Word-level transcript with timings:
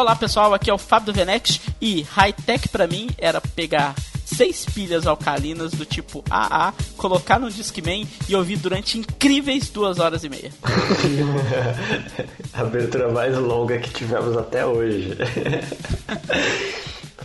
Olá 0.00 0.16
pessoal, 0.16 0.54
aqui 0.54 0.70
é 0.70 0.72
o 0.72 0.78
Fábio 0.78 1.12
do 1.12 1.16
Venex 1.18 1.60
e 1.78 2.00
high-tech 2.00 2.70
pra 2.70 2.86
mim 2.86 3.10
era 3.18 3.38
pegar 3.38 3.94
seis 4.24 4.64
pilhas 4.64 5.06
alcalinas 5.06 5.72
do 5.72 5.84
tipo 5.84 6.24
AA, 6.30 6.72
colocar 6.96 7.38
no 7.38 7.50
Discman 7.50 8.08
e 8.26 8.34
ouvir 8.34 8.56
durante 8.56 8.96
incríveis 8.96 9.68
duas 9.68 9.98
horas 9.98 10.24
e 10.24 10.30
meia. 10.30 10.50
A 12.54 12.60
abertura 12.64 13.12
mais 13.12 13.36
longa 13.36 13.78
que 13.78 13.90
tivemos 13.90 14.38
até 14.38 14.64
hoje. 14.64 15.18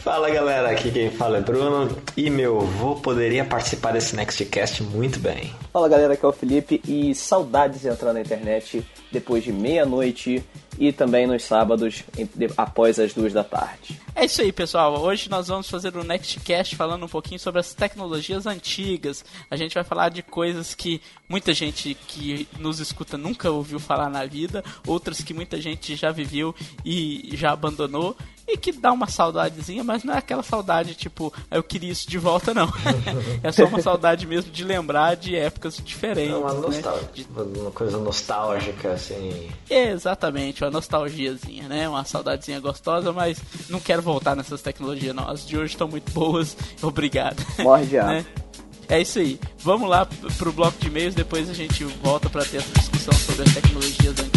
Fala 0.06 0.30
galera, 0.30 0.70
aqui 0.70 0.92
quem 0.92 1.10
fala 1.10 1.38
é 1.38 1.42
Bruno 1.42 1.90
e 2.16 2.30
meu 2.30 2.60
avô 2.60 2.94
poderia 2.94 3.44
participar 3.44 3.94
desse 3.94 4.16
Nextcast 4.16 4.84
muito 4.84 5.18
bem. 5.20 5.52
Fala 5.74 5.90
galera, 5.90 6.14
aqui 6.14 6.24
é 6.24 6.28
o 6.28 6.32
Felipe 6.32 6.80
e 6.88 7.16
saudades 7.16 7.82
de 7.82 7.88
entrar 7.88 8.14
na 8.14 8.22
internet 8.22 8.86
depois 9.12 9.44
de 9.44 9.52
meia-noite 9.52 10.46
e 10.78 10.92
também 10.92 11.28
nos 11.28 11.44
sábados 11.44 12.04
após 12.58 13.00
as 13.00 13.14
duas 13.14 13.34
da 13.34 13.44
tarde. 13.44 14.00
É 14.16 14.26
isso 14.26 14.42
aí, 14.42 14.52
pessoal. 14.52 15.02
Hoje 15.02 15.30
nós 15.30 15.48
vamos 15.48 15.70
fazer 15.70 15.96
o 15.96 16.04
Nextcast 16.04 16.76
falando 16.76 17.06
um 17.06 17.10
pouquinho 17.10 17.40
sobre 17.40 17.60
as 17.60 17.74
tecnologias 17.74 18.46
antigas. 18.46 19.26
A 19.50 19.56
gente 19.56 19.74
vai 19.74 19.84
falar 19.84 20.10
de 20.10 20.22
coisas 20.22 20.74
que 20.74 21.02
muita 21.28 21.54
gente 21.54 21.96
que 22.08 22.48
nos 22.60 22.80
escuta 22.80 23.18
nunca 23.18 23.50
ouviu 23.52 23.80
falar 23.80 24.10
na 24.10 24.26
vida, 24.26 24.64
outras 24.88 25.22
que 25.22 25.34
muita 25.34 25.60
gente 25.60 25.96
já 25.96 26.12
viveu 26.12 26.56
e 26.84 27.32
já 27.34 27.52
abandonou 27.52 28.16
e 28.48 28.58
que 28.58 28.72
dá 28.72 28.92
uma 28.92 29.08
saudadezinha, 29.08 29.84
mas 29.84 30.04
não 30.04 30.14
é 30.14 30.18
aquela 30.18 30.44
saudade 30.44 30.94
tipo, 30.94 31.34
eu 31.50 31.64
queria 31.64 31.92
isso 31.92 32.10
de 32.10 32.18
volta, 32.18 32.54
não. 32.54 32.72
é 33.42 33.52
só 33.52 33.66
uma 33.66 33.82
saudade 33.82 34.28
mesmo 34.28 34.52
de 34.52 34.64
lembrar 34.64 35.16
de 35.16 35.36
épocas 35.36 35.82
diferentes. 35.84 36.34
É 36.34 36.38
uma, 36.38 36.54
nostal... 36.54 36.96
né? 36.96 37.26
uma 37.60 37.72
coisa 37.72 37.98
nostálgica, 37.98 38.94
assim. 38.94 39.50
Exatamente, 39.70 40.64
uma 40.64 40.72
nostalgiazinha, 40.72 41.68
né? 41.68 41.90
Uma 41.90 42.06
saudadezinha 42.06 42.60
gostosa, 42.60 43.12
mas 43.12 43.42
não 43.70 43.80
quero 43.80 44.02
voltar 44.02 44.36
nessas 44.36 44.62
tecnologias, 44.62 45.16
não. 45.16 45.28
As 45.28 45.46
de 45.46 45.58
hoje 45.58 45.74
estão 45.74 45.88
muito 45.88 46.12
boas, 46.12 46.56
obrigado. 46.82 47.44
Morre 47.60 47.86
já. 47.86 48.06
né? 48.08 48.26
É 48.88 49.02
isso 49.02 49.18
aí. 49.18 49.40
Vamos 49.60 49.90
lá 49.90 50.08
pro 50.38 50.54
bloco 50.54 50.78
de 50.80 50.88
e-mails, 50.88 51.16
depois 51.16 51.50
a 51.50 51.54
gente 51.54 51.84
volta 51.84 52.30
para 52.30 52.46
ter 52.46 52.58
essa 52.58 52.72
discussão 52.74 53.14
sobre 53.14 53.44
as 53.44 53.54
tecnologias 53.54 54.20
antigas. 54.20 54.35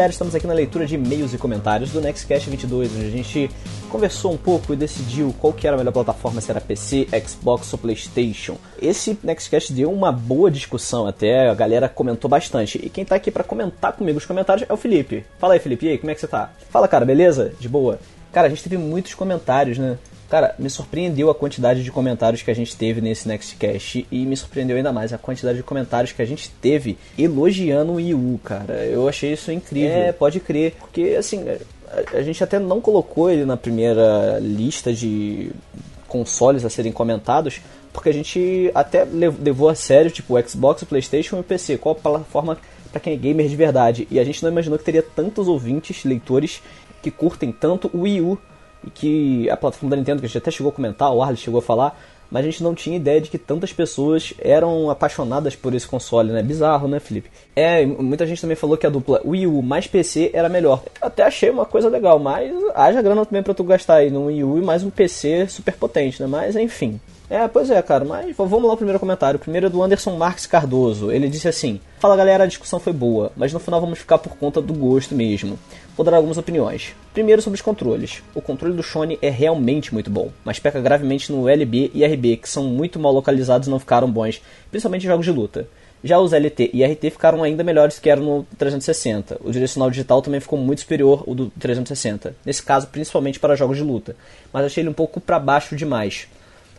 Galera, 0.00 0.12
estamos 0.12 0.34
aqui 0.34 0.46
na 0.46 0.54
leitura 0.54 0.86
de 0.86 0.94
e-mails 0.94 1.34
e 1.34 1.36
comentários 1.36 1.90
do 1.90 2.00
Nextcast 2.00 2.48
22, 2.48 2.96
onde 2.96 3.04
a 3.04 3.10
gente 3.10 3.50
conversou 3.90 4.32
um 4.32 4.36
pouco 4.38 4.72
e 4.72 4.76
decidiu 4.76 5.34
qual 5.38 5.52
que 5.52 5.66
era 5.66 5.76
a 5.76 5.78
melhor 5.78 5.92
plataforma, 5.92 6.40
se 6.40 6.50
era 6.50 6.58
PC, 6.58 7.06
Xbox 7.28 7.70
ou 7.74 7.78
Playstation. 7.78 8.56
Esse 8.80 9.18
Nextcast 9.22 9.74
deu 9.74 9.92
uma 9.92 10.10
boa 10.10 10.50
discussão 10.50 11.06
até, 11.06 11.50
a 11.50 11.54
galera 11.54 11.86
comentou 11.86 12.30
bastante. 12.30 12.80
E 12.82 12.88
quem 12.88 13.04
tá 13.04 13.14
aqui 13.14 13.30
para 13.30 13.44
comentar 13.44 13.92
comigo 13.92 14.16
os 14.16 14.24
comentários 14.24 14.66
é 14.70 14.72
o 14.72 14.76
Felipe. 14.78 15.26
Fala 15.38 15.52
aí 15.52 15.60
Felipe, 15.60 15.84
e 15.84 15.90
aí, 15.90 15.98
como 15.98 16.10
é 16.10 16.14
que 16.14 16.20
você 16.22 16.28
tá? 16.28 16.50
Fala 16.70 16.88
cara, 16.88 17.04
beleza? 17.04 17.52
De 17.60 17.68
boa? 17.68 17.98
Cara, 18.32 18.46
a 18.46 18.50
gente 18.50 18.62
teve 18.62 18.78
muitos 18.78 19.12
comentários, 19.12 19.76
né? 19.76 19.98
Cara, 20.30 20.54
me 20.60 20.70
surpreendeu 20.70 21.28
a 21.28 21.34
quantidade 21.34 21.82
de 21.82 21.90
comentários 21.90 22.40
que 22.40 22.52
a 22.52 22.54
gente 22.54 22.76
teve 22.76 23.00
nesse 23.00 23.26
Nextcast 23.26 24.06
e 24.12 24.24
me 24.24 24.36
surpreendeu 24.36 24.76
ainda 24.76 24.92
mais 24.92 25.12
a 25.12 25.18
quantidade 25.18 25.58
de 25.58 25.64
comentários 25.64 26.12
que 26.12 26.22
a 26.22 26.24
gente 26.24 26.48
teve 26.62 26.96
elogiando 27.18 27.90
o 27.90 27.94
Wii 27.96 28.14
U, 28.14 28.40
cara. 28.44 28.86
Eu 28.86 29.08
achei 29.08 29.32
isso 29.32 29.50
incrível. 29.50 29.90
É, 29.90 30.12
pode 30.12 30.38
crer, 30.38 30.74
porque 30.78 31.16
assim, 31.18 31.44
a, 31.88 32.18
a 32.18 32.22
gente 32.22 32.44
até 32.44 32.60
não 32.60 32.80
colocou 32.80 33.28
ele 33.28 33.44
na 33.44 33.56
primeira 33.56 34.38
lista 34.40 34.92
de 34.94 35.50
consoles 36.06 36.64
a 36.64 36.70
serem 36.70 36.92
comentados, 36.92 37.60
porque 37.92 38.08
a 38.08 38.14
gente 38.14 38.70
até 38.72 39.04
levou 39.04 39.68
a 39.68 39.74
sério, 39.74 40.12
tipo, 40.12 40.38
o 40.38 40.48
Xbox, 40.48 40.82
o 40.82 40.86
PlayStation 40.86 41.38
e 41.38 41.40
o 41.40 41.44
PC. 41.44 41.76
Qual 41.76 41.96
a 41.96 41.98
plataforma 42.00 42.56
para 42.92 43.00
quem 43.00 43.14
é 43.14 43.16
gamer 43.16 43.48
de 43.48 43.56
verdade? 43.56 44.06
E 44.08 44.20
a 44.20 44.24
gente 44.24 44.44
não 44.44 44.50
imaginou 44.52 44.78
que 44.78 44.84
teria 44.84 45.02
tantos 45.02 45.48
ouvintes, 45.48 46.04
leitores 46.04 46.62
que 47.02 47.10
curtem 47.10 47.50
tanto 47.50 47.90
o 47.92 48.02
Wii 48.02 48.20
U 48.20 48.38
e 48.84 48.90
que 48.90 49.50
a 49.50 49.56
plataforma 49.56 49.90
da 49.90 49.96
Nintendo, 49.96 50.20
que 50.20 50.26
a 50.26 50.28
gente 50.28 50.38
até 50.38 50.50
chegou 50.50 50.70
a 50.70 50.74
comentar, 50.74 51.12
o 51.12 51.22
Arles 51.22 51.40
chegou 51.40 51.58
a 51.58 51.62
falar, 51.62 51.98
mas 52.30 52.44
a 52.44 52.50
gente 52.50 52.62
não 52.62 52.74
tinha 52.74 52.96
ideia 52.96 53.20
de 53.20 53.28
que 53.28 53.36
tantas 53.36 53.72
pessoas 53.72 54.32
eram 54.38 54.88
apaixonadas 54.88 55.56
por 55.56 55.74
esse 55.74 55.86
console, 55.86 56.32
né? 56.32 56.42
Bizarro, 56.42 56.86
né, 56.86 57.00
Felipe? 57.00 57.30
É, 57.56 57.84
muita 57.84 58.24
gente 58.24 58.40
também 58.40 58.56
falou 58.56 58.76
que 58.76 58.86
a 58.86 58.90
dupla 58.90 59.20
Wii 59.24 59.48
U 59.48 59.60
mais 59.62 59.86
PC 59.86 60.30
era 60.32 60.48
melhor. 60.48 60.82
Eu 61.02 61.08
até 61.08 61.24
achei 61.24 61.50
uma 61.50 61.66
coisa 61.66 61.88
legal, 61.88 62.18
mas 62.18 62.52
haja 62.74 63.02
grana 63.02 63.26
também 63.26 63.42
pra 63.42 63.52
tu 63.52 63.64
gastar 63.64 63.96
aí 63.96 64.10
no 64.10 64.26
Wii 64.26 64.44
U 64.44 64.58
e 64.58 64.62
mais 64.62 64.84
um 64.84 64.90
PC 64.90 65.48
super 65.48 65.74
potente, 65.74 66.22
né? 66.22 66.28
Mas 66.28 66.54
enfim. 66.54 67.00
É, 67.28 67.46
pois 67.46 67.70
é, 67.70 67.80
cara, 67.80 68.04
mas 68.04 68.34
vamos 68.36 68.64
lá 68.64 68.72
o 68.72 68.76
primeiro 68.76 68.98
comentário. 68.98 69.36
O 69.36 69.40
primeiro 69.40 69.66
é 69.66 69.70
do 69.70 69.80
Anderson 69.80 70.16
Marques 70.16 70.46
Cardoso. 70.46 71.12
Ele 71.12 71.28
disse 71.28 71.46
assim: 71.46 71.80
Fala 72.00 72.16
galera, 72.16 72.42
a 72.42 72.46
discussão 72.46 72.80
foi 72.80 72.92
boa, 72.92 73.30
mas 73.36 73.52
no 73.52 73.60
final 73.60 73.80
vamos 73.80 74.00
ficar 74.00 74.18
por 74.18 74.36
conta 74.36 74.60
do 74.60 74.74
gosto 74.74 75.14
mesmo. 75.14 75.56
Vou 76.00 76.04
dar 76.06 76.16
algumas 76.16 76.38
opiniões. 76.38 76.94
Primeiro 77.12 77.42
sobre 77.42 77.56
os 77.56 77.60
controles. 77.60 78.22
O 78.34 78.40
controle 78.40 78.74
do 78.74 78.82
Sony 78.82 79.18
é 79.20 79.28
realmente 79.28 79.92
muito 79.92 80.08
bom, 80.08 80.30
mas 80.42 80.58
peca 80.58 80.80
gravemente 80.80 81.30
no 81.30 81.46
LB 81.46 81.90
e 81.92 82.02
RB, 82.02 82.38
que 82.38 82.48
são 82.48 82.64
muito 82.64 82.98
mal 82.98 83.12
localizados 83.12 83.68
e 83.68 83.70
não 83.70 83.78
ficaram 83.78 84.10
bons, 84.10 84.40
principalmente 84.70 85.04
em 85.04 85.08
jogos 85.08 85.26
de 85.26 85.30
luta. 85.30 85.68
Já 86.02 86.18
os 86.18 86.32
LT 86.32 86.70
e 86.72 86.82
RT 86.82 87.10
ficaram 87.10 87.42
ainda 87.42 87.62
melhores 87.62 87.98
que 87.98 88.08
eram 88.08 88.22
no 88.22 88.46
360. 88.56 89.42
O 89.44 89.50
direcional 89.50 89.90
digital 89.90 90.22
também 90.22 90.40
ficou 90.40 90.58
muito 90.58 90.80
superior 90.80 91.22
ao 91.28 91.34
do 91.34 91.50
360. 91.60 92.34
Nesse 92.46 92.62
caso, 92.62 92.86
principalmente 92.86 93.38
para 93.38 93.54
jogos 93.54 93.76
de 93.76 93.82
luta. 93.82 94.16
Mas 94.50 94.64
achei 94.64 94.80
ele 94.80 94.88
um 94.88 94.94
pouco 94.94 95.20
para 95.20 95.38
baixo 95.38 95.76
demais. 95.76 96.26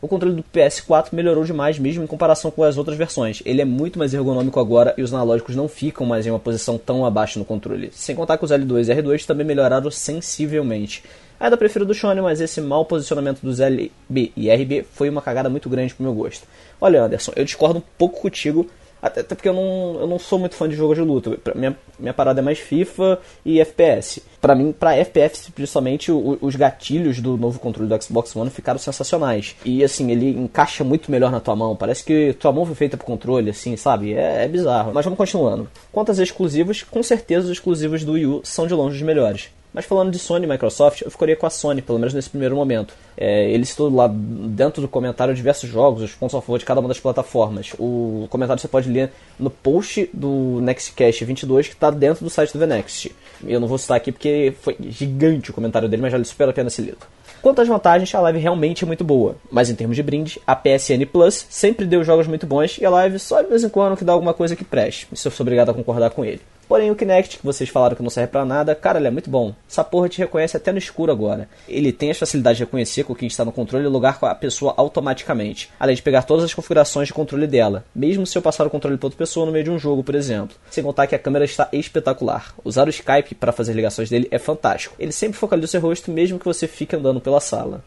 O 0.02 0.08
controle 0.08 0.36
do 0.36 0.44
PS4 0.44 1.10
melhorou 1.12 1.44
demais 1.44 1.78
mesmo 1.78 2.04
em 2.04 2.08
comparação 2.08 2.50
com 2.50 2.64
as 2.64 2.76
outras 2.76 2.98
versões. 2.98 3.44
Ele 3.46 3.62
é 3.62 3.66
muito 3.66 4.00
mais 4.00 4.16
ergonômico 4.16 4.60
agora 4.60 4.96
e 4.98 5.04
os 5.04 5.14
analógicos 5.14 5.56
não 5.56 5.68
ficam 5.68 6.08
mais 6.08 6.26
em 6.26 6.32
uma 6.32 6.40
posição 6.40 6.76
tão 6.76 7.06
abaixo 7.06 7.38
no 7.38 7.46
controle. 7.46 7.92
Sem 7.94 8.16
contar 8.16 8.40
que 8.40 8.44
os 8.44 8.50
L2 8.50 8.90
e 8.90 9.00
R2 9.00 9.26
também 9.26 9.46
melhoraram 9.46 9.92
sensivelmente. 9.92 11.04
Ainda 11.40 11.56
prefiro 11.56 11.86
do 11.86 11.94
Sony, 11.94 12.20
mas 12.20 12.42
esse 12.42 12.60
mau 12.60 12.84
posicionamento 12.84 13.42
dos 13.42 13.60
LB 13.60 14.32
e 14.36 14.50
RB 14.50 14.86
foi 14.92 15.08
uma 15.08 15.22
cagada 15.22 15.50
muito 15.50 15.70
grande 15.70 15.94
pro 15.94 16.04
meu 16.04 16.14
gosto. 16.16 16.48
Olha, 16.80 17.04
Anderson, 17.04 17.34
eu 17.36 17.46
discordo 17.46 17.78
um 17.78 17.84
pouco 17.96 18.22
contigo 18.22 18.68
até, 19.02 19.22
até 19.22 19.36
porque 19.36 19.50
eu 19.50 19.54
não, 19.54 20.00
eu 20.02 20.08
não 20.08 20.20
sou 20.20 20.38
muito 20.38 20.56
fã 20.56 20.70
de 20.70 20.76
jogos 20.76 20.96
de 20.96 21.04
luta. 21.04 21.32
Pra, 21.32 21.56
minha, 21.56 21.76
minha 22.00 22.14
parada 22.14 22.40
é 22.40 22.44
mais 22.44 22.60
FIFA 22.60 23.20
e 23.44 23.60
FPS. 23.60 24.22
Para 24.40 24.54
mim, 24.54 24.72
para 24.72 24.96
FPS, 24.96 25.52
principalmente, 25.52 26.12
o, 26.12 26.38
os 26.42 26.56
gatilhos 26.56 27.20
do 27.20 27.38
novo 27.38 27.60
controle 27.60 27.90
do 27.90 28.04
Xbox 28.04 28.36
One 28.36 28.50
ficaram 28.50 28.80
sensacionais. 28.80 29.56
E 29.66 29.84
assim, 29.84 30.12
ele 30.12 30.30
encaixa 30.30 30.84
muito 30.84 31.10
melhor 31.10 31.32
na 31.32 31.40
tua 31.40 31.56
mão. 31.56 31.76
Parece 31.76 32.04
que 32.04 32.34
tua 32.34 32.52
mão 32.52 32.66
foi 32.66 32.76
feita 32.76 32.98
pro 32.98 33.06
controle, 33.06 33.50
assim, 33.50 33.76
sabe? 33.76 34.14
É, 34.14 34.46
é 34.46 34.48
bizarro. 34.48 34.92
Mas 34.94 35.04
vamos 35.04 35.18
continuando. 35.18 35.68
Quanto 35.92 36.12
às 36.12 36.20
exclusivos, 36.20 36.84
com 36.84 37.02
certeza 37.02 37.46
os 37.46 37.52
exclusivos 37.52 38.04
do 38.04 38.14
Wii 38.14 38.26
U 38.26 38.42
são 38.44 38.68
de 38.68 38.74
longe 38.74 38.98
os 38.98 39.02
melhores. 39.02 39.50
Mas 39.74 39.86
falando 39.86 40.12
de 40.12 40.20
Sony 40.20 40.46
e 40.46 40.50
Microsoft, 40.50 41.02
eu 41.02 41.10
ficaria 41.10 41.36
com 41.36 41.46
a 41.46 41.50
Sony, 41.50 41.82
pelo 41.82 41.98
menos 41.98 42.14
nesse 42.14 42.30
primeiro 42.30 42.56
momento. 42.56 42.94
É, 43.16 43.50
ele 43.50 43.66
citou 43.66 43.94
lá 43.94 44.10
dentro 44.10 44.82
do 44.82 44.88
comentário 44.88 45.34
diversos 45.34 45.70
jogos, 45.70 46.04
os 46.04 46.12
pontos 46.12 46.36
a 46.36 46.42
favor 46.42 46.60
de 46.60 46.66
cada 46.66 46.80
uma 46.80 46.90
das 46.90 47.00
plataformas. 47.00 47.74
O 47.80 48.28
comentário 48.30 48.62
você 48.62 48.68
pode 48.68 48.90
ler 48.90 49.12
no 49.40 49.50
post 49.50 50.10
do 50.14 50.60
Nextcast 50.62 51.24
22 51.24 51.68
que 51.70 51.74
está 51.74 51.90
dentro 51.90 52.24
do 52.24 52.30
site 52.30 52.52
do 52.52 52.60
VNext. 52.60 53.12
Eu 53.46 53.60
não 53.60 53.68
vou 53.68 53.78
citar 53.78 53.98
aqui 53.98 54.12
porque 54.12 54.54
foi 54.62 54.76
gigante 54.90 55.52
o 55.52 55.54
comentário 55.54 55.88
dele, 55.88 56.02
mas 56.02 56.12
já 56.12 56.24
super 56.24 56.50
a 56.50 56.54
pena 56.54 56.70
ser 56.70 56.82
lido. 56.84 56.98
Quanto 57.42 57.60
às 57.60 57.68
vantagens, 57.68 58.14
a 58.14 58.20
live 58.20 58.38
realmente 58.38 58.84
é 58.84 58.88
muito 58.88 59.04
boa, 59.04 59.36
mas 59.50 59.70
em 59.70 59.74
termos 59.74 59.96
de 59.96 60.04
brinde, 60.04 60.40
a 60.46 60.56
PSN 60.56 61.06
Plus 61.12 61.48
sempre 61.50 61.88
deu 61.88 62.04
jogos 62.04 62.28
muito 62.28 62.46
bons 62.46 62.78
e 62.78 62.86
a 62.86 62.90
live 62.90 63.18
só 63.18 63.42
de 63.42 63.48
vez 63.48 63.64
em 63.64 63.70
quando 63.70 63.98
que 63.98 64.04
dá 64.04 64.14
alguma 64.14 64.34
coisa 64.34 64.56
que 64.56 64.64
preste. 64.64 65.08
Isso 65.12 65.28
eu 65.28 65.32
sou 65.32 65.44
obrigado 65.44 65.70
a 65.70 65.74
concordar 65.74 66.12
com 66.12 66.24
ele. 66.24 66.42
Porém, 66.72 66.90
o 66.90 66.96
Kinect, 66.96 67.38
que 67.38 67.46
vocês 67.46 67.70
falaram 67.70 67.98
que 67.98 68.02
não 68.02 68.10
serve 68.10 68.32
para 68.32 68.46
nada, 68.46 68.74
cara, 68.74 68.98
ele 68.98 69.10
é 69.10 69.12
muito 69.12 69.30
bom. 69.30 69.54
Essa 69.70 69.84
porra 69.84 70.08
te 70.08 70.20
reconhece 70.20 70.56
até 70.56 70.72
no 70.72 70.78
escuro 70.78 71.12
agora. 71.12 71.50
Ele 71.68 71.92
tem 71.92 72.10
as 72.10 72.18
facilidades 72.18 72.60
de 72.60 72.64
reconhecer 72.64 73.04
com 73.04 73.14
quem 73.14 73.28
está 73.28 73.44
no 73.44 73.52
controle 73.52 73.84
e 73.84 73.90
lugar 73.90 74.18
com 74.18 74.26
a 74.26 74.34
pessoa 74.34 74.74
automaticamente, 74.78 75.70
além 75.78 75.98
de 75.98 76.02
pegar 76.02 76.24
todas 76.24 76.46
as 76.46 76.54
configurações 76.54 77.10
de 77.10 77.14
controle 77.14 77.46
dela, 77.46 77.84
mesmo 77.94 78.26
se 78.26 78.38
eu 78.38 78.42
passar 78.42 78.66
o 78.66 78.70
controle 78.70 78.96
para 78.96 79.08
outra 79.08 79.18
pessoa 79.18 79.46
no 79.46 79.52
meio 79.52 79.66
de 79.66 79.70
um 79.70 79.78
jogo, 79.78 80.02
por 80.02 80.16
exemplo. 80.16 80.56
Sem 80.70 80.82
contar 80.82 81.08
que 81.08 81.16
a 81.16 81.20
câmera 81.20 81.44
está 81.44 81.68
espetacular. 81.74 82.56
Usar 82.64 82.88
o 82.88 82.90
Skype 82.90 83.36
para 83.36 83.52
fazer 83.52 83.74
ligações 83.74 84.10
dele 84.10 84.30
é 84.32 84.40
fantástico. 84.40 84.96
Ele 84.98 85.12
sempre 85.12 85.38
focaliza 85.38 85.66
o 85.66 85.72
seu 85.72 85.82
rosto, 85.82 86.10
mesmo 86.10 86.40
que 86.40 86.46
você 86.46 86.70
fique 86.70 86.96
andando 86.96 87.20
pela 87.20 87.42
sala. 87.42 87.84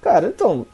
Cara, 0.00 0.28
então, 0.28 0.64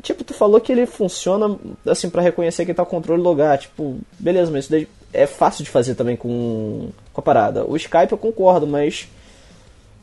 Tipo, 0.00 0.22
tu 0.22 0.32
falou 0.32 0.60
que 0.60 0.70
ele 0.70 0.86
funciona 0.86 1.58
assim 1.84 2.08
para 2.08 2.22
reconhecer 2.22 2.64
quem 2.64 2.74
tá 2.74 2.84
o 2.84 2.86
controle 2.86 3.20
logar. 3.20 3.58
Tipo, 3.58 3.98
beleza, 4.18 4.50
mas 4.52 4.64
isso 4.64 4.70
daí 4.70 4.86
é 5.12 5.26
fácil 5.26 5.64
de 5.64 5.70
fazer 5.70 5.94
também 5.94 6.16
com, 6.16 6.90
com 7.12 7.20
a 7.20 7.22
parada. 7.22 7.64
O 7.64 7.76
Skype 7.76 8.12
eu 8.12 8.18
concordo, 8.18 8.66
mas 8.66 9.08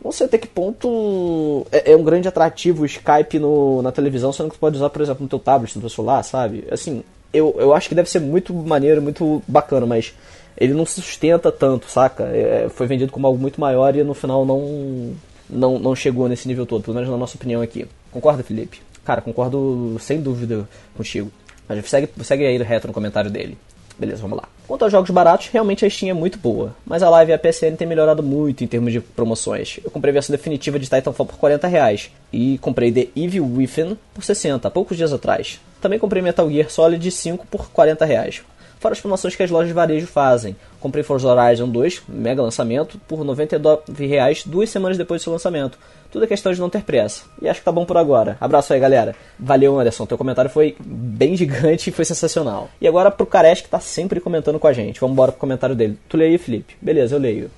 não 0.04 0.12
sei 0.12 0.28
até 0.28 0.38
que 0.38 0.48
ponto 0.48 1.66
é, 1.72 1.92
é 1.92 1.96
um 1.96 2.04
grande 2.04 2.28
atrativo 2.28 2.84
o 2.84 2.86
Skype 2.86 3.40
no, 3.40 3.82
na 3.82 3.92
televisão, 3.92 4.32
sendo 4.32 4.50
que 4.50 4.56
tu 4.56 4.60
pode 4.60 4.76
usar, 4.76 4.90
por 4.90 5.02
exemplo, 5.02 5.24
no 5.24 5.30
teu 5.30 5.40
tablet, 5.40 5.76
no 5.76 5.82
teu 5.82 5.90
celular, 5.90 6.24
sabe? 6.24 6.66
Assim, 6.70 7.04
eu, 7.34 7.56
eu 7.58 7.74
acho 7.74 7.90
que 7.90 7.96
deve 7.96 8.10
ser 8.10 8.20
muito 8.20 8.54
maneiro, 8.54 9.02
muito 9.02 9.42
bacana, 9.48 9.86
mas 9.86 10.14
ele 10.58 10.74
não 10.74 10.86
se 10.86 11.02
sustenta 11.02 11.52
tanto, 11.52 11.90
saca? 11.90 12.24
É, 12.26 12.70
foi 12.70 12.88
vendido 12.88 13.12
como 13.12 13.28
algo 13.28 13.40
muito 13.40 13.60
maior 13.60 13.96
e 13.96 14.04
no 14.04 14.14
final 14.14 14.46
não, 14.46 15.14
não, 15.50 15.80
não 15.80 15.96
chegou 15.96 16.30
nesse 16.30 16.48
nível 16.48 16.66
todo, 16.66 16.84
pelo 16.84 16.96
menos 16.96 17.10
na 17.10 17.18
nossa 17.18 17.36
opinião 17.36 17.62
aqui. 17.62 17.88
Concorda, 18.12 18.44
Felipe? 18.44 18.82
Cara, 19.04 19.22
concordo 19.22 19.98
sem 20.00 20.22
dúvida 20.22 20.68
contigo. 20.96 21.32
Mas 21.68 21.88
segue, 21.90 22.10
segue 22.24 22.46
aí 22.46 22.58
reto 22.58 22.88
no 22.88 22.94
comentário 22.94 23.30
dele. 23.30 23.58
Beleza, 23.98 24.22
vamos 24.22 24.38
lá. 24.38 24.50
Quanto 24.68 24.84
aos 24.84 24.92
jogos 24.92 25.10
baratos, 25.12 25.48
realmente 25.48 25.86
a 25.86 25.90
Steam 25.90 26.10
é 26.10 26.14
muito 26.14 26.40
boa, 26.40 26.76
mas 26.86 27.04
a 27.04 27.10
Live 27.10 27.32
e 27.32 27.36
a 27.36 27.40
PSN 27.40 27.76
tem 27.78 27.88
melhorado 27.88 28.24
muito 28.24 28.64
em 28.64 28.68
termos 28.68 28.92
de 28.92 29.00
promoções. 29.00 29.80
Eu 29.84 29.92
comprei 29.92 30.12
a 30.12 30.14
versão 30.14 30.36
definitiva 30.36 30.80
de 30.80 30.86
Titanfall 30.86 31.26
por 31.26 31.38
40 31.38 31.68
reais 31.68 32.12
e 32.34 32.58
comprei 32.58 32.92
The 32.92 33.08
Evil 33.16 33.46
Within 33.46 33.96
por 34.14 34.24
60, 34.24 34.70
poucos 34.72 34.98
dias 34.98 35.14
atrás. 35.14 35.60
Também 35.80 36.00
comprei 36.00 36.22
Metal 36.22 36.50
Gear 36.50 36.70
Solid 36.70 37.10
5 37.12 37.46
por 37.46 37.70
40 37.70 38.06
reais 38.06 38.42
fora 38.86 38.94
as 38.94 39.02
promoções 39.02 39.36
que 39.36 39.42
as 39.42 39.50
lojas 39.50 39.70
de 39.70 39.74
varejo 39.74 40.06
fazem. 40.06 40.56
Comprei 40.80 41.04
Forza 41.04 41.28
Horizon 41.28 41.68
2, 41.68 42.04
mega 42.08 42.40
lançamento, 42.40 43.00
por 43.08 43.18
R$ 43.18 43.26
99,00 43.26 44.44
duas 44.46 44.70
semanas 44.70 44.96
depois 44.96 45.20
do 45.20 45.24
seu 45.24 45.34
lançamento. 45.34 45.80
Tudo 46.12 46.26
é 46.26 46.28
questão 46.28 46.54
de 46.54 46.60
não 46.60 46.70
ter 46.70 46.84
pressa. 46.84 47.24
E 47.42 47.50
acho 47.50 47.62
que 47.62 47.66
tá 47.66 47.72
bom 47.72 47.84
por 47.84 47.98
agora. 47.98 48.38
Abraço 48.40 48.74
aí, 48.74 48.80
galera. 48.80 49.16
Valeu, 49.40 49.80
Anderson. 49.80 50.06
Teu 50.06 50.20
comentário 50.20 50.52
foi 50.52 50.76
bem 50.80 51.34
gigante 51.36 51.90
e 51.90 51.94
foi 51.94 52.06
sensacional. 52.06 52.70
E 52.80 52.88
agora 52.88 53.10
pro 53.10 53.26
Caresh 53.26 53.62
que 53.62 53.70
tá 53.70 53.80
sempre 53.80 54.20
comentando 54.20 54.60
com 54.60 54.68
a 54.68 54.74
gente. 54.74 55.00
Vamos 55.00 55.14
embora 55.14 55.32
pro 55.32 55.42
comentário 55.42 55.76
dele. 55.76 55.98
Tu 56.08 56.16
leio 56.16 56.34
aí, 56.34 56.38
Felipe? 56.38 56.78
Beleza, 56.80 57.16
eu 57.16 57.20
leio. 57.20 57.50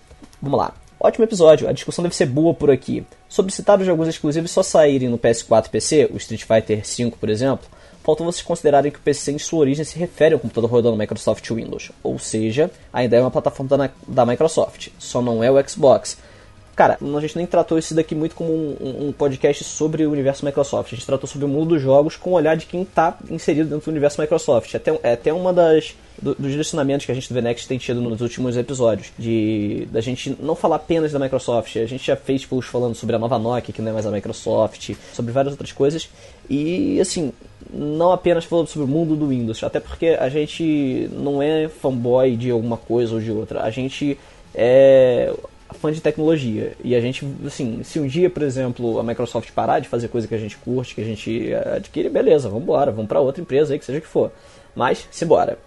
Vamos 0.41 0.57
lá. 0.57 0.73
Ótimo 0.97 1.25
episódio, 1.25 1.67
a 1.67 1.73
discussão 1.73 2.03
deve 2.03 2.15
ser 2.15 2.25
boa 2.25 2.53
por 2.53 2.71
aqui. 2.71 3.05
Sobre 3.27 3.51
citar 3.51 3.77
os 3.77 3.85
jogos 3.85 4.07
exclusivos 4.07 4.49
só 4.49 4.63
saírem 4.63 5.09
no 5.09 5.17
PS4 5.17 5.67
e 5.67 5.69
PC, 5.69 6.09
o 6.11 6.17
Street 6.17 6.43
Fighter 6.43 6.81
V, 6.83 7.13
por 7.19 7.29
exemplo, 7.29 7.67
falta 8.07 8.23
vocês 8.23 8.41
considerarem 8.41 8.89
que 8.89 8.99
o 8.99 9.01
PC 9.01 9.33
em 9.33 9.37
sua 9.37 9.59
origem 9.59 9.83
se 9.83 9.99
refere 9.99 10.33
ao 10.33 10.39
computador 10.39 10.71
rodando 10.71 10.95
Microsoft 10.95 11.45
Windows, 11.51 11.91
ou 12.01 12.17
seja, 12.17 12.71
ainda 12.93 13.17
é 13.17 13.19
uma 13.19 13.29
plataforma 13.29 13.77
da, 13.77 13.89
da 14.07 14.25
Microsoft, 14.25 14.87
só 14.97 15.21
não 15.21 15.43
é 15.43 15.51
o 15.51 15.69
Xbox. 15.69 16.17
Cara, 16.77 16.99
a 17.01 17.19
gente 17.21 17.35
nem 17.35 17.47
tratou 17.47 17.79
isso 17.79 17.95
daqui 17.95 18.13
muito 18.13 18.35
como 18.35 18.53
um, 18.53 19.07
um, 19.07 19.11
podcast 19.11 19.63
sobre 19.63 20.05
o 20.05 20.11
universo 20.11 20.45
Microsoft. 20.45 20.93
A 20.93 20.95
gente 20.95 21.07
tratou 21.07 21.27
sobre 21.27 21.45
o 21.45 21.47
mundo 21.47 21.69
dos 21.69 21.81
jogos 21.81 22.15
com 22.15 22.29
o 22.29 22.33
olhar 22.33 22.55
de 22.55 22.67
quem 22.67 22.83
está 22.83 23.17
inserido 23.31 23.67
dentro 23.67 23.85
do 23.85 23.89
universo 23.89 24.21
Microsoft. 24.21 24.75
Até, 24.75 24.99
é 25.01 25.13
até 25.13 25.33
uma 25.33 25.51
das 25.51 25.95
do, 26.21 26.35
dos 26.35 26.51
direcionamentos 26.51 27.03
que 27.03 27.11
a 27.11 27.15
gente 27.15 27.33
do 27.33 27.33
VNext 27.33 27.67
tem 27.67 27.79
tido 27.79 27.99
nos 27.99 28.21
últimos 28.21 28.55
episódios. 28.55 29.11
De 29.17 29.87
da 29.91 30.01
gente 30.01 30.37
não 30.39 30.55
falar 30.55 30.75
apenas 30.75 31.11
da 31.11 31.17
Microsoft. 31.17 31.75
A 31.77 31.85
gente 31.87 32.05
já 32.05 32.15
fez 32.15 32.45
posts 32.45 32.71
falando 32.71 32.93
sobre 32.93 33.15
a 33.15 33.19
nova 33.19 33.39
Nokia, 33.39 33.73
que 33.73 33.81
não 33.81 33.89
é 33.89 33.93
mais 33.95 34.05
a 34.05 34.11
Microsoft, 34.11 34.93
sobre 35.15 35.31
várias 35.31 35.53
outras 35.53 35.71
coisas. 35.71 36.07
E 36.47 37.01
assim, 37.01 37.33
não 37.73 38.11
apenas 38.11 38.45
falando 38.45 38.67
sobre 38.67 38.85
o 38.85 38.87
mundo 38.87 39.15
do 39.15 39.29
Windows, 39.29 39.63
até 39.63 39.79
porque 39.79 40.09
a 40.09 40.29
gente 40.29 41.09
não 41.11 41.41
é 41.41 41.67
fanboy 41.67 42.35
de 42.35 42.51
alguma 42.51 42.77
coisa 42.77 43.15
ou 43.15 43.19
de 43.19 43.31
outra, 43.31 43.63
a 43.63 43.71
gente 43.71 44.15
é 44.53 45.33
fã 45.73 45.91
de 45.91 46.01
tecnologia. 46.01 46.73
E 46.83 46.95
a 46.95 47.01
gente, 47.01 47.27
assim, 47.45 47.83
se 47.83 47.99
um 47.99 48.07
dia, 48.07 48.29
por 48.29 48.43
exemplo, 48.43 48.99
a 48.99 49.03
Microsoft 49.03 49.51
parar 49.51 49.79
de 49.79 49.87
fazer 49.87 50.07
coisa 50.07 50.27
que 50.27 50.35
a 50.35 50.37
gente 50.37 50.57
curte, 50.57 50.95
que 50.95 51.01
a 51.01 51.05
gente 51.05 51.53
adquire, 51.75 52.09
beleza, 52.09 52.49
vamos 52.49 52.63
embora, 52.63 52.91
vamos 52.91 53.07
para 53.07 53.19
outra 53.19 53.41
empresa 53.41 53.73
aí, 53.73 53.79
que 53.79 53.85
seja 53.85 54.01
que 54.01 54.07
for. 54.07 54.31
Mas, 54.75 55.07
simbora. 55.11 55.57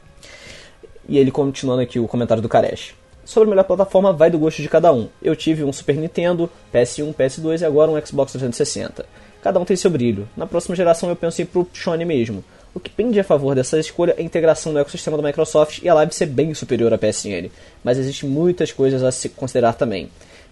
E 1.09 1.19
ele 1.19 1.31
continuando 1.31 1.83
aqui 1.83 1.99
o 1.99 2.07
comentário 2.07 2.43
do 2.43 2.49
Karesh. 2.49 2.95
Sobre 3.25 3.49
a 3.49 3.51
melhor 3.51 3.65
plataforma, 3.65 4.13
vai 4.13 4.31
do 4.31 4.39
gosto 4.39 4.63
de 4.63 4.69
cada 4.69 4.93
um. 4.93 5.09
Eu 5.23 5.37
tive 5.37 5.63
um 5.63 5.73
Super 5.73 5.97
Nintendo, 5.97 6.51
PS1, 6.75 7.15
PS2 7.15 7.61
e 7.61 7.65
agora 7.65 7.91
um 7.91 8.07
Xbox 8.07 8.33
360. 8.33 9.05
Cada 9.43 9.59
um 9.59 9.65
tem 9.65 9.77
seu 9.77 9.91
brilho. 9.91 10.29
Na 10.37 10.47
próxima 10.47 10.77
geração 10.77 11.09
eu 11.09 11.17
penso 11.17 11.41
em 11.41 11.45
ir 11.45 11.47
pro 11.47 11.67
Sony 11.73 12.05
mesmo. 12.05 12.45
O 12.73 12.79
que 12.79 12.91
pende 12.91 13.19
a 13.19 13.25
favor 13.25 13.55
dessa 13.55 13.79
escolha 13.79 14.15
é 14.17 14.21
a 14.21 14.25
integração 14.25 14.73
no 14.73 14.79
ecossistema 14.79 15.17
da 15.17 15.23
Microsoft 15.23 15.83
e 15.83 15.89
a 15.89 15.95
Live 15.95 16.15
ser 16.15 16.27
bem 16.27 16.55
superior 16.55 16.95
à 16.95 16.99
PSN, 16.99 17.51
mas 17.83 17.99
existem 17.99 18.31
muitas 18.31 18.71
coisas 18.71 19.03
a 19.03 19.11
se 19.11 19.29
considerar 19.31 19.73
também. 19.73 20.09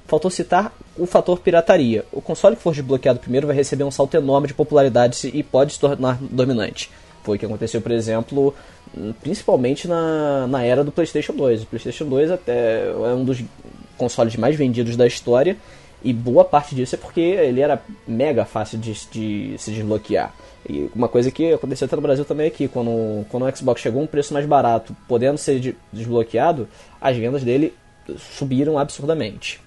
Faltou 0.06 0.30
citar 0.30 0.72
o 0.96 1.06
fator 1.06 1.38
pirataria. 1.38 2.04
O 2.10 2.20
console 2.20 2.56
que 2.56 2.62
for 2.62 2.72
desbloqueado 2.72 3.20
primeiro 3.20 3.46
vai 3.46 3.54
receber 3.54 3.84
um 3.84 3.90
salto 3.90 4.16
enorme 4.16 4.48
de 4.48 4.54
popularidade 4.54 5.30
e 5.32 5.42
pode 5.42 5.74
se 5.74 5.78
tornar 5.78 6.18
dominante. 6.20 6.90
Foi 7.22 7.36
o 7.36 7.38
que 7.38 7.46
aconteceu, 7.46 7.80
por 7.80 7.92
exemplo, 7.92 8.54
principalmente 9.20 9.86
na, 9.86 10.46
na 10.48 10.64
era 10.64 10.82
do 10.82 10.90
PlayStation 10.90 11.34
2. 11.34 11.62
O 11.62 11.66
PlayStation 11.66 12.06
2 12.06 12.30
até 12.32 12.88
é 12.88 13.14
um 13.14 13.24
dos 13.24 13.44
consoles 13.96 14.34
mais 14.34 14.56
vendidos 14.56 14.96
da 14.96 15.06
história 15.06 15.56
e 16.02 16.12
boa 16.12 16.44
parte 16.44 16.74
disso 16.74 16.94
é 16.94 16.98
porque 16.98 17.20
ele 17.20 17.60
era 17.60 17.82
mega 18.06 18.44
fácil 18.44 18.78
de, 18.78 18.92
de 19.10 19.58
se 19.58 19.70
desbloquear. 19.70 20.32
E 20.68 20.90
uma 20.94 21.08
coisa 21.08 21.30
que 21.30 21.52
aconteceu 21.52 21.86
até 21.86 21.96
no 21.96 22.02
Brasil 22.02 22.24
também 22.24 22.46
é 22.46 22.68
quando, 22.68 23.24
quando 23.28 23.46
o 23.46 23.56
Xbox 23.56 23.80
chegou 23.80 24.00
a 24.00 24.04
um 24.04 24.06
preço 24.06 24.32
mais 24.32 24.46
barato, 24.46 24.94
podendo 25.08 25.38
ser 25.38 25.76
desbloqueado, 25.92 26.68
as 27.00 27.16
vendas 27.16 27.42
dele 27.42 27.74
subiram 28.16 28.78
absurdamente. 28.78 29.60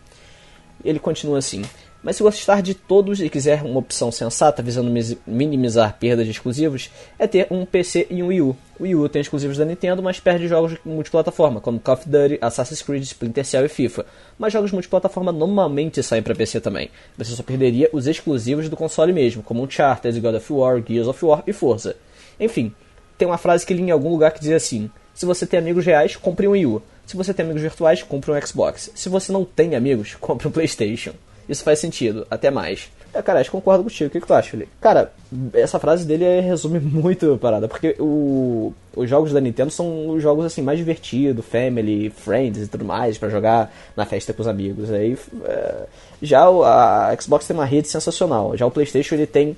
Ele 0.84 1.00
continua 1.00 1.40
assim: 1.40 1.64
mas 2.04 2.16
se 2.16 2.24
gostar 2.24 2.62
de 2.62 2.74
todos 2.74 3.22
e 3.22 3.30
quiser 3.30 3.64
uma 3.64 3.80
opção 3.80 4.12
sensata 4.12 4.64
visando 4.64 4.92
minimizar 5.26 5.98
perdas 6.00 6.26
de 6.26 6.32
exclusivos, 6.32 6.90
é 7.20 7.28
ter 7.28 7.48
um 7.52 7.66
PC 7.66 8.08
e 8.10 8.24
um 8.24 8.28
Wii 8.28 8.42
U. 8.42 8.58
O 8.80 8.84
Wii 8.84 8.96
U 8.96 9.10
tem 9.10 9.22
exclusivos 9.22 9.58
da 9.58 9.66
Nintendo, 9.66 10.02
mas 10.02 10.20
perde 10.20 10.48
jogos 10.48 10.78
multiplataforma, 10.84 11.62
como 11.62 11.80
Call 11.80 11.96
of 11.96 12.10
Duty, 12.10 12.40
Assassin's 12.42 12.82
Creed, 12.82 13.04
Splinter 13.04 13.46
Cell 13.46 13.66
e 13.66 13.70
FIFA. 13.70 14.06
Mas 14.40 14.52
jogos 14.52 14.72
multiplataforma 14.72 15.32
normalmente 15.32 16.02
saem 16.02 16.24
para 16.24 16.34
PC 16.34 16.60
também. 16.60 16.90
Você 17.18 17.36
só 17.36 17.44
perderia 17.44 17.90
os 17.94 18.08
exclusivos 18.08 18.68
do 18.68 18.76
console 18.76 19.14
mesmo, 19.14 19.44
como 19.44 19.64
Uncharted, 19.64 20.20
God 20.20 20.36
of 20.36 20.54
War, 20.54 20.82
Gears 20.86 21.08
of 21.08 21.24
War 21.24 21.44
e 21.46 21.54
Forza. 21.54 21.96
Enfim, 22.40 22.74
tem 23.18 23.28
uma 23.28 23.38
frase 23.38 23.64
que 23.64 23.74
li 23.76 23.84
em 23.84 23.92
algum 23.92 24.10
lugar 24.10 24.32
que 24.32 24.40
diz 24.40 24.52
assim: 24.52 24.90
Se 25.14 25.28
você 25.28 25.46
tem 25.46 25.60
amigos 25.60 25.86
reais, 25.86 26.16
compre 26.16 26.48
um 26.48 26.52
Wii 26.52 26.66
U. 26.66 26.82
Se 27.06 27.16
você 27.16 27.34
tem 27.34 27.44
amigos 27.44 27.62
virtuais, 27.62 28.02
compre 28.02 28.32
um 28.32 28.42
Xbox. 28.48 28.92
Se 28.96 29.10
você 29.10 29.32
não 29.32 29.46
tem 29.46 29.76
amigos, 29.76 30.16
compre 30.20 30.48
um 30.48 30.52
PlayStation. 30.52 31.14
Isso 31.48 31.64
faz 31.64 31.80
sentido. 31.80 32.26
Até 32.30 32.50
mais. 32.50 32.90
É, 33.14 33.22
cara, 33.22 33.40
acho 33.42 33.50
que 33.50 33.56
concordo 33.58 33.84
contigo. 33.84 34.08
O 34.08 34.12
que, 34.12 34.22
que 34.22 34.28
tu 34.28 34.34
acha, 34.34 34.52
Felipe? 34.52 34.72
Cara, 34.80 35.12
essa 35.54 35.80
frase 35.80 36.06
dele 36.06 36.24
é, 36.24 36.40
resume 36.40 36.80
muito 36.82 37.34
a 37.34 37.38
parada. 37.38 37.68
Porque 37.68 37.96
o, 38.00 38.74
os 38.96 39.10
jogos 39.10 39.34
da 39.34 39.42
Nintendo 39.42 39.70
são 39.70 40.10
os 40.10 40.24
jogos 40.24 40.46
assim 40.46 40.62
mais 40.62 40.80
divertidos, 40.80 41.46
family, 41.46 42.10
friends 42.10 42.64
e 42.64 42.68
tudo 42.68 42.86
mais, 42.86 43.18
para 43.18 43.30
jogar 43.30 43.74
na 43.96 44.06
festa 44.06 44.34
com 44.34 44.42
os 44.42 44.48
amigos. 44.48 44.92
Aí, 44.92 45.18
é, 45.44 45.76
já 46.22 46.46
a 46.46 47.16
Xbox 47.20 47.46
tem 47.46 47.56
uma 47.56 47.66
rede 47.66 47.90
sensacional. 47.90 48.56
Já 48.56 48.66
o 48.66 48.72
PlayStation 48.72 49.16
ele 49.16 49.28
tem 49.28 49.58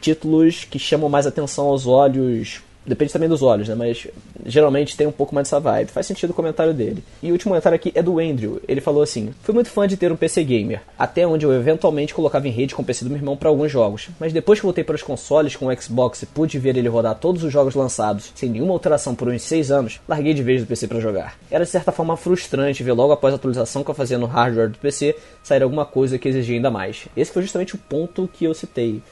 títulos 0.00 0.64
que 0.64 0.78
chamam 0.78 1.08
mais 1.08 1.26
atenção 1.26 1.68
aos 1.68 1.86
olhos 1.86 2.60
Depende 2.86 3.12
também 3.12 3.28
dos 3.28 3.42
olhos, 3.42 3.68
né? 3.68 3.74
Mas 3.74 4.06
geralmente 4.44 4.96
tem 4.96 5.06
um 5.06 5.12
pouco 5.12 5.34
mais 5.34 5.46
dessa 5.46 5.60
vibe. 5.60 5.90
Faz 5.90 6.06
sentido 6.06 6.30
o 6.30 6.34
comentário 6.34 6.74
dele. 6.74 7.02
E 7.22 7.28
o 7.28 7.32
último 7.32 7.50
comentário 7.50 7.76
aqui 7.76 7.92
é 7.94 8.02
do 8.02 8.18
Andrew. 8.18 8.60
Ele 8.66 8.80
falou 8.80 9.02
assim: 9.02 9.32
Fui 9.42 9.54
muito 9.54 9.70
fã 9.70 9.86
de 9.86 9.96
ter 9.96 10.10
um 10.10 10.16
PC 10.16 10.42
gamer, 10.44 10.82
até 10.98 11.26
onde 11.26 11.46
eu 11.46 11.52
eventualmente 11.52 12.14
colocava 12.14 12.48
em 12.48 12.50
rede 12.50 12.74
com 12.74 12.82
o 12.82 12.84
PC 12.84 13.04
do 13.04 13.10
meu 13.10 13.18
irmão 13.18 13.36
para 13.36 13.48
alguns 13.48 13.70
jogos. 13.70 14.08
Mas 14.18 14.32
depois 14.32 14.58
que 14.58 14.66
voltei 14.66 14.82
para 14.82 14.96
os 14.96 15.02
consoles 15.02 15.56
com 15.56 15.66
o 15.66 15.80
Xbox 15.80 16.22
e 16.22 16.26
pude 16.26 16.58
ver 16.58 16.76
ele 16.76 16.88
rodar 16.88 17.14
todos 17.14 17.44
os 17.44 17.52
jogos 17.52 17.74
lançados 17.74 18.32
sem 18.34 18.48
nenhuma 18.48 18.72
alteração 18.72 19.14
por 19.14 19.28
uns 19.28 19.42
6 19.42 19.70
anos, 19.70 20.00
larguei 20.08 20.34
de 20.34 20.42
vez 20.42 20.60
do 20.60 20.66
PC 20.66 20.88
para 20.88 21.00
jogar. 21.00 21.36
Era 21.50 21.64
de 21.64 21.70
certa 21.70 21.92
forma 21.92 22.16
frustrante 22.16 22.82
ver 22.82 22.92
logo 22.92 23.12
após 23.12 23.32
a 23.32 23.36
atualização 23.36 23.84
que 23.84 23.90
eu 23.90 23.94
fazia 23.94 24.18
no 24.18 24.26
hardware 24.26 24.70
do 24.70 24.78
PC 24.78 25.16
sair 25.42 25.62
alguma 25.62 25.84
coisa 25.84 26.18
que 26.18 26.28
exigia 26.28 26.56
ainda 26.56 26.70
mais. 26.70 27.06
Esse 27.16 27.32
foi 27.32 27.42
justamente 27.42 27.74
o 27.74 27.78
ponto 27.78 28.28
que 28.32 28.44
eu 28.44 28.54
citei. 28.54 29.02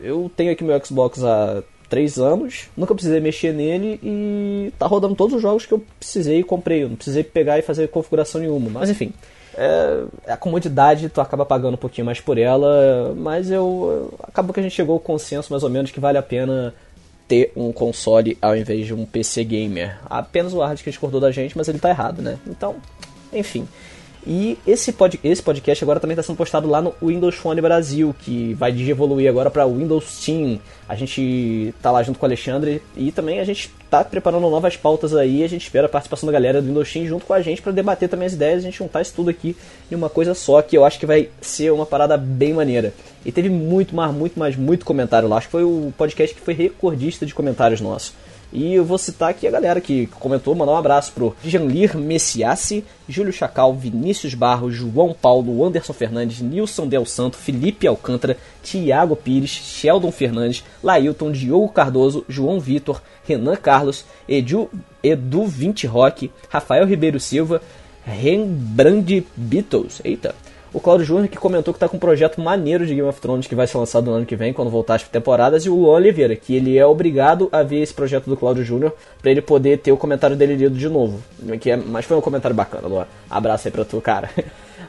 Eu, 0.00 0.30
tenho 0.36 0.52
aqui 0.52 0.62
meu 0.62 0.84
Xbox 0.84 1.22
há 1.24 1.62
três 1.90 2.18
anos, 2.18 2.68
nunca 2.76 2.94
precisei 2.94 3.20
mexer 3.20 3.52
nele 3.52 4.00
e 4.02 4.72
tá 4.78 4.86
rodando 4.86 5.16
todos 5.16 5.34
os 5.34 5.42
jogos 5.42 5.66
que 5.66 5.74
eu 5.74 5.84
precisei 5.98 6.38
e 6.38 6.44
comprei. 6.44 6.84
Eu 6.84 6.88
não 6.88 6.96
precisei 6.96 7.24
pegar 7.24 7.58
e 7.58 7.62
fazer 7.62 7.88
configuração 7.88 8.40
nenhuma. 8.40 8.70
Mas 8.70 8.88
enfim, 8.88 9.12
é, 9.54 10.04
a 10.28 10.36
comodidade 10.36 11.08
tu 11.08 11.20
acaba 11.20 11.44
pagando 11.44 11.74
um 11.74 11.78
pouquinho 11.78 12.06
mais 12.06 12.20
por 12.20 12.38
ela, 12.38 13.12
mas 13.16 13.50
eu 13.50 14.14
acabou 14.22 14.54
que 14.54 14.60
a 14.60 14.62
gente 14.62 14.74
chegou 14.74 14.94
ao 14.94 15.00
consenso 15.00 15.52
mais 15.52 15.64
ou 15.64 15.68
menos 15.68 15.90
que 15.90 15.98
vale 15.98 16.16
a 16.16 16.22
pena 16.22 16.72
ter 17.26 17.52
um 17.54 17.72
console 17.72 18.38
ao 18.40 18.56
invés 18.56 18.86
de 18.86 18.94
um 18.94 19.04
PC 19.04 19.44
gamer. 19.44 19.98
Apenas 20.08 20.54
o 20.54 20.60
Hard 20.60 20.78
que 20.78 20.90
discordou 20.90 21.20
da 21.20 21.32
gente, 21.32 21.56
mas 21.56 21.68
ele 21.68 21.78
tá 21.78 21.90
errado, 21.90 22.22
né? 22.22 22.38
Então, 22.46 22.76
enfim. 23.32 23.68
E 24.26 24.58
esse, 24.66 24.92
pod, 24.92 25.18
esse 25.24 25.42
podcast 25.42 25.82
agora 25.82 25.98
também 25.98 26.12
está 26.12 26.22
sendo 26.22 26.36
postado 26.36 26.68
lá 26.68 26.82
no 26.82 26.94
Windows 27.02 27.36
Phone 27.36 27.60
Brasil, 27.60 28.14
que 28.20 28.52
vai 28.54 28.70
evoluir 28.70 29.28
agora 29.28 29.50
para 29.50 29.66
Windows 29.66 30.24
Team. 30.24 30.58
A 30.88 30.94
gente 30.94 31.74
tá 31.80 31.90
lá 31.90 32.02
junto 32.02 32.18
com 32.18 32.26
o 32.26 32.28
Alexandre 32.28 32.82
e 32.96 33.10
também 33.10 33.40
a 33.40 33.44
gente 33.44 33.70
tá 33.88 34.04
preparando 34.04 34.50
novas 34.50 34.76
pautas 34.76 35.14
aí. 35.16 35.42
A 35.42 35.48
gente 35.48 35.62
espera 35.62 35.86
a 35.86 35.88
participação 35.88 36.26
da 36.26 36.32
galera 36.32 36.60
do 36.60 36.68
Windows 36.68 36.92
Team 36.92 37.06
junto 37.06 37.24
com 37.24 37.32
a 37.32 37.40
gente 37.40 37.62
para 37.62 37.72
debater 37.72 38.08
também 38.08 38.26
as 38.26 38.34
ideias, 38.34 38.58
a 38.58 38.66
gente 38.66 38.78
juntar 38.78 39.00
isso 39.00 39.14
tudo 39.14 39.30
aqui 39.30 39.56
em 39.90 39.94
uma 39.94 40.10
coisa 40.10 40.34
só, 40.34 40.60
que 40.60 40.76
eu 40.76 40.84
acho 40.84 40.98
que 40.98 41.06
vai 41.06 41.30
ser 41.40 41.72
uma 41.72 41.86
parada 41.86 42.16
bem 42.18 42.52
maneira. 42.52 42.92
E 43.24 43.32
teve 43.32 43.48
muito 43.48 43.94
mais, 43.94 44.14
muito 44.14 44.38
mais, 44.38 44.54
muito 44.54 44.84
comentário 44.84 45.28
lá. 45.28 45.38
Acho 45.38 45.46
que 45.46 45.52
foi 45.52 45.64
o 45.64 45.92
podcast 45.96 46.34
que 46.34 46.42
foi 46.42 46.54
recordista 46.54 47.24
de 47.24 47.34
comentários 47.34 47.80
nosso. 47.80 48.14
E 48.52 48.74
eu 48.74 48.84
vou 48.84 48.98
citar 48.98 49.30
aqui 49.30 49.46
a 49.46 49.50
galera 49.50 49.80
que 49.80 50.06
comentou, 50.18 50.54
mandar 50.54 50.72
um 50.72 50.76
abraço 50.76 51.12
pro 51.12 51.36
Janlir 51.44 51.96
Messiassi, 51.96 52.84
Júlio 53.08 53.32
Chacal, 53.32 53.72
Vinícius 53.74 54.34
Barros, 54.34 54.74
João 54.74 55.14
Paulo, 55.14 55.64
Anderson 55.64 55.92
Fernandes, 55.92 56.40
Nilson 56.40 56.88
Del 56.88 57.06
Santo, 57.06 57.36
Felipe 57.36 57.86
Alcântara, 57.86 58.36
Tiago 58.62 59.14
Pires, 59.14 59.50
Sheldon 59.50 60.10
Fernandes, 60.10 60.64
Lailton, 60.82 61.30
Diogo 61.30 61.68
Cardoso, 61.68 62.24
João 62.28 62.58
Vitor, 62.58 63.00
Renan 63.24 63.56
Carlos, 63.56 64.04
Edu, 64.28 64.68
Edu 65.02 65.46
Vinte 65.46 65.86
Roque, 65.86 66.32
Rafael 66.48 66.86
Ribeiro 66.86 67.20
Silva, 67.20 67.62
Rembrandt 68.04 69.26
Beatles, 69.36 70.00
eita, 70.04 70.34
o 70.72 70.80
Claudio 70.80 71.04
Júnior 71.04 71.28
que 71.28 71.36
comentou 71.36 71.74
que 71.74 71.78
está 71.78 71.88
com 71.88 71.96
um 71.96 72.00
projeto 72.00 72.40
maneiro 72.40 72.86
de 72.86 72.94
Game 72.94 73.08
of 73.08 73.20
Thrones 73.20 73.46
que 73.46 73.54
vai 73.54 73.66
ser 73.66 73.78
lançado 73.78 74.06
no 74.06 74.16
ano 74.16 74.26
que 74.26 74.36
vem, 74.36 74.52
quando 74.52 74.70
voltar 74.70 74.96
as 74.96 75.02
temporadas, 75.02 75.64
e 75.64 75.70
o 75.70 75.74
Luan 75.74 75.94
Oliveira, 75.94 76.36
que 76.36 76.54
ele 76.54 76.78
é 76.78 76.86
obrigado 76.86 77.48
a 77.50 77.62
ver 77.62 77.82
esse 77.82 77.92
projeto 77.92 78.26
do 78.26 78.36
Claudio 78.36 78.64
Júnior 78.64 78.94
para 79.20 79.30
ele 79.30 79.42
poder 79.42 79.78
ter 79.78 79.92
o 79.92 79.96
comentário 79.96 80.36
dele 80.36 80.54
lido 80.54 80.76
de 80.76 80.88
novo. 80.88 81.20
Que 81.60 81.72
é, 81.72 81.76
mas 81.76 82.04
foi 82.04 82.16
um 82.16 82.20
comentário 82.20 82.54
bacana, 82.54 82.86
Luan. 82.86 83.06
Abraço 83.28 83.66
aí 83.68 83.72
pra 83.72 83.84
tu, 83.84 84.00
cara. 84.00 84.30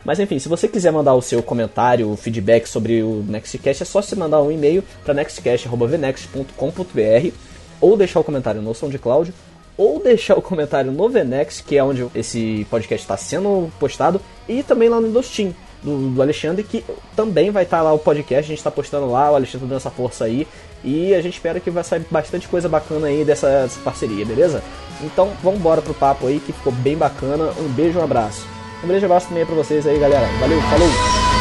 Mas 0.03 0.19
enfim, 0.19 0.39
se 0.39 0.49
você 0.49 0.67
quiser 0.67 0.91
mandar 0.91 1.13
o 1.13 1.21
seu 1.21 1.43
comentário, 1.43 2.09
o 2.09 2.17
feedback 2.17 2.65
sobre 2.65 3.03
o 3.03 3.23
Nextcast, 3.27 3.83
é 3.83 3.85
só 3.85 4.01
você 4.01 4.15
mandar 4.15 4.41
um 4.41 4.51
e-mail 4.51 4.83
para 5.03 5.13
nextcast.vnext.com.br 5.13 7.35
ou 7.79 7.95
deixar 7.95 8.19
o 8.19 8.23
comentário 8.23 8.63
no 8.63 8.73
SoundCloud 8.73 9.31
ou 9.77 9.99
deixar 9.99 10.37
o 10.37 10.41
comentário 10.41 10.91
no 10.91 11.09
Venex, 11.09 11.61
que 11.61 11.77
é 11.77 11.83
onde 11.83 12.05
esse 12.13 12.65
podcast 12.69 13.03
está 13.03 13.17
sendo 13.17 13.71
postado, 13.79 14.21
e 14.47 14.61
também 14.63 14.89
lá 14.89 15.01
no 15.01 15.11
Dostin 15.11 15.55
do, 15.83 16.09
do 16.09 16.21
Alexandre, 16.21 16.63
que 16.63 16.83
também 17.15 17.51
vai 17.51 17.63
estar 17.63 17.77
tá 17.77 17.83
lá 17.83 17.93
o 17.93 17.99
podcast, 17.99 18.45
a 18.45 18.47
gente 18.47 18.57
está 18.57 18.71
postando 18.71 19.11
lá, 19.11 19.31
o 19.31 19.35
Alexandre 19.35 19.67
tá 19.67 19.69
dando 19.69 19.77
essa 19.77 19.91
força 19.91 20.25
aí. 20.25 20.47
E 20.83 21.13
a 21.13 21.21
gente 21.21 21.35
espera 21.35 21.59
que 21.59 21.69
vai 21.69 21.83
sair 21.83 22.03
bastante 22.09 22.47
coisa 22.47 22.67
bacana 22.67 23.07
aí 23.07 23.23
dessa, 23.23 23.47
dessa 23.47 23.79
parceria, 23.81 24.25
beleza? 24.25 24.63
Então 25.01 25.31
vamos 25.43 25.59
embora 25.59 25.81
pro 25.81 25.93
papo 25.93 26.25
aí 26.27 26.39
que 26.39 26.51
ficou 26.51 26.73
bem 26.73 26.97
bacana. 26.97 27.51
Um 27.59 27.67
beijo, 27.69 27.99
um 27.99 28.03
abraço. 28.03 28.47
Um 28.83 28.87
beijo 28.87 29.05
e 29.05 29.07
um 29.07 29.11
abraço 29.11 29.27
também 29.27 29.45
pra 29.45 29.55
vocês 29.55 29.85
aí, 29.85 29.99
galera. 29.99 30.27
Valeu, 30.39 30.59
falou! 30.61 31.40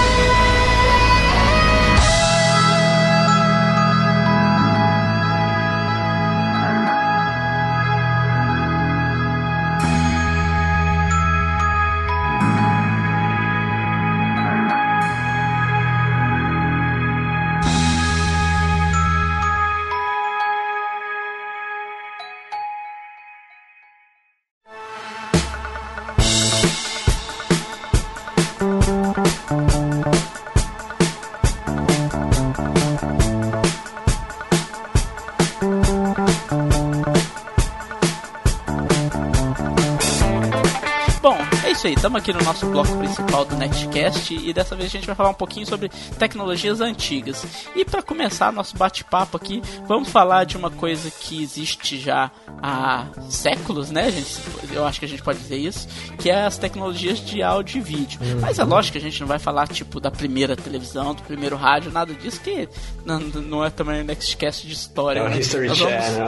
Estamos 42.10 42.28
aqui 42.28 42.32
no 42.32 42.44
nosso 42.44 42.66
bloco 42.66 42.98
principal 42.98 43.44
do 43.44 43.54
Nextcast 43.54 44.34
e 44.34 44.52
dessa 44.52 44.74
vez 44.74 44.88
a 44.88 44.90
gente 44.90 45.06
vai 45.06 45.14
falar 45.14 45.30
um 45.30 45.34
pouquinho 45.34 45.64
sobre 45.64 45.88
tecnologias 46.18 46.80
antigas. 46.80 47.46
E 47.76 47.84
para 47.84 48.02
começar 48.02 48.52
nosso 48.52 48.76
bate-papo 48.76 49.36
aqui, 49.36 49.62
vamos 49.86 50.08
falar 50.08 50.42
de 50.42 50.56
uma 50.56 50.72
coisa 50.72 51.08
que 51.08 51.40
existe 51.40 52.00
já 52.00 52.28
há 52.60 53.06
séculos, 53.28 53.92
né? 53.92 54.10
Gente, 54.10 54.40
eu 54.72 54.84
acho 54.84 54.98
que 54.98 55.04
a 55.04 55.08
gente 55.08 55.22
pode 55.22 55.38
dizer 55.38 55.58
isso, 55.58 55.86
que 56.18 56.28
é 56.28 56.46
as 56.46 56.58
tecnologias 56.58 57.20
de 57.20 57.44
áudio 57.44 57.78
e 57.78 57.80
vídeo. 57.80 58.20
Uhum. 58.20 58.40
Mas 58.40 58.58
é 58.58 58.64
lógico 58.64 58.94
que 58.94 58.98
a 58.98 59.08
gente 59.08 59.20
não 59.20 59.28
vai 59.28 59.38
falar 59.38 59.68
tipo 59.68 60.00
da 60.00 60.10
primeira 60.10 60.56
televisão, 60.56 61.14
do 61.14 61.22
primeiro 61.22 61.54
rádio, 61.54 61.92
nada 61.92 62.12
disso, 62.12 62.40
que 62.40 62.68
não, 63.04 63.20
não 63.20 63.64
é 63.64 63.70
também 63.70 64.02
um 64.02 64.04
Nextcast 64.04 64.66
de 64.66 64.72
história. 64.72 65.20
É 65.20 65.28
né? 65.28 65.38
History 65.38 65.68
vamos... 65.68 65.78
Channel. 65.78 66.26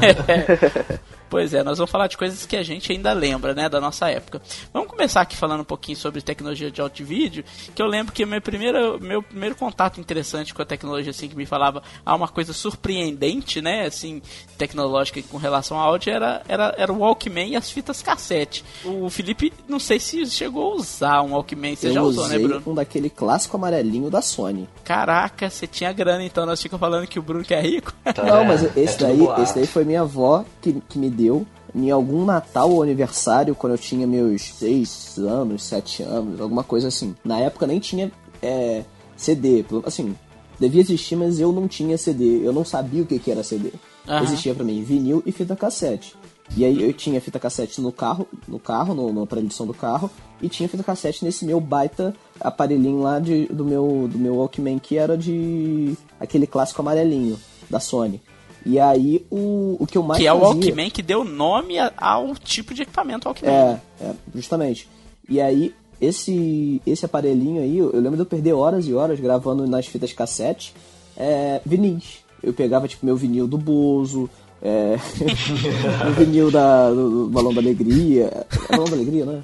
é. 0.28 1.19
Pois 1.30 1.54
é, 1.54 1.62
nós 1.62 1.78
vamos 1.78 1.92
falar 1.92 2.08
de 2.08 2.18
coisas 2.18 2.44
que 2.44 2.56
a 2.56 2.62
gente 2.64 2.90
ainda 2.90 3.12
lembra, 3.12 3.54
né, 3.54 3.68
da 3.68 3.80
nossa 3.80 4.10
época. 4.10 4.42
Vamos 4.72 4.88
começar 4.88 5.20
aqui 5.20 5.36
falando 5.36 5.60
um 5.60 5.64
pouquinho 5.64 5.96
sobre 5.96 6.20
tecnologia 6.20 6.72
de 6.72 6.80
áudio 6.80 7.04
e 7.04 7.06
vídeo, 7.06 7.44
que 7.72 7.80
eu 7.80 7.86
lembro 7.86 8.12
que 8.12 8.26
meu 8.26 8.42
primeiro, 8.42 9.00
meu 9.00 9.22
primeiro 9.22 9.54
contato 9.54 10.00
interessante 10.00 10.52
com 10.52 10.60
a 10.60 10.64
tecnologia, 10.64 11.10
assim, 11.10 11.28
que 11.28 11.36
me 11.36 11.46
falava 11.46 11.84
ah, 12.04 12.16
uma 12.16 12.26
coisa 12.26 12.52
surpreendente, 12.52 13.62
né, 13.62 13.86
assim, 13.86 14.20
tecnológica 14.58 15.22
com 15.30 15.36
relação 15.36 15.78
ao 15.78 15.90
áudio, 15.90 16.12
era, 16.12 16.42
era, 16.48 16.74
era 16.76 16.92
o 16.92 16.98
Walkman 16.98 17.50
e 17.50 17.56
as 17.56 17.70
fitas 17.70 18.02
cassete. 18.02 18.64
O 18.84 19.08
Felipe, 19.08 19.52
não 19.68 19.78
sei 19.78 20.00
se 20.00 20.26
chegou 20.26 20.72
a 20.72 20.74
usar 20.74 21.22
um 21.22 21.34
Walkman, 21.34 21.76
você 21.76 21.88
eu 21.88 21.92
já 21.92 22.02
usou, 22.02 22.26
né, 22.26 22.38
Bruno? 22.40 22.62
um 22.66 22.74
daquele 22.74 23.08
clássico 23.08 23.56
amarelinho 23.56 24.10
da 24.10 24.20
Sony. 24.20 24.68
Caraca, 24.82 25.48
você 25.48 25.68
tinha 25.68 25.92
grana, 25.92 26.24
então 26.24 26.44
nós 26.44 26.60
ficamos 26.60 26.80
falando 26.80 27.06
que 27.06 27.20
o 27.20 27.22
Bruno 27.22 27.44
que 27.44 27.54
é 27.54 27.60
rico? 27.60 27.92
Tá, 28.12 28.24
não, 28.24 28.44
mas 28.44 28.64
é 28.64 28.72
esse, 28.76 28.96
é 28.96 29.06
daí, 29.06 29.42
esse 29.42 29.54
daí 29.54 29.66
foi 29.66 29.84
minha 29.84 30.00
avó 30.00 30.44
que, 30.60 30.80
que 30.88 30.98
me 30.98 31.08
deu 31.20 31.46
em 31.74 31.90
algum 31.90 32.24
Natal 32.24 32.70
ou 32.70 32.82
aniversário, 32.82 33.54
quando 33.54 33.74
eu 33.74 33.78
tinha 33.78 34.06
meus 34.06 34.42
6 34.42 35.18
anos, 35.18 35.62
7 35.64 36.02
anos, 36.02 36.40
alguma 36.40 36.64
coisa 36.64 36.88
assim. 36.88 37.14
Na 37.24 37.38
época 37.38 37.66
nem 37.66 37.78
tinha 37.78 38.10
é, 38.42 38.82
CD, 39.16 39.64
assim, 39.84 40.16
devia 40.58 40.80
existir, 40.80 41.16
mas 41.16 41.38
eu 41.38 41.52
não 41.52 41.68
tinha 41.68 41.96
CD, 41.96 42.44
eu 42.44 42.52
não 42.52 42.64
sabia 42.64 43.02
o 43.02 43.06
que, 43.06 43.18
que 43.18 43.30
era 43.30 43.44
CD. 43.44 43.72
Uhum. 44.08 44.22
Existia 44.22 44.54
para 44.54 44.64
mim 44.64 44.82
vinil 44.82 45.22
e 45.24 45.30
fita 45.30 45.54
cassete. 45.54 46.16
E 46.56 46.64
aí 46.64 46.82
eu 46.82 46.92
tinha 46.92 47.20
fita 47.20 47.38
cassete 47.38 47.80
no 47.80 47.92
carro, 47.92 48.26
no 48.48 48.58
carro, 48.58 48.92
no, 48.92 49.12
no 49.12 49.28
edição 49.38 49.66
do 49.66 49.74
carro, 49.74 50.10
e 50.42 50.48
tinha 50.48 50.68
fita 50.68 50.82
cassete 50.82 51.24
nesse 51.24 51.44
meu 51.44 51.60
baita 51.60 52.12
aparelhinho 52.40 53.02
lá 53.02 53.20
de, 53.20 53.46
do 53.46 53.64
meu 53.64 54.08
do 54.10 54.18
meu 54.18 54.36
Walkman 54.36 54.78
que 54.78 54.96
era 54.96 55.16
de 55.16 55.94
aquele 56.18 56.48
clássico 56.48 56.82
amarelinho 56.82 57.38
da 57.68 57.78
Sony. 57.78 58.20
E 58.64 58.78
aí 58.78 59.24
o, 59.30 59.76
o 59.78 59.86
que 59.86 59.96
eu 59.96 60.02
mais 60.02 60.20
Que 60.20 60.26
é 60.26 60.32
o 60.32 60.38
Walkman 60.38 60.90
que 60.90 61.02
deu 61.02 61.24
nome 61.24 61.76
ao 61.96 62.34
tipo 62.34 62.74
de 62.74 62.82
equipamento 62.82 63.28
Walkman. 63.28 63.50
É, 63.50 63.80
é, 64.00 64.12
justamente. 64.34 64.88
E 65.28 65.40
aí 65.40 65.74
esse 66.00 66.80
esse 66.86 67.04
aparelhinho 67.04 67.62
aí, 67.62 67.78
eu 67.78 67.92
lembro 67.94 68.16
de 68.16 68.22
eu 68.22 68.26
perder 68.26 68.52
horas 68.52 68.86
e 68.86 68.94
horas 68.94 69.20
gravando 69.20 69.66
nas 69.66 69.86
fitas 69.86 70.12
cassete 70.12 70.74
é, 71.16 71.60
vinis. 71.64 72.24
Eu 72.42 72.52
pegava 72.52 72.88
tipo 72.88 73.04
meu 73.04 73.16
vinil 73.16 73.46
do 73.46 73.58
Bozo, 73.58 74.28
é, 74.62 74.96
o 76.08 76.12
vinil 76.12 76.50
da, 76.50 76.90
do, 76.90 77.10
do 77.10 77.30
Balão 77.30 77.52
da 77.52 77.60
Alegria. 77.60 78.46
É 78.68 78.72
Balão 78.76 78.86
da 78.86 78.96
Alegria, 78.96 79.24
né? 79.26 79.42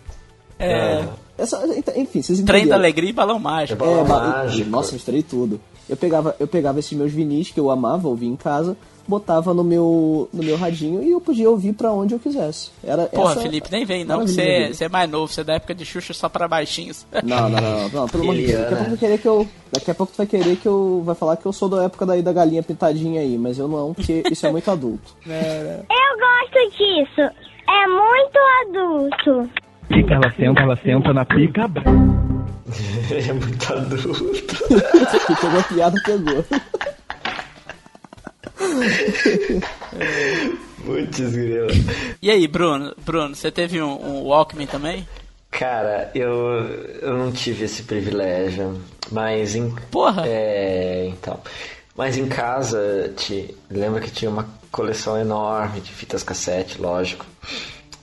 É. 0.59 0.73
é. 0.73 1.09
Essa, 1.39 1.67
enfim, 1.97 2.23
vocês 2.23 2.39
entenderam. 2.39 2.61
Trem 2.61 2.67
da 2.67 2.77
Alegria 2.77 3.11
e 3.11 3.13
Balão 3.13 3.39
Mágico. 3.39 3.85
É, 3.85 3.87
balão 3.87 4.07
mágico. 4.07 4.71
Nossa, 4.71 4.93
misturei 4.93 5.23
tudo. 5.23 5.61
Eu 5.89 5.97
pegava, 5.97 6.35
eu 6.41 6.49
pegava 6.49 6.79
esses 6.79 6.97
meus 6.97 7.13
vinis 7.13 7.51
que 7.51 7.61
eu 7.61 7.71
amava 7.71 8.09
ouvir 8.09 8.27
em 8.27 8.37
casa, 8.37 8.77
botava 9.09 9.55
no 9.55 9.63
meu, 9.63 10.29
no 10.33 10.43
meu 10.43 10.57
radinho 10.57 11.03
e 11.03 11.11
eu 11.11 11.21
podia 11.21 11.49
ouvir 11.49 11.73
para 11.73 11.93
onde 11.93 12.15
eu 12.15 12.19
quisesse. 12.19 12.71
Era 12.83 13.07
Porra, 13.07 13.33
essa 13.33 13.43
Felipe, 13.43 13.69
nem 13.71 13.85
vem 13.85 14.05
não, 14.05 14.27
você, 14.27 14.69
você 14.73 14.85
é 14.85 14.89
mais 14.89 15.09
novo, 15.11 15.33
você 15.33 15.41
é 15.41 15.45
da 15.45 15.55
época 15.55 15.75
de 15.75 15.85
Xuxa 15.85 16.13
só 16.13 16.29
para 16.29 16.49
baixinhos. 16.49 17.07
Não, 17.25 17.49
não, 17.49 17.61
não, 17.61 17.89
não, 17.89 18.09
pelo 18.09 18.25
amor 18.25 18.35
de 18.35 18.47
Deus. 18.47 18.61
Daqui 18.61 18.75
a 18.75 18.77
pouco 18.77 18.91
vai 18.91 18.99
querer 18.99 19.19
que 19.19 19.29
eu. 19.29 19.49
Daqui 19.73 19.91
a 19.91 19.95
pouco 19.95 20.13
tu 20.13 20.17
vai 20.17 20.27
querer 20.27 20.57
que 20.57 20.67
eu. 20.67 21.03
Vai 21.05 21.15
falar 21.15 21.37
que 21.37 21.47
eu 21.47 21.53
sou 21.53 21.69
da 21.69 21.85
época 21.85 22.07
daí 22.07 22.23
da 22.23 22.33
galinha 22.33 22.63
pintadinha 22.63 23.21
aí, 23.21 23.39
mas 23.39 23.59
eu 23.59 23.69
não, 23.69 23.95
porque 23.95 24.23
isso 24.31 24.47
é 24.47 24.51
muito 24.51 24.71
adulto. 24.71 25.17
É, 25.29 25.81
eu 25.81 26.19
gosto 26.19 26.79
disso. 26.79 27.21
É 27.69 27.87
muito 27.87 28.39
adulto. 28.63 29.51
Pica, 29.89 30.15
ela 30.15 30.33
senta, 30.33 30.63
ela 30.63 30.77
senta 30.77 31.13
na 31.13 31.25
pica. 31.25 31.63
é 33.11 33.33
muito 33.33 33.73
adulto. 33.73 34.25
pegou 35.41 35.61
a 35.61 35.63
piada, 35.63 35.97
pegou. 36.05 36.45
Putz, 40.85 41.19
grila. 41.19 41.69
E 42.23 42.31
aí, 42.31 42.47
Bruno? 42.47 42.95
Bruno, 43.05 43.35
você 43.35 43.51
teve 43.51 43.83
um, 43.83 43.93
um, 43.93 44.23
Walkman 44.25 44.67
também? 44.67 45.07
Cara, 45.51 46.11
eu, 46.15 46.31
eu 47.01 47.17
não 47.17 47.33
tive 47.33 47.65
esse 47.65 47.83
privilégio, 47.83 48.81
mas 49.11 49.55
em... 49.57 49.75
Porra! 49.91 50.25
É, 50.27 51.07
então... 51.09 51.41
Mas 51.97 52.19
em 52.19 52.29
casa, 52.29 53.11
te, 53.17 53.57
lembra 53.71 54.03
que 54.03 54.11
tinha 54.11 54.31
uma 54.31 54.47
coleção 54.71 55.19
enorme 55.19 55.81
de 55.81 55.91
fitas 55.91 56.23
cassete, 56.23 56.79
lógico. 56.81 57.25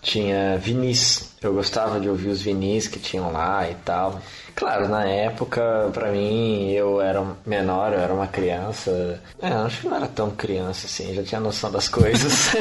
Tinha 0.01 0.57
vinis. 0.57 1.35
Eu 1.39 1.53
gostava 1.53 1.99
de 1.99 2.09
ouvir 2.09 2.29
os 2.29 2.41
vinis 2.41 2.87
que 2.87 2.99
tinham 2.99 3.31
lá 3.31 3.69
e 3.69 3.75
tal. 3.85 4.19
Claro, 4.55 4.87
na 4.87 5.05
época, 5.05 5.89
pra 5.93 6.11
mim, 6.11 6.71
eu 6.71 7.01
era 7.01 7.25
menor, 7.45 7.91
eu 7.91 7.99
era 7.99 8.13
uma 8.13 8.27
criança. 8.27 9.19
É, 9.41 9.47
acho 9.47 9.81
que 9.81 9.87
não 9.87 9.97
era 9.97 10.07
tão 10.07 10.29
criança 10.29 10.85
assim, 10.85 11.13
já 11.13 11.23
tinha 11.23 11.41
noção 11.41 11.71
das 11.71 11.87
coisas. 11.87 12.51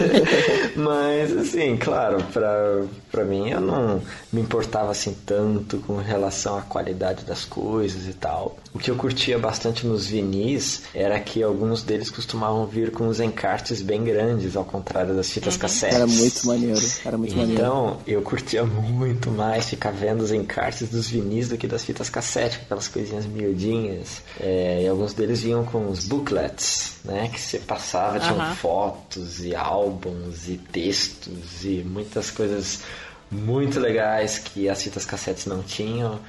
Mas, 0.76 1.36
assim, 1.36 1.76
claro, 1.76 2.22
pra, 2.32 2.82
pra 3.10 3.24
mim 3.24 3.50
eu 3.50 3.60
não 3.60 4.00
me 4.32 4.40
importava 4.40 4.90
assim 4.90 5.16
tanto 5.24 5.78
com 5.78 5.96
relação 5.96 6.58
à 6.58 6.62
qualidade 6.62 7.24
das 7.24 7.44
coisas 7.44 8.06
e 8.06 8.12
tal. 8.12 8.56
O 8.74 8.78
que 8.78 8.90
eu 8.90 8.96
curtia 8.96 9.38
bastante 9.38 9.86
nos 9.86 10.06
vinis 10.06 10.82
era 10.94 11.18
que 11.20 11.42
alguns 11.42 11.82
deles 11.82 12.10
costumavam 12.10 12.66
vir 12.66 12.90
com 12.90 13.08
os 13.08 13.20
encartes 13.20 13.82
bem 13.82 14.02
grandes, 14.04 14.56
ao 14.56 14.64
contrário 14.64 15.14
das 15.14 15.30
fitas 15.30 15.56
cassete. 15.56 15.94
Era 15.94 16.06
muito 16.06 16.46
maneiro, 16.46 16.80
era 17.04 17.18
muito 17.18 17.36
maneiro. 17.36 17.60
Então, 17.60 17.98
eu 18.06 18.22
curtia 18.22 18.64
muito 18.64 19.30
mais 19.30 19.68
ficar 19.68 19.92
vendo 19.92 20.22
os 20.22 20.32
encartes 20.32 20.88
dos 20.88 21.08
vinis 21.08 21.21
do 21.48 21.56
que 21.56 21.66
das 21.66 21.84
fitas 21.84 22.08
cassete, 22.08 22.58
com 22.58 22.64
aquelas 22.64 22.88
coisinhas 22.88 23.26
miudinhas. 23.26 24.22
É, 24.40 24.82
e 24.82 24.88
alguns 24.88 25.14
deles 25.14 25.42
vinham 25.42 25.64
com 25.64 25.88
os 25.88 26.06
booklets, 26.06 26.94
né? 27.04 27.28
Que 27.32 27.40
você 27.40 27.58
passava, 27.58 28.20
tinham 28.20 28.40
Aham. 28.40 28.54
fotos 28.54 29.44
e 29.44 29.54
álbuns 29.54 30.48
e 30.48 30.56
textos 30.56 31.64
e 31.64 31.84
muitas 31.84 32.30
coisas 32.30 32.82
muito 33.30 33.80
legais 33.80 34.38
que 34.38 34.68
as 34.68 34.82
fitas 34.82 35.04
cassetes 35.04 35.46
não 35.46 35.62
tinham. 35.62 36.20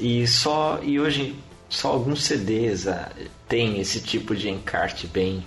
E 0.00 0.26
só 0.26 0.80
e 0.82 0.98
hoje 0.98 1.36
só 1.68 1.88
alguns 1.88 2.24
CDs 2.24 2.86
ah, 2.86 3.10
tem 3.48 3.80
esse 3.80 4.00
tipo 4.00 4.34
de 4.34 4.48
encarte 4.48 5.06
bem 5.06 5.44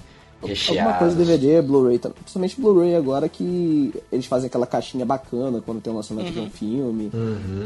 recheado. 0.48 0.80
Alguma 0.80 0.98
coisa 1.00 1.16
DVD, 1.16 1.62
Blu-ray, 1.62 2.00
tá- 2.00 2.10
principalmente 2.10 2.60
Blu-ray 2.60 2.96
agora 2.96 3.28
que 3.28 3.94
eles 4.12 4.26
fazem 4.26 4.48
aquela 4.48 4.66
caixinha 4.68 5.06
bacana 5.06 5.62
quando 5.66 5.82
tem 5.82 5.92
o 5.92 5.96
lançamento 5.96 6.32
de 6.32 6.40
um 6.40 6.50
filme. 6.50 7.12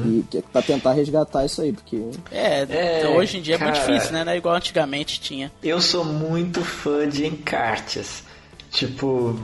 E 0.06 0.24
que 0.30 0.38
é 0.40 0.42
pra 0.42 0.62
tentar 0.62 0.94
resgatar 0.94 1.46
isso 1.46 1.62
aí, 1.62 1.72
porque 1.74 2.02
É, 2.32 3.02
É, 3.02 3.08
hoje 3.10 3.38
em 3.38 3.42
dia 3.42 3.56
é 3.56 3.58
muito 3.58 3.80
cara. 3.80 3.92
difícil, 3.94 4.14
né? 4.14 4.24
Não 4.24 4.32
é 4.32 4.38
igual 4.38 4.56
antigamente 4.56 5.20
tinha. 5.20 5.52
Eu 5.62 5.80
sou 5.82 6.04
muito 6.04 6.62
fã 6.62 7.08
de 7.08 7.26
encartes. 7.26 8.24
Tipo, 8.72 9.40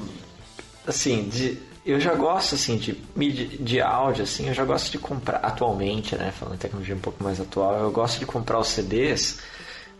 assim, 0.88 1.30
de, 1.30 1.58
eu 1.86 2.00
já 2.00 2.14
gosto 2.16 2.56
assim 2.56 2.78
de 2.78 2.98
mídia 3.16 3.48
de 3.60 3.80
áudio 3.80 4.24
assim, 4.24 4.48
eu 4.48 4.54
já 4.54 4.66
gosto 4.66 4.92
de 4.92 4.98
comprar 4.98 5.38
atualmente, 5.38 6.16
né, 6.16 6.32
falando 6.32 6.56
em 6.56 6.58
tecnologia 6.58 6.96
um 6.96 7.00
pouco 7.00 7.24
mais 7.24 7.40
atual, 7.40 7.76
eu 7.80 7.92
gosto 7.92 8.20
de 8.20 8.26
comprar 8.26 8.60
os 8.60 8.68
CDs 8.70 9.40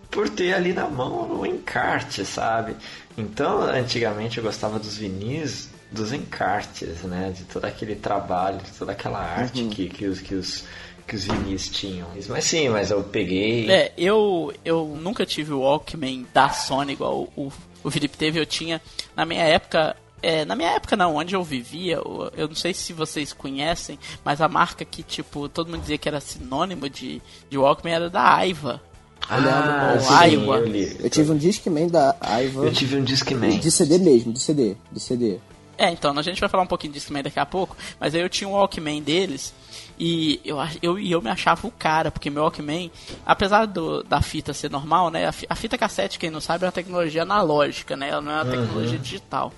por 0.10 0.30
ter 0.30 0.54
ali 0.54 0.74
na 0.74 0.88
mão 0.88 1.40
o 1.40 1.46
encarte, 1.46 2.26
sabe? 2.26 2.76
Então, 3.18 3.62
antigamente 3.62 4.38
eu 4.38 4.44
gostava 4.44 4.80
dos 4.80 4.98
vinis 4.98 5.70
dos 5.92 6.14
encartes, 6.14 7.02
né, 7.02 7.34
de 7.36 7.44
todo 7.46 7.66
aquele 7.66 7.96
trabalho, 7.96 8.60
de 8.60 8.72
toda 8.72 8.92
aquela 8.92 9.20
arte 9.20 9.66
que, 9.66 9.90
que 9.90 10.06
os 10.06 10.20
que 10.22 10.36
os 10.36 10.64
que 11.08 11.16
os 11.16 11.24
vinis 11.26 11.68
tinham. 11.68 12.08
Mas 12.28 12.46
sim, 12.46 12.70
mas 12.70 12.92
eu 12.92 13.02
peguei 13.02 13.70
É, 13.72 13.92
eu, 13.98 14.54
eu 14.64 14.96
nunca 15.02 15.26
tive 15.26 15.52
o 15.52 15.62
Walkman 15.62 16.28
da 16.32 16.50
Sony 16.50 16.94
igual 16.94 17.28
o, 17.36 17.52
o 17.84 17.90
Felipe 17.90 18.16
teve, 18.16 18.40
eu 18.40 18.46
tinha. 18.46 18.80
Na 19.16 19.26
minha 19.26 19.44
época. 19.44 19.96
É, 20.22 20.44
na 20.44 20.54
minha 20.54 20.72
época 20.72 20.98
não, 20.98 21.16
onde 21.16 21.34
eu 21.34 21.42
vivia, 21.42 21.96
eu, 21.96 22.30
eu 22.36 22.48
não 22.50 22.56
sei 22.56 22.74
se 22.74 22.92
vocês 22.92 23.32
conhecem, 23.32 23.98
mas 24.24 24.42
a 24.42 24.50
marca 24.50 24.84
que, 24.84 25.02
tipo, 25.02 25.48
todo 25.48 25.72
mundo 25.72 25.80
dizia 25.80 25.98
que 25.98 26.10
era 26.10 26.20
sinônimo 26.20 26.90
de, 26.90 27.22
de 27.50 27.58
Walkman 27.58 27.94
era 27.94 28.10
da 28.10 28.36
Aiva. 28.36 28.82
Ah, 29.28 29.96
o 29.98 30.00
sim, 30.02 30.14
Aiwa. 30.14 30.58
eu 30.58 30.66
li. 30.66 30.98
eu 31.00 31.10
tive 31.10 31.32
um 31.32 31.38
Discman 31.38 31.88
da 31.88 32.16
Aiva 32.20 32.66
Eu 32.66 32.72
tive 32.74 32.96
um 32.98 33.04
Discman. 33.04 33.60
de 33.60 33.72
CD 33.72 33.98
mesmo, 34.00 34.34
de 34.34 34.40
CD, 34.40 34.76
de 34.92 35.00
CD. 35.00 35.38
É, 35.78 35.90
então, 35.92 36.18
a 36.18 36.22
gente 36.22 36.40
vai 36.42 36.50
falar 36.50 36.64
um 36.64 36.68
pouquinho 36.68 36.92
disso 36.92 37.08
também 37.08 37.24
daqui 37.24 37.40
a 37.40 37.46
pouco, 37.46 37.76
mas 38.00 38.14
aí 38.14 38.22
eu 38.22 38.28
tinha 38.30 38.48
um 38.50 38.52
Walkman 38.54 39.02
deles 39.02 39.54
e 40.00 40.40
eu, 40.46 40.58
eu, 40.82 40.98
eu 40.98 41.22
me 41.22 41.30
achava 41.30 41.68
o 41.68 41.72
cara, 41.72 42.10
porque 42.10 42.30
meu 42.30 42.44
Walkman, 42.44 42.90
apesar 43.26 43.66
do, 43.66 44.02
da 44.04 44.22
fita 44.22 44.54
ser 44.54 44.72
normal, 44.72 45.10
né, 45.12 45.26
a, 45.28 45.32
fi- 45.32 45.46
a 45.50 45.56
fita 45.56 45.78
cassete, 45.78 46.18
quem 46.18 46.30
não 46.30 46.40
sabe, 46.40 46.64
é 46.64 46.68
uma 46.68 46.72
tecnologia 46.72 47.24
analógica, 47.24 47.98
né, 47.98 48.10
ela 48.10 48.22
não 48.22 48.32
é 48.32 48.36
uma 48.36 48.46
tecnologia 48.46 48.98
digital. 48.98 49.52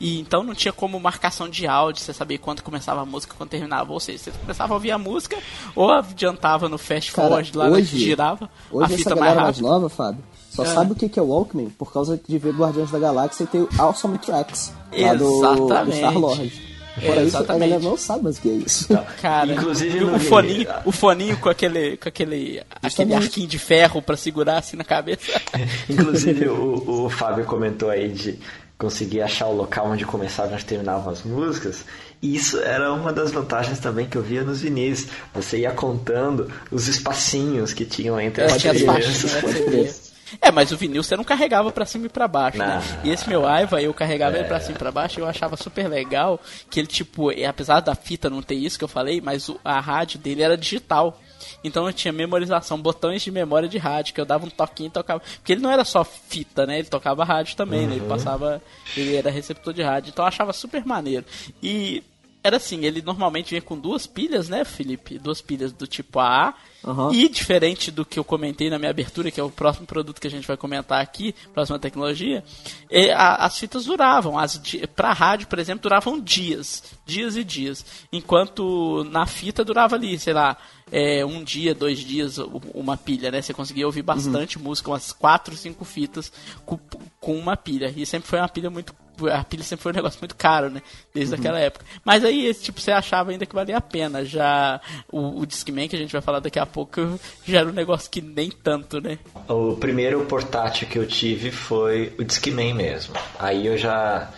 E 0.00 0.18
então 0.20 0.42
não 0.42 0.54
tinha 0.54 0.72
como 0.72 0.98
marcação 1.00 1.48
de 1.48 1.66
áudio, 1.66 2.02
você 2.02 2.12
sabia 2.12 2.38
quando 2.38 2.62
começava 2.62 3.00
a 3.00 3.06
música, 3.06 3.34
quando 3.38 3.48
terminava, 3.50 3.92
ou 3.92 4.00
seja, 4.00 4.18
você 4.18 4.30
começava 4.32 4.74
a 4.74 4.76
ouvir 4.76 4.90
a 4.90 4.98
música 4.98 5.38
ou 5.74 5.90
adiantava 5.90 6.68
no 6.68 6.76
fast 6.78 7.12
Cara, 7.12 7.28
forward 7.28 7.56
lá 7.56 7.68
hoje- 7.68 7.96
girava 7.98 8.46
a 8.46 8.76
Hoje 8.76 8.84
essa 8.94 8.96
fita 8.98 9.14
mais 9.16 9.36
mais 9.36 9.58
nova, 9.60 9.88
Fábio, 9.88 10.22
só 10.50 10.64
É. 10.64 10.66
sabe 10.66 10.92
o 10.92 10.94
que 10.94 11.18
é 11.18 11.22
Walkman 11.22 11.70
por 11.70 11.92
causa 11.92 12.20
de 12.28 12.38
ver 12.38 12.52
Guardiões 12.52 12.90
da 12.90 12.98
Galáxia 12.98 13.44
e 13.44 13.46
ter 13.46 13.60
o 13.62 13.68
Awesome 13.78 14.18
Tracks 14.18 14.72
lá 14.98 15.14
do, 15.14 15.18
do 15.18 15.36
Exatamente. 15.64 15.96
Star-Lord. 15.98 16.75
Fora 17.00 17.22
isso, 17.22 17.36
a 17.36 17.40
Exatamente. 17.40 17.70
galera 17.70 17.78
não 17.84 17.96
sabe 17.96 18.24
mais 18.24 18.38
o 18.38 18.40
que 18.40 18.48
é 18.48 18.52
isso. 18.52 18.88
Cara, 19.20 19.52
Inclusive 19.52 20.04
o 20.04 20.18
foninho, 20.18 20.68
o 20.84 20.92
foninho 20.92 21.36
com 21.38 21.48
aquele, 21.48 21.96
com 21.96 22.08
aquele, 22.08 22.62
aquele 22.82 23.14
arquinho 23.14 23.46
de 23.46 23.58
ferro 23.58 24.00
pra 24.00 24.16
segurar 24.16 24.58
assim 24.58 24.76
na 24.76 24.84
cabeça. 24.84 25.40
Inclusive 25.88 26.48
o, 26.48 27.04
o 27.04 27.10
Fábio 27.10 27.44
comentou 27.44 27.90
aí 27.90 28.08
de 28.08 28.38
conseguir 28.78 29.22
achar 29.22 29.46
o 29.46 29.54
local 29.56 29.88
onde 29.88 30.04
começavam 30.04 30.52
e 30.52 30.54
onde 30.54 30.64
terminavam 30.64 31.12
as 31.12 31.22
músicas. 31.22 31.84
E 32.22 32.34
isso 32.34 32.58
era 32.60 32.92
uma 32.92 33.12
das 33.12 33.30
vantagens 33.30 33.78
também 33.78 34.06
que 34.06 34.16
eu 34.16 34.22
via 34.22 34.42
nos 34.42 34.60
vinis. 34.62 35.06
Você 35.34 35.58
ia 35.60 35.70
contando 35.70 36.50
os 36.70 36.88
espacinhos 36.88 37.72
que 37.72 37.84
tinham 37.84 38.18
entre 38.20 38.42
É, 38.42 38.46
as 38.46 38.52
as 38.54 38.60
trilhas. 38.60 40.05
Né. 40.32 40.38
É, 40.40 40.50
mas 40.50 40.72
o 40.72 40.76
vinil 40.76 41.02
você 41.02 41.16
não 41.16 41.24
carregava 41.24 41.70
pra 41.70 41.86
cima 41.86 42.06
e 42.06 42.08
pra 42.08 42.28
baixo, 42.28 42.58
né? 42.58 42.82
Não. 42.82 43.04
E 43.04 43.12
esse 43.12 43.28
meu 43.28 43.46
Aiva, 43.46 43.80
eu 43.80 43.94
carregava 43.94 44.36
ele 44.36 44.48
pra 44.48 44.60
cima 44.60 44.76
e 44.76 44.78
pra 44.78 44.92
baixo 44.92 45.18
e 45.18 45.22
eu 45.22 45.26
achava 45.26 45.56
super 45.56 45.88
legal 45.88 46.40
que 46.70 46.80
ele, 46.80 46.86
tipo, 46.86 47.30
apesar 47.46 47.80
da 47.80 47.94
fita 47.94 48.30
não 48.30 48.42
ter 48.42 48.54
isso 48.54 48.78
que 48.78 48.84
eu 48.84 48.88
falei, 48.88 49.20
mas 49.20 49.50
a 49.64 49.80
rádio 49.80 50.18
dele 50.18 50.42
era 50.42 50.56
digital. 50.56 51.20
Então 51.62 51.86
eu 51.86 51.92
tinha 51.92 52.12
memorização, 52.12 52.80
botões 52.80 53.22
de 53.22 53.30
memória 53.30 53.68
de 53.68 53.78
rádio, 53.78 54.14
que 54.14 54.20
eu 54.20 54.24
dava 54.24 54.46
um 54.46 54.50
toquinho 54.50 54.88
e 54.88 54.90
tocava. 54.90 55.20
Porque 55.20 55.52
ele 55.52 55.62
não 55.62 55.70
era 55.70 55.84
só 55.84 56.04
fita, 56.04 56.66
né? 56.66 56.78
Ele 56.78 56.88
tocava 56.88 57.24
rádio 57.24 57.56
também, 57.56 57.86
né? 57.86 57.96
Ele 57.96 58.06
passava. 58.06 58.62
Ele 58.96 59.16
era 59.16 59.30
receptor 59.30 59.72
de 59.72 59.82
rádio. 59.82 60.10
Então 60.10 60.24
eu 60.24 60.28
achava 60.28 60.52
super 60.52 60.84
maneiro. 60.84 61.24
E 61.62 62.02
era 62.46 62.56
assim, 62.58 62.84
ele 62.84 63.02
normalmente 63.02 63.50
vinha 63.50 63.60
com 63.62 63.78
duas 63.78 64.06
pilhas, 64.06 64.48
né, 64.48 64.64
Felipe? 64.64 65.18
Duas 65.18 65.40
pilhas 65.40 65.72
do 65.72 65.86
tipo 65.86 66.18
AA. 66.20 66.54
Aham. 66.84 67.12
E 67.12 67.28
diferente 67.28 67.90
do 67.90 68.04
que 68.04 68.16
eu 68.18 68.22
comentei 68.22 68.70
na 68.70 68.78
minha 68.78 68.90
abertura, 68.90 69.30
que 69.30 69.40
é 69.40 69.42
o 69.42 69.50
próximo 69.50 69.86
produto 69.86 70.20
que 70.20 70.26
a 70.28 70.30
gente 70.30 70.46
vai 70.46 70.56
comentar 70.56 71.00
aqui, 71.02 71.34
próxima 71.52 71.78
tecnologia, 71.80 72.44
e 72.88 73.10
a- 73.10 73.34
as 73.36 73.58
fitas 73.58 73.86
duravam. 73.86 74.38
As, 74.38 74.60
pra 74.94 75.12
rádio, 75.12 75.48
por 75.48 75.58
exemplo, 75.58 75.82
duravam 75.82 76.20
dias. 76.20 76.84
Dias 77.04 77.36
e 77.36 77.42
dias. 77.42 77.84
Enquanto 78.12 79.04
na 79.10 79.26
fita 79.26 79.64
durava 79.64 79.96
ali, 79.96 80.18
sei 80.18 80.32
lá, 80.32 80.56
é, 80.92 81.24
um 81.24 81.42
dia, 81.42 81.74
dois 81.74 81.98
dias, 81.98 82.38
uma 82.72 82.96
pilha, 82.96 83.30
né? 83.32 83.42
Você 83.42 83.52
conseguia 83.52 83.86
ouvir 83.86 84.02
bastante 84.02 84.58
música, 84.58 84.90
umas 84.90 85.10
quatro, 85.12 85.56
cinco 85.56 85.84
fitas 85.84 86.32
com, 86.64 86.78
com 87.20 87.36
uma 87.36 87.56
pilha. 87.56 87.92
E 87.96 88.06
sempre 88.06 88.28
foi 88.28 88.38
uma 88.38 88.48
pilha 88.48 88.70
muito 88.70 88.94
a 89.32 89.42
pilha 89.44 89.62
sempre 89.64 89.82
foi 89.82 89.92
um 89.92 89.94
negócio 89.96 90.18
muito 90.20 90.34
caro, 90.36 90.70
né? 90.70 90.82
Desde 91.14 91.34
aquela 91.34 91.58
época. 91.58 91.84
Mas 92.04 92.24
aí, 92.24 92.46
esse 92.46 92.62
tipo, 92.64 92.80
você 92.80 92.90
achava 92.92 93.30
ainda 93.30 93.46
que 93.46 93.54
valia 93.54 93.76
a 93.76 93.80
pena. 93.80 94.24
Já 94.24 94.80
o, 95.10 95.40
o 95.40 95.46
Discman, 95.46 95.88
que 95.88 95.96
a 95.96 95.98
gente 95.98 96.12
vai 96.12 96.20
falar 96.20 96.40
daqui 96.40 96.58
a 96.58 96.66
pouco, 96.66 97.18
já 97.46 97.60
era 97.60 97.68
um 97.68 97.72
negócio 97.72 98.10
que 98.10 98.20
nem 98.20 98.50
tanto, 98.50 99.00
né? 99.00 99.18
O 99.48 99.76
primeiro 99.76 100.24
portátil 100.26 100.86
que 100.88 100.98
eu 100.98 101.06
tive 101.06 101.50
foi 101.50 102.12
o 102.18 102.24
Discman 102.24 102.74
mesmo. 102.74 103.14
Aí 103.38 103.66
eu 103.66 103.76
já 103.78 104.30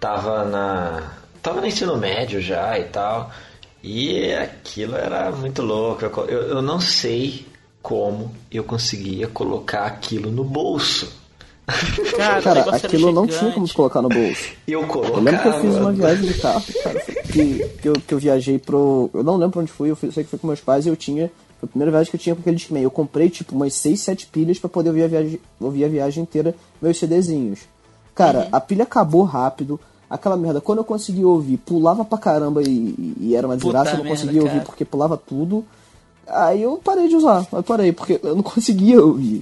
tava 0.00 0.44
na. 0.44 1.12
tava 1.42 1.60
no 1.60 1.66
ensino 1.66 1.96
médio 1.96 2.40
já 2.40 2.78
e 2.78 2.84
tal. 2.84 3.30
E 3.82 4.32
aquilo 4.32 4.96
era 4.96 5.30
muito 5.30 5.60
louco. 5.60 6.04
Eu, 6.04 6.10
co- 6.10 6.24
eu, 6.24 6.42
eu 6.48 6.62
não 6.62 6.80
sei 6.80 7.46
como 7.82 8.34
eu 8.50 8.64
conseguia 8.64 9.28
colocar 9.28 9.84
aquilo 9.84 10.30
no 10.30 10.42
bolso. 10.42 11.23
Cara, 12.16 12.42
Cara, 12.42 12.76
aquilo 12.76 13.10
não 13.12 13.26
tinha 13.26 13.50
como 13.52 13.66
te 13.66 13.72
colocar 13.74 14.02
no 14.02 14.08
bolso. 14.08 14.50
Eu 14.68 14.82
Eu 14.82 14.86
colocava. 14.88 15.20
lembro 15.20 15.40
que 15.42 15.48
eu 15.48 15.60
fiz 15.60 15.74
uma 15.76 15.92
viagem 15.92 16.26
de 16.26 16.34
carro, 16.34 16.64
cara, 16.82 17.00
que, 17.00 17.68
que, 17.80 17.88
eu, 17.88 17.92
que 17.94 18.14
eu 18.14 18.18
viajei 18.18 18.58
pro. 18.58 19.08
Eu 19.14 19.22
não 19.22 19.34
lembro 19.36 19.52
pra 19.52 19.60
onde 19.62 19.72
fui, 19.72 19.90
eu 19.90 19.96
fui- 19.96 20.12
sei 20.12 20.24
que 20.24 20.30
fui 20.30 20.38
com 20.38 20.46
meus 20.46 20.60
pais 20.60 20.84
e 20.84 20.88
eu 20.90 20.96
tinha. 20.96 21.30
Foi 21.58 21.66
a 21.66 21.70
primeira 21.70 21.90
viagem 21.90 22.10
que 22.10 22.16
eu 22.16 22.20
tinha 22.20 22.34
com 22.34 22.40
aquele 22.42 22.56
Discman. 22.56 22.82
Eu 22.82 22.90
comprei 22.90 23.30
tipo 23.30 23.54
umas 23.56 23.72
6, 23.74 23.98
7 24.00 24.26
pilhas 24.26 24.58
pra 24.58 24.68
poder 24.68 24.90
ouvir 24.90 25.04
a 25.04 25.08
viagem, 25.08 25.40
ouvir 25.58 25.84
a 25.84 25.88
viagem 25.88 26.22
inteira 26.22 26.54
meus 26.82 26.98
CDzinhos. 26.98 27.60
Cara, 28.14 28.40
Uhum. 28.40 28.48
a 28.52 28.60
pilha 28.60 28.82
acabou 28.84 29.22
rápido. 29.22 29.80
Aquela 30.10 30.36
merda, 30.36 30.60
quando 30.60 30.78
eu 30.78 30.84
consegui 30.84 31.24
ouvir, 31.24 31.56
pulava 31.56 32.04
pra 32.04 32.18
caramba 32.18 32.62
e, 32.62 33.14
e 33.18 33.34
era 33.34 33.46
uma 33.46 33.54
Puta 33.56 33.64
desgraça, 33.64 33.90
eu 33.92 33.96
não 33.96 34.04
merda, 34.04 34.18
conseguia 34.20 34.42
ouvir 34.42 34.52
cara. 34.56 34.64
porque 34.66 34.84
pulava 34.84 35.16
tudo. 35.16 35.64
Aí 36.26 36.62
eu 36.62 36.76
parei 36.84 37.08
de 37.08 37.16
usar, 37.16 37.46
eu 37.52 37.62
parei, 37.62 37.90
porque 37.92 38.20
eu 38.22 38.36
não 38.36 38.42
conseguia 38.44 39.02
ouvir. 39.02 39.40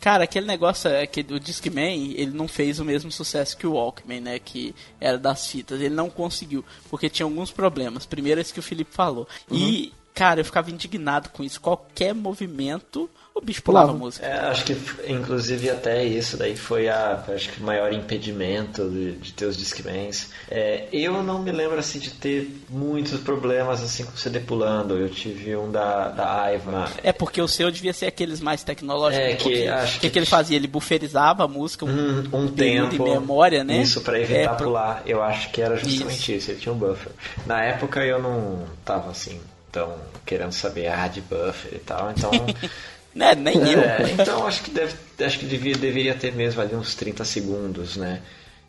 Cara, 0.00 0.24
aquele 0.24 0.46
negócio 0.46 0.90
é 0.90 1.06
que 1.06 1.20
o 1.20 1.38
Discman, 1.38 2.14
ele 2.16 2.32
não 2.32 2.48
fez 2.48 2.80
o 2.80 2.84
mesmo 2.84 3.12
sucesso 3.12 3.56
que 3.56 3.66
o 3.66 3.74
Walkman, 3.74 4.20
né? 4.20 4.38
Que 4.38 4.74
era 4.98 5.18
das 5.18 5.46
fitas. 5.46 5.78
Ele 5.78 5.94
não 5.94 6.08
conseguiu, 6.08 6.64
porque 6.88 7.10
tinha 7.10 7.26
alguns 7.26 7.50
problemas. 7.50 8.06
Primeiro, 8.06 8.40
esse 8.40 8.52
que 8.52 8.60
o 8.60 8.62
Felipe 8.62 8.94
falou. 8.94 9.28
E, 9.50 9.92
cara, 10.14 10.40
eu 10.40 10.44
ficava 10.44 10.70
indignado 10.70 11.28
com 11.28 11.44
isso. 11.44 11.60
Qualquer 11.60 12.14
movimento, 12.14 13.10
o 13.40 13.44
bicho 13.44 13.62
pulava 13.62 13.90
a 13.92 13.94
música. 13.94 14.26
É, 14.26 14.32
acho 14.48 14.64
que 14.64 14.76
inclusive 15.08 15.70
até 15.70 16.04
isso 16.04 16.36
daí 16.36 16.54
foi 16.56 16.88
a 16.88 17.24
acho 17.34 17.48
que 17.50 17.60
o 17.60 17.64
maior 17.64 17.92
impedimento 17.92 18.88
de, 18.90 19.12
de 19.12 19.32
ter 19.32 19.46
os 19.46 19.56
Discmans. 19.56 20.30
É, 20.50 20.84
eu 20.92 21.22
não 21.22 21.38
me 21.40 21.50
lembro 21.50 21.78
assim 21.78 21.98
de 21.98 22.10
ter 22.10 22.50
muitos 22.68 23.18
problemas 23.20 23.82
assim 23.82 24.04
com 24.04 24.12
o 24.12 24.16
CD 24.18 24.40
pulando. 24.40 24.96
Eu 24.96 25.08
tive 25.08 25.56
um 25.56 25.70
da, 25.70 26.08
da 26.08 26.42
Aiva. 26.42 26.88
É 27.02 27.12
porque 27.12 27.40
o 27.40 27.48
seu 27.48 27.70
devia 27.70 27.92
ser 27.92 28.06
aqueles 28.06 28.40
mais 28.40 28.62
tecnológicos. 28.62 29.24
É, 29.26 29.32
um 29.32 29.36
que 29.36 29.68
acho 29.68 29.90
O 29.90 29.94
que, 29.94 30.00
que- 30.00 30.10
que 30.10 30.18
ele 30.18 30.26
fazia? 30.26 30.56
Ele 30.56 30.66
buferizava 30.68 31.44
a 31.44 31.48
música 31.48 31.84
um, 31.86 31.88
Um, 32.32 32.44
um 32.44 32.48
tempo 32.48 32.90
de 32.90 32.98
memória, 32.98 33.64
né? 33.64 33.80
Isso 33.80 34.00
para 34.02 34.18
evitar 34.20 34.38
É, 34.40 34.46
pra- 34.48 34.54
pular. 34.56 35.02
Eu 35.06 35.22
acho 35.22 35.50
que 35.50 35.62
era 35.62 35.76
justamente 35.76 36.18
Isso. 36.18 36.32
isso. 36.32 36.50
Ele 36.50 36.60
tinha 36.60 36.72
um 36.74 36.78
buffer. 36.78 37.12
Na 37.46 37.62
época 37.64 38.04
eu 38.04 38.20
não 38.20 38.64
tava 38.84 39.10
assim 39.10 39.40
tão 39.72 39.94
querendo 40.26 40.52
saber 40.52 40.88
ah, 40.88 41.06
de 41.08 41.20
buffer 41.20 41.74
e 41.74 41.78
tal. 41.78 42.10
Então 42.10 42.30
Né, 43.20 43.34
nem 43.34 43.54
eu. 43.70 43.80
É, 43.82 44.12
então 44.18 44.46
acho 44.46 44.62
que 44.62 44.70
deve, 44.70 44.94
acho 45.22 45.38
que 45.38 45.44
devia, 45.44 45.74
deveria 45.76 46.14
ter 46.14 46.32
mesmo 46.32 46.58
ali 46.62 46.74
uns 46.74 46.94
30 46.94 47.22
segundos, 47.22 47.96
né? 47.98 48.22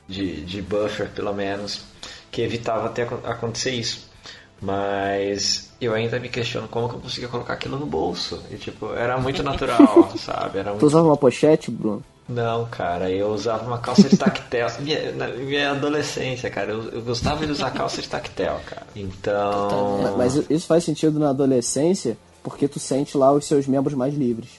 De, 0.10 0.42
de 0.42 0.62
buffer, 0.62 1.08
pelo 1.10 1.34
menos, 1.34 1.84
que 2.30 2.42
evitava 2.42 2.88
até 2.88 3.04
acon- 3.04 3.22
acontecer 3.24 3.72
isso. 3.72 4.10
Mas 4.62 5.72
eu 5.80 5.94
ainda 5.94 6.20
me 6.20 6.28
questiono 6.28 6.68
como 6.68 6.90
que 6.90 6.96
eu 6.96 7.00
conseguia 7.00 7.30
colocar 7.30 7.54
aquilo 7.54 7.80
no 7.80 7.86
bolso. 7.86 8.44
E 8.52 8.58
tipo, 8.58 8.94
era 8.94 9.18
muito 9.18 9.42
natural, 9.42 10.12
sabe? 10.20 10.60
Era 10.60 10.72
Tu 10.72 10.74
muito... 10.74 10.86
usava 10.86 11.08
uma 11.08 11.16
pochete, 11.18 11.72
Bruno? 11.72 12.04
Não, 12.28 12.66
cara, 12.66 13.10
eu 13.10 13.30
usava 13.30 13.66
uma 13.66 13.78
calça 13.78 14.08
de 14.10 14.18
tactel. 14.18 14.68
minha, 14.80 15.12
na 15.14 15.28
minha 15.30 15.72
adolescência, 15.72 16.50
cara, 16.50 16.72
eu, 16.72 16.84
eu 16.90 17.02
gostava 17.02 17.46
de 17.46 17.52
usar 17.54 17.72
calça 17.72 18.02
de 18.02 18.08
tactel, 18.10 18.60
cara. 18.66 18.86
Então. 18.96 20.14
Mas 20.18 20.36
isso 20.50 20.68
faz 20.68 20.84
sentido 20.84 21.20
na 21.20 21.30
adolescência, 21.30 22.18
porque 22.44 22.68
tu 22.68 22.80
sente 22.80 23.18
lá 23.18 23.32
os 23.32 23.46
seus 23.46 23.68
membros 23.68 23.94
mais 23.96 24.14
livres. 24.14 24.50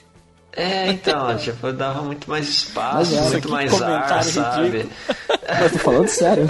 É, 0.55 0.91
então, 0.91 1.35
tipo, 1.37 1.71
dava 1.73 2.03
muito 2.03 2.29
mais 2.29 2.47
espaço, 2.47 3.15
é, 3.15 3.21
muito 3.21 3.49
mais 3.49 3.81
ar, 3.81 4.23
sabe? 4.23 4.87
Mas 5.49 5.71
tô 5.71 5.79
falando 5.79 6.07
sério. 6.07 6.47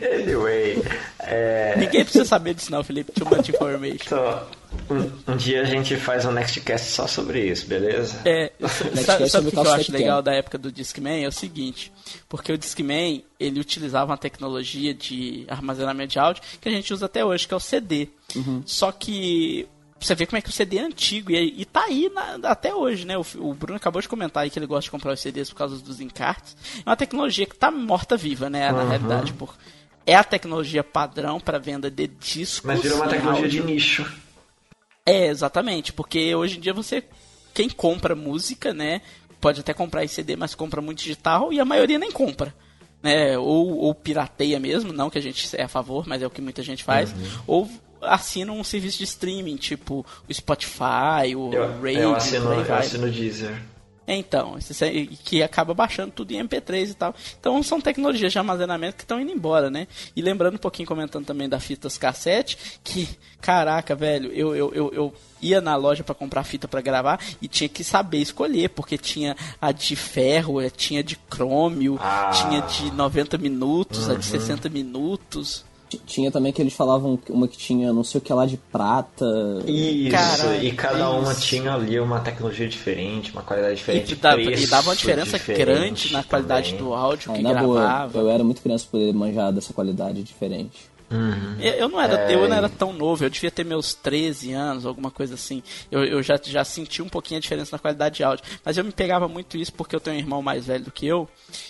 Anyway, 0.00 0.82
é, 1.26 1.74
Ninguém 1.76 2.02
precisa 2.04 2.24
saber 2.24 2.54
disso 2.54 2.70
não, 2.70 2.82
Felipe. 2.84 3.12
Too 3.12 3.26
much 3.28 3.48
information. 3.48 3.96
então, 4.06 4.42
um, 4.90 5.32
um 5.32 5.36
dia 5.36 5.62
a 5.62 5.64
gente 5.64 5.96
faz 5.96 6.24
um 6.24 6.32
Nextcast 6.32 6.90
só 6.90 7.06
sobre 7.06 7.46
isso, 7.46 7.66
beleza? 7.66 8.20
É, 8.24 8.52
sabe, 8.60 9.02
sabe 9.04 9.28
sobre 9.30 9.48
o 9.48 9.52
que 9.52 9.58
eu 9.58 9.62
calça 9.64 9.80
acho 9.80 9.92
legal 9.92 10.20
da 10.22 10.32
época 10.34 10.58
do 10.58 10.70
Discman? 10.72 11.24
É 11.24 11.28
o 11.28 11.32
seguinte, 11.32 11.92
porque 12.28 12.52
o 12.52 12.58
Discman, 12.58 13.22
ele 13.38 13.60
utilizava 13.60 14.10
uma 14.10 14.18
tecnologia 14.18 14.92
de 14.92 15.44
armazenamento 15.48 16.12
de 16.12 16.18
áudio 16.18 16.42
que 16.60 16.68
a 16.68 16.72
gente 16.72 16.92
usa 16.92 17.06
até 17.06 17.24
hoje, 17.24 17.46
que 17.46 17.54
é 17.54 17.56
o 17.56 17.60
CD. 17.60 18.08
Só 18.66 18.90
que 18.90 19.66
você 20.00 20.14
vê 20.14 20.26
como 20.26 20.36
é 20.36 20.42
que 20.42 20.50
o 20.50 20.52
CD 20.52 20.76
é 20.78 20.82
antigo 20.82 21.30
e, 21.30 21.62
e 21.62 21.64
tá 21.64 21.84
aí 21.84 22.10
na- 22.12 22.50
até 22.50 22.74
hoje, 22.74 23.06
né? 23.06 23.16
O, 23.16 23.24
o 23.38 23.54
Bruno 23.54 23.76
acabou 23.76 24.02
de 24.02 24.08
comentar 24.08 24.42
aí 24.42 24.50
que 24.50 24.58
ele 24.58 24.66
gosta 24.66 24.82
de 24.82 24.90
comprar 24.90 25.12
os 25.14 25.20
CDs 25.20 25.48
por 25.48 25.56
causa 25.56 25.78
dos 25.78 26.00
encartes. 26.00 26.54
É 26.84 26.90
uma 26.90 26.96
tecnologia 26.96 27.46
que 27.46 27.56
tá 27.56 27.70
morta-viva, 27.70 28.50
né? 28.50 28.70
Na 28.70 28.84
realidade, 28.84 29.32
por... 29.32 29.54
é 30.06 30.14
a 30.14 30.24
tecnologia 30.24 30.82
padrão 30.84 31.38
para 31.40 31.58
venda 31.58 31.90
de 31.90 32.06
discos. 32.06 32.62
Mas 32.66 32.80
virou 32.82 32.98
uma 32.98 33.08
tecnologia 33.08 33.48
de 33.48 33.58
áudio. 33.58 33.74
nicho. 33.74 34.12
É, 35.06 35.26
exatamente, 35.26 35.92
porque 35.92 36.34
hoje 36.34 36.56
em 36.56 36.60
dia 36.60 36.72
você, 36.72 37.02
quem 37.52 37.68
compra 37.68 38.14
música, 38.14 38.72
né, 38.72 39.00
pode 39.40 39.60
até 39.60 39.74
comprar 39.74 40.02
em 40.04 40.08
CD, 40.08 40.34
mas 40.36 40.54
compra 40.54 40.80
muito 40.80 40.98
digital 40.98 41.52
e 41.52 41.60
a 41.60 41.64
maioria 41.64 41.98
nem 41.98 42.10
compra. 42.10 42.54
Né, 43.02 43.36
ou, 43.36 43.76
ou 43.80 43.94
pirateia 43.94 44.58
mesmo, 44.58 44.90
não 44.90 45.10
que 45.10 45.18
a 45.18 45.20
gente 45.20 45.54
é 45.56 45.64
a 45.64 45.68
favor, 45.68 46.06
mas 46.06 46.22
é 46.22 46.26
o 46.26 46.30
que 46.30 46.40
muita 46.40 46.62
gente 46.62 46.82
faz, 46.82 47.12
Uhum. 47.12 47.26
ou 47.46 47.70
assina 48.00 48.50
um 48.50 48.64
serviço 48.64 48.96
de 48.98 49.04
streaming, 49.04 49.56
tipo 49.56 50.06
o 50.26 50.32
Spotify, 50.32 51.36
o 51.36 51.52
Eu, 51.52 51.68
Radio, 51.82 51.98
eu, 52.00 52.14
assino, 52.16 52.50
aí 52.50 52.58
eu 52.60 52.64
vai. 52.64 52.78
assino 52.80 53.06
o 53.06 53.10
Deezer. 53.10 53.62
Então, 54.06 54.58
esse- 54.58 55.06
que 55.24 55.42
acaba 55.42 55.72
baixando 55.72 56.12
tudo 56.12 56.32
em 56.32 56.38
MP3 56.38 56.90
e 56.90 56.94
tal. 56.94 57.14
Então 57.40 57.62
são 57.62 57.80
tecnologias 57.80 58.30
de 58.32 58.38
armazenamento 58.38 58.96
que 58.96 59.02
estão 59.04 59.18
indo 59.18 59.32
embora, 59.32 59.70
né? 59.70 59.86
E 60.14 60.20
lembrando 60.20 60.56
um 60.56 60.58
pouquinho, 60.58 60.86
comentando 60.86 61.24
também 61.24 61.48
da 61.48 61.58
fitas 61.58 61.96
cassete, 61.96 62.58
que, 62.84 63.08
caraca, 63.40 63.94
velho, 63.94 64.30
eu, 64.32 64.54
eu, 64.54 64.72
eu, 64.74 64.92
eu 64.92 65.14
ia 65.40 65.60
na 65.62 65.74
loja 65.76 66.04
pra 66.04 66.14
comprar 66.14 66.44
fita 66.44 66.68
pra 66.68 66.82
gravar 66.82 67.18
e 67.40 67.48
tinha 67.48 67.68
que 67.68 67.82
saber 67.82 68.18
escolher, 68.18 68.68
porque 68.70 68.98
tinha 68.98 69.34
a 69.60 69.72
de 69.72 69.96
ferro, 69.96 70.60
eh, 70.60 70.68
tinha 70.68 71.02
de 71.02 71.16
crômio, 71.16 71.98
Ah. 72.00 72.30
tinha 72.30 72.60
de 72.60 72.90
90 72.94 73.38
minutos, 73.38 74.10
a 74.10 74.14
de 74.14 74.24
60 74.26 74.68
minutos. 74.68 75.64
Tinha 76.06 76.30
também 76.30 76.52
que 76.52 76.60
eles 76.62 76.72
falavam 76.74 77.18
uma 77.28 77.46
que 77.48 77.56
tinha 77.56 77.92
não 77.92 78.04
sei 78.04 78.18
o 78.18 78.20
que 78.22 78.32
lá 78.32 78.46
de 78.46 78.56
prata. 78.56 79.24
Isso, 79.66 80.10
Caralho, 80.10 80.64
e 80.64 80.72
cada 80.72 81.10
uma 81.10 81.32
isso. 81.32 81.40
tinha 81.42 81.72
ali 81.74 81.98
uma 81.98 82.20
tecnologia 82.20 82.68
diferente, 82.68 83.32
uma 83.32 83.42
qualidade 83.42 83.76
diferente. 83.76 84.12
E, 84.12 84.16
dava, 84.16 84.40
e 84.42 84.66
dava 84.66 84.88
uma 84.90 84.96
diferença 84.96 85.38
grande 85.38 86.12
na 86.12 86.22
qualidade 86.22 86.72
também. 86.72 86.84
do 86.84 86.94
áudio 86.94 87.30
Aí, 87.32 87.36
que 87.38 87.42
na 87.42 87.54
boa, 87.54 87.80
gravava. 87.80 88.18
eu 88.18 88.30
era 88.30 88.44
muito 88.44 88.62
criança 88.62 88.86
poder 88.90 89.12
manjar 89.12 89.52
dessa 89.52 89.72
qualidade 89.72 90.22
diferente. 90.22 90.93
Eu, 91.60 91.72
eu 91.72 91.88
não 91.88 92.00
era, 92.00 92.30
É. 92.30 92.34
eu 92.34 92.48
não 92.48 92.56
era 92.56 92.68
tão 92.68 92.92
novo, 92.92 93.24
eu 93.24 93.30
devia 93.30 93.50
ter 93.50 93.64
meus 93.64 93.94
13 93.94 94.52
anos, 94.52 94.84
alguma 94.86 95.10
coisa 95.10 95.34
assim. 95.34 95.62
Eu, 95.90 96.04
eu 96.04 96.22
já, 96.22 96.38
já 96.42 96.64
senti 96.64 97.00
um 97.02 97.08
pouquinho 97.08 97.38
a 97.38 97.40
diferença 97.40 97.70
na 97.74 97.78
qualidade 97.78 98.16
de 98.16 98.24
áudio. 98.24 98.44
Mas 98.64 98.76
eu 98.76 98.84
me 98.84 98.92
pegava 98.92 99.26
muito 99.28 99.56
isso 99.56 99.72
porque 99.72 99.94
eu 99.94 100.00
tenho 100.00 100.16
um 100.16 100.20
irmão 100.20 100.42
mais 100.42 100.66
velho 100.66 100.84
do 100.84 100.90
que 100.90 101.06
eu 101.06 101.28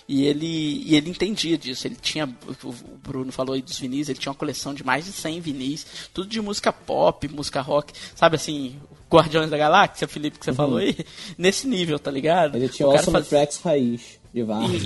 e 0.08 0.24
ele, 0.24 0.82
e 0.86 0.96
ele 0.96 1.10
entendia 1.10 1.56
disso. 1.58 1.86
Ele 1.86 1.96
tinha, 2.00 2.28
o 2.64 2.72
Bruno 3.02 3.30
falou 3.32 3.54
aí 3.54 3.62
dos 3.62 3.78
vinis, 3.78 4.08
ele 4.08 4.18
tinha 4.18 4.30
uma 4.32 4.38
coleção 4.38 4.74
de 4.74 4.84
mais 4.84 5.04
de 5.04 5.12
100 5.12 5.40
vinis, 5.40 5.86
tudo 6.12 6.28
de 6.28 6.40
música 6.40 6.72
pop, 6.72 7.26
música 7.28 7.60
rock, 7.60 7.92
sabe 8.14 8.36
assim, 8.36 8.76
Guardiões 9.10 9.50
da 9.50 9.56
Galáxia, 9.56 10.08
Felipe, 10.08 10.38
que 10.38 10.44
você 10.44 10.52
falou 10.52 10.78
aí, 10.78 10.96
nesse 11.38 11.66
nível, 11.68 11.98
tá 11.98 12.10
ligado? 12.10 12.56
Ele 12.56 12.68
tinha 12.68 12.88
O 12.88 12.90
Awesome 12.92 13.12
faz- 13.18 13.28
Tracks 13.28 13.60
raiz 13.62 14.18
de 14.32 14.42
Vargas. 14.42 14.82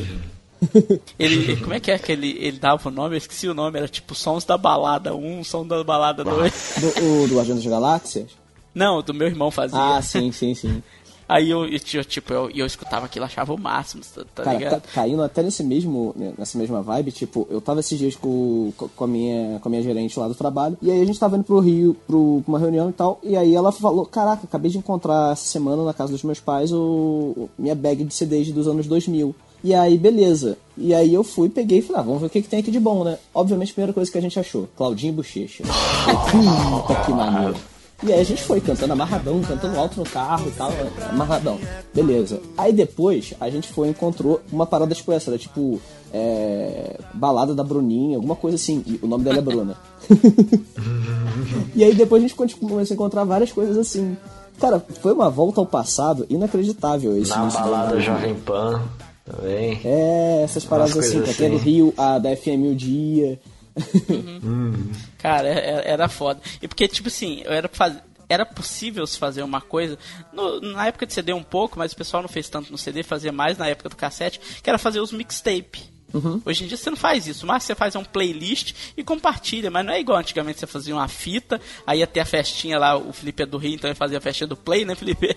Ele, 1.18 1.56
como 1.56 1.74
é 1.74 1.80
que 1.80 1.90
é 1.90 1.98
que 1.98 2.12
ele, 2.12 2.36
ele 2.40 2.58
dava 2.58 2.88
o 2.88 2.92
nome? 2.92 3.14
Eu 3.14 3.18
esqueci 3.18 3.48
o 3.48 3.54
nome, 3.54 3.78
era 3.78 3.88
tipo 3.88 4.14
Sons 4.14 4.44
da 4.44 4.56
Balada 4.58 5.14
1, 5.14 5.44
Som 5.44 5.66
da 5.66 5.82
Balada 5.84 6.24
2. 6.24 6.52
Do, 6.78 6.88
o 7.24 7.28
do 7.28 7.36
Guardiões 7.36 7.62
das 7.62 7.70
Galáxias? 7.70 8.30
Não, 8.74 9.02
do 9.02 9.14
meu 9.14 9.26
irmão 9.26 9.50
fazia. 9.50 9.78
Ah, 9.96 10.02
sim, 10.02 10.30
sim, 10.32 10.54
sim. 10.54 10.82
Aí 11.28 11.50
eu, 11.50 11.66
eu, 11.66 12.04
tipo, 12.06 12.32
eu, 12.32 12.48
eu 12.54 12.64
escutava 12.64 13.04
aquilo, 13.04 13.26
achava 13.26 13.52
o 13.52 13.60
máximo, 13.60 14.02
tá, 14.14 14.24
tá 14.34 14.44
Cara, 14.44 14.56
ligado? 14.58 14.80
ca- 14.80 14.88
caindo 14.94 15.22
até 15.22 15.42
nesse 15.42 15.62
mesmo, 15.62 16.14
nessa 16.38 16.56
mesma 16.56 16.80
vibe, 16.80 17.12
tipo, 17.12 17.46
eu 17.50 17.60
tava 17.60 17.80
esses 17.80 17.98
dias 17.98 18.16
com, 18.16 18.72
com, 18.96 19.04
a 19.04 19.06
minha, 19.06 19.58
com 19.60 19.68
a 19.68 19.70
minha 19.70 19.82
gerente 19.82 20.18
lá 20.18 20.26
do 20.26 20.34
trabalho, 20.34 20.78
e 20.80 20.90
aí 20.90 21.02
a 21.02 21.04
gente 21.04 21.20
tava 21.20 21.36
indo 21.36 21.44
pro 21.44 21.58
Rio 21.60 21.94
pro, 22.06 22.40
pra 22.46 22.50
uma 22.52 22.58
reunião 22.58 22.88
e 22.88 22.94
tal, 22.94 23.20
e 23.22 23.36
aí 23.36 23.54
ela 23.54 23.70
falou, 23.70 24.06
caraca, 24.06 24.44
acabei 24.44 24.70
de 24.70 24.78
encontrar 24.78 25.32
essa 25.32 25.44
semana 25.44 25.84
na 25.84 25.92
casa 25.92 26.10
dos 26.12 26.22
meus 26.22 26.40
pais 26.40 26.72
o, 26.72 26.78
o- 27.36 27.50
minha 27.58 27.74
bag 27.74 28.04
de 28.04 28.14
CDs 28.14 28.50
dos 28.50 28.66
anos 28.66 28.86
2000. 28.86 29.34
E 29.62 29.74
aí, 29.74 29.98
beleza. 29.98 30.56
E 30.76 30.94
aí 30.94 31.12
eu 31.12 31.24
fui, 31.24 31.48
peguei 31.48 31.78
e 31.78 31.82
falei, 31.82 32.00
ah, 32.00 32.04
vamos 32.04 32.20
ver 32.20 32.26
o 32.26 32.30
que, 32.30 32.42
que 32.42 32.48
tem 32.48 32.60
aqui 32.60 32.70
de 32.70 32.78
bom, 32.78 33.02
né? 33.02 33.18
Obviamente, 33.34 33.70
a 33.70 33.74
primeira 33.74 33.92
coisa 33.92 34.10
que 34.10 34.18
a 34.18 34.20
gente 34.20 34.38
achou, 34.38 34.68
Claudinho 34.76 35.12
e 35.12 35.16
Bochecha. 35.16 35.64
Puta 35.64 37.00
que 37.04 37.10
maneiro. 37.10 37.56
E 38.00 38.12
aí 38.12 38.20
a 38.20 38.24
gente 38.24 38.44
foi 38.44 38.60
cantando 38.60 38.92
amarradão, 38.92 39.42
cantando 39.42 39.76
alto 39.76 39.98
no 39.98 40.06
carro 40.06 40.46
e 40.46 40.52
tal, 40.52 40.70
amarradão. 41.10 41.58
Beleza. 41.92 42.40
Aí 42.56 42.72
depois 42.72 43.34
a 43.40 43.50
gente 43.50 43.66
foi 43.72 43.88
e 43.88 43.90
encontrou 43.90 44.40
uma 44.52 44.64
parada 44.64 44.94
tipo 44.94 45.10
essa, 45.10 45.32
era 45.32 45.38
tipo 45.38 45.80
é, 46.12 46.96
balada 47.12 47.56
da 47.56 47.64
Bruninha, 47.64 48.16
alguma 48.16 48.36
coisa 48.36 48.54
assim. 48.54 48.84
E 48.86 49.00
o 49.02 49.08
nome 49.08 49.24
dela 49.24 49.38
é 49.38 49.42
Bruna. 49.42 49.76
e 51.74 51.82
aí 51.82 51.92
depois 51.92 52.22
a 52.22 52.28
gente 52.28 52.36
começou 52.36 52.78
a 52.78 52.94
encontrar 52.94 53.24
várias 53.24 53.50
coisas 53.50 53.76
assim. 53.76 54.16
Cara, 54.60 54.78
foi 55.00 55.12
uma 55.12 55.28
volta 55.28 55.60
ao 55.60 55.66
passado 55.66 56.24
inacreditável 56.30 57.16
esse 57.16 57.30
Na 57.30 57.46
balada 57.46 58.00
Jovem 58.00 58.36
Pan 58.36 58.80
também. 59.30 59.80
É, 59.84 60.42
essas 60.44 60.64
paradas 60.64 60.94
Umas 60.94 61.06
assim, 61.06 61.22
que 61.22 61.30
até 61.30 61.48
do 61.48 61.56
assim. 61.56 61.64
Rio, 61.64 61.94
a 61.96 62.18
da 62.18 62.34
FM 62.36 62.72
o 62.72 62.74
dia. 62.74 63.40
Cara, 65.18 65.48
é- 65.48 65.70
é- 65.70 65.90
era 65.90 66.08
foda. 66.08 66.40
E 66.60 66.68
porque, 66.68 66.88
tipo 66.88 67.08
assim, 67.08 67.42
eu 67.44 67.52
era 67.52 67.68
faz... 67.72 67.96
Era 68.30 68.44
possível 68.44 69.06
se 69.06 69.16
fazer 69.16 69.42
uma 69.42 69.60
coisa. 69.60 69.96
no- 70.34 70.60
na 70.60 70.86
época 70.86 71.06
de 71.06 71.14
CD 71.14 71.32
um 71.32 71.42
pouco, 71.42 71.78
mas 71.78 71.92
o 71.92 71.96
pessoal 71.96 72.22
não 72.22 72.28
fez 72.28 72.48
tanto 72.48 72.70
no 72.70 72.76
CD, 72.76 73.02
fazia 73.02 73.32
mais 73.32 73.56
na 73.56 73.66
época 73.68 73.88
do 73.88 73.96
cassete, 73.96 74.38
que 74.62 74.68
era 74.68 74.78
fazer 74.78 75.00
os 75.00 75.12
mixtape. 75.12 75.82
Hoje 76.44 76.64
em 76.64 76.66
dia 76.68 76.76
você 76.76 76.88
não 76.88 76.96
faz 76.96 77.26
isso, 77.26 77.46
mas 77.46 77.64
você 77.64 77.74
faz 77.74 77.94
um 77.94 78.02
playlist 78.04 78.74
e 78.96 79.04
compartilha, 79.04 79.70
mas 79.70 79.84
não 79.84 79.92
é 79.92 80.00
igual 80.00 80.18
antigamente 80.18 80.58
você 80.58 80.66
fazia 80.66 80.94
uma 80.94 81.06
fita, 81.08 81.60
aí 81.86 81.98
ia 82.00 82.06
ter 82.06 82.20
a 82.20 82.24
festinha 82.24 82.78
lá, 82.78 82.96
o 82.96 83.12
Felipe 83.12 83.42
é 83.42 83.46
do 83.46 83.58
Rio, 83.58 83.74
então 83.74 83.88
ele 83.90 83.94
fazia 83.94 84.16
a 84.16 84.20
festinha 84.20 84.46
do 84.46 84.56
Play, 84.56 84.84
né, 84.86 84.94
Felipe? 84.94 85.34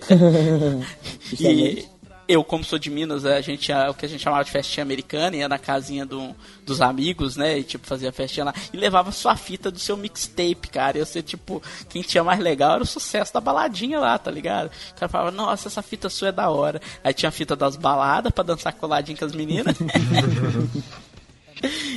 e. 1.40 1.84
eu, 2.32 2.42
como 2.44 2.64
sou 2.64 2.78
de 2.78 2.90
Minas, 2.90 3.24
a 3.24 3.40
gente 3.40 3.68
ia- 3.68 3.90
o 3.90 3.94
que 3.94 4.06
a 4.06 4.08
gente 4.08 4.22
chamava 4.22 4.44
de 4.44 4.50
festinha 4.50 4.82
americana, 4.82 5.36
ia 5.36 5.48
na 5.48 5.58
casinha 5.58 6.04
do- 6.06 6.34
dos 6.64 6.80
amigos, 6.80 7.36
né? 7.36 7.58
E 7.58 7.64
tipo, 7.64 7.86
fazia 7.86 8.12
festinha 8.12 8.44
lá. 8.46 8.54
E 8.72 8.76
levava 8.76 9.12
sua 9.12 9.36
fita 9.36 9.70
do 9.70 9.78
seu 9.78 9.96
mixtape, 9.96 10.68
cara. 10.70 10.98
E 10.98 11.04
você, 11.04 11.22
tipo, 11.22 11.62
quem 11.88 12.02
tinha 12.02 12.24
mais 12.24 12.40
legal 12.40 12.74
era 12.74 12.82
o 12.82 12.86
sucesso 12.86 13.32
da 13.34 13.40
baladinha 13.40 13.98
lá, 14.00 14.18
tá 14.18 14.30
ligado? 14.30 14.70
O 14.90 14.94
cara 14.94 15.08
falava, 15.08 15.30
nossa, 15.30 15.68
essa 15.68 15.82
fita 15.82 16.08
sua 16.08 16.28
é 16.28 16.32
da 16.32 16.48
hora. 16.50 16.80
Aí 17.04 17.12
tinha 17.14 17.28
a 17.28 17.32
fita 17.32 17.54
das 17.56 17.76
baladas 17.76 18.32
pra 18.32 18.44
dançar 18.44 18.72
coladinho 18.72 19.18
com 19.18 19.24
as 19.24 19.32
meninas. 19.32 19.76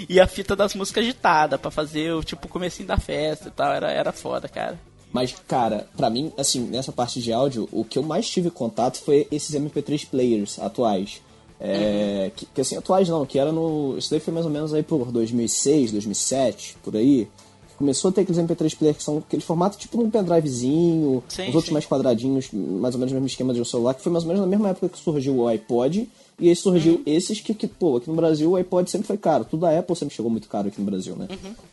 e 0.10 0.20
a 0.20 0.28
fita 0.28 0.56
das 0.56 0.76
músicas 0.76 1.04
agitada 1.04 1.58
pra 1.58 1.72
fazer 1.72 2.14
o 2.14 2.24
tipo 2.24 2.48
comecinho 2.48 2.88
da 2.88 2.98
festa 2.98 3.48
e 3.48 3.52
tal. 3.52 3.72
Era, 3.74 3.92
era 3.92 4.12
foda, 4.12 4.48
cara. 4.48 4.78
Mas, 5.16 5.34
cara, 5.48 5.88
pra 5.96 6.10
mim, 6.10 6.34
assim, 6.38 6.60
nessa 6.60 6.92
parte 6.92 7.22
de 7.22 7.32
áudio, 7.32 7.70
o 7.72 7.86
que 7.86 7.98
eu 7.98 8.04
mais 8.04 8.30
tive 8.30 8.52
contato 8.52 8.98
foi 9.02 9.26
esses 9.32 9.56
MP3 9.56 10.06
players 10.10 10.60
atuais. 10.60 11.22
É, 11.58 12.32
que, 12.36 12.46
que, 12.48 12.60
assim, 12.60 12.76
atuais 12.76 13.08
não, 13.08 13.26
que 13.26 13.40
era 13.40 13.50
no. 13.50 13.98
Isso 13.98 14.12
daí 14.12 14.20
foi 14.20 14.34
mais 14.34 14.46
ou 14.46 14.52
menos 14.52 14.74
aí 14.74 14.84
por 14.84 15.10
2006, 15.14 15.94
2007, 15.94 16.76
por 16.84 16.98
aí. 16.98 17.30
Começou 17.78 18.10
a 18.10 18.12
ter 18.12 18.22
aqueles 18.22 18.42
MP3 18.42 18.78
players 18.78 18.98
que 18.98 19.04
são 19.04 19.20
aquele 19.20 19.42
formato 19.42 19.78
tipo 19.78 20.02
um 20.02 20.10
pendrivezinho, 20.10 21.24
Sim, 21.30 21.44
os 21.44 21.56
outros 21.56 21.68
sim. 21.68 21.72
mais 21.72 21.86
quadradinhos, 21.86 22.50
mais 22.52 22.94
ou 22.94 23.00
menos 23.00 23.14
no 23.14 23.16
mesmo 23.16 23.28
esquema 23.28 23.54
de 23.54 23.62
um 23.62 23.66
celular, 23.66 23.94
que 23.94 24.02
foi 24.02 24.12
mais 24.12 24.26
ou 24.26 24.28
menos 24.28 24.42
na 24.42 24.48
mesma 24.48 24.68
época 24.68 24.90
que 24.90 25.00
surgiu 25.00 25.38
o 25.38 25.48
iPod. 25.48 26.10
E 26.40 26.50
aí 26.50 26.56
surgiu 26.56 27.02
esses 27.06 27.40
que, 27.40 27.54
que, 27.54 27.68
pô, 27.68 27.98
aqui 27.98 28.10
no 28.10 28.16
Brasil 28.16 28.52
o 28.52 28.56
iPod 28.56 28.90
sempre 28.90 29.08
foi 29.08 29.18
caro. 29.18 29.46
Tudo 29.46 29.62
da 29.62 29.78
Apple 29.78 29.96
sempre 29.96 30.16
chegou 30.16 30.30
muito 30.30 30.50
caro 30.50 30.68
aqui 30.68 30.80
no 30.80 30.86
Brasil, 30.86 31.16
né? 31.16 31.28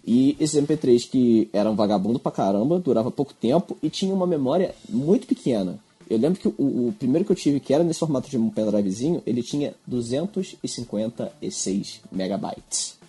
E 0.07 0.37
esses 0.39 0.61
MP3 0.61 1.11
que 1.11 1.49
eram 1.53 1.75
vagabundo 1.75 2.19
pra 2.19 2.31
caramba, 2.31 2.79
durava 2.79 3.11
pouco 3.11 3.35
tempo 3.35 3.77
e 3.83 3.91
tinha 3.91 4.15
uma 4.15 4.27
memória 4.27 4.75
muito 4.89 5.27
pequena. 5.27 5.79
Eu 6.09 6.19
lembro 6.19 6.39
que 6.39 6.49
o, 6.49 6.89
o 6.89 6.95
primeiro 6.99 7.25
que 7.25 7.33
eu 7.33 7.37
tive, 7.37 7.59
que 7.59 7.73
era 7.73 7.83
nesse 7.83 8.01
formato 8.01 8.29
de 8.29 8.37
um 8.37 8.51
pendrivezinho, 8.51 9.23
ele 9.27 9.43
tinha 9.43 9.75
256 9.87 12.01
megabytes. 12.13 13.01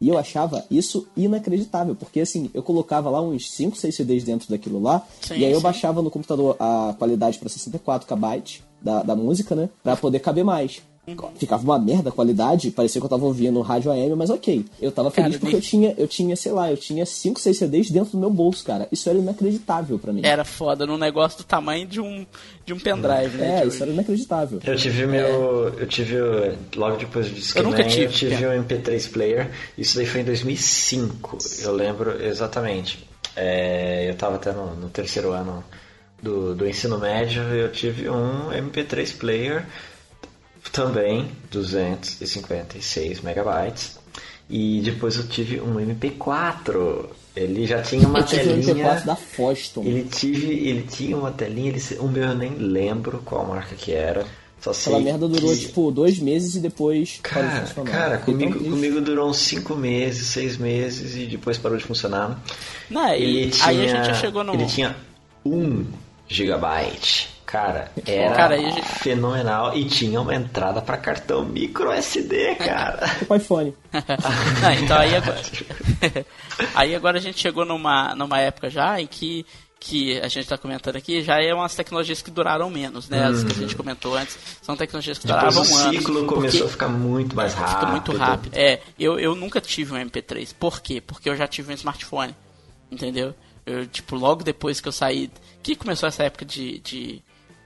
E 0.00 0.08
eu 0.08 0.18
achava 0.18 0.64
isso 0.70 1.06
inacreditável, 1.14 1.94
porque 1.94 2.20
assim, 2.20 2.50
eu 2.54 2.62
colocava 2.62 3.10
lá 3.10 3.20
uns 3.20 3.50
5, 3.50 3.76
6 3.76 3.94
CDs 3.94 4.24
dentro 4.24 4.48
daquilo 4.48 4.80
lá, 4.80 5.06
Sim, 5.20 5.34
e 5.34 5.44
aí 5.44 5.52
eu 5.52 5.58
sim. 5.58 5.62
baixava 5.62 6.00
no 6.00 6.10
computador 6.10 6.56
a 6.58 6.94
qualidade 6.98 7.38
para 7.38 7.50
64 7.50 8.08
KB 8.08 8.62
da, 8.80 9.02
da 9.02 9.14
música, 9.14 9.54
né? 9.54 9.68
Pra 9.82 9.96
poder 9.96 10.20
caber 10.20 10.42
mais. 10.42 10.80
Uhum. 11.18 11.30
Ficava 11.36 11.62
uma 11.62 11.78
merda 11.78 12.10
a 12.10 12.12
qualidade, 12.12 12.70
parecia 12.70 13.00
que 13.00 13.04
eu 13.04 13.08
tava 13.10 13.24
ouvindo 13.24 13.60
rádio 13.60 13.90
AM, 13.90 14.14
mas 14.14 14.30
ok. 14.30 14.64
Eu 14.80 14.90
tava 14.92 15.10
feliz 15.10 15.30
Cara, 15.32 15.40
porque 15.40 15.56
eu 15.56 15.60
tinha, 15.60 15.94
eu 15.96 16.06
tinha, 16.08 16.34
sei 16.36 16.52
lá, 16.52 16.70
eu 16.70 16.76
tinha 16.76 17.04
5, 17.06 17.38
6 17.40 17.56
CDs 17.56 17.90
dentro 17.90 18.12
do 18.12 18.18
meu 18.18 18.30
bolso, 18.30 18.64
cara. 18.64 18.88
Isso 18.92 19.08
era 19.08 19.18
inacreditável 19.18 19.98
pra 19.98 20.12
mim. 20.12 20.20
Era 20.24 20.44
foda, 20.44 20.86
num 20.86 20.98
negócio 20.98 21.38
do 21.38 21.44
tamanho 21.44 21.86
de 21.86 22.00
um, 22.00 22.26
de 22.66 22.72
um 22.72 22.78
pendrive, 22.78 23.36
né? 23.38 23.60
É, 23.62 23.66
isso 23.66 23.74
hoje. 23.76 23.82
era 23.82 23.90
inacreditável. 23.92 24.60
Eu 24.64 24.76
tive 24.76 25.06
meu. 25.06 25.68
Eu 25.78 25.86
tive. 25.86 26.20
o- 26.20 26.54
Logo 26.76 26.96
depois 26.96 27.28
do 27.28 27.34
Discman, 27.34 27.64
Eu 27.64 27.70
nunca 27.70 27.84
tive, 27.84 28.04
eu 28.04 28.10
tive 28.10 28.36
cara. 28.36 28.58
um 28.58 28.62
MP3 28.64 29.08
player. 29.12 29.50
Isso 29.76 29.96
daí 29.96 30.06
foi 30.06 30.20
em 30.20 30.24
2005. 30.24 31.38
Eu 31.62 31.72
lembro 31.72 32.22
exatamente. 32.24 33.06
É, 33.36 34.10
eu 34.10 34.14
tava 34.16 34.36
até 34.36 34.52
no, 34.52 34.74
no 34.76 34.88
terceiro 34.88 35.32
ano 35.32 35.62
do, 36.22 36.54
do 36.54 36.68
ensino 36.68 36.98
médio. 36.98 37.42
Eu 37.42 37.70
tive 37.72 38.08
um 38.08 38.50
MP3 38.50 39.16
player 39.16 39.64
também, 40.72 41.28
256 41.50 43.20
megabytes. 43.20 43.98
E 44.48 44.80
depois 44.84 45.16
eu 45.16 45.26
tive 45.28 45.60
um 45.60 45.74
MP4. 45.76 47.06
Ele 47.36 47.64
já 47.66 47.80
tinha 47.82 48.06
uma 48.08 48.18
eu 48.18 48.24
tive 48.24 48.42
telinha. 48.44 48.74
MP4 48.74 49.04
da 49.04 49.16
Foston. 49.16 49.82
Ele 49.84 50.02
tive, 50.04 50.46
ele 50.68 50.82
tinha 50.82 51.16
uma 51.16 51.30
telinha, 51.30 51.68
ele, 51.70 51.80
o 52.00 52.08
meu 52.08 52.24
eu 52.24 52.34
nem 52.34 52.54
lembro 52.56 53.22
qual 53.24 53.46
marca 53.46 53.74
que 53.76 53.92
era. 53.92 54.26
Só 54.60 54.72
sei 54.74 54.92
Aquela 54.92 55.04
merda 55.12 55.28
durou, 55.28 55.50
que- 55.52 55.58
tipo, 55.60 55.90
dois 55.90 56.18
meses 56.18 56.56
e 56.56 56.60
depois 56.60 57.18
parou 57.22 57.48
de 57.48 57.54
Cara, 57.54 57.66
funcionar. 57.66 57.90
cara 57.90 58.18
Fiquei 58.18 58.34
tão 58.36 58.52
comigo, 58.52 58.70
comigo 58.70 59.00
durou 59.00 59.30
uns 59.30 59.38
5 59.38 59.74
meses, 59.74 60.26
6 60.26 60.58
meses 60.58 61.14
e 61.16 61.26
depois 61.26 61.56
parou 61.56 61.78
de 61.78 61.84
funcionar. 61.84 62.42
Não, 62.90 63.08
e 63.14 63.22
Ele 63.22 63.50
tinha, 63.50 63.66
aí 63.68 63.88
a 63.90 64.04
gente 64.04 64.18
chegou 64.18 64.44
no. 64.44 64.52
Ele 64.52 64.66
tinha 64.66 64.94
1 65.46 65.86
gigabyte. 66.28 67.28
Cara, 67.50 67.90
era 68.06 68.34
Cara, 68.36 68.56
gente- 68.58 68.82
fenomenal 68.82 69.76
e 69.76 69.84
tinha 69.84 70.20
uma 70.20 70.34
entrada 70.34 70.80
para 70.80 70.96
cartão 70.96 71.44
micro 71.44 71.90
SD, 71.90 72.54
cara. 72.56 73.08
Tipo 73.18 73.34
iPhone. 73.34 73.74
Não, 73.92 74.72
então 74.84 74.96
aí 74.96 75.16
agora. 75.16 75.40
aí 76.74 76.94
agora 76.94 77.18
a 77.18 77.20
gente 77.20 77.40
chegou 77.40 77.64
numa, 77.64 78.14
numa 78.14 78.38
época 78.38 78.70
já 78.70 79.00
em 79.00 79.06
que, 79.06 79.44
que 79.78 80.18
a 80.20 80.28
gente 80.28 80.40
está 80.44 80.56
comentando 80.56 80.96
aqui, 80.96 81.22
já 81.22 81.42
é 81.42 81.52
umas 81.52 81.74
tecnologias 81.74 82.22
que 82.22 82.30
duraram 82.30 82.70
menos, 82.70 83.08
né? 83.08 83.24
As 83.26 83.42
que 83.42 83.50
a 83.52 83.54
gente 83.56 83.74
comentou 83.74 84.14
antes. 84.16 84.38
São 84.62 84.76
tecnologias 84.76 85.18
que 85.18 85.26
Uhum. 85.28 85.34
Depois 85.34 85.54
duravam 85.54 85.74
o 85.74 85.78
anos. 85.88 85.96
ciclo 85.98 86.14
porque- 86.20 86.34
começou 86.34 86.66
a 86.66 86.70
ficar 86.70 86.88
muito 86.88 87.34
mais 87.34 87.54
rápido. 87.54 87.74
Fica 87.80 87.86
muito 87.90 88.12
rápido. 88.16 88.54
É, 88.56 88.80
eu, 88.98 89.18
eu 89.18 89.34
nunca 89.34 89.60
tive 89.60 89.92
um 89.92 89.96
MP3. 89.96 90.54
Por 90.58 90.80
quê? 90.80 91.00
Porque 91.00 91.28
eu 91.28 91.36
já 91.36 91.48
tive 91.48 91.72
um 91.72 91.74
smartphone. 91.74 92.34
Entendeu? 92.90 93.34
Eu, 93.66 93.86
tipo, 93.86 94.16
logo 94.16 94.42
depois 94.44 94.80
que 94.80 94.88
eu 94.88 94.92
saí. 94.92 95.30
Que 95.62 95.74
começou 95.76 96.08
essa 96.08 96.22
época 96.24 96.44
de, 96.44 96.78
de, 96.80 97.22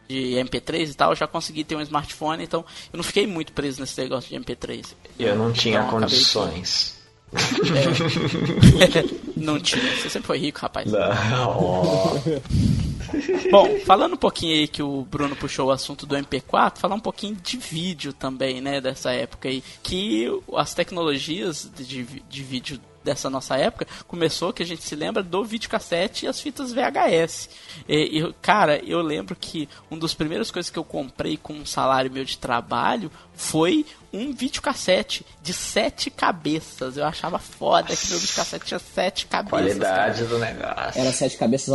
de 0.08 0.34
MP3 0.34 0.90
e 0.90 0.94
tal, 0.94 1.10
eu 1.12 1.16
já 1.16 1.26
consegui 1.26 1.64
ter 1.64 1.76
um 1.76 1.80
smartphone, 1.80 2.44
então 2.44 2.64
eu 2.92 2.96
não 2.96 3.04
fiquei 3.04 3.26
muito 3.26 3.52
preso 3.52 3.80
nesse 3.80 4.00
negócio 4.00 4.30
de 4.30 4.44
MP3. 4.44 4.86
Eu 5.18 5.36
não 5.36 5.52
tinha 5.52 5.80
Então, 5.80 6.00
condições. 6.00 6.94
não 9.36 9.58
tinha. 9.58 9.96
Você 9.96 10.08
sempre 10.08 10.26
foi 10.26 10.38
rico, 10.38 10.60
rapaz. 10.60 10.90
Não. 10.90 12.22
Bom, 13.50 13.78
falando 13.84 14.14
um 14.14 14.18
pouquinho 14.18 14.54
aí 14.54 14.68
que 14.68 14.82
o 14.82 15.02
Bruno 15.02 15.36
puxou 15.36 15.68
o 15.68 15.70
assunto 15.70 16.06
do 16.06 16.16
MP4, 16.16 16.78
falar 16.78 16.94
um 16.94 17.00
pouquinho 17.00 17.36
de 17.36 17.56
vídeo 17.56 18.12
também, 18.12 18.60
né, 18.60 18.80
dessa 18.80 19.12
época 19.12 19.48
aí. 19.48 19.62
Que 19.82 20.26
as 20.54 20.74
tecnologias 20.74 21.70
de, 21.76 22.04
de 22.04 22.42
vídeo 22.42 22.80
dessa 23.04 23.28
nossa 23.28 23.56
época 23.56 23.86
começou, 24.08 24.52
que 24.52 24.62
a 24.62 24.66
gente 24.66 24.82
se 24.82 24.96
lembra, 24.96 25.22
do 25.22 25.44
videocassete 25.44 26.24
e 26.24 26.28
as 26.28 26.40
fitas 26.40 26.72
VHS. 26.72 27.50
E, 27.88 28.20
e, 28.20 28.32
cara, 28.40 28.82
eu 28.84 29.00
lembro 29.00 29.36
que 29.36 29.68
uma 29.90 30.00
das 30.00 30.14
primeiras 30.14 30.50
coisas 30.50 30.70
que 30.70 30.78
eu 30.78 30.84
comprei 30.84 31.36
com 31.36 31.52
um 31.52 31.66
salário 31.66 32.10
meu 32.10 32.24
de 32.24 32.38
trabalho 32.38 33.10
foi 33.34 33.84
um 34.12 34.32
videocassete 34.32 35.26
de 35.42 35.52
sete 35.52 36.10
cabeças. 36.10 36.96
Eu 36.96 37.04
achava 37.04 37.38
foda 37.38 37.94
que 37.94 38.08
meu 38.10 38.18
videocassete 38.18 38.64
tinha 38.66 38.78
sete 38.78 39.26
cabeças. 39.26 39.78
cara. 39.78 40.12
Qualidade 40.12 40.24
do 40.24 40.38
negócio. 40.38 41.00
Era 41.00 41.12
sete 41.12 41.36
cabeças 41.36 41.68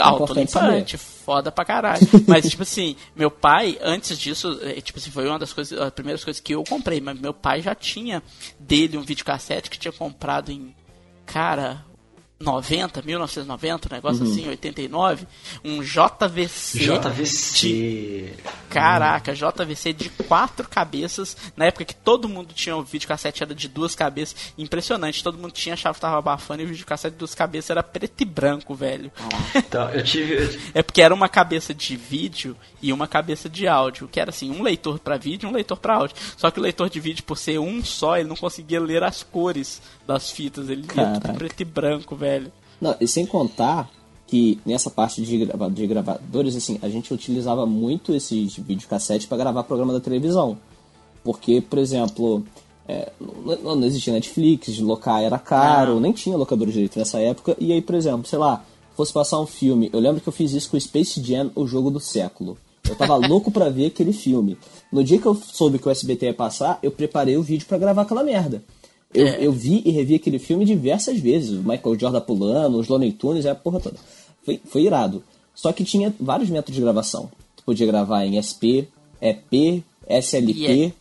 autolimpantes. 0.00 0.56
Autolimpante, 0.56 0.98
saber. 0.98 1.10
foda 1.24 1.52
pra 1.52 1.64
caralho. 1.64 2.06
Mas, 2.26 2.48
tipo 2.48 2.62
assim, 2.62 2.96
meu 3.14 3.30
pai, 3.30 3.78
antes 3.80 4.18
disso, 4.18 4.58
eh, 4.62 4.80
tipo 4.80 4.98
assim, 4.98 5.10
foi 5.10 5.28
uma 5.28 5.38
das 5.38 5.52
coisas, 5.52 5.78
as 5.80 5.90
primeiras 5.90 6.24
coisas 6.24 6.40
que 6.40 6.54
eu 6.54 6.64
comprei, 6.64 7.00
mas 7.00 7.18
meu 7.18 7.32
pai 7.32 7.62
já 7.62 7.74
tinha 7.74 8.22
dele 8.58 8.98
um 8.98 9.02
videocassete 9.02 9.70
que 9.70 9.78
tinha 9.78 9.92
comprado 9.92 10.50
em, 10.50 10.74
cara, 11.24 11.84
90, 12.38 13.00
1990, 13.00 13.88
um 13.88 13.94
negócio 13.94 14.24
assim, 14.24 14.46
89, 14.46 15.26
um 15.64 15.82
JVC. 15.82 16.78
JVC. 16.80 18.34
Caraca, 18.68 19.34
JVC 19.34 19.94
de 19.94 20.10
quatro 20.10 20.68
cabeças. 20.68 21.34
Na 21.56 21.64
época 21.64 21.86
que 21.86 21.94
todo 21.94 22.28
mundo 22.28 22.52
tinha 22.52 22.76
o 22.76 22.82
videocassete 22.82 23.42
era 23.42 23.54
de 23.54 23.68
duas 23.68 23.94
cabeças. 23.94 24.52
Impressionante, 24.58 25.24
todo 25.24 25.38
mundo 25.38 25.52
tinha, 25.52 25.72
achava 25.72 25.94
que 25.94 26.00
tava 26.00 26.18
abafando 26.18 26.60
e 26.60 26.66
o 26.66 26.68
videocassete 26.68 27.14
de 27.14 27.18
duas 27.18 27.34
cabeças 27.34 27.70
era 27.70 27.82
preto 27.82 28.20
e 28.20 28.24
branco, 28.26 28.74
velho. 28.74 29.10
Então, 29.54 29.88
eu 29.90 30.04
tive. 30.04 30.60
É 30.74 30.82
porque 30.82 31.00
era 31.00 31.14
uma 31.14 31.30
cabeça 31.30 31.72
de 31.72 31.96
vídeo 31.96 32.54
e 32.82 32.92
uma 32.92 33.08
cabeça 33.08 33.48
de 33.48 33.66
áudio, 33.66 34.08
que 34.08 34.20
era 34.20 34.28
assim, 34.28 34.50
um 34.50 34.62
leitor 34.62 34.98
para 34.98 35.16
vídeo 35.16 35.46
e 35.46 35.50
um 35.50 35.54
leitor 35.54 35.78
para 35.78 35.94
áudio. 35.94 36.16
Só 36.36 36.50
que 36.50 36.60
o 36.60 36.62
leitor 36.62 36.90
de 36.90 37.00
vídeo, 37.00 37.24
por 37.24 37.38
ser 37.38 37.58
um 37.58 37.82
só, 37.82 38.18
ele 38.18 38.28
não 38.28 38.36
conseguia 38.36 38.80
ler 38.80 39.02
as 39.02 39.22
cores 39.22 39.80
das 40.06 40.30
fitas, 40.30 40.68
ele 40.68 40.82
lia 40.82 40.88
tudo 40.88 40.94
Caraca. 41.20 41.32
preto 41.34 41.60
e 41.60 41.64
branco, 41.64 42.14
velho. 42.16 42.52
Não, 42.80 42.94
e 43.00 43.08
sem 43.08 43.26
contar 43.26 43.90
que 44.26 44.58
nessa 44.66 44.90
parte 44.90 45.22
de, 45.22 45.38
grava- 45.44 45.70
de 45.70 45.86
gravadores, 45.86 46.56
assim, 46.56 46.78
a 46.82 46.88
gente 46.88 47.12
utilizava 47.14 47.64
muito 47.66 48.12
esses 48.14 48.56
videocassetes 48.56 49.26
para 49.26 49.38
gravar 49.38 49.62
programa 49.64 49.92
da 49.92 50.00
televisão. 50.00 50.58
Porque, 51.24 51.60
por 51.60 51.78
exemplo, 51.78 52.44
é, 52.88 53.10
não, 53.62 53.76
não 53.76 53.84
existia 53.86 54.12
Netflix, 54.12 54.78
locar 54.78 55.22
era 55.22 55.38
caro, 55.38 55.94
Não. 55.94 56.00
nem 56.00 56.12
tinha 56.12 56.36
locador 56.36 56.68
direito 56.68 56.98
nessa 56.98 57.18
época. 57.20 57.56
E 57.58 57.72
aí, 57.72 57.80
por 57.82 57.94
exemplo, 57.94 58.26
sei 58.26 58.38
lá, 58.38 58.64
fosse 58.96 59.12
passar 59.12 59.40
um 59.40 59.46
filme, 59.46 59.90
eu 59.92 60.00
lembro 60.00 60.20
que 60.20 60.28
eu 60.28 60.32
fiz 60.32 60.52
isso 60.52 60.70
com 60.70 60.78
Space 60.80 61.20
Jam, 61.22 61.50
o 61.54 61.66
jogo 61.66 61.90
do 61.90 62.00
século. 62.00 62.56
Eu 62.88 62.94
tava 62.94 63.16
louco 63.26 63.50
pra 63.50 63.68
ver 63.68 63.86
aquele 63.86 64.12
filme. 64.12 64.56
No 64.92 65.02
dia 65.02 65.18
que 65.18 65.26
eu 65.26 65.34
soube 65.34 65.78
que 65.78 65.88
o 65.88 65.90
SBT 65.90 66.26
ia 66.26 66.34
passar, 66.34 66.78
eu 66.82 66.90
preparei 66.92 67.36
o 67.36 67.42
vídeo 67.42 67.66
pra 67.66 67.76
gravar 67.78 68.02
aquela 68.02 68.22
merda. 68.22 68.62
Eu, 69.16 69.26
É. 69.26 69.44
eu 69.46 69.52
vi 69.52 69.82
e 69.84 69.90
revi 69.90 70.14
aquele 70.14 70.38
filme 70.38 70.64
diversas 70.64 71.18
vezes. 71.18 71.50
O 71.58 71.62
Michael 71.68 71.98
Jordan 71.98 72.20
pulando, 72.20 72.78
os 72.78 72.88
Looney 72.88 73.12
Tunes, 73.12 73.44
é 73.46 73.50
a 73.50 73.54
porra 73.54 73.80
toda. 73.80 73.96
Foi, 74.44 74.60
foi 74.64 74.82
irado. 74.82 75.22
Só 75.54 75.72
que 75.72 75.84
tinha 75.84 76.14
vários 76.20 76.50
métodos 76.50 76.74
de 76.74 76.80
gravação. 76.82 77.30
Tu 77.56 77.64
podia 77.64 77.86
gravar 77.86 78.24
em 78.26 78.36
SP, 78.38 78.86
EP, 79.20 79.82
SLP. 80.08 80.52
E 80.58 80.84
é- 80.84 80.92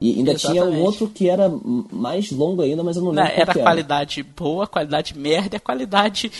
E 0.00 0.14
ainda 0.14 0.32
tinha 0.36 0.62
um 0.62 0.68
Exatamente. 0.68 0.80
outro 0.86 1.08
que 1.08 1.28
era 1.28 1.50
mais 1.90 2.30
longo 2.30 2.62
ainda, 2.62 2.84
mas 2.84 2.96
eu 2.96 3.02
não 3.02 3.12
Não, 3.12 3.20
lembro 3.20 3.34
qual 3.34 3.42
era 3.42 3.52
que 3.54 3.60
qualidade 3.62 4.22
boa, 4.22 4.64
qualidade 4.66 5.18
merda 5.18 5.56
e 5.56 5.58
a 5.58 5.60
qualidade 5.60 6.30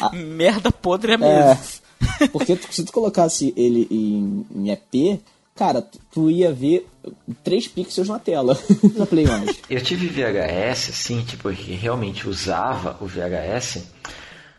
Ah. 0.00 0.10
merda 0.16 0.72
podre 0.72 1.12
a 1.12 1.18
É, 1.24 2.26
porque 2.32 2.58
se 2.70 2.84
tu 2.84 2.92
colocasse 2.92 3.54
ele 3.56 3.86
em, 3.88 4.44
em 4.52 4.70
EP, 4.70 5.20
cara, 5.54 5.86
tu, 6.12 6.30
ia 6.30 6.52
ver 6.52 6.86
3 7.42 7.68
pixels 7.68 8.08
na 8.08 8.18
tela. 8.18 8.58
na 8.96 9.06
Play. 9.06 9.26
Eu 9.70 9.80
tive 9.80 10.08
VHS, 10.08 10.90
assim, 10.90 11.22
tipo, 11.22 11.50
que 11.52 11.72
realmente 11.72 12.28
usava 12.28 12.96
o 13.00 13.06
VHS 13.06 13.84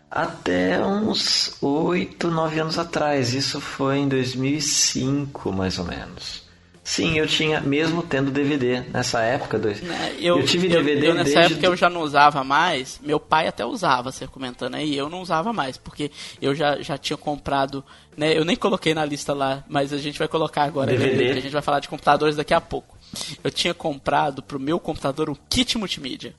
até 0.10 0.84
uns 0.84 1.58
8, 1.62 2.30
9 2.30 2.60
anos 2.60 2.80
atrás. 2.80 3.34
Isso 3.34 3.60
foi 3.60 3.98
em 3.98 4.08
2005, 4.08 5.52
mais 5.52 5.78
ou 5.78 5.86
menos. 5.86 6.45
Sim, 6.88 7.18
eu 7.18 7.26
tinha, 7.26 7.60
mesmo 7.62 8.04
tendo 8.04 8.30
DVD 8.30 8.82
nessa 8.94 9.20
época. 9.22 9.58
Do... 9.58 9.70
Né, 9.70 10.16
Eu, 10.20 10.38
eu 10.38 10.46
tive 10.46 10.68
eu- 10.68 10.72
DVD 10.84 11.08
eu, 11.10 11.14
nessa 11.16 11.34
desde... 11.34 11.54
época 11.54 11.66
eu 11.68 11.76
já 11.76 11.90
não 11.90 12.02
usava 12.02 12.44
mais. 12.44 13.00
Meu 13.04 13.20
pai 13.20 13.48
até 13.48 13.66
usava, 13.66 14.12
você 14.12 14.28
comentando 14.28 14.76
aí. 14.76 14.96
Eu 14.96 15.10
não 15.10 15.20
usava 15.20 15.52
mais, 15.52 15.78
porque 15.78 16.12
eu 16.40 16.54
já, 16.54 16.80
já 16.84 16.96
tinha 16.96 17.18
comprado. 17.18 17.84
Né, 18.16 18.38
eu 18.38 18.46
nem 18.46 18.56
coloquei 18.56 18.94
na 18.94 19.04
lista 19.04 19.34
lá, 19.34 19.64
mas 19.68 19.92
a 19.92 19.98
gente 19.98 20.20
vai 20.20 20.28
colocar 20.28 20.64
agora. 20.64 20.92
né, 20.92 20.98
DVD. 20.98 21.34
que 21.34 21.40
a 21.40 21.42
gente 21.42 21.52
vai 21.52 21.62
falar 21.64 21.80
de 21.80 21.90
computadores 21.90 22.36
daqui 22.36 22.54
a 22.54 22.62
pouco. 22.62 22.95
Eu 23.44 23.50
tinha 23.50 23.74
comprado 23.74 24.42
pro 24.44 24.60
meu 24.60 24.78
computador 24.80 25.30
um 25.30 25.36
kit 25.50 25.78
multimídia. 25.78 26.34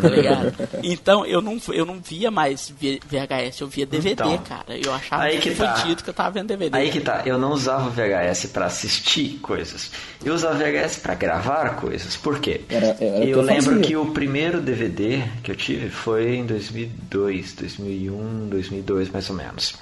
Tá 0.00 0.08
ligado? 0.08 0.52
Então 0.82 1.24
eu 1.26 1.40
não, 1.40 1.60
eu 1.72 1.84
não 1.86 2.00
via 2.00 2.30
mais 2.30 2.68
VHS, 2.70 3.60
eu 3.60 3.68
via 3.68 3.86
DVD, 3.86 4.10
Então, 4.12 4.38
cara. 4.38 4.76
Eu 4.76 4.92
achava 4.92 5.22
aí 5.24 5.38
que 5.38 5.50
que 5.50 5.56
tá. 5.56 5.74
que 5.96 6.10
eu 6.10 6.14
tava 6.14 6.30
vendo 6.30 6.48
DVD. 6.48 6.76
Aí 6.76 6.90
que 6.90 7.00
tá, 7.00 7.22
eu 7.24 7.38
não 7.38 7.52
usava 7.52 7.88
VHS 7.90 8.46
pra 8.52 8.66
assistir 8.66 9.38
coisas. 9.40 9.90
Eu 10.24 10.34
usava 10.34 10.54
VHS 10.58 10.96
pra 10.98 11.14
gravar 11.14 11.76
coisas. 11.76 12.16
Por 12.16 12.40
quê? 12.40 12.62
Era- 12.68 12.96
era 13.00 13.24
eu 13.24 13.40
lembro 13.42 13.64
fazia. 13.74 13.82
que 13.82 13.96
o 13.96 14.06
primeiro 14.12 14.60
DVD 14.60 15.22
que 15.42 15.50
eu 15.52 15.56
tive 15.56 15.88
foi 15.88 16.36
em 16.36 16.46
2002, 16.46 17.52
2001, 17.54 18.48
2002 18.48 19.08
mais 19.10 19.28
ou 19.30 19.36
menos. 19.36 19.74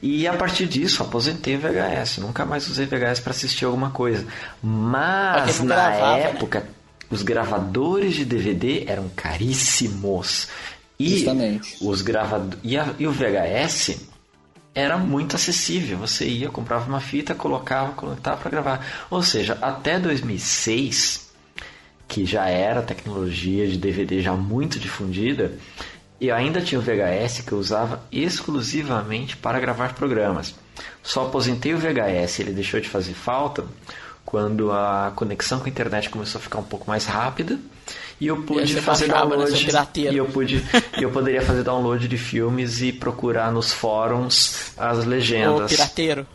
E 0.00 0.26
a 0.28 0.32
partir 0.34 0.66
disso, 0.66 1.02
aposentei 1.02 1.56
o 1.56 1.58
VHS. 1.58 2.18
Nunca 2.18 2.44
mais 2.44 2.68
usei 2.68 2.86
VHS 2.86 3.20
pra 3.20 3.32
assistir 3.32 3.64
alguma 3.64 3.90
coisa. 3.90 4.26
Mas 4.62 5.60
na 5.60 5.74
gravava, 5.74 6.16
né? 6.16 6.22
época, 6.22 6.68
os 7.10 7.22
gravadores 7.22 8.14
de 8.14 8.24
DVD 8.24 8.84
eram 8.86 9.08
caríssimos. 9.14 10.48
E 10.98 11.10
Justamente. 11.10 11.76
os 11.80 12.02
gravadores 12.02 12.58
e, 12.64 12.74
e 12.98 13.06
o 13.06 13.12
VHS 13.12 14.00
era 14.74 14.96
muito 14.96 15.36
acessível. 15.36 15.98
Você 15.98 16.26
ia, 16.26 16.48
comprava 16.48 16.88
uma 16.88 17.00
fita, 17.00 17.34
colocava, 17.34 17.92
colocava 17.92 18.36
para 18.36 18.50
gravar. 18.50 18.86
Ou 19.10 19.22
seja, 19.22 19.58
até 19.60 19.98
2006, 19.98 21.28
que 22.06 22.24
já 22.24 22.48
era 22.48 22.82
tecnologia 22.82 23.66
de 23.66 23.76
DVD 23.76 24.20
já 24.22 24.34
muito 24.34 24.78
difundida, 24.78 25.52
eu 26.20 26.34
ainda 26.34 26.60
tinha 26.60 26.78
o 26.78 26.82
VHS 26.82 27.42
que 27.46 27.52
eu 27.52 27.58
usava 27.58 28.02
exclusivamente 28.10 29.36
para 29.36 29.60
gravar 29.60 29.94
programas. 29.94 30.54
Só 31.02 31.26
aposentei 31.26 31.74
o 31.74 31.78
VHS, 31.78 32.40
ele 32.40 32.52
deixou 32.52 32.80
de 32.80 32.88
fazer 32.88 33.14
falta 33.14 33.64
quando 34.24 34.70
a 34.70 35.12
conexão 35.16 35.58
com 35.58 35.66
a 35.66 35.68
internet 35.68 36.10
começou 36.10 36.38
a 36.38 36.42
ficar 36.42 36.58
um 36.58 36.64
pouco 36.64 36.88
mais 36.88 37.06
rápida 37.06 37.58
e 38.20 38.26
eu 38.26 38.42
pude 38.42 38.74
você 38.74 38.82
fazer 38.82 39.06
né, 39.06 39.14
download 39.14 39.68
e 39.96 40.16
eu 40.16 40.26
pude 40.26 40.62
e 40.98 41.02
eu 41.02 41.10
poderia 41.10 41.40
fazer 41.40 41.62
download 41.62 42.06
de 42.06 42.18
filmes 42.18 42.82
e 42.82 42.92
procurar 42.92 43.52
nos 43.52 43.72
fóruns 43.72 44.72
as 44.76 45.04
legendas. 45.04 45.70
pirateiro. 45.70 46.26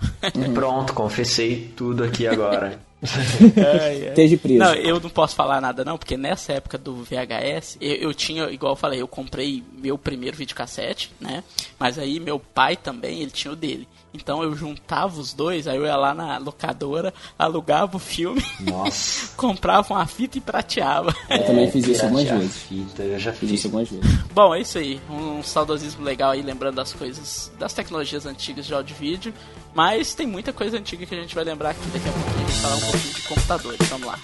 Pronto, 0.55 0.93
confessei 0.93 1.71
tudo 1.75 2.03
aqui 2.03 2.25
agora. 2.25 2.79
Esteja 4.09 4.37
preso. 4.37 4.59
Não, 4.59 4.73
eu 4.73 4.99
não 4.99 5.09
posso 5.09 5.35
falar 5.35 5.59
nada 5.59 5.83
não, 5.83 5.97
porque 5.97 6.15
nessa 6.15 6.53
época 6.53 6.77
do 6.77 7.03
VHS, 7.03 7.77
eu, 7.81 7.95
eu 7.95 8.13
tinha, 8.13 8.49
igual 8.49 8.73
eu 8.73 8.77
falei, 8.77 9.01
eu 9.01 9.07
comprei 9.07 9.63
meu 9.77 9.97
primeiro 9.97 10.37
videocassete, 10.37 11.11
né? 11.19 11.43
Mas 11.77 11.99
aí 11.99 12.19
meu 12.19 12.39
pai 12.39 12.75
também, 12.75 13.21
ele 13.21 13.31
tinha 13.31 13.51
o 13.51 13.55
dele. 13.55 13.87
Então 14.13 14.43
eu 14.43 14.55
juntava 14.55 15.19
os 15.19 15.33
dois, 15.33 15.67
aí 15.67 15.75
eu 15.75 15.85
ia 15.85 15.95
lá 15.95 16.13
na 16.13 16.37
locadora, 16.37 17.13
alugava 17.37 17.97
o 17.97 17.99
filme, 17.99 18.43
Nossa. 18.59 19.33
comprava 19.35 19.93
uma 19.93 20.05
fita 20.05 20.37
e 20.37 20.41
prateava. 20.41 21.15
Eu 21.29 21.45
também 21.45 21.71
fiz 21.71 21.87
isso 21.87 22.03
algumas 22.03 22.23
vezes. 22.23 22.57
Fita, 22.57 23.03
eu 23.03 23.19
já 23.19 23.33
Fiz 23.33 23.51
isso 23.51 23.67
algumas 23.67 23.89
vezes. 23.89 24.05
Bom, 24.33 24.53
é 24.53 24.61
isso 24.61 24.77
aí. 24.77 25.01
Um 25.09 25.41
saudosismo 25.41 26.03
legal 26.03 26.31
aí, 26.31 26.41
lembrando 26.41 26.75
das 26.75 26.93
coisas, 26.93 27.51
das 27.57 27.73
tecnologias 27.73 28.25
antigas 28.25 28.65
de 28.65 28.73
áudio 28.73 28.95
e 28.95 28.99
vídeo. 28.99 29.33
Mas 29.73 30.13
tem 30.13 30.27
muita 30.27 30.53
coisa 30.53 30.77
antiga 30.77 31.05
que 31.05 31.15
a 31.15 31.19
gente 31.19 31.33
vai 31.33 31.43
lembrar 31.43 31.71
aqui 31.71 31.81
daqui 31.87 32.07
a 32.07 32.11
pouco. 32.11 32.29
A 32.29 32.37
gente 32.37 32.51
vai 32.51 32.61
falar 32.61 32.75
um 32.75 32.91
pouquinho 32.91 33.13
de 33.13 33.21
computadores. 33.23 33.89
Vamos 33.89 34.07
lá. 34.07 34.19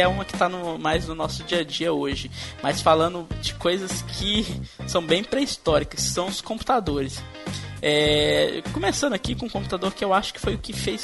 é 0.00 0.08
uma 0.08 0.24
que 0.24 0.34
está 0.34 0.48
mais 0.78 1.06
no 1.06 1.14
nosso 1.14 1.42
dia 1.44 1.60
a 1.60 1.64
dia 1.64 1.92
hoje, 1.92 2.30
mas 2.62 2.80
falando 2.80 3.26
de 3.40 3.54
coisas 3.54 4.02
que 4.02 4.46
são 4.86 5.02
bem 5.04 5.22
pré-históricas, 5.22 6.02
que 6.04 6.10
são 6.10 6.26
os 6.28 6.40
computadores. 6.40 7.22
É, 7.82 8.62
começando 8.72 9.14
aqui 9.14 9.34
com 9.34 9.46
um 9.46 9.50
computador 9.50 9.92
que 9.94 10.04
eu 10.04 10.12
acho 10.12 10.34
que 10.34 10.40
foi 10.40 10.54
o 10.54 10.58
que 10.58 10.72
fez, 10.72 11.02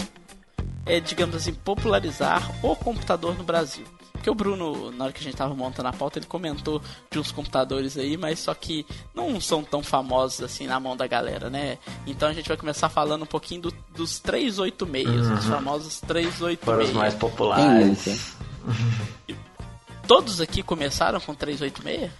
é, 0.85 1.00
digamos 1.00 1.35
assim, 1.35 1.54
popularizar 1.54 2.50
o 2.64 2.76
computador 2.76 3.35
no 3.37 3.44
Brasil. 3.44 3.85
Porque 4.12 4.30
o 4.30 4.35
Bruno, 4.35 4.90
na 4.90 5.04
hora 5.04 5.12
que 5.12 5.20
a 5.20 5.22
gente 5.22 5.35
estava 5.35 5.54
montando 5.54 5.88
a 5.88 5.92
pauta, 5.92 6.18
ele 6.18 6.26
comentou 6.26 6.82
de 7.11 7.18
uns 7.18 7.30
computadores 7.30 7.96
aí, 7.96 8.16
mas 8.16 8.40
só 8.40 8.52
que 8.54 8.85
não 9.14 9.40
são 9.40 9.62
tão 9.62 9.82
famosos 9.85 10.42
assim 10.42 10.66
na 10.66 10.80
mão 10.80 10.96
da 10.96 11.06
galera, 11.06 11.48
né? 11.48 11.78
Então 12.06 12.28
a 12.28 12.32
gente 12.32 12.48
vai 12.48 12.56
começar 12.56 12.88
falando 12.88 13.22
um 13.22 13.26
pouquinho 13.26 13.62
do- 13.62 13.74
dos 13.94 14.18
386, 14.18 15.30
os 15.30 15.44
famosos 15.44 16.00
386. 16.00 16.59
Foram 16.64 16.82
os 16.85 16.92
mais 16.92 17.14
populares. 17.14 17.87
nunca? 18.06 18.18
Todos 20.07 20.40
aqui 20.40 20.62
começaram 20.62 21.20
com 21.20 21.35
386? 21.35 22.11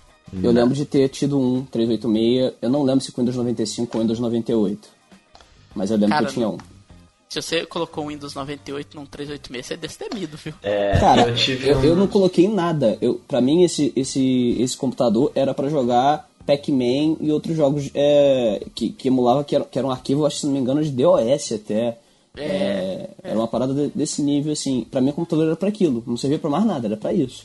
Eu 0.43 0.51
lembro 0.51 0.75
de 0.75 0.85
ter 0.85 1.09
tido 1.09 1.39
um 1.39 1.65
386. 1.65 2.55
Eu 2.61 2.69
não 2.69 2.83
lembro 2.83 3.05
se 3.05 3.13
com 3.13 3.21
Windows 3.21 3.37
95 3.37 3.97
ou 3.97 4.03
Windows 4.03 4.19
98. 4.19 4.89
Mas 5.75 5.91
eu 5.91 5.97
lembro 5.97 6.11
Cara, 6.11 6.25
que 6.25 6.31
eu 6.31 6.35
tinha 6.35 6.49
um. 6.49 6.59
Se 7.29 7.43
você 7.43 7.67
colocou 7.67 8.05
o 8.05 8.09
Windows 8.09 8.35
98 8.35 8.97
num 8.97 9.07
386, 9.07 9.67
você 9.67 9.75
é 9.75 9.77
destemido, 9.77 10.37
viu? 10.37 10.55
É, 10.63 10.99
Cara, 10.99 11.29
eu 11.29 11.35
tive 11.35 11.69
eu, 11.69 11.79
um... 11.79 11.85
eu 11.85 11.97
não 11.97 12.07
coloquei 12.07 12.49
nada. 12.49 12.97
Eu, 13.01 13.21
pra 13.27 13.41
mim, 13.41 13.63
esse, 13.63 13.93
esse, 13.95 14.57
esse 14.59 14.77
computador 14.77 15.31
era 15.35 15.53
pra 15.53 15.69
jogar 15.69 16.29
Pac-Man 16.47 17.17
e 17.21 17.31
outros 17.31 17.57
jogos 17.57 17.91
é, 17.95 18.65
que, 18.75 18.91
que 18.91 19.09
emulava, 19.09 19.45
que 19.45 19.55
era, 19.55 19.65
que 19.65 19.79
era 19.79 19.87
um 19.87 19.91
arquivo, 19.91 20.25
acho 20.25 20.37
que 20.37 20.41
se 20.41 20.47
não 20.47 20.55
me 20.55 20.61
engano, 20.61 20.83
de 20.83 20.91
DOS 20.91 21.53
até. 21.53 21.99
É, 22.37 23.09
Era 23.23 23.39
uma 23.39 23.49
parada 23.49 23.73
de- 23.75 23.89
desse 23.95 24.21
nível, 24.23 24.53
assim. 24.53 24.85
Pra 24.91 25.01
mim, 25.01 25.11
o 25.11 25.13
computador 25.15 25.47
era 25.47 25.57
pra 25.57 25.69
aquilo. 25.69 26.03
Não 26.07 26.17
servia 26.17 26.39
pra 26.39 26.51
mais 26.51 26.65
nada, 26.65 26.87
era 26.87 26.97
pra 26.97 27.13
isso. 27.13 27.45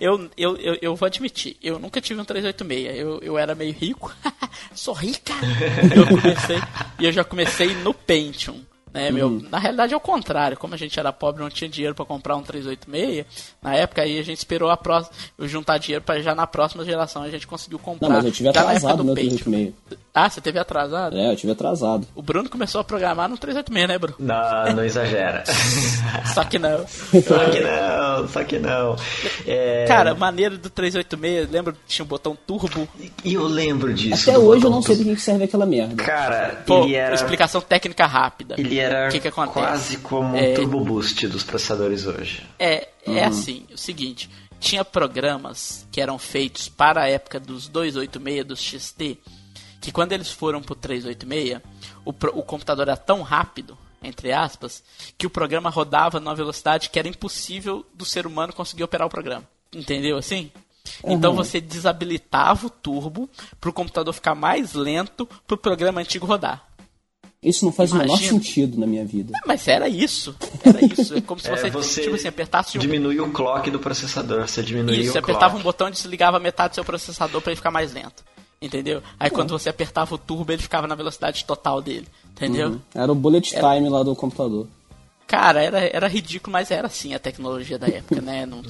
Eu, 0.00 0.28
eu, 0.36 0.56
eu, 0.56 0.78
eu 0.82 0.96
vou 0.96 1.06
admitir, 1.06 1.56
eu 1.62 1.78
nunca 1.78 2.00
tive 2.00 2.20
um 2.20 2.24
386. 2.24 2.98
Eu, 2.98 3.20
eu 3.20 3.38
era 3.38 3.54
meio 3.54 3.72
rico. 3.72 4.12
Sou 4.74 4.94
rica! 4.94 5.32
eu 5.94 6.06
comecei, 6.20 6.56
e 6.98 7.04
eu 7.04 7.12
já 7.12 7.22
comecei 7.22 7.74
no 7.76 7.94
Pentium. 7.94 8.60
Né, 8.94 9.10
meu, 9.10 9.28
na 9.50 9.58
realidade 9.58 9.92
é 9.92 9.96
o 9.96 10.00
contrário, 10.00 10.56
como 10.56 10.72
a 10.72 10.76
gente 10.76 11.00
era 11.00 11.12
pobre 11.12 11.42
não 11.42 11.50
tinha 11.50 11.68
dinheiro 11.68 11.96
pra 11.96 12.04
comprar 12.04 12.36
um 12.36 12.42
386, 12.44 13.26
na 13.60 13.74
época 13.74 14.02
aí 14.02 14.20
a 14.20 14.22
gente 14.22 14.38
esperou 14.38 14.70
a 14.70 14.76
próxima, 14.76 15.16
eu 15.36 15.48
juntar 15.48 15.78
dinheiro 15.78 16.04
pra 16.04 16.20
já 16.20 16.32
na 16.32 16.46
próxima 16.46 16.84
geração 16.84 17.24
a 17.24 17.28
gente 17.28 17.44
conseguiu 17.44 17.80
comprar. 17.80 18.08
Não, 18.08 18.16
mas 18.16 18.24
eu 18.26 18.30
tive 18.30 18.50
atrasado 18.50 19.04
Pentium. 19.14 19.50
386. 19.50 19.74
Ah, 20.16 20.30
você 20.30 20.40
teve 20.40 20.60
atrasado? 20.60 21.18
É, 21.18 21.32
eu 21.32 21.34
tive 21.34 21.50
atrasado. 21.50 22.06
O 22.14 22.22
Bruno 22.22 22.48
começou 22.48 22.80
a 22.80 22.84
programar 22.84 23.28
no 23.28 23.36
386, 23.36 23.88
né, 23.88 23.98
Bruno? 23.98 24.14
Não, 24.20 24.76
não 24.76 24.84
exagera. 24.84 25.42
Só 26.32 26.44
que 26.44 26.56
não. 26.56 26.86
só 26.86 27.50
que 27.50 27.60
não, 27.60 28.28
só 28.28 28.44
que 28.44 28.58
não. 28.60 28.96
É, 29.44 29.84
Cara, 29.88 30.14
maneiro 30.14 30.56
do 30.56 30.70
386, 30.70 31.50
lembra 31.50 31.72
que 31.72 31.78
tinha 31.88 32.04
um 32.04 32.08
botão 32.08 32.36
turbo? 32.46 32.88
E 33.24 33.34
eu 33.34 33.44
lembro 33.44 33.92
disso. 33.92 34.30
Até 34.30 34.38
hoje 34.38 34.64
eu 34.64 34.70
não 34.70 34.82
sei 34.82 34.96
do 34.96 35.04
que 35.04 35.20
serve 35.20 35.44
aquela 35.44 35.66
merda. 35.66 35.96
Cara, 35.96 36.62
Pô, 36.64 36.84
ele 36.84 36.94
era... 36.94 37.14
explicação 37.14 37.60
técnica 37.60 38.06
rápida. 38.06 38.54
Ele 38.56 38.78
era 38.78 38.83
O 39.08 39.10
que 39.10 39.20
que 39.20 39.30
quase 39.30 39.98
como 39.98 40.34
um 40.34 40.36
É. 40.36 40.54
turbo 40.54 40.80
boost 40.80 41.26
dos 41.28 41.42
processadores 41.42 42.06
hoje. 42.06 42.46
É, 42.58 42.88
é 43.06 43.24
assim, 43.24 43.66
o 43.72 43.78
seguinte, 43.78 44.30
tinha 44.60 44.84
programas 44.84 45.86
que 45.92 46.00
eram 46.00 46.18
feitos 46.18 46.68
para 46.68 47.02
a 47.02 47.08
época 47.08 47.38
dos 47.38 47.68
286 47.68 48.44
dos 48.44 48.60
XT, 48.60 49.18
que 49.80 49.92
quando 49.92 50.12
eles 50.12 50.30
foram 50.30 50.62
pro 50.62 50.74
386, 50.74 51.60
o, 52.04 52.10
o 52.10 52.42
computador 52.42 52.88
era 52.88 52.96
tão 52.96 53.22
rápido, 53.22 53.76
entre 54.02 54.32
aspas, 54.32 54.82
que 55.18 55.26
o 55.26 55.30
programa 55.30 55.68
rodava 55.70 56.18
numa 56.20 56.34
velocidade 56.34 56.90
que 56.90 56.98
era 56.98 57.08
impossível 57.08 57.84
do 57.94 58.04
ser 58.04 58.26
humano 58.26 58.52
conseguir 58.52 58.84
operar 58.84 59.06
o 59.06 59.10
programa. 59.10 59.44
Entendeu 59.72 60.16
assim? 60.16 60.50
Então 61.02 61.34
você 61.34 61.60
desabilitava 61.60 62.66
o 62.66 62.70
turbo 62.70 63.28
para 63.60 63.70
o 63.70 63.72
computador 63.72 64.12
ficar 64.12 64.34
mais 64.34 64.74
lento 64.74 65.26
para 65.46 65.54
o 65.54 65.58
programa 65.58 66.00
antigo 66.00 66.26
rodar. 66.26 66.66
Isso 67.44 67.64
não 67.64 67.72
faz 67.72 67.92
o 67.92 67.96
menor 67.96 68.14
Imagina. 68.14 68.30
sentido 68.32 68.80
na 68.80 68.86
minha 68.86 69.04
vida. 69.04 69.32
Mas 69.46 69.68
era 69.68 69.86
isso. 69.88 70.34
Era 70.64 70.82
isso. 70.82 71.14
É 71.14 71.20
como 71.20 71.38
se 71.38 71.48
É, 71.52 71.56
você, 71.56 71.70
você 71.70 72.02
tipo 72.02 72.14
assim, 72.14 72.26
apertasse 72.28 72.78
um 72.78 72.80
Diminui 72.80 73.20
o 73.20 73.30
clock 73.30 73.70
do 73.70 73.78
processador. 73.78 74.48
Você 74.48 74.62
diminui 74.62 74.96
Isso, 74.96 75.10
o 75.10 75.12
você 75.12 75.18
apertava 75.18 75.48
um 75.48 75.60
clock. 75.60 75.64
botão 75.64 75.88
e 75.88 75.92
desligava 75.92 76.40
metade 76.40 76.70
do 76.70 76.74
seu 76.76 76.84
processador 76.84 77.40
para 77.42 77.52
ele 77.52 77.56
ficar 77.56 77.70
mais 77.70 77.92
lento. 77.92 78.24
Entendeu? 78.62 79.02
Aí 79.20 79.28
quando 79.28 79.50
você 79.50 79.68
apertava 79.68 80.14
o 80.14 80.18
turbo, 80.18 80.50
ele 80.50 80.62
ficava 80.62 80.86
na 80.86 80.94
velocidade 80.94 81.44
total 81.44 81.82
dele. 81.82 82.08
Entendeu? 82.30 82.80
Era 82.94 83.12
o 83.12 83.14
bullet 83.14 83.50
time 83.50 83.88
lá 83.90 84.02
do 84.02 84.16
computador. 84.16 84.66
Cara, 85.26 85.62
era, 85.62 85.80
era 85.80 86.08
ridículo, 86.08 86.52
mas 86.52 86.70
era 86.70 86.86
assim 86.86 87.14
a 87.14 87.18
tecnologia 87.18 87.78
da 87.78 87.86
época, 87.88 88.20
né? 88.20 88.46
Não, 88.46 88.62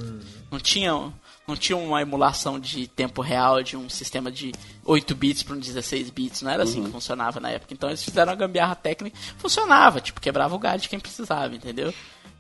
não 0.51 0.59
tinha 0.59 1.13
não 1.47 1.57
tinha 1.57 1.77
uma 1.77 2.01
emulação 2.01 2.59
de 2.59 2.87
tempo 2.89 3.21
real 3.21 3.63
de 3.63 3.77
um 3.77 3.89
sistema 3.89 4.31
de 4.31 4.53
8 4.85 5.15
bits 5.15 5.43
para 5.43 5.55
um 5.55 5.59
16 5.59 6.11
bits, 6.11 6.43
não 6.43 6.51
era 6.51 6.63
assim 6.63 6.83
que 6.83 6.91
funcionava 6.91 7.39
na 7.41 7.51
época. 7.51 7.75
Então 7.75 7.89
eles 7.89 8.03
fizeram 8.03 8.33
a 8.33 8.37
gambiarra 8.37 8.75
técnica, 8.75 9.17
funcionava, 9.37 10.01
tipo, 10.01 10.21
quebrava 10.21 10.55
o 10.55 10.59
galho 10.59 10.81
de 10.81 10.89
quem 10.89 10.99
precisava, 11.01 11.55
entendeu? 11.55 11.93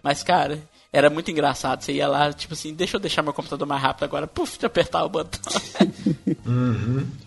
Mas, 0.02 0.22
cara, 0.22 0.62
era 0.92 1.08
muito 1.10 1.30
engraçado. 1.30 1.82
Você 1.82 1.92
ia 1.92 2.06
lá, 2.06 2.32
tipo 2.32 2.54
assim, 2.54 2.74
deixa 2.74 2.96
eu 2.96 3.00
deixar 3.00 3.22
meu 3.22 3.32
computador 3.32 3.66
mais 3.66 3.82
rápido 3.82 4.04
agora, 4.04 4.26
puf, 4.26 4.58
de 4.58 4.66
apertar 4.66 5.04
o 5.04 5.08
botão. 5.08 5.40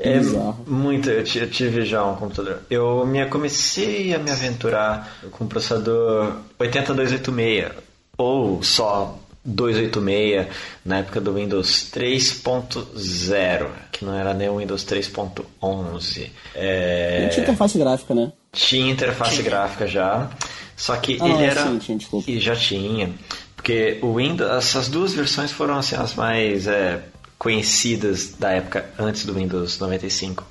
É 0.00 0.16
Bizarro. 0.20 0.64
muito, 0.64 1.10
eu 1.10 1.24
eu 1.24 1.50
tive 1.50 1.84
já 1.84 2.04
um 2.06 2.14
computador. 2.14 2.62
Eu 2.70 3.04
me 3.04 3.26
comecei 3.26 4.14
a 4.14 4.18
me 4.18 4.30
aventurar 4.30 5.12
com 5.32 5.44
o 5.44 5.48
processador 5.48 6.36
80286 6.56 7.72
ou 8.16 8.62
só 8.62 9.18
286 9.48 10.46
na 10.84 10.98
época 10.98 11.20
do 11.20 11.34
Windows 11.34 11.90
3.0, 11.92 13.68
que 13.90 14.04
não 14.04 14.14
era 14.14 14.34
nem 14.34 14.48
o 14.48 14.58
Windows 14.58 14.84
3.11. 14.84 16.30
É, 16.54 17.28
tinha 17.32 17.42
interface 17.42 17.78
gráfica, 17.78 18.14
né? 18.14 18.32
tinha 18.52 18.90
interface 18.92 19.42
gráfica 19.42 19.86
já, 19.86 20.30
só 20.76 20.96
que 20.96 21.18
Ah, 21.20 21.28
ele 21.28 21.44
era 21.44 21.62
sim, 21.64 21.78
tinha, 21.78 21.98
desculpa. 21.98 22.30
e 22.30 22.38
já 22.40 22.54
tinha, 22.56 23.10
porque 23.56 23.98
o 24.02 24.14
Windows, 24.16 24.50
essas 24.50 24.88
duas 24.88 25.12
versões 25.12 25.50
foram 25.52 25.76
assim, 25.76 25.96
as 25.96 26.14
mais 26.14 26.66
é, 26.66 27.00
conhecidas 27.38 28.34
da 28.38 28.50
época 28.52 28.86
antes 28.98 29.24
do 29.24 29.34
Windows 29.34 29.78
95. 29.78 30.44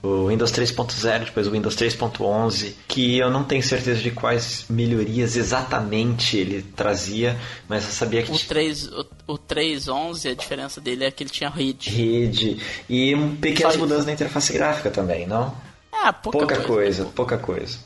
O 0.00 0.28
Windows 0.28 0.52
3.0, 0.52 1.24
depois 1.24 1.46
o 1.48 1.50
Windows 1.50 1.74
3.11, 1.74 2.72
que 2.86 3.18
eu 3.18 3.30
não 3.30 3.42
tenho 3.42 3.62
certeza 3.62 4.00
de 4.00 4.12
quais 4.12 4.64
melhorias 4.70 5.36
exatamente 5.36 6.36
ele 6.36 6.62
trazia, 6.62 7.36
mas 7.68 7.84
eu 7.84 7.90
sabia 7.90 8.22
que 8.22 8.30
O 8.30 8.38
3, 8.38 8.86
o, 8.92 9.06
o 9.26 9.34
3.11, 9.38 10.30
a 10.30 10.34
diferença 10.34 10.80
dele 10.80 11.04
é 11.04 11.10
que 11.10 11.24
ele 11.24 11.30
tinha 11.30 11.50
rede. 11.50 11.90
rede 11.90 12.62
e 12.88 13.12
um 13.14 13.34
pequenas 13.34 13.62
Só 13.62 13.68
isso. 13.70 13.78
mudanças 13.80 14.06
na 14.06 14.12
interface 14.12 14.52
gráfica 14.52 14.88
também, 14.90 15.26
não? 15.26 15.52
Ah, 15.92 16.12
pouca, 16.12 16.38
Pouca, 16.38 16.60
coisa, 16.60 17.04
né? 17.04 17.10
pouca 17.14 17.36
coisa. 17.38 17.76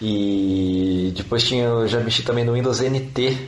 E 0.00 1.12
depois 1.16 1.42
tinha, 1.44 1.64
eu 1.64 1.88
já 1.88 2.00
mexi 2.00 2.22
também 2.22 2.44
no 2.44 2.52
Windows 2.52 2.80
NT. 2.80 3.38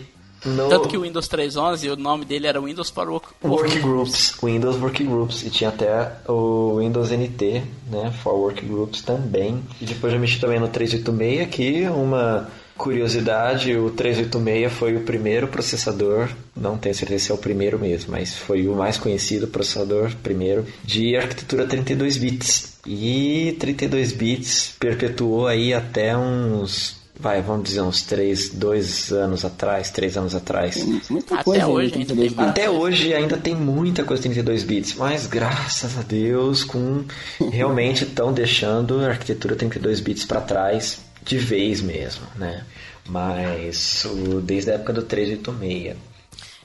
No 0.45 0.69
Tanto 0.69 0.89
que 0.89 0.97
o 0.97 1.03
Windows 1.03 1.29
3.11, 1.29 1.93
o 1.93 1.97
nome 1.97 2.25
dele 2.25 2.47
era 2.47 2.61
Windows 2.61 2.91
for 2.91 3.09
Work, 3.09 3.29
Workgroups, 3.43 4.37
Windows 4.43 4.77
Workgroups. 4.77 5.43
E 5.43 5.51
tinha 5.51 5.71
até 5.71 6.13
o 6.29 6.79
Windows 6.79 7.11
NT, 7.11 7.63
né, 7.91 8.13
for 8.23 8.35
Workgroups 8.35 9.03
também. 9.03 9.63
E 9.81 9.85
depois 9.85 10.13
já 10.13 10.19
mexi 10.19 10.39
também 10.39 10.61
no 10.61 10.69
386, 10.69 11.49
que 11.49 11.89
uma 11.89 12.49
curiosidade, 12.77 13.77
o 13.77 13.91
386 13.91 14.73
foi 14.73 14.97
o 14.97 15.01
primeiro 15.01 15.47
processador, 15.49 16.29
não 16.57 16.77
tenho 16.77 16.95
certeza 16.95 17.25
se 17.25 17.31
é 17.31 17.35
o 17.35 17.39
primeiro 17.39 17.79
mesmo, 17.79 18.13
mas 18.13 18.35
foi 18.35 18.67
o 18.67 18.75
mais 18.75 18.99
conhecido 18.99 19.47
processador 19.47 20.13
primeiro 20.23 20.67
de 20.85 21.17
arquitetura 21.17 21.67
32 21.67 22.17
bits. 22.17 22.75
E 22.87 23.57
32 23.61 24.13
bits 24.13 24.75
perpetuou 24.79 25.47
aí 25.47 25.73
até 25.73 26.17
uns 26.17 27.04
vai, 27.19 27.41
vamos 27.43 27.65
dizer 27.69 27.81
uns 27.83 28.03
3, 28.03 28.51
2 28.51 29.13
anos 29.13 29.45
atrás, 29.45 29.91
3 29.91 30.17
anos 30.17 30.35
atrás. 30.35 30.77
Muita 31.11 31.35
Até 31.37 31.45
coisa 31.45 31.67
hoje 31.67 31.85
ainda, 31.95 31.97
ainda 31.99 32.07
32 32.15 32.29
tem 32.29 32.37
bits. 32.37 32.51
Até 32.51 32.71
hoje 32.71 33.15
ainda 33.15 33.37
tem 33.37 33.55
muita 33.55 34.05
coisa 34.05 34.23
32 34.23 34.63
bits, 34.65 34.95
mas 34.95 35.27
graças 35.27 35.97
a 35.99 36.03
Deus 36.03 36.65
com 36.65 37.05
realmente 37.51 38.05
estão 38.05 38.33
deixando 38.33 39.01
a 39.01 39.09
arquitetura 39.09 39.57
32 39.57 40.01
bits 40.01 40.25
para 40.25 40.41
trás 40.41 41.01
de 41.25 41.39
vez 41.39 41.81
mesmo, 41.81 42.27
né? 42.37 42.65
Mas 43.09 44.05
o, 44.05 44.41
desde 44.41 44.71
a 44.71 44.75
época 44.75 44.93
do 44.93 45.03
386. 45.03 45.97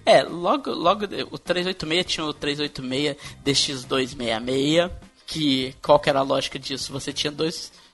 É, 0.06 0.24
logo, 0.24 0.72
logo 0.72 1.06
o 1.32 1.38
386 1.38 2.06
tinha 2.06 2.26
o 2.26 2.34
386 2.34 3.16
DX266, 3.45 4.89
que 5.28 5.76
qual 5.82 6.00
que 6.00 6.10
era 6.10 6.20
a 6.20 6.24
lógica 6.24 6.58
disso? 6.58 6.91
Você 6.91 7.14
tinha 7.14 7.32
dois, 7.32 7.72
do- 7.72 7.89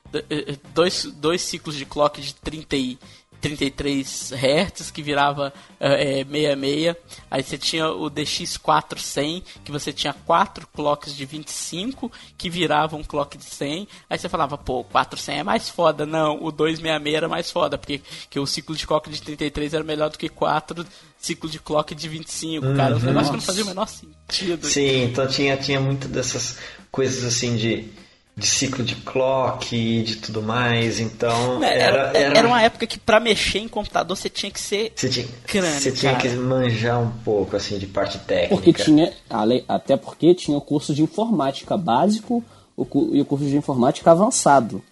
dois, 0.74 1.06
dois 1.06 1.41
ciclos 1.41 1.76
de 1.76 1.86
clock 1.86 2.22
de 2.22 2.34
30 2.36 2.76
e 2.76 2.99
33 3.45 4.34
Hz 4.34 4.89
que 4.89 5.03
virava 5.03 5.53
eh, 5.80 6.22
eh, 6.22 6.26
66. 6.26 6.95
Aí 7.30 7.43
você 7.43 7.58
tinha 7.60 7.89
o 7.89 8.10
DX400 8.10 9.43
que 9.64 9.72
você 9.72 9.93
tinha 9.93 10.14
quatro 10.14 10.68
clocks 10.74 11.16
de 11.16 11.26
25 11.26 12.12
que 12.38 12.49
viravam 12.49 13.01
um 13.01 13.03
clock 13.03 13.38
de 13.38 13.45
100. 13.45 13.88
Aí 14.10 14.18
você 14.18 14.28
falava, 14.28 14.58
pô, 14.58 14.80
o 14.80 14.84
400 14.84 15.39
é 15.39 15.43
mais 15.43 15.70
foda. 15.70 16.08
Não, 16.08 16.43
o 16.43 16.51
266 16.51 17.16
era 17.16 17.30
mais 17.30 17.51
foda, 17.51 17.78
porque 17.78 18.01
que 18.32 18.39
o 18.39 18.47
ciclo 18.47 18.76
de 18.76 18.88
clock 18.88 19.10
de 19.12 19.22
33 19.22 19.76
era 19.76 19.84
melhor 19.84 20.10
do 20.10 20.18
que 20.18 20.28
4 20.28 20.86
ciclo 21.20 21.49
de 21.49 21.60
clock 21.60 21.93
de 21.93 22.10
25, 22.10 22.76
cara. 22.76 22.95
Os 22.95 23.03
negócios 23.03 23.30
que 23.30 23.38
não 23.38 23.43
faziam 23.43 23.66
o 23.66 23.70
menor 23.70 23.88
sentido. 23.88 24.68
Sim, 24.68 25.03
então 25.03 25.28
tinha, 25.28 25.56
tinha 25.58 25.80
muito 25.80 26.08
dessas 26.08 26.58
coisas 26.91 27.24
assim 27.24 27.56
de, 27.56 27.91
de 28.38 28.46
ciclo 28.48 28.84
de 28.84 28.96
clock 28.98 29.74
e 29.76 30.04
de 30.04 30.18
tudo 30.18 30.42
mais. 30.42 31.00
Então 31.00 31.64
É, 31.64 31.80
era, 31.80 31.98
Era, 32.10 32.18
era, 32.18 32.38
era 32.40 32.48
uma 32.48 32.62
época 32.62 32.86
que 32.86 33.00
pra 33.00 33.20
mexer 33.20 33.60
em 33.60 33.68
computador 33.68 34.18
você 34.18 34.30
tinha 34.30 34.52
que 34.52 34.60
ser 34.60 34.92
Você 34.96 35.08
tinha, 35.10 35.28
crânio, 35.48 35.80
você 35.80 35.92
tinha 35.92 36.12
cara. 36.16 36.30
que 36.30 36.36
manjar 36.36 37.02
um 37.02 37.12
pouco 37.24 37.56
assim 37.56 37.78
de 37.78 37.88
parte 37.88 38.18
técnica. 38.20 38.56
Porque 38.56 38.74
tinha, 38.74 39.14
até 39.68 39.96
porque 39.96 40.36
tinha 40.36 40.58
o 40.58 40.62
curso 40.62 40.94
de 40.94 41.02
informática 41.02 41.78
básico 41.78 42.44
e 43.14 43.22
o 43.22 43.26
curso 43.26 43.46
de 43.46 43.56
informática 43.56 44.12
avançado. 44.12 44.84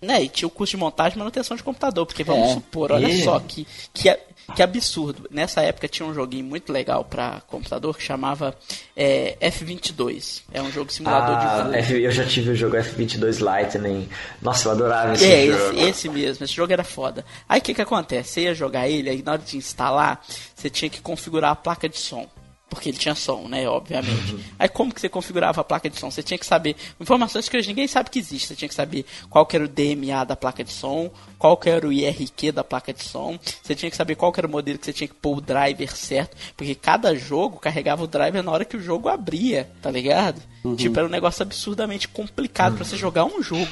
Né, 0.00 0.22
e 0.24 0.28
tinha 0.28 0.46
o 0.46 0.50
custo 0.50 0.76
de 0.76 0.80
montagem 0.80 1.16
e 1.16 1.18
manutenção 1.18 1.56
de 1.56 1.62
computador, 1.62 2.04
porque 2.04 2.22
vamos 2.22 2.50
É. 2.50 2.54
supor, 2.54 2.92
olha 2.92 3.08
E- 3.08 3.24
só 3.24 3.40
que, 3.40 3.66
que, 3.94 4.08
a- 4.10 4.18
que 4.54 4.62
absurdo. 4.62 5.28
Nessa 5.30 5.62
época 5.62 5.86
tinha 5.88 6.06
um 6.06 6.12
joguinho 6.14 6.44
muito 6.44 6.72
legal 6.72 7.04
pra 7.04 7.40
computador 7.46 7.96
que 7.96 8.02
chamava 8.02 8.54
é, 8.96 9.36
F22. 9.40 10.42
É 10.52 10.60
um 10.60 10.70
jogo 10.70 10.92
simulador 10.92 11.38
de 11.38 11.44
Ah, 11.46 11.62
voo. 11.64 11.74
F- 11.74 12.02
eu 12.02 12.10
já 12.10 12.24
tive 12.24 12.50
o 12.50 12.54
jogo 12.56 12.76
F22 12.76 13.40
Lightning. 13.42 14.08
Nossa, 14.42 14.68
eu 14.68 14.72
adorava 14.72 15.14
esse 15.14 15.24
É, 15.24 15.46
jogo. 15.46 15.78
esse, 15.78 15.88
esse 15.88 16.08
mesmo, 16.08 16.44
esse 16.44 16.52
jogo 16.54 16.72
era 16.72 16.84
foda. 16.84 17.24
Aí 17.48 17.60
o 17.60 17.62
que 17.62 17.74
que 17.74 17.82
acontece? 17.82 18.30
Você 18.30 18.40
ia 18.42 18.54
jogar 18.54 18.88
ele, 18.88 19.08
aí 19.10 19.22
na 19.22 19.32
hora 19.32 19.42
de 19.42 19.56
instalar, 19.56 20.22
você 20.54 20.68
tinha 20.68 20.88
que 20.90 21.00
configurar 21.00 21.50
a 21.52 21.56
placa 21.56 21.88
de 21.88 21.98
som. 21.98 22.28
Porque 22.68 22.88
ele 22.88 22.98
tinha 22.98 23.14
som, 23.14 23.46
né? 23.46 23.68
Obviamente. 23.68 24.36
Aí 24.58 24.68
como 24.68 24.92
que 24.92 25.00
você 25.00 25.08
configurava 25.08 25.60
a 25.60 25.64
placa 25.64 25.88
de 25.88 25.98
som? 25.98 26.10
Você 26.10 26.22
tinha 26.22 26.38
que 26.38 26.46
saber 26.46 26.76
informações 26.98 27.48
que 27.48 27.56
hoje 27.56 27.68
ninguém 27.68 27.86
sabe 27.86 28.10
que 28.10 28.18
existe. 28.18 28.48
Você 28.48 28.56
tinha 28.56 28.68
que 28.68 28.74
saber 28.74 29.04
qual 29.30 29.46
que 29.46 29.54
era 29.54 29.64
o 29.64 29.68
DMA 29.68 30.24
da 30.24 30.34
placa 30.34 30.64
de 30.64 30.72
som, 30.72 31.10
qual 31.38 31.56
que 31.56 31.68
era 31.68 31.86
o 31.86 31.92
IRQ 31.92 32.52
da 32.52 32.64
placa 32.64 32.92
de 32.92 33.04
som. 33.04 33.38
Você 33.62 33.74
tinha 33.74 33.90
que 33.90 33.96
saber 33.96 34.16
qual 34.16 34.32
que 34.32 34.40
era 34.40 34.46
o 34.46 34.50
modelo 34.50 34.78
que 34.78 34.86
você 34.86 34.92
tinha 34.92 35.08
que 35.08 35.14
pôr 35.14 35.38
o 35.38 35.40
driver 35.40 35.94
certo. 35.94 36.36
Porque 36.56 36.74
cada 36.74 37.14
jogo 37.14 37.58
carregava 37.58 38.02
o 38.02 38.06
driver 38.06 38.42
na 38.42 38.50
hora 38.50 38.64
que 38.64 38.76
o 38.76 38.82
jogo 38.82 39.08
abria, 39.08 39.70
tá 39.80 39.90
ligado? 39.90 40.42
Tipo, 40.76 40.98
era 40.98 41.06
um 41.06 41.10
negócio 41.10 41.42
absurdamente 41.42 42.08
complicado 42.08 42.76
pra 42.76 42.86
você 42.86 42.96
jogar 42.96 43.26
um 43.26 43.42
jogo. 43.42 43.68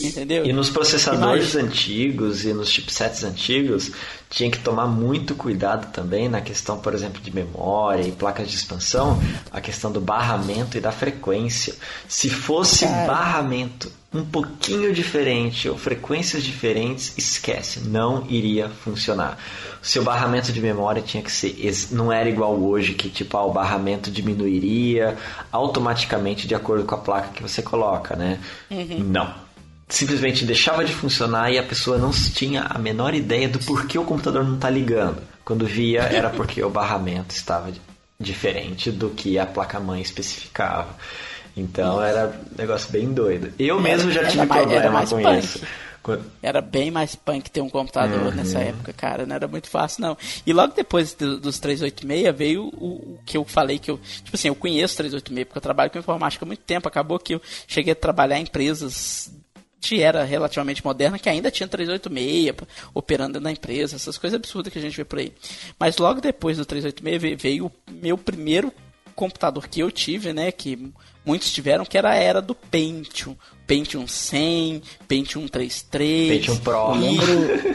Entendeu? 0.00 0.46
E 0.46 0.52
nos 0.52 0.70
processadores 0.70 1.52
Imagina. 1.52 1.68
antigos 1.68 2.44
e 2.46 2.54
nos 2.54 2.70
chipsets 2.70 3.22
antigos, 3.22 3.92
tinha 4.30 4.50
que 4.50 4.58
tomar 4.58 4.86
muito 4.86 5.34
cuidado 5.34 5.92
também 5.92 6.26
na 6.26 6.40
questão, 6.40 6.78
por 6.78 6.94
exemplo, 6.94 7.20
de 7.20 7.34
memória 7.34 8.02
e 8.02 8.12
placas 8.12 8.48
de 8.48 8.56
expansão, 8.56 9.20
a 9.52 9.60
questão 9.60 9.92
do 9.92 10.00
barramento 10.00 10.78
e 10.78 10.80
da 10.80 10.90
frequência. 10.90 11.74
Se 12.08 12.30
fosse 12.30 12.86
Cara. 12.86 13.06
barramento 13.06 13.92
um 14.14 14.24
pouquinho 14.24 14.92
diferente 14.94 15.68
ou 15.68 15.76
frequências 15.76 16.42
diferentes, 16.42 17.12
esquece, 17.18 17.80
não 17.80 18.24
iria 18.28 18.68
funcionar. 18.68 19.38
O 19.82 19.86
seu 19.86 20.02
barramento 20.02 20.52
de 20.52 20.60
memória 20.60 21.02
tinha 21.02 21.22
que 21.22 21.30
ser, 21.30 21.54
não 21.90 22.10
era 22.10 22.28
igual 22.28 22.56
hoje 22.58 22.94
que 22.94 23.08
tipo 23.10 23.36
ah, 23.36 23.44
o 23.44 23.52
barramento 23.52 24.10
diminuiria 24.10 25.16
automaticamente 25.52 26.46
de 26.46 26.54
acordo 26.54 26.84
com 26.84 26.94
a 26.94 26.98
placa 26.98 27.28
que 27.34 27.42
você 27.42 27.62
coloca, 27.62 28.16
né? 28.16 28.38
Não 28.98 29.46
simplesmente 29.88 30.44
deixava 30.44 30.84
de 30.84 30.92
funcionar 30.92 31.52
e 31.52 31.58
a 31.58 31.62
pessoa 31.62 31.96
não 31.96 32.10
tinha 32.10 32.62
a 32.62 32.76
menor 32.76 33.14
ideia 33.14 33.48
do 33.48 33.60
porquê 33.60 33.96
o 33.96 34.04
computador 34.04 34.42
não 34.44 34.56
está 34.56 34.68
ligando. 34.68 35.22
Quando 35.44 35.64
via, 35.64 36.00
era 36.02 36.28
porque 36.28 36.60
o 36.60 36.68
barramento 36.68 37.32
estava 37.32 37.70
di- 37.70 37.80
diferente 38.18 38.90
do 38.90 39.10
que 39.10 39.38
a 39.38 39.46
placa-mãe 39.46 40.02
especificava. 40.02 40.88
Então 41.56 42.02
era 42.02 42.26
um 42.28 42.58
negócio 42.58 42.90
bem 42.92 43.12
doido. 43.12 43.52
Eu 43.58 43.80
mesmo 43.80 44.10
já 44.10 44.20
era 44.20 44.28
tive 44.28 44.42
era 44.42 44.54
problema 44.54 44.90
mais 44.90 45.10
com 45.10 45.22
punk. 45.22 45.38
isso. 45.44 45.60
Era 46.40 46.60
bem 46.60 46.88
mais 46.88 47.16
punk 47.16 47.50
ter 47.50 47.60
um 47.60 47.68
computador 47.68 48.26
Uhum. 48.26 48.30
nessa 48.30 48.60
época, 48.60 48.92
cara. 48.92 49.26
Não 49.26 49.34
era 49.34 49.48
muito 49.48 49.68
fácil, 49.68 50.02
não. 50.02 50.16
E 50.46 50.52
logo 50.52 50.72
depois 50.72 51.14
do- 51.14 51.40
dos 51.40 51.58
386 51.58 52.32
veio 52.36 52.66
o, 52.66 53.14
o 53.14 53.18
que 53.26 53.36
eu 53.36 53.44
falei 53.44 53.78
que 53.80 53.90
eu. 53.90 53.98
Tipo 54.22 54.36
assim, 54.36 54.46
eu 54.46 54.54
conheço 54.54 54.96
386 54.98 55.46
porque 55.48 55.58
eu 55.58 55.62
trabalho 55.62 55.90
com 55.90 55.98
informática 55.98 56.44
há 56.44 56.46
muito 56.46 56.60
tempo. 56.62 56.86
Acabou 56.86 57.18
que 57.18 57.34
eu 57.34 57.42
cheguei 57.66 57.92
a 57.92 57.96
trabalhar 57.96 58.38
em 58.38 58.42
empresas 58.42 59.32
de 59.80 60.00
era 60.00 60.22
relativamente 60.24 60.84
moderna 60.84 61.18
que 61.18 61.28
ainda 61.28 61.50
tinha 61.50 61.66
386 61.68 62.52
p- 62.52 62.64
operando 62.94 63.40
da 63.40 63.50
empresa, 63.50 63.96
essas 63.96 64.16
coisas 64.16 64.36
absurdas 64.36 64.72
que 64.72 64.78
a 64.78 64.82
gente 64.82 64.96
vê 64.96 65.04
por 65.04 65.18
aí. 65.18 65.32
Mas 65.78 65.96
logo 65.98 66.20
depois 66.20 66.56
do 66.56 66.64
386 66.64 67.20
ve- 67.20 67.34
veio 67.36 67.66
o 67.66 67.72
meu 67.90 68.16
primeiro 68.16 68.72
computador 69.16 69.66
que 69.66 69.80
eu 69.80 69.90
tive, 69.90 70.32
né, 70.32 70.52
que 70.52 70.92
muitos 71.24 71.50
tiveram, 71.52 71.84
que 71.84 71.98
era 71.98 72.10
a 72.10 72.14
era 72.14 72.40
do 72.40 72.54
Pentium. 72.54 73.34
Pentium 73.66 74.06
100, 74.06 74.80
Pentium 75.08 75.48
33. 75.48 76.28
Pentium 76.38 76.56
Pro. 76.58 76.72
Eu 76.76 76.94
lembro, 76.94 77.30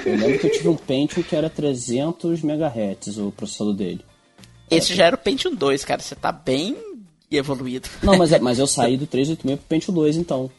eu 0.06 0.18
lembro 0.18 0.40
que 0.40 0.48
eu 0.48 0.52
tive 0.54 0.68
um 0.70 0.76
Pentium 0.78 1.22
que 1.24 1.36
era 1.36 1.50
300 1.50 2.42
MHz 2.44 3.18
o 3.18 3.32
processador 3.32 3.74
dele. 3.74 4.06
Esse 4.70 4.96
já 4.96 5.06
era 5.08 5.16
o 5.16 5.20
Pentium 5.20 5.54
2, 5.54 5.84
cara. 5.84 6.02
Você 6.02 6.16
tá 6.16 6.32
bem 6.32 6.78
evoluído. 7.30 7.90
Não, 8.02 8.18
mas, 8.18 8.32
é- 8.32 8.40
mas 8.40 8.58
eu 8.58 8.68
saí 8.68 8.96
do 8.96 9.06
386 9.06 9.60
pro 9.60 9.68
Pentium 9.68 9.94
2, 9.94 10.16
então. 10.16 10.50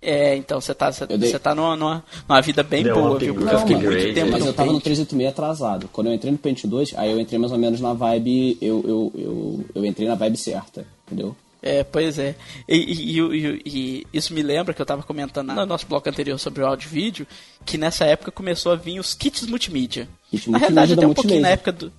É, 0.00 0.36
então 0.36 0.60
você 0.60 0.72
tá, 0.74 0.92
você, 0.92 1.04
dei- 1.06 1.28
você 1.30 1.38
tá 1.40 1.54
numa, 1.54 1.74
numa, 1.76 2.04
numa 2.28 2.40
vida 2.40 2.62
bem 2.62 2.84
Deu 2.84 2.94
boa, 2.94 3.18
viu? 3.18 3.34
Porque 3.34 3.52
eu 3.54 3.58
fiquei 3.58 3.76
muito 3.76 4.14
tempo 4.14 4.30
Mas 4.30 4.40
no 4.44 4.46
eu 4.50 4.54
tava 4.54 4.72
no 4.72 4.80
Pentium. 4.80 4.94
386 5.04 5.28
atrasado. 5.28 5.88
Quando 5.92 6.06
eu 6.06 6.14
entrei 6.14 6.30
no 6.30 6.38
Pentium 6.38 6.70
2, 6.70 6.94
aí 6.96 7.10
eu 7.10 7.18
entrei 7.20 7.38
mais 7.38 7.50
ou 7.52 7.58
menos 7.58 7.80
na 7.80 7.92
vibe. 7.92 8.56
Eu, 8.62 8.84
eu, 8.86 9.12
eu, 9.16 9.64
eu 9.74 9.84
entrei 9.84 10.06
na 10.06 10.14
vibe 10.14 10.36
certa, 10.36 10.86
entendeu? 11.06 11.34
É, 11.60 11.82
pois 11.82 12.16
é. 12.20 12.36
E, 12.68 12.76
e- 12.76 13.18
e- 13.20 13.62
e- 13.66 14.06
isso 14.12 14.32
me 14.32 14.40
lembra 14.44 14.72
que 14.72 14.80
eu 14.80 14.86
tava 14.86 15.02
comentando 15.02 15.52
no 15.52 15.66
nosso 15.66 15.84
bloco 15.88 16.08
anterior 16.08 16.38
sobre 16.38 16.62
o 16.62 16.66
áudio 16.66 16.86
e 16.86 16.94
vídeo, 16.94 17.26
que 17.66 17.76
nessa 17.76 18.04
época 18.04 18.30
começou 18.30 18.70
a 18.70 18.76
vir 18.76 19.00
os 19.00 19.12
kits 19.14 19.44
multimídia. 19.48 20.08
Kit 20.30 20.48
na 20.48 20.58
multimídia 20.60 20.84
realidade, 20.86 20.94
da 20.94 21.02
até 21.02 21.06
um 21.10 21.14
pouquinho 21.14 21.40
na 21.40 21.48
época 21.48 21.72
do. 21.72 21.92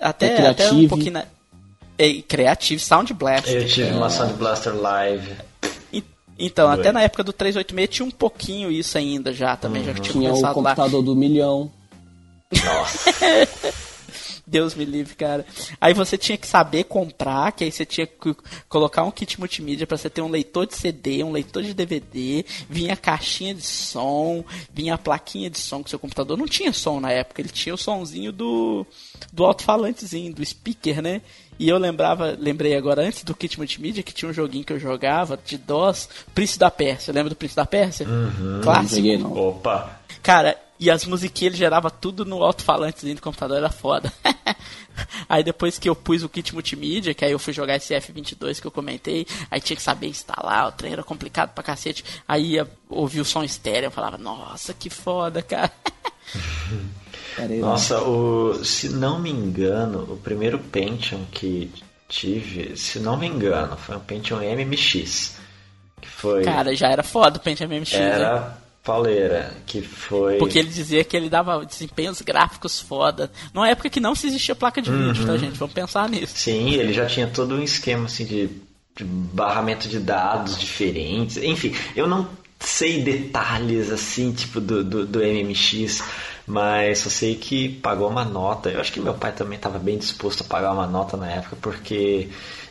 Até, 0.00 0.26
É 0.38 0.46
até 0.48 0.72
um 0.72 0.88
pouquinho 0.88 1.12
na. 1.12 1.24
É, 1.98 2.20
Creative, 2.22 2.78
Sound 2.80 3.14
Blast. 3.14 3.48
Eu 3.50 3.66
tive 3.66 3.90
uma 3.92 4.10
Sound 4.10 4.34
Blaster 4.34 4.74
Live. 4.74 5.30
Então, 6.38 6.68
até 6.70 6.92
na 6.92 7.02
época 7.02 7.24
do 7.24 7.32
386 7.32 7.88
tinha 7.88 8.06
um 8.06 8.10
pouquinho 8.10 8.70
isso 8.70 8.96
ainda 8.98 9.32
já, 9.32 9.56
também 9.56 9.82
já 9.84 9.94
tinha 9.94 10.12
Tinha 10.12 10.30
o 10.30 10.34
começado 10.34 10.42
lá. 10.42 10.54
computador 10.54 11.02
do 11.02 11.16
milhão. 11.16 11.70
Nossa. 12.52 13.10
Deus 14.48 14.76
me 14.76 14.84
livre, 14.84 15.16
cara. 15.16 15.44
Aí 15.80 15.92
você 15.92 16.16
tinha 16.16 16.38
que 16.38 16.46
saber 16.46 16.84
comprar, 16.84 17.50
que 17.50 17.64
aí 17.64 17.72
você 17.72 17.84
tinha 17.84 18.06
que 18.06 18.32
colocar 18.68 19.02
um 19.02 19.10
kit 19.10 19.40
multimídia 19.40 19.88
pra 19.88 19.96
você 19.96 20.08
ter 20.08 20.22
um 20.22 20.28
leitor 20.28 20.66
de 20.68 20.76
CD, 20.76 21.24
um 21.24 21.32
leitor 21.32 21.64
de 21.64 21.74
DVD, 21.74 22.44
vinha 22.70 22.92
a 22.92 22.96
caixinha 22.96 23.52
de 23.52 23.62
som, 23.66 24.44
vinha 24.72 24.94
a 24.94 24.98
plaquinha 24.98 25.50
de 25.50 25.58
som, 25.58 25.82
que 25.82 25.90
seu 25.90 25.98
computador 25.98 26.38
não 26.38 26.46
tinha 26.46 26.72
som 26.72 27.00
na 27.00 27.10
época, 27.10 27.42
ele 27.42 27.48
tinha 27.48 27.74
o 27.74 27.78
sonzinho 27.78 28.30
do 28.30 28.86
do 29.32 29.44
alto-falantezinho, 29.44 30.32
do 30.32 30.44
speaker, 30.46 31.02
né? 31.02 31.22
E 31.58 31.68
eu 31.68 31.78
lembrava, 31.78 32.36
lembrei 32.38 32.76
agora 32.76 33.02
antes 33.02 33.24
do 33.24 33.34
kit 33.34 33.58
multimídia 33.58 34.02
que 34.02 34.12
tinha 34.12 34.30
um 34.30 34.34
joguinho 34.34 34.64
que 34.64 34.72
eu 34.72 34.78
jogava 34.78 35.38
de 35.42 35.56
DOS, 35.56 36.08
Príncipe 36.34 36.58
da 36.58 36.70
Pérsia. 36.70 37.12
Lembra 37.12 37.30
do 37.30 37.36
Príncipe 37.36 37.56
da 37.56 37.66
Pérsia? 37.66 38.06
Não 38.06 38.60
Clássico. 38.60 39.18
não. 39.18 39.32
Opa. 39.32 40.00
Cara, 40.22 40.56
e 40.78 40.90
as 40.90 41.04
musiquinhas 41.06 41.54
ele 41.54 41.58
gerava 41.58 41.90
tudo 41.90 42.24
no 42.24 42.42
alto-falantezinho 42.42 43.14
do 43.14 43.22
computador, 43.22 43.56
era 43.56 43.70
foda. 43.70 44.12
aí 45.28 45.42
depois 45.42 45.78
que 45.78 45.88
eu 45.88 45.96
pus 45.96 46.22
o 46.22 46.28
kit 46.28 46.52
multimídia, 46.52 47.14
que 47.14 47.24
aí 47.24 47.32
eu 47.32 47.38
fui 47.38 47.52
jogar 47.52 47.76
esse 47.76 47.94
F22 47.94 48.60
que 48.60 48.66
eu 48.66 48.70
comentei, 48.70 49.26
aí 49.50 49.60
tinha 49.60 49.76
que 49.76 49.82
saber 49.82 50.08
instalar, 50.08 50.68
o 50.68 50.72
trem 50.72 50.92
era 50.92 51.02
complicado 51.02 51.54
pra 51.54 51.64
cacete. 51.64 52.04
Aí 52.28 52.52
ia 52.52 52.68
ouvir 52.90 53.20
o 53.20 53.24
som 53.24 53.42
estéreo, 53.42 53.86
eu 53.86 53.90
falava, 53.90 54.18
nossa, 54.18 54.74
que 54.74 54.90
foda, 54.90 55.40
cara. 55.40 55.72
Aí, 57.38 57.58
Nossa, 57.58 58.00
o, 58.02 58.64
se 58.64 58.88
não 58.88 59.18
me 59.18 59.30
engano, 59.30 60.06
o 60.10 60.16
primeiro 60.16 60.58
Pentium 60.58 61.24
que 61.30 61.70
tive, 62.08 62.76
se 62.76 62.98
não 63.00 63.16
me 63.16 63.26
engano, 63.26 63.76
foi 63.76 63.96
um 63.96 64.00
Pentium 64.00 64.38
MMX. 64.38 65.36
Que 66.00 66.08
foi. 66.08 66.42
Cara, 66.44 66.74
já 66.74 66.88
era 66.88 67.02
foda 67.02 67.38
o 67.38 67.40
Pentium 67.40 67.68
MX, 67.68 67.92
né? 67.92 67.98
era 68.10 68.58
pauleira. 68.82 69.52
Que 69.66 69.82
foi. 69.82 70.38
Porque 70.38 70.58
ele 70.58 70.68
dizia 70.68 71.02
que 71.04 71.16
ele 71.16 71.28
dava 71.28 71.64
desempenhos 71.66 72.22
gráficos 72.22 72.80
foda. 72.80 73.30
Numa 73.52 73.68
época 73.68 73.90
que 73.90 74.00
não 74.00 74.14
se 74.14 74.28
existia 74.28 74.54
placa 74.54 74.80
de 74.80 74.90
vídeo, 74.90 75.22
Uhum. 75.22 75.26
tá, 75.26 75.36
gente? 75.36 75.58
Vamos 75.58 75.74
pensar 75.74 76.08
nisso. 76.08 76.32
Sim, 76.36 76.70
ele 76.74 76.92
já 76.92 77.06
tinha 77.06 77.26
todo 77.26 77.56
um 77.56 77.62
esquema 77.62 78.06
assim 78.06 78.24
de, 78.24 78.48
de 78.96 79.04
barramento 79.04 79.88
de 79.88 79.98
dados 79.98 80.58
diferentes. 80.58 81.36
Enfim, 81.38 81.74
eu 81.96 82.06
não 82.06 82.28
sei 82.58 83.02
detalhes 83.02 83.90
assim, 83.90 84.32
tipo 84.32 84.60
do, 84.60 84.82
do, 84.82 85.06
do 85.06 85.18
MMX, 85.20 86.02
mas 86.46 87.00
só 87.00 87.10
sei 87.10 87.34
que 87.34 87.68
pagou 87.68 88.08
uma 88.08 88.24
nota. 88.24 88.70
Eu 88.70 88.80
acho 88.80 88.92
que 88.92 89.00
meu 89.00 89.14
pai 89.14 89.32
também 89.32 89.56
estava 89.56 89.78
bem 89.78 89.98
disposto 89.98 90.42
a 90.42 90.44
pagar 90.44 90.72
uma 90.72 90.86
nota 90.86 91.16
na 91.16 91.30
época, 91.30 91.56
porque 91.60 92.28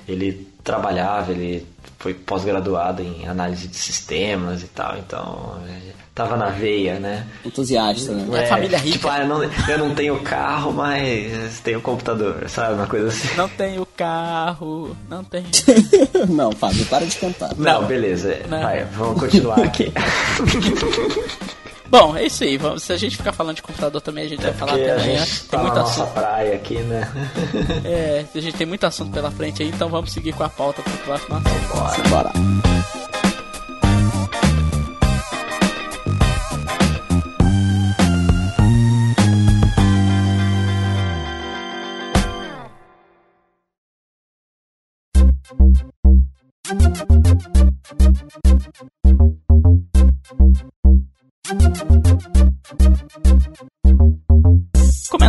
ele 0.08 0.48
trabalhava, 0.64 1.32
ele 1.32 1.66
foi 2.00 2.14
pós-graduado 2.14 3.02
em 3.02 3.28
análise 3.28 3.68
de 3.68 3.76
sistemas 3.76 4.64
e 4.64 4.68
tal, 4.68 4.98
então 4.98 5.60
é, 5.68 5.92
tava 6.14 6.36
na 6.38 6.48
veia, 6.48 7.00
né? 7.00 7.28
Entusiasta, 7.44 8.12
né? 8.12 8.44
É 8.44 8.46
família 8.48 8.78
rica. 8.78 8.98
Tipo, 8.98 9.10
ah, 9.10 9.20
eu, 9.20 9.28
não, 9.28 9.44
eu 9.44 9.78
não 9.78 9.96
tenho 9.96 10.20
carro, 10.22 10.72
mas 10.72 11.60
tenho 11.62 11.82
computador, 11.82 12.48
sabe? 12.50 12.76
Uma 12.76 12.88
coisa 12.88 13.08
assim. 13.08 13.36
Não 13.36 13.50
tenho 13.50 13.85
carro, 13.96 14.96
não 15.10 15.24
tenho. 15.24 15.46
não, 16.30 16.52
Fábio, 16.52 16.86
para 16.86 17.06
de 17.06 17.16
cantar. 17.18 17.56
Não, 17.58 17.86
beleza. 17.86 18.38
Não. 18.50 18.62
Vai, 18.62 18.84
vamos 18.86 19.20
continuar 19.20 19.60
aqui. 19.64 19.92
Bom, 21.88 22.18
é 22.18 22.26
isso 22.26 22.44
aí. 22.44 22.58
Vamos, 22.58 22.84
se 22.84 22.92
a 22.92 22.98
gente 22.98 23.16
ficar 23.16 23.32
falando 23.32 23.56
de 23.58 23.62
computador 23.62 24.02
também, 24.02 24.26
a 24.26 24.30
gente 24.30 24.42
vai 24.42 24.54
falar 24.54 24.74
até 24.74 24.92
a 24.92 24.96
amanhã. 24.96 25.20
gente 25.26 25.40
Tem 25.42 25.50
tá 25.50 25.58
muito 25.60 25.80
assunto. 25.80 26.14
praia 26.14 26.56
aqui, 26.56 26.78
né? 26.80 27.12
É, 27.86 28.26
a 28.34 28.40
gente 28.42 28.58
tem 28.58 28.68
muito 28.68 28.86
assunto 28.86 29.12
pela 29.14 29.30
frente 29.32 29.62
aí, 29.62 29.70
então 29.70 29.88
vamos 29.88 30.12
seguir 30.12 30.34
com 30.34 30.44
a 30.44 30.50
pauta 30.50 30.82
pro 30.82 30.94
próximo 31.00 31.36
assunto. 31.38 32.10
Bora. 32.10 32.75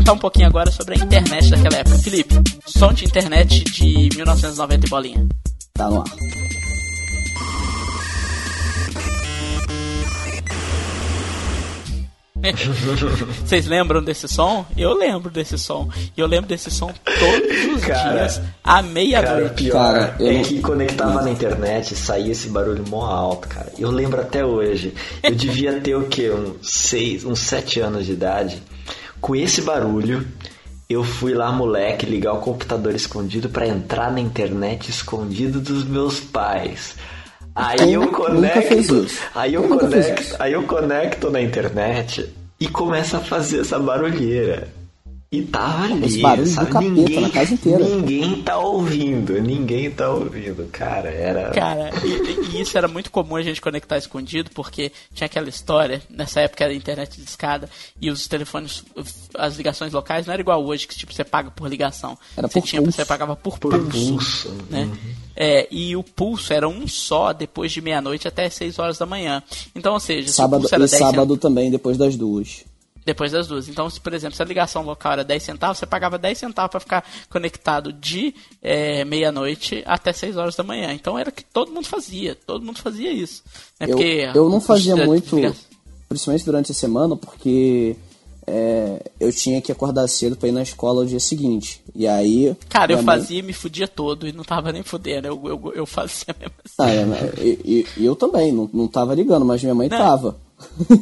Comentar 0.07 0.15
um 0.15 0.19
pouquinho 0.19 0.47
agora 0.47 0.71
sobre 0.71 0.95
a 0.95 0.99
internet 0.99 1.51
daquela 1.51 1.79
época. 1.79 1.99
Felipe, 1.99 2.35
som 2.65 2.93
de 2.93 3.05
internet 3.05 3.65
de 3.65 4.09
1990 4.15 4.87
e 4.87 4.89
bolinha. 4.89 5.27
Tá 5.75 5.91
no 5.91 6.01
ar. 6.01 6.05
Vocês 13.45 13.67
lembram 13.67 14.03
desse 14.03 14.29
som? 14.29 14.65
Eu 14.77 14.95
lembro 14.95 15.31
desse 15.31 15.59
som. 15.59 15.89
E 16.17 16.21
eu 16.21 16.27
lembro 16.27 16.49
desse 16.49 16.71
som 16.71 16.93
todos 17.05 17.77
os 17.77 17.85
Cara, 17.85 18.13
dias, 18.13 18.41
à 18.63 18.75
Cara, 18.75 18.83
meia-noite. 18.83 19.71
Cara, 19.71 20.17
eu 20.21 20.27
é 20.29 20.33
não- 20.35 20.43
que 20.43 20.61
conectava 20.61 21.23
na 21.23 21.31
internet 21.31 21.93
e 21.93 21.97
saía 21.97 22.33
esse 22.33 22.49
barulho 22.49 22.85
mó 22.89 23.05
alto, 23.07 23.49
cara. 23.49 23.73
Eu 23.79 23.91
lembro 23.91 24.21
até 24.21 24.45
hoje. 24.45 24.95
Eu 25.23 25.35
devia 25.35 25.81
ter 25.81 25.97
o 25.97 26.07
quê? 26.09 26.31
Uns 26.31 26.57
seis, 26.71 27.25
uns 27.25 27.41
sete 27.41 27.81
anos 27.81 28.07
de 28.07 28.13
idade. 28.13 28.63
Com 29.27 29.35
esse 29.35 29.61
barulho, 29.61 30.25
eu 30.89 31.03
fui 31.03 31.35
lá, 31.35 31.51
moleque, 31.51 32.07
ligar 32.07 32.33
o 32.35 32.39
computador 32.39 32.95
escondido 32.95 33.49
pra 33.49 33.67
entrar 33.67 34.13
na 34.13 34.21
internet 34.21 34.89
escondido 34.89 35.59
dos 35.61 35.83
meus 35.83 36.21
pais. 36.21 36.95
Aí 37.53 37.95
eu 37.95 38.03
Nunca 38.03 38.19
conecto, 38.19 38.57
aí 39.35 39.55
eu 39.55 39.63
fez 39.63 39.81
conecto, 39.81 40.37
aí 40.39 40.53
eu 40.53 40.63
conecto 40.63 41.29
na 41.29 41.41
internet 41.41 42.33
e 42.61 42.69
começa 42.69 43.17
a 43.17 43.21
fazer 43.21 43.63
essa 43.63 43.81
barulheira. 43.81 44.69
E 45.39 45.43
tava 45.43 45.85
ali, 45.85 46.07
Esse 46.07 46.21
barulho 46.21 46.45
do 46.45 46.51
sabe? 46.51 46.71
capeta 46.73 46.91
ninguém, 46.91 47.21
na 47.21 47.31
casa 47.31 47.55
inteira. 47.55 47.85
Ninguém 47.85 48.43
tá 48.43 48.59
ouvindo, 48.59 49.41
ninguém 49.41 49.91
tá 49.91 50.11
ouvindo, 50.11 50.67
cara. 50.73 51.09
Era. 51.09 51.51
Cara, 51.51 51.91
e, 52.05 52.57
e 52.57 52.61
isso 52.61 52.77
era 52.79 52.89
muito 52.89 53.11
comum 53.11 53.37
a 53.37 53.43
gente 53.43 53.61
conectar 53.61 53.99
escondido, 53.99 54.51
porque 54.55 54.91
tinha 55.15 55.27
aquela 55.27 55.49
história, 55.49 56.01
nessa 56.09 56.41
época 56.41 56.65
era 56.65 56.75
internet 56.75 57.17
de 57.21 57.25
escada, 57.29 57.69
e 58.01 58.11
os 58.11 58.27
telefones, 58.29 58.85
as 59.37 59.57
ligações 59.57 59.93
locais 59.93 60.27
não 60.27 60.33
era 60.33 60.41
igual 60.43 60.65
hoje, 60.65 60.87
que 60.87 60.97
tipo, 60.97 61.13
você 61.13 61.25
paga 61.25 61.51
por 61.51 61.69
ligação. 61.69 62.17
Era 62.37 62.49
você, 62.49 62.61
por 62.61 62.67
tinha, 62.67 62.83
pulso. 62.83 62.97
você 62.97 63.05
pagava 63.05 63.37
por, 63.37 63.59
Por 63.59 63.79
pulso. 63.79 63.89
pulso. 64.13 64.55
Né? 64.71 64.91
É, 65.35 65.69
e 65.71 65.95
o 65.97 66.03
pulso 66.03 66.53
era 66.53 66.67
um 66.69 66.89
só 66.89 67.33
depois 67.33 67.71
de 67.73 67.81
meia-noite 67.81 68.27
até 68.27 68.49
6 68.49 68.79
horas 68.79 68.97
da 68.99 69.05
manhã. 69.07 69.43
Então, 69.75 69.93
ou 69.93 70.01
seja, 70.01 70.29
se 70.29 70.33
o 70.33 70.37
Sábado, 70.37 70.61
pulso 70.61 70.75
era 70.75 70.85
e 70.85 70.89
10 70.89 70.99
sábado 71.03 71.37
também, 71.37 71.71
depois 71.71 71.99
das 71.99 72.17
duas. 72.17 72.65
Depois 73.07 73.33
das 73.33 73.47
duas. 73.47 73.69
Então, 73.69 73.89
se, 73.89 74.01
por 74.01 74.13
exemplo, 74.13 74.37
se 74.37 74.43
a 74.43 74.45
ligação 74.45 74.83
local 74.83 75.13
era 75.13 75.25
10 75.25 75.43
centavos, 75.43 75.79
você 75.79 75.87
pagava 75.87 76.19
10 76.19 76.37
centavos 76.37 76.71
para 76.73 76.81
ficar 76.81 77.05
conectado 77.31 77.93
de 77.93 78.35
é, 78.61 79.05
meia-noite 79.05 79.83
até 79.87 80.13
6 80.13 80.37
horas 80.37 80.57
da 80.57 80.65
manhã. 80.65 80.93
Então 80.93 81.17
era 81.19 81.31
o 81.31 81.33
que 81.33 81.45
todo 81.45 81.73
mundo 81.73 81.87
fazia. 81.87 82.35
Todo 82.47 82.65
mundo 82.65 82.81
fazia 82.81 83.13
isso. 83.13 83.43
Né? 83.81 83.87
Eu, 83.89 83.99
eu 84.35 84.49
não 84.51 84.61
fazia 84.61 84.97
muito, 84.97 85.37
principalmente 86.09 86.45
durante 86.45 86.73
a 86.73 86.75
semana, 86.75 87.17
porque 87.17 87.97
é, 88.47 89.03
eu 89.21 89.33
tinha 89.33 89.61
que 89.61 89.71
acordar 89.73 90.07
cedo 90.09 90.37
pra 90.37 90.49
ir 90.49 90.53
na 90.53 90.63
escola 90.63 91.03
o 91.03 91.07
dia 91.07 91.21
seguinte. 91.21 91.81
E 91.95 92.07
aí. 92.09 92.57
Cara, 92.69 92.93
eu 92.93 92.97
mãe- 93.03 93.07
fazia 93.19 93.39
e 93.39 93.43
me 93.43 93.53
fudia 93.53 93.87
todo 93.89 94.27
e 94.27 94.33
não 94.33 94.43
tava 94.45 94.73
nem 94.73 94.83
fudendo. 94.83 95.29
Eu, 95.29 95.41
eu, 95.47 95.73
eu 95.77 95.87
fazia 95.87 96.35
mesmo 96.39 96.55
assim. 96.65 96.75
Ah, 96.79 96.91
é, 96.91 97.05
mas- 97.05 97.39
e, 97.39 97.59
e- 97.65 97.87
e 97.99 98.05
eu 98.05 98.17
também, 98.17 98.53
não, 98.53 98.69
não 98.73 98.89
tava 98.89 99.15
ligando, 99.15 99.45
mas 99.45 99.63
minha 99.63 99.75
mãe 99.75 99.89
Não. 99.89 99.97
tava. 99.99 100.45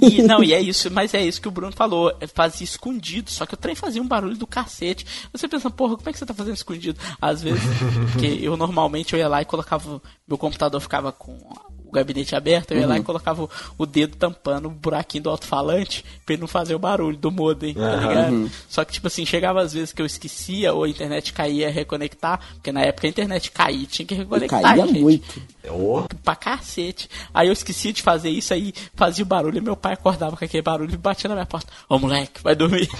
E, 0.00 0.22
não, 0.22 0.42
e 0.42 0.52
é 0.52 0.60
isso, 0.60 0.90
mas 0.90 1.14
é 1.14 1.24
isso 1.24 1.40
que 1.40 1.48
o 1.48 1.50
Bruno 1.50 1.72
falou. 1.72 2.12
é, 2.20 2.26
Fazia 2.26 2.64
escondido, 2.64 3.30
só 3.30 3.46
que 3.46 3.54
o 3.54 3.56
trem 3.56 3.74
fazia 3.74 4.02
um 4.02 4.08
barulho 4.08 4.36
do 4.36 4.46
cacete. 4.46 5.06
Você 5.32 5.48
pensa, 5.48 5.70
porra, 5.70 5.96
como 5.96 6.08
é 6.08 6.12
que 6.12 6.18
você 6.18 6.26
tá 6.26 6.34
fazendo 6.34 6.54
escondido? 6.54 6.98
Às 7.20 7.42
vezes, 7.42 7.62
porque 8.12 8.26
eu 8.26 8.56
normalmente 8.56 9.12
eu 9.12 9.18
ia 9.18 9.28
lá 9.28 9.42
e 9.42 9.44
colocava. 9.44 10.00
Meu 10.26 10.38
computador 10.38 10.80
ficava 10.80 11.12
com 11.12 11.38
gabinete 11.94 12.34
aberto, 12.36 12.72
eu 12.72 12.78
ia 12.80 12.86
lá 12.86 12.98
e 12.98 13.02
colocava 13.02 13.44
o, 13.44 13.50
o 13.78 13.86
dedo 13.86 14.16
tampando 14.16 14.66
o 14.66 14.70
buraquinho 14.70 15.24
do 15.24 15.30
alto-falante 15.30 16.04
pra 16.26 16.34
ele 16.34 16.40
não 16.40 16.48
fazer 16.48 16.74
o 16.74 16.78
barulho 16.78 17.16
do 17.16 17.30
modem, 17.30 17.74
tá 17.74 17.96
ligado? 17.96 18.50
Só 18.68 18.84
que, 18.84 18.92
tipo 18.92 19.06
assim, 19.06 19.24
chegava 19.24 19.60
às 19.62 19.72
vezes 19.72 19.92
que 19.92 20.02
eu 20.02 20.06
esquecia 20.06 20.72
ou 20.72 20.84
a 20.84 20.88
internet 20.88 21.32
caía 21.32 21.70
reconectar, 21.70 22.40
porque 22.54 22.70
na 22.72 22.80
época 22.82 23.06
a 23.06 23.10
internet 23.10 23.50
caía, 23.50 23.86
tinha 23.86 24.04
que 24.06 24.14
reconectar, 24.14 24.60
caía 24.62 24.86
gente 24.86 25.00
muito. 25.02 25.42
Ô, 25.70 26.02
pra 26.22 26.36
cacete. 26.36 27.08
Aí 27.32 27.46
eu 27.48 27.52
esqueci 27.52 27.92
de 27.92 28.02
fazer 28.02 28.28
isso 28.28 28.52
aí, 28.52 28.74
fazia 28.94 29.24
o 29.24 29.26
barulho 29.26 29.56
e 29.58 29.60
meu 29.62 29.76
pai 29.76 29.94
acordava 29.94 30.36
com 30.36 30.44
aquele 30.44 30.62
barulho 30.62 30.92
e 30.92 30.96
batia 30.96 31.28
na 31.28 31.34
minha 31.34 31.46
porta. 31.46 31.72
Ô 31.88 31.98
moleque, 31.98 32.42
vai 32.42 32.54
dormir. 32.54 32.88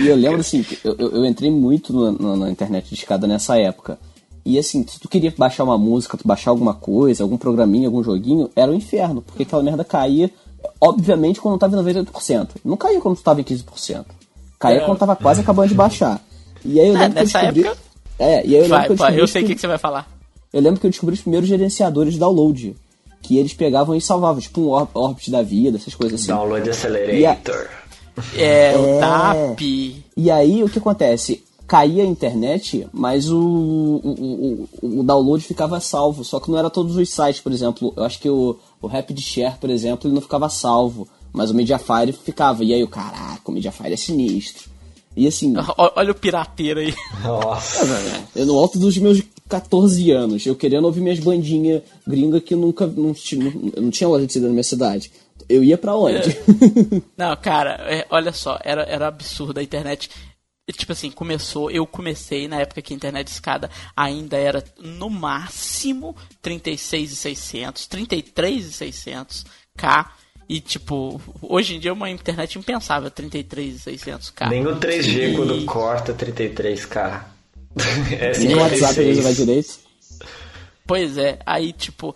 E 0.00 0.06
eu 0.08 0.16
lembro 0.16 0.40
assim, 0.40 0.64
eu, 0.84 0.94
eu, 0.98 1.10
eu 1.16 1.24
entrei 1.24 1.50
muito 1.50 1.92
na, 1.92 2.12
na- 2.12 2.36
na 2.36 2.50
internet 2.50 2.88
de 2.88 2.94
escada 2.94 3.26
nessa 3.26 3.58
época. 3.58 3.98
E 4.46 4.58
assim, 4.58 4.86
se 4.86 5.00
tu 5.00 5.08
queria 5.08 5.34
baixar 5.36 5.64
uma 5.64 5.76
música, 5.76 6.16
tu 6.16 6.26
baixar 6.26 6.50
alguma 6.50 6.72
coisa, 6.72 7.22
algum 7.24 7.36
programinha, 7.36 7.88
algum 7.88 8.02
joguinho, 8.02 8.48
era 8.54 8.70
o 8.70 8.74
inferno, 8.74 9.20
porque 9.20 9.42
aquela 9.42 9.62
merda 9.62 9.84
caía, 9.84 10.30
obviamente, 10.80 11.40
quando 11.40 11.58
tava 11.58 11.76
em 11.76 11.84
98%. 11.84 12.48
Não 12.64 12.76
caía 12.76 13.00
quando 13.00 13.16
tu 13.16 13.22
tava 13.22 13.40
em 13.40 13.44
15%. 13.44 14.04
Caía 14.58 14.78
É. 14.78 14.84
quando 14.86 14.98
tava 14.98 15.16
quase 15.16 15.40
acabando 15.40 15.68
de 15.68 15.74
baixar. 15.74 16.20
E 16.64 16.80
aí 16.80 16.88
eu 16.88 16.96
É, 16.96 16.98
lembro 17.00 17.14
que 17.14 17.18
eu 17.20 17.24
descobri... 17.24 17.60
época- 17.66 17.78
É, 18.18 18.46
e 18.46 18.48
aí 18.48 18.54
eu 18.54 18.60
lembro 18.62 18.68
Vai, 18.68 18.86
que 18.86 18.92
eu 18.92 18.96
descobri... 18.96 19.20
eu 19.20 19.26
sei 19.28 19.42
o 19.42 19.46
que- 19.46 19.58
você 19.58 19.66
vai 19.66 19.78
falar. 19.78 20.08
eu 20.52 20.60
lembro 20.60 20.80
que 20.80 20.86
eu 20.86 20.90
descobri 20.90 21.14
os 21.14 21.20
primeiros 21.20 21.48
gerenciadores 21.48 22.14
de 22.14 22.18
download. 22.20 22.76
Que 23.22 23.38
eles 23.38 23.52
pegavam 23.52 23.94
e 23.96 24.00
salvavam, 24.00 24.40
tipo 24.40 24.60
um 24.60 24.68
Or- 24.68 24.88
Orbit 24.94 25.30
da 25.32 25.42
vida, 25.42 25.76
essas 25.76 25.94
coisas 25.96 26.20
assim. 26.20 26.28
Download 26.28 26.70
Accelerator. 26.70 27.68
É, 28.36 28.74
o 28.76 28.86
É. 28.86 29.00
TAP. 29.00 29.60
E 30.16 30.30
aí 30.30 30.62
o 30.62 30.68
que 30.68 30.78
acontece? 30.78 31.42
Caía 31.66 32.04
a 32.04 32.06
internet, 32.06 32.86
mas 32.92 33.28
o, 33.28 33.38
o, 33.38 34.68
o, 34.82 35.00
o 35.00 35.02
download 35.02 35.44
ficava 35.44 35.80
salvo. 35.80 36.24
Só 36.24 36.38
que 36.38 36.50
não 36.50 36.58
era 36.58 36.70
todos 36.70 36.96
os 36.96 37.10
sites, 37.10 37.40
por 37.40 37.52
exemplo. 37.52 37.92
Eu 37.96 38.04
acho 38.04 38.20
que 38.20 38.30
o, 38.30 38.56
o 38.80 38.86
Rapid 38.86 39.18
Share, 39.18 39.58
por 39.58 39.70
exemplo, 39.70 40.06
ele 40.06 40.14
não 40.14 40.22
ficava 40.22 40.48
salvo. 40.48 41.08
Mas 41.32 41.50
o 41.50 41.54
Mediafire 41.54 42.12
ficava. 42.12 42.64
E 42.64 42.72
aí 42.72 42.82
o 42.82 42.88
caraca, 42.88 43.42
o 43.46 43.52
Mediafire 43.52 43.92
é 43.92 43.96
sinistro. 43.96 44.70
E 45.16 45.26
assim, 45.26 45.54
Olha 45.76 46.12
o 46.12 46.14
pirateiro 46.14 46.80
aí. 46.80 46.94
Nossa. 47.24 47.84
eu 48.34 48.46
no 48.46 48.58
alto 48.58 48.78
dos 48.78 48.96
meus 48.98 49.22
14 49.48 50.10
anos, 50.10 50.44
eu 50.44 50.54
querendo 50.54 50.84
ouvir 50.84 51.00
minhas 51.00 51.18
bandinhas 51.18 51.82
gringas 52.06 52.42
que 52.42 52.54
nunca 52.54 52.86
não, 52.86 53.14
não, 53.14 53.82
não 53.82 53.90
tinha 53.90 54.08
loja 54.08 54.26
de 54.26 54.32
CD 54.32 54.46
na 54.46 54.52
minha 54.52 54.62
cidade. 54.62 55.10
Eu 55.48 55.62
ia 55.62 55.78
pra 55.78 55.94
onde? 55.94 56.36
Não, 57.16 57.36
cara, 57.36 57.76
é, 57.86 58.04
olha 58.10 58.32
só, 58.32 58.58
era, 58.64 58.82
era 58.82 59.06
absurdo 59.06 59.60
a 59.60 59.62
internet. 59.62 60.10
Tipo 60.72 60.92
assim, 60.92 61.12
começou, 61.12 61.70
eu 61.70 61.86
comecei 61.86 62.48
na 62.48 62.60
época 62.60 62.82
que 62.82 62.92
a 62.92 62.96
internet 62.96 63.28
escada 63.28 63.70
ainda 63.94 64.36
era 64.36 64.64
no 64.80 65.08
máximo 65.08 66.16
36,600, 66.42 67.86
33,600K. 67.86 70.06
E 70.48 70.60
tipo, 70.60 71.20
hoje 71.40 71.76
em 71.76 71.80
dia 71.80 71.90
é 71.90 71.92
uma 71.92 72.10
internet 72.10 72.58
impensável 72.58 73.08
33,600K. 73.10 74.48
Nem 74.48 74.66
o 74.66 74.74
3G 74.76 75.32
E- 75.32 75.36
quando 75.36 75.64
corta 75.66 76.12
33k. 76.12 77.24
É 78.18 78.38
Nem 78.38 78.54
o 78.54 78.60
WhatsApp 78.60 78.94
56. 78.94 79.36
direito. 79.36 79.78
Pois 80.86 81.18
é, 81.18 81.38
aí 81.44 81.72
tipo. 81.72 82.14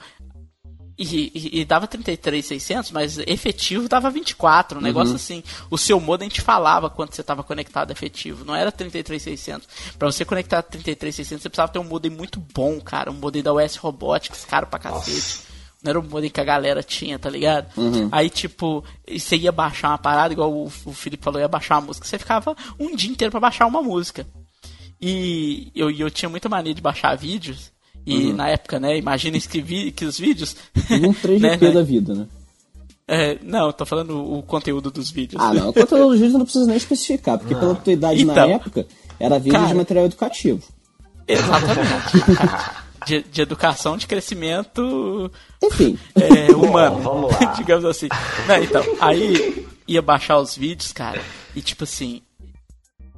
E, 1.03 1.33
e, 1.35 1.61
e 1.61 1.65
dava 1.65 1.87
33,600, 1.87 2.91
mas 2.91 3.17
efetivo 3.21 3.89
dava 3.89 4.11
24. 4.11 4.79
Um 4.79 4.83
negócio 4.83 5.15
assim. 5.15 5.43
O 5.71 5.79
seu 5.79 5.99
modem 5.99 6.29
te 6.29 6.43
falava 6.43 6.91
quando 6.91 7.15
você 7.15 7.23
estava 7.23 7.43
conectado 7.43 7.91
efetivo. 7.91 8.45
Não 8.45 8.55
era 8.55 8.71
33,600. 8.71 9.67
Pra 9.99 10.13
você 10.13 10.27
conectar 10.27 10.61
33,600, 10.63 11.43
você 11.43 11.49
precisava 11.49 11.73
ter 11.73 11.79
um 11.79 11.85
modem 11.85 12.11
muito 12.11 12.39
bom, 12.53 12.79
cara. 12.83 13.11
Um 13.11 13.15
modem 13.15 13.43
da 13.43 13.51
US 13.51 13.77
Robotics, 13.77 14.45
caro 14.45 14.67
pra 14.67 14.79
cacete. 14.79 15.49
Não 15.83 15.89
era 15.89 15.99
o 15.99 16.03
modem 16.03 16.29
que 16.29 16.39
a 16.41 16.45
galera 16.45 16.83
tinha, 16.83 17.19
tá 17.19 17.31
ligado? 17.31 17.69
Aí, 18.13 18.29
tipo, 18.29 18.85
você 19.11 19.37
ia 19.39 19.51
baixar 19.51 19.89
uma 19.89 19.99
parada, 19.99 20.35
igual 20.35 20.53
o, 20.53 20.67
o 20.67 20.93
Felipe 20.93 21.25
falou, 21.25 21.41
ia 21.41 21.49
baixar 21.49 21.77
uma 21.77 21.87
música. 21.87 22.07
Você 22.07 22.19
ficava 22.19 22.55
um 22.79 22.95
dia 22.95 23.11
inteiro 23.11 23.31
pra 23.31 23.41
baixar 23.41 23.67
uma 23.67 23.81
música. 23.83 24.27
E 25.01 25.73
eu, 25.75 25.91
e 25.91 25.99
eu 25.99 26.11
tinha 26.11 26.29
muita 26.29 26.47
mania 26.47 26.75
de 26.75 26.83
baixar 26.83 27.17
vídeos. 27.17 27.73
E 28.07 28.33
na 28.33 28.49
época, 28.49 28.81
né, 28.81 28.97
imagina 28.97 29.39
que, 29.39 29.61
vi, 29.61 29.93
que 29.93 30.05
os 30.05 30.19
vídeos. 30.19 30.57
Um 30.91 31.13
3GP 31.15 31.41
né, 31.41 31.57
né, 31.61 31.71
da 31.71 31.83
vida, 31.83 32.15
né? 32.15 32.27
é, 33.07 33.39
não, 33.43 33.67
eu 33.67 33.73
tô 33.73 33.85
falando 33.85 34.19
o 34.21 34.43
conteúdo 34.43 34.91
dos 34.91 35.11
vídeos. 35.11 35.43
Ah, 35.43 35.53
não. 35.53 35.69
O 35.71 35.73
conteúdo 35.73 36.09
dos 36.09 36.15
vídeos 36.15 36.33
eu 36.33 36.39
não 36.39 36.47
precisa 36.47 36.67
nem 36.67 36.77
especificar, 36.77 37.39
porque 37.39 37.55
pela 37.55 37.75
tua 37.75 37.93
idade 37.93 38.25
na 38.25 38.33
Então, 38.33 38.51
época, 38.51 38.87
era 39.19 39.39
vídeo 39.39 39.59
de 39.59 39.65
cara, 39.65 39.75
material 39.75 40.05
educativo. 40.07 40.63
Exatamente. 41.27 42.81
de, 43.07 43.23
de 43.23 43.43
educação, 43.43 43.97
de 43.97 44.07
crescimento 44.07 45.31
Enfim. 45.63 45.99
é, 46.15 46.53
humano. 46.53 46.99
vamos 47.01 47.33
lá. 47.33 47.53
digamos 47.57 47.85
assim. 47.85 48.09
Não, 48.47 48.63
então, 48.63 48.83
aí 49.01 49.67
ia 49.87 50.03
baixar 50.03 50.39
os 50.39 50.57
vídeos, 50.57 50.93
cara, 50.93 51.21
e 51.55 51.61
tipo 51.61 51.85
assim. 51.85 52.23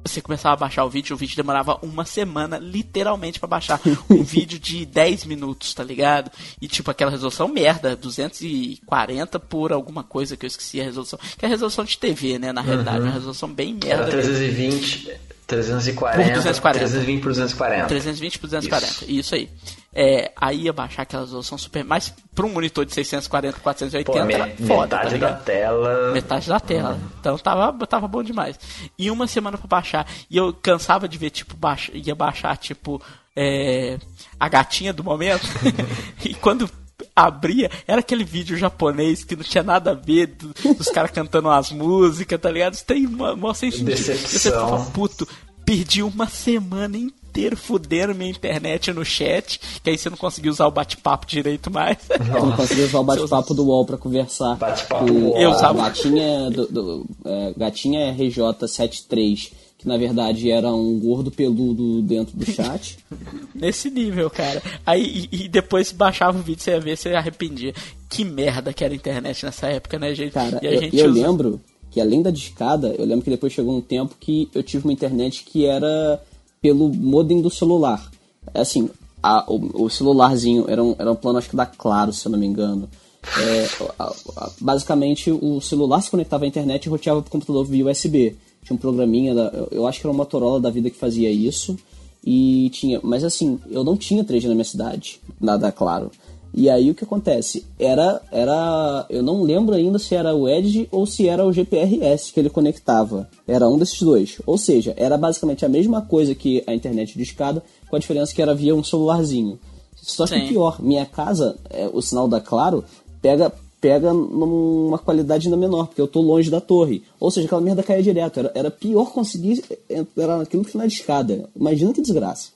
Você 0.05 0.21
começava 0.21 0.53
a 0.55 0.57
baixar 0.57 0.83
o 0.85 0.89
vídeo, 0.89 1.15
o 1.15 1.17
vídeo 1.17 1.35
demorava 1.35 1.79
uma 1.81 2.03
semana, 2.05 2.57
literalmente, 2.57 3.39
pra 3.39 3.47
baixar 3.47 3.79
um 4.09 4.21
vídeo 4.23 4.59
de 4.59 4.85
10 4.85 5.25
minutos, 5.25 5.73
tá 5.73 5.83
ligado? 5.83 6.29
E 6.61 6.67
tipo, 6.67 6.91
aquela 6.91 7.09
resolução 7.11 7.47
merda, 7.47 7.95
240 7.95 9.39
por 9.39 9.71
alguma 9.71 10.03
coisa 10.03 10.35
que 10.35 10.45
eu 10.45 10.47
esqueci 10.47 10.81
a 10.81 10.83
resolução. 10.83 11.17
Que 11.37 11.45
é 11.45 11.47
a 11.47 11.49
resolução 11.49 11.85
de 11.85 11.97
TV, 11.97 12.37
né, 12.37 12.51
na 12.51 12.61
realidade, 12.61 12.99
uma 13.01 13.11
resolução 13.13 13.49
bem 13.51 13.77
Era 13.85 14.03
merda. 14.05 14.15
mesmo. 14.17 14.33
320, 14.33 15.11
340, 15.47 16.23
Por 16.23 16.33
240. 16.35 16.79
320 16.79 17.21
por 17.21 17.29
240. 17.29 17.87
320 17.87 18.39
por 18.39 18.47
240, 18.47 19.05
isso, 19.11 19.35
aí. 19.35 19.49
É, 19.95 20.31
aí 20.35 20.61
ia 20.63 20.73
baixar 20.73 21.03
aquela 21.03 21.23
resolução 21.23 21.57
super. 21.57 21.83
Mas 21.85 22.13
pra 22.33 22.45
um 22.45 22.49
monitor 22.49 22.83
de 22.85 22.93
640 22.93 23.57
por 23.57 23.63
480 23.63 24.11
Pô, 24.19 24.25
me- 24.25 24.33
era 24.33 24.47
foda, 24.65 24.87
tá 24.87 25.03
metade 25.03 25.09
da 25.09 25.13
ligado? 25.13 25.43
tela. 25.43 26.11
Metade 26.11 26.47
da 26.47 26.59
tela. 26.59 26.99
Então 27.19 27.37
tava, 27.37 27.85
tava 27.87 28.07
bom 28.07 28.23
demais. 28.23 28.59
E 28.97 29.11
uma 29.11 29.27
semana 29.27 29.57
pra 29.57 29.67
baixar. 29.67 30.07
E 30.29 30.35
eu 30.37 30.51
cansava 30.53 31.07
de 31.07 31.17
ver, 31.17 31.29
tipo, 31.29 31.55
baixa, 31.55 31.91
ia 31.93 32.15
baixar, 32.15 32.57
tipo, 32.57 32.99
é, 33.35 33.99
a 34.39 34.49
gatinha 34.49 34.91
do 34.91 35.03
momento. 35.03 35.45
e 36.25 36.33
quando 36.33 36.67
abria, 37.15 37.69
era 37.87 37.99
aquele 37.99 38.23
vídeo 38.23 38.57
japonês 38.57 39.23
que 39.23 39.35
não 39.35 39.43
tinha 39.43 39.63
nada 39.63 39.91
a 39.91 39.95
ver 39.95 40.27
do- 40.27 40.73
dos 40.73 40.89
caras 40.89 41.11
cantando 41.11 41.49
as 41.49 41.71
músicas, 41.71 42.39
tá 42.41 42.49
ligado? 42.49 42.73
Isso 42.73 42.85
tem 42.85 43.05
uma, 43.05 43.33
uma 43.33 43.53
sem 43.53 43.69
sentido. 43.69 43.95
Você 43.97 44.49
ficava 44.49 44.85
puto. 44.91 45.27
Perdi 45.65 46.01
uma 46.03 46.27
semana 46.27 46.97
inteira 46.97 47.22
fudendo 47.55 48.13
minha 48.15 48.29
internet 48.29 48.91
no 48.93 49.03
chat, 49.03 49.59
que 49.83 49.89
aí 49.89 49.97
você 49.97 50.09
não 50.09 50.17
conseguia 50.17 50.51
usar 50.51 50.67
o 50.67 50.71
bate-papo 50.71 51.25
direito 51.25 51.69
mais. 51.71 51.97
Tu 52.07 52.23
não 52.45 52.51
conseguia 52.57 52.85
usar 52.85 52.99
o 52.99 53.03
bate-papo 53.03 53.53
do 53.53 53.65
UOL 53.65 53.85
pra 53.85 53.97
conversar. 53.97 54.55
Bate-papo 54.55 55.11
UOL. 55.11 55.37
Eu 55.37 55.51
usava. 55.51 55.83
Gatinha, 55.83 56.49
do, 56.51 56.67
do- 56.67 57.05
é, 57.25 57.53
gatinha 57.57 58.15
RJ73, 58.15 59.51
que 59.77 59.87
na 59.87 59.97
verdade 59.97 60.49
era 60.49 60.69
um 60.71 60.99
gordo 60.99 61.29
peludo 61.31 62.01
dentro 62.01 62.35
do 62.37 62.45
chat. 62.45 62.97
Nesse 63.53 63.89
nível, 63.89 64.29
cara. 64.29 64.61
Aí 64.85 65.27
e, 65.31 65.43
e 65.45 65.47
depois 65.49 65.91
baixava 65.91 66.37
o 66.37 66.41
vídeo, 66.41 66.61
você 66.61 66.71
ia 66.71 66.79
ver, 66.79 66.97
você 66.97 67.09
arrependia. 67.09 67.73
Que 68.09 68.23
merda 68.23 68.71
que 68.73 68.83
era 68.83 68.93
a 68.93 68.95
internet 68.95 69.43
nessa 69.45 69.67
época, 69.67 69.97
né, 69.99 70.13
gente? 70.13 70.31
Cara, 70.33 70.59
e 70.61 70.67
a 70.67 70.71
eu, 70.73 70.81
gente 70.81 70.97
eu 70.97 71.09
usa- 71.09 71.21
lembro 71.27 71.61
que 71.91 71.99
além 72.01 72.21
da 72.21 72.31
discada, 72.31 72.95
eu 72.97 73.05
lembro 73.05 73.23
que 73.23 73.29
depois 73.29 73.53
chegou 73.53 73.75
um 73.75 73.81
tempo 73.81 74.15
que 74.19 74.49
eu 74.55 74.63
tive 74.63 74.83
uma 74.85 74.93
internet 74.93 75.43
que 75.43 75.65
era 75.65 76.19
pelo 76.63 76.87
modem 76.89 77.41
do 77.41 77.49
celular. 77.51 78.09
É 78.53 78.61
Assim, 78.61 78.89
a- 79.21 79.43
o, 79.47 79.83
o 79.85 79.89
celularzinho 79.89 80.65
era 80.67 80.81
um, 80.83 80.95
era 80.97 81.11
um 81.11 81.15
plano, 81.15 81.37
acho 81.37 81.49
que 81.49 81.55
da 81.55 81.65
Claro, 81.65 82.11
se 82.13 82.25
eu 82.25 82.31
não 82.31 82.39
me 82.39 82.47
engano. 82.47 82.89
É, 83.37 83.67
a- 83.99 84.13
a- 84.37 84.49
basicamente, 84.59 85.29
o 85.29 85.59
celular 85.61 86.01
se 86.01 86.09
conectava 86.09 86.45
à 86.45 86.47
internet 86.47 86.85
e 86.85 86.89
roteava 86.89 87.21
pro 87.21 87.29
computador 87.31 87.65
via 87.65 87.85
USB. 87.85 88.35
Tinha 88.63 88.75
um 88.75 88.79
programinha, 88.79 89.35
da, 89.35 89.43
eu- 89.53 89.67
eu 89.71 89.87
acho 89.87 89.99
que 89.99 90.07
era 90.07 90.11
uma 90.11 90.17
Motorola 90.23 90.59
da 90.59 90.69
vida 90.69 90.89
que 90.89 90.97
fazia 90.97 91.29
isso. 91.29 91.77
E 92.25 92.69
tinha, 92.69 93.01
mas 93.03 93.21
assim, 93.25 93.59
eu 93.69 93.83
não 93.83 93.97
tinha 93.97 94.23
3G 94.23 94.47
na 94.47 94.53
minha 94.55 94.63
cidade, 94.63 95.19
nada 95.41 95.69
claro. 95.73 96.09
E 96.53 96.69
aí 96.69 96.91
o 96.91 96.95
que 96.95 97.03
acontece? 97.03 97.65
Era, 97.79 98.21
era, 98.31 99.05
eu 99.09 99.23
não 99.23 99.41
lembro 99.41 99.73
ainda 99.73 99.97
se 99.97 100.13
era 100.13 100.35
o 100.35 100.47
Edge 100.47 100.87
ou 100.91 101.05
se 101.05 101.27
era 101.27 101.43
o 101.43 101.51
GPRS 101.51 102.31
que 102.31 102.39
ele 102.39 102.49
conectava. 102.49 103.27
Era 103.47 103.67
um 103.67 103.77
desses 103.77 104.01
dois. 104.01 104.39
Ou 104.45 104.57
seja, 104.57 104.93
era 104.95 105.17
basicamente 105.17 105.65
a 105.65 105.69
mesma 105.69 106.01
coisa 106.01 106.35
que 106.35 106.63
a 106.67 106.73
internet 106.73 107.17
de 107.17 107.23
escada, 107.23 107.63
com 107.89 107.95
a 107.95 107.99
diferença 107.99 108.33
que 108.33 108.41
era 108.41 108.53
via 108.53 108.75
um 108.75 108.83
celularzinho. 108.83 109.59
Só 109.95 110.27
que 110.27 110.39
Sim. 110.39 110.47
pior, 110.49 110.81
minha 110.81 111.05
casa, 111.05 111.57
é, 111.69 111.89
o 111.91 112.01
sinal 112.01 112.27
da 112.27 112.39
Claro 112.39 112.83
pega 113.21 113.51
pega 113.83 114.13
numa 114.13 114.97
qualidade 114.97 115.47
ainda 115.47 115.57
menor, 115.57 115.87
porque 115.87 115.99
eu 115.99 116.07
tô 116.07 116.21
longe 116.21 116.49
da 116.49 116.61
torre. 116.61 117.03
Ou 117.19 117.29
seja, 117.29 117.47
aquela 117.47 117.59
merda 117.59 117.83
caía 117.83 118.01
direto. 118.01 118.39
Era, 118.39 118.51
era 118.55 118.71
pior 118.71 119.11
conseguir 119.11 119.61
entrar 119.89 120.37
naquilo 120.37 120.63
que 120.63 120.77
na 120.77 120.85
escada. 120.85 121.49
Imagina 121.53 121.91
que 121.91 122.01
desgraça. 122.01 122.51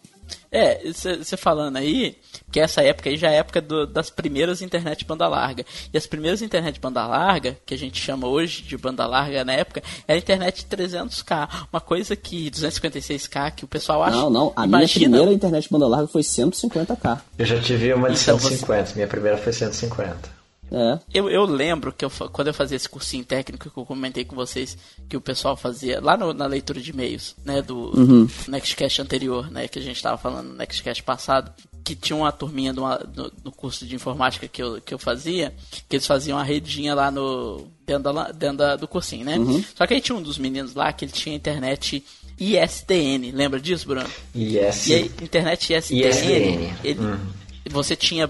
É, 0.52 0.82
você 0.92 1.36
falando 1.36 1.78
aí, 1.78 2.18
que 2.52 2.60
essa 2.60 2.82
época 2.82 3.10
aí 3.10 3.18
já 3.18 3.30
é 3.30 3.36
a 3.36 3.40
época 3.40 3.62
do, 3.62 3.86
das 3.86 4.10
primeiras 4.10 4.62
internet 4.62 5.06
banda 5.06 5.28
larga. 5.28 5.66
E 5.94 5.98
as 5.98 6.08
primeiras 6.08 6.42
internet 6.42 6.80
banda 6.80 7.06
larga, 7.06 7.58
que 7.66 7.74
a 7.74 7.78
gente 7.78 8.02
chama 8.02 8.28
hoje 8.28 8.62
de 8.62 8.78
banda 8.78 9.06
larga 9.06 9.44
na 9.44 9.54
época, 9.54 9.84
era 10.08 10.18
a 10.18 10.22
internet 10.22 10.66
300k. 10.70 11.68
Uma 11.72 11.82
coisa 11.82 12.16
que 12.16 12.50
256k 12.52 13.52
que 13.52 13.66
o 13.66 13.68
pessoal 13.68 14.04
acha. 14.04 14.18
Não, 14.18 14.30
não. 14.30 14.54
A 14.56 14.66
imagina, 14.66 14.78
minha 14.78 14.88
primeira 15.10 15.34
internet 15.34 15.68
banda 15.70 15.88
larga 15.88 16.08
foi 16.08 16.22
150k. 16.22 17.22
Eu 17.38 17.46
já 17.46 17.60
tive 17.60 17.94
uma 17.94 18.10
de 18.10 18.20
Então, 18.20 18.40
150, 18.40 18.96
minha 18.96 19.08
primeira 19.08 19.38
foi 19.38 19.52
150. 19.54 20.37
É. 20.72 21.00
Eu, 21.14 21.30
eu 21.30 21.46
lembro 21.46 21.94
que 21.94 22.04
eu, 22.04 22.10
quando 22.32 22.48
eu 22.48 22.54
fazia 22.54 22.76
esse 22.76 22.90
cursinho 22.90 23.24
técnico 23.24 23.70
que 23.70 23.78
eu 23.78 23.86
comentei 23.86 24.26
com 24.26 24.36
vocês 24.36 24.78
que 25.08 25.16
o 25.16 25.22
pessoal 25.22 25.56
fazia 25.56 26.02
lá 26.02 26.18
no- 26.18 26.34
na 26.34 26.46
leitura 26.46 26.82
de 26.82 26.92
e-mails, 26.92 27.36
né, 27.46 27.62
do 27.62 27.92
Nextcast 28.50 29.02
anterior, 29.02 29.50
né, 29.50 29.68
que 29.68 29.80
a 29.80 29.82
gente 29.82 30.02
tava 30.04 30.18
falando 30.18 30.50
no 30.50 30.56
Nextcast 30.56 31.02
passado, 31.04 31.52
que 31.86 31.96
tinha 31.96 32.18
uma 32.18 32.32
turminha 32.34 32.74
de 32.74 32.80
uma- 32.80 32.98
no, 33.16 33.32
no 33.46 33.52
curso 33.52 33.86
de 33.86 33.96
informática 33.96 34.46
que 34.46 34.62
eu, 34.62 34.82
que 34.82 34.94
eu 34.94 35.00
fazia, 35.00 35.54
que 35.88 35.96
eles 35.96 36.06
faziam 36.06 36.38
uma 36.38 36.44
redinha 36.44 36.94
lá 36.94 37.10
no 37.10 37.66
dentro, 37.86 38.12
da, 38.14 38.32
dentro 38.34 38.58
da- 38.58 38.76
do 38.76 38.88
cursinho, 38.90 39.24
né? 39.24 39.38
Só 39.74 39.88
que 39.88 39.94
aí 39.94 40.02
tinha 40.02 40.18
um 40.18 40.22
dos 40.22 40.38
meninos 40.38 40.74
lá 40.74 40.92
que 40.92 41.06
ele 41.06 41.14
tinha 41.14 41.34
internet 41.34 42.04
ISDN, 42.38 43.32
lembra 43.32 43.60
disso, 43.60 43.88
Bruno? 43.88 44.10
Yes. 44.36 44.88
E 44.88 44.94
aí, 44.96 45.12
internet 45.22 45.74
ISDN, 45.74 46.10
ISDN. 46.10 46.74
ele- 46.84 47.00
você 47.70 47.96
tinha, 47.96 48.28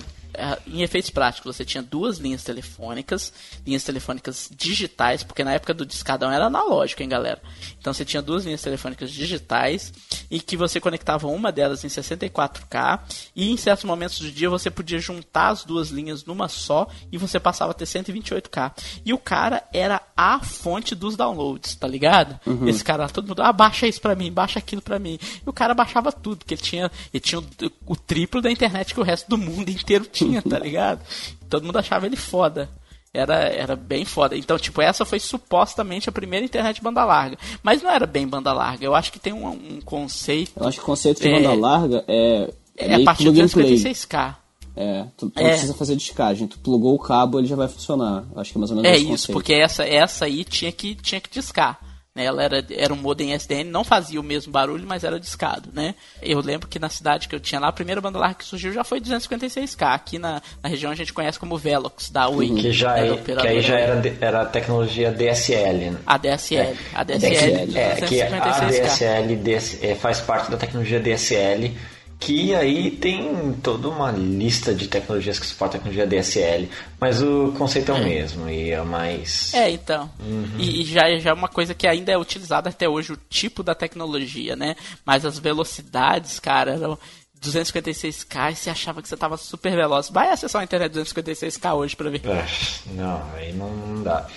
em 0.68 0.82
efeitos 0.82 1.10
práticos, 1.10 1.56
você 1.56 1.66
tinha 1.66 1.82
duas 1.82 2.18
linhas 2.18 2.44
telefônicas, 2.44 3.34
linhas 3.66 3.84
telefônicas 3.84 4.50
digitais, 4.56 5.24
porque 5.24 5.44
na 5.44 5.54
época 5.54 5.74
do 5.74 5.86
discadão 5.86 6.32
era 6.32 6.46
analógico, 6.46 7.02
hein, 7.02 7.10
galera? 7.10 7.42
Então 7.80 7.94
você 7.94 8.06
tinha 8.06 8.22
duas 8.22 8.46
linhas 8.46 8.62
telefônicas 8.62 9.12
digitais 9.12 9.94
e 10.30 10.40
que 10.40 10.58
você 10.58 10.80
conectava 10.80 11.28
uma 11.28 11.52
delas 11.52 11.84
em 11.84 11.88
64K 11.88 13.00
e 13.36 13.52
em 13.52 13.58
certos 13.58 13.86
momentos 13.86 14.20
do 14.20 14.32
dia 14.32 14.50
você 14.50 14.70
podia 14.70 15.00
juntar 15.00 15.50
as 15.50 15.64
duas 15.64 15.90
linhas 15.90 16.26
numa 16.26 16.48
só 16.48 16.88
e 17.12 17.18
você 17.18 17.40
passava 17.40 17.72
a 17.72 17.74
ter 17.74 17.86
128K. 17.86 18.72
E 19.06 19.14
o 19.14 19.18
cara 19.18 19.64
era 19.74 20.02
a 20.16 20.40
fonte 20.40 20.96
dos 20.96 21.16
downloads, 21.16 21.76
tá 21.76 21.88
ligado? 21.88 22.40
Esse 22.68 22.84
cara 22.84 23.08
todo 23.10 23.28
mundo, 23.28 23.42
ah, 23.42 23.54
baixa 23.54 23.88
isso 23.88 24.02
pra 24.02 24.16
mim, 24.16 24.32
baixa 24.32 24.60
aquilo 24.60 24.82
pra 24.82 25.00
mim. 25.00 25.20
E 25.46 25.50
o 25.50 25.54
cara 25.54 25.74
baixava 25.74 26.12
tudo, 26.12 26.38
porque 26.38 26.54
ele 26.54 26.62
tinha, 26.62 26.92
ele 27.14 27.22
tinha 27.22 27.40
o, 27.40 27.46
o 27.86 27.96
triplo 27.96 28.42
da 28.42 28.52
internet 28.52 28.94
que 28.94 29.00
o 29.00 29.04
resto 29.04 29.30
do 29.30 29.38
mundo 29.38 29.70
inteiro 29.72 30.06
tinha, 30.06 30.27
tá 30.50 30.60
ligado? 30.60 31.02
Todo 31.50 31.66
mundo 31.66 31.78
achava 31.80 32.06
ele 32.06 32.16
foda. 32.16 32.70
Era, 33.14 33.36
era 33.46 33.76
bem 33.76 34.06
foda. 34.06 34.36
Então, 34.38 34.60
tipo, 34.60 34.82
essa 34.82 35.04
foi 35.06 35.20
supostamente 35.20 36.08
a 36.08 36.12
primeira 36.12 36.46
internet 36.46 36.84
banda 36.84 37.04
larga. 37.04 37.38
Mas 37.64 37.82
não 37.82 37.90
era 37.90 38.06
bem 38.06 38.28
banda 38.28 38.54
larga. 38.54 38.86
Eu 38.86 38.94
acho 38.94 39.12
que 39.12 39.18
tem 39.20 39.34
um, 39.34 39.48
um 39.48 39.82
conceito. 39.84 40.52
Eu 40.58 40.68
acho 40.68 40.78
que 40.78 40.84
o 40.84 40.86
conceito 40.86 41.22
de 41.22 41.28
É. 41.28 41.32
banda 41.34 41.54
larga 41.54 42.04
é. 42.08 42.54
É 42.78 42.86
a 42.86 42.90
meio 42.90 43.06
partir 43.06 43.24
play. 43.32 43.44
256K. 43.76 44.36
É, 44.76 45.06
tu, 45.18 45.32
tu 45.32 45.40
É. 45.40 45.44
não 45.44 45.50
precisa 45.50 45.74
fazer 45.74 45.96
descagem. 45.96 46.48
Tu 46.48 46.60
plugou 46.60 46.94
o 46.94 47.00
cabo, 47.00 47.40
ele 47.40 47.48
já 47.48 47.56
vai 47.56 47.68
funcionar. 47.68 48.24
Acho 48.36 48.52
que 48.52 48.58
é 48.58 48.60
mais 48.60 48.70
ou 48.70 48.78
menos 48.78 48.92
É 48.92 48.98
isso, 48.98 49.08
conceito. 49.10 49.34
porque 49.34 49.54
essa, 49.54 49.84
essa 49.84 50.26
aí 50.26 50.44
tinha 50.44 50.72
que, 50.72 50.94
tinha 50.94 51.20
que 51.20 51.30
discar. 51.32 51.80
Né? 52.18 52.26
Ela 52.26 52.44
era, 52.44 52.66
era 52.72 52.92
um 52.92 52.98
modem 52.98 53.32
SDN, 53.34 53.70
não 53.70 53.84
fazia 53.84 54.20
o 54.20 54.24
mesmo 54.24 54.52
barulho, 54.52 54.88
mas 54.88 55.04
era 55.04 55.20
discado, 55.20 55.70
né? 55.72 55.94
Eu 56.20 56.42
lembro 56.42 56.68
que 56.68 56.80
na 56.80 56.90
cidade 56.90 57.28
que 57.28 57.36
eu 57.36 57.40
tinha 57.40 57.62
lá, 57.62 57.68
a 57.68 57.72
primeira 57.72 58.02
banda 58.02 58.18
larga 58.18 58.36
que 58.40 58.44
surgiu 58.44 58.74
já 58.74 58.84
foi 58.84 59.00
256K. 59.00 59.94
Aqui 59.94 60.18
na, 60.18 60.42
na 60.64 60.68
região 60.68 60.92
a 60.92 60.96
gente 60.96 61.14
conhece 61.14 61.38
como 61.38 61.56
Velox, 61.60 62.10
da 62.10 62.28
Oi. 62.28 62.50
Que, 62.50 62.72
já 62.72 62.96
né, 62.96 63.10
é, 63.12 63.18
que 63.18 63.48
aí 63.48 63.62
já 63.62 63.78
era, 63.78 64.18
era 64.20 64.42
a 64.42 64.46
tecnologia 64.46 65.12
DSL. 65.12 65.92
né? 65.92 65.98
A 66.08 66.18
DSL. 66.18 66.76
A 66.96 67.04
DSL, 67.04 67.68
DSL. 67.68 67.78
É, 67.78 67.96
que 68.02 68.22
a 68.22 68.30
256K. 68.32 68.70
DSL 68.70 69.36
DS 69.36 69.84
é, 69.84 69.96
faz 69.96 70.20
parte 70.20 70.50
da 70.50 70.58
tecnologia 70.58 71.00
DSL, 71.00 71.72
que 72.20 72.54
aí 72.56 72.92
tem 72.92 73.54
toda 73.62 73.88
uma 73.90 74.12
lista 74.12 74.74
de 74.74 74.88
tecnologias 74.88 75.40
que 75.40 75.46
suportam 75.46 75.80
a 75.80 75.84
tecnologia 75.84 76.08
DSL, 76.08 76.70
mas 77.00 77.22
o 77.22 77.54
conceito 77.58 77.92
é 77.92 77.96
o 77.96 78.04
mesmo 78.04 78.50
e 78.50 78.72
é 78.72 78.82
mais... 78.82 79.54
É, 79.54 79.70
então. 79.70 80.10
Uhum. 80.20 80.48
E, 80.58 80.82
e 80.82 80.86
já, 80.86 81.16
já 81.20 81.30
é 81.30 81.34
uma 81.34 81.48
coisa 81.48 81.76
que 81.76 81.88
ainda 81.88 82.12
é 82.12 82.18
utilizada 82.18 82.70
até 82.70 82.90
hoje, 82.90 83.14
o 83.14 83.20
tipo 83.30 83.62
da 83.62 83.76
tecnologia, 83.76 84.56
né? 84.56 84.76
Mas 85.06 85.26
as 85.26 85.38
velocidades, 85.38 86.40
cara, 86.40 86.72
eram 86.72 86.98
256k 87.40 88.52
e 88.52 88.56
você 88.56 88.70
achava 88.70 89.02
que 89.02 89.08
você 89.08 89.16
tava 89.16 89.38
super 89.38 89.76
veloz. 89.76 90.10
Vai 90.10 90.30
acessar 90.30 90.62
a 90.62 90.64
internet 90.64 90.94
256k 90.94 91.76
hoje 91.76 91.96
pra 91.96 92.10
ver. 92.10 92.22
Ah, 92.26 92.46
Não, 92.94 93.24
aí 93.36 93.54
não, 93.54 94.02
dá. 94.04 94.28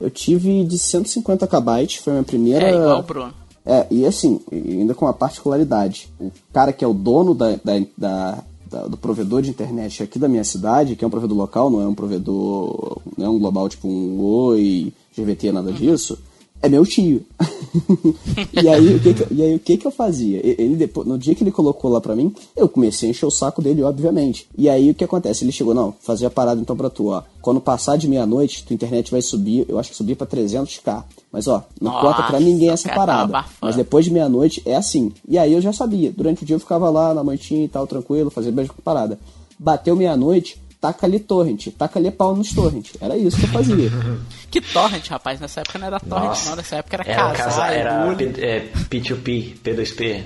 Eu 0.00 0.10
tive 0.10 0.64
de 0.64 0.78
150 0.78 1.46
KB, 1.46 1.98
foi 2.02 2.12
a 2.12 2.14
minha 2.14 2.24
primeira. 2.24 2.66
É 2.66 2.70
igual 2.70 3.02
Bruno. 3.02 3.45
É, 3.66 3.84
e 3.90 4.06
assim, 4.06 4.40
ainda 4.52 4.94
com 4.94 5.04
uma 5.04 5.12
particularidade. 5.12 6.08
O 6.20 6.30
cara 6.52 6.72
que 6.72 6.84
é 6.84 6.88
o 6.88 6.94
dono 6.94 7.34
da, 7.34 7.56
da, 7.56 7.78
da- 7.98 8.44
da- 8.70 8.86
do 8.86 8.96
provedor 8.96 9.42
de 9.42 9.50
internet 9.50 10.02
aqui 10.02 10.18
da 10.18 10.28
minha 10.28 10.44
cidade, 10.44 10.94
que 10.96 11.04
é 11.04 11.06
um 11.06 11.10
provedor 11.10 11.36
local, 11.36 11.68
não 11.70 11.80
é 11.80 11.86
um 11.86 11.94
provedor, 11.94 12.98
não 13.18 13.26
é 13.26 13.28
um 13.28 13.38
global 13.38 13.68
tipo 13.68 13.88
um 13.88 14.20
Oi, 14.20 14.92
GVT, 15.16 15.50
nada 15.52 15.72
disso, 15.72 16.16
é 16.62 16.68
meu 16.68 16.84
tio. 16.86 17.24
e, 18.62 18.68
aí, 18.68 18.94
o 18.94 19.00
que 19.00 19.14
que, 19.14 19.22
eu- 19.22 19.26
e 19.30 19.42
aí 19.42 19.54
o 19.54 19.58
que 19.58 19.76
que 19.76 19.86
eu 19.86 19.90
fazia? 19.90 20.40
Ele 20.44 20.76
depois, 20.76 21.06
no 21.06 21.18
dia 21.18 21.34
que 21.34 21.42
ele 21.42 21.50
colocou 21.50 21.90
lá 21.90 22.00
pra 22.00 22.14
mim, 22.16 22.32
eu 22.56 22.68
comecei 22.68 23.08
a 23.08 23.10
encher 23.10 23.26
o 23.26 23.30
saco 23.30 23.60
dele, 23.62 23.82
obviamente. 23.82 24.46
E 24.56 24.68
aí 24.68 24.90
o 24.90 24.94
que 24.94 25.04
acontece? 25.04 25.44
Ele 25.44 25.52
chegou, 25.52 25.74
não, 25.74 25.94
fazer 26.00 26.26
a 26.26 26.30
parada 26.30 26.60
então 26.60 26.76
pra 26.76 26.90
tu, 26.90 27.08
ó. 27.08 27.22
Quando 27.42 27.60
passar 27.60 27.96
de 27.96 28.08
meia-noite, 28.08 28.64
tua 28.64 28.74
internet 28.74 29.10
vai 29.10 29.22
subir, 29.22 29.64
eu 29.68 29.78
acho 29.78 29.90
que 29.90 29.96
subir 29.96 30.16
pra 30.16 30.26
300k. 30.26 31.04
Mas 31.32 31.46
ó, 31.48 31.62
não 31.80 31.92
Nossa, 31.92 32.06
conta 32.06 32.22
pra 32.24 32.40
ninguém 32.40 32.70
essa 32.70 32.88
parada. 32.88 33.44
Mas 33.60 33.76
depois 33.76 34.04
de 34.04 34.10
meia-noite 34.10 34.62
é 34.64 34.74
assim. 34.76 35.12
E 35.28 35.36
aí 35.38 35.52
eu 35.52 35.60
já 35.60 35.72
sabia. 35.72 36.10
Durante 36.10 36.42
o 36.42 36.46
dia 36.46 36.56
eu 36.56 36.60
ficava 36.60 36.88
lá 36.90 37.12
na 37.14 37.22
noitinha 37.22 37.64
e 37.64 37.68
tal, 37.68 37.86
tranquilo, 37.86 38.30
fazia 38.30 38.50
beijo 38.52 38.72
com 38.72 38.82
parada. 38.82 39.18
Bateu 39.58 39.94
meia-noite, 39.96 40.60
taca 40.80 41.06
ali 41.06 41.18
torrent, 41.20 41.68
taca 41.78 41.98
ali 41.98 42.10
pau 42.10 42.34
nos 42.36 42.52
torrent. 42.52 42.90
Era 43.00 43.16
isso 43.16 43.36
que 43.36 43.44
eu 43.44 43.48
fazia. 43.50 43.90
Que 44.50 44.60
torrent, 44.60 45.06
rapaz. 45.08 45.40
Nessa 45.40 45.60
época 45.60 45.78
não 45.78 45.86
era 45.88 46.00
torrent, 46.00 46.24
Nossa. 46.28 46.50
não. 46.50 46.56
Nessa 46.56 46.76
época 46.76 46.96
era, 46.96 47.10
Era, 47.10 47.32
casar, 47.32 47.36
casa, 47.44 47.66
era. 47.74 48.14
P, 48.14 48.24
é, 48.40 48.60
P2P, 48.88 49.54
P2P, 49.62 50.22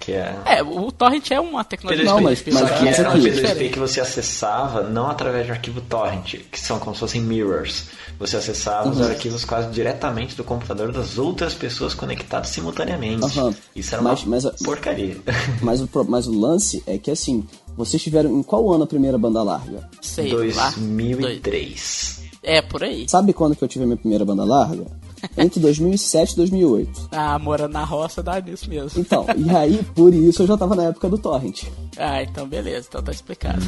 que 0.00 0.12
é... 0.12 0.36
É, 0.46 0.62
o 0.62 0.90
torrent 0.90 1.30
é 1.30 1.38
uma 1.40 1.62
tecnologia 1.64 2.04
P2P, 2.04 2.08
Não, 2.08 2.20
mas- 2.22 2.42
mas 2.46 2.70
que 2.80 2.88
era 2.88 3.08
um 3.08 3.12
aqui- 3.12 3.20
P2P 3.20 3.32
diferente. 3.34 3.72
que 3.74 3.78
você 3.78 4.00
acessava 4.00 4.82
não 4.82 5.08
através 5.08 5.46
de 5.46 5.52
arquivo 5.52 5.80
torrent, 5.82 6.36
que 6.50 6.58
são 6.60 6.78
como 6.78 6.94
se 6.94 7.00
fossem 7.00 7.20
mirrors. 7.20 7.86
Você 8.18 8.36
acessava 8.36 8.88
os 8.88 9.00
arquivos 9.00 9.44
quase 9.44 9.70
diretamente 9.70 10.34
do 10.34 10.42
computador 10.42 10.90
das 10.90 11.18
outras 11.18 11.54
pessoas 11.54 11.94
conectadas 11.94 12.48
simultaneamente. 12.48 13.24
Aham. 13.38 13.54
Isso 13.76 13.94
era 13.94 14.02
Mas- 14.02 14.24
uma 14.24 14.30
mas 14.40 14.44
porcaria. 14.62 15.16
mas, 15.62 15.80
o, 15.80 15.88
mas 16.08 16.26
o 16.26 16.32
lance 16.38 16.82
é 16.86 16.98
que 16.98 17.10
assim, 17.12 17.46
vocês 17.78 18.02
tiveram 18.02 18.36
em 18.36 18.42
qual 18.42 18.72
ano 18.72 18.82
a 18.82 18.86
primeira 18.86 19.16
banda 19.16 19.40
larga? 19.40 19.88
Sei 20.02 20.32
lá. 20.52 20.70
2003. 20.70 22.22
É, 22.42 22.60
por 22.60 22.82
aí. 22.82 23.08
Sabe 23.08 23.32
quando 23.32 23.54
que 23.54 23.62
eu 23.62 23.68
tive 23.68 23.84
a 23.84 23.86
minha 23.86 23.96
primeira 23.96 24.24
banda 24.24 24.44
larga? 24.44 24.84
Entre 25.38 25.60
2007 25.60 26.32
e 26.32 26.36
2008. 26.36 27.08
Ah, 27.12 27.38
morando 27.38 27.72
na 27.72 27.84
roça 27.84 28.22
dá 28.22 28.40
nisso 28.40 28.68
mesmo. 28.68 29.00
Então, 29.00 29.26
e 29.36 29.50
aí, 29.50 29.80
por 29.94 30.12
isso 30.12 30.42
eu 30.42 30.46
já 30.46 30.56
tava 30.56 30.74
na 30.74 30.84
época 30.84 31.08
do 31.08 31.18
torrent. 31.18 31.64
Ah, 31.96 32.22
então 32.22 32.48
beleza, 32.48 32.86
então 32.88 33.02
tá 33.02 33.12
explicado. 33.12 33.60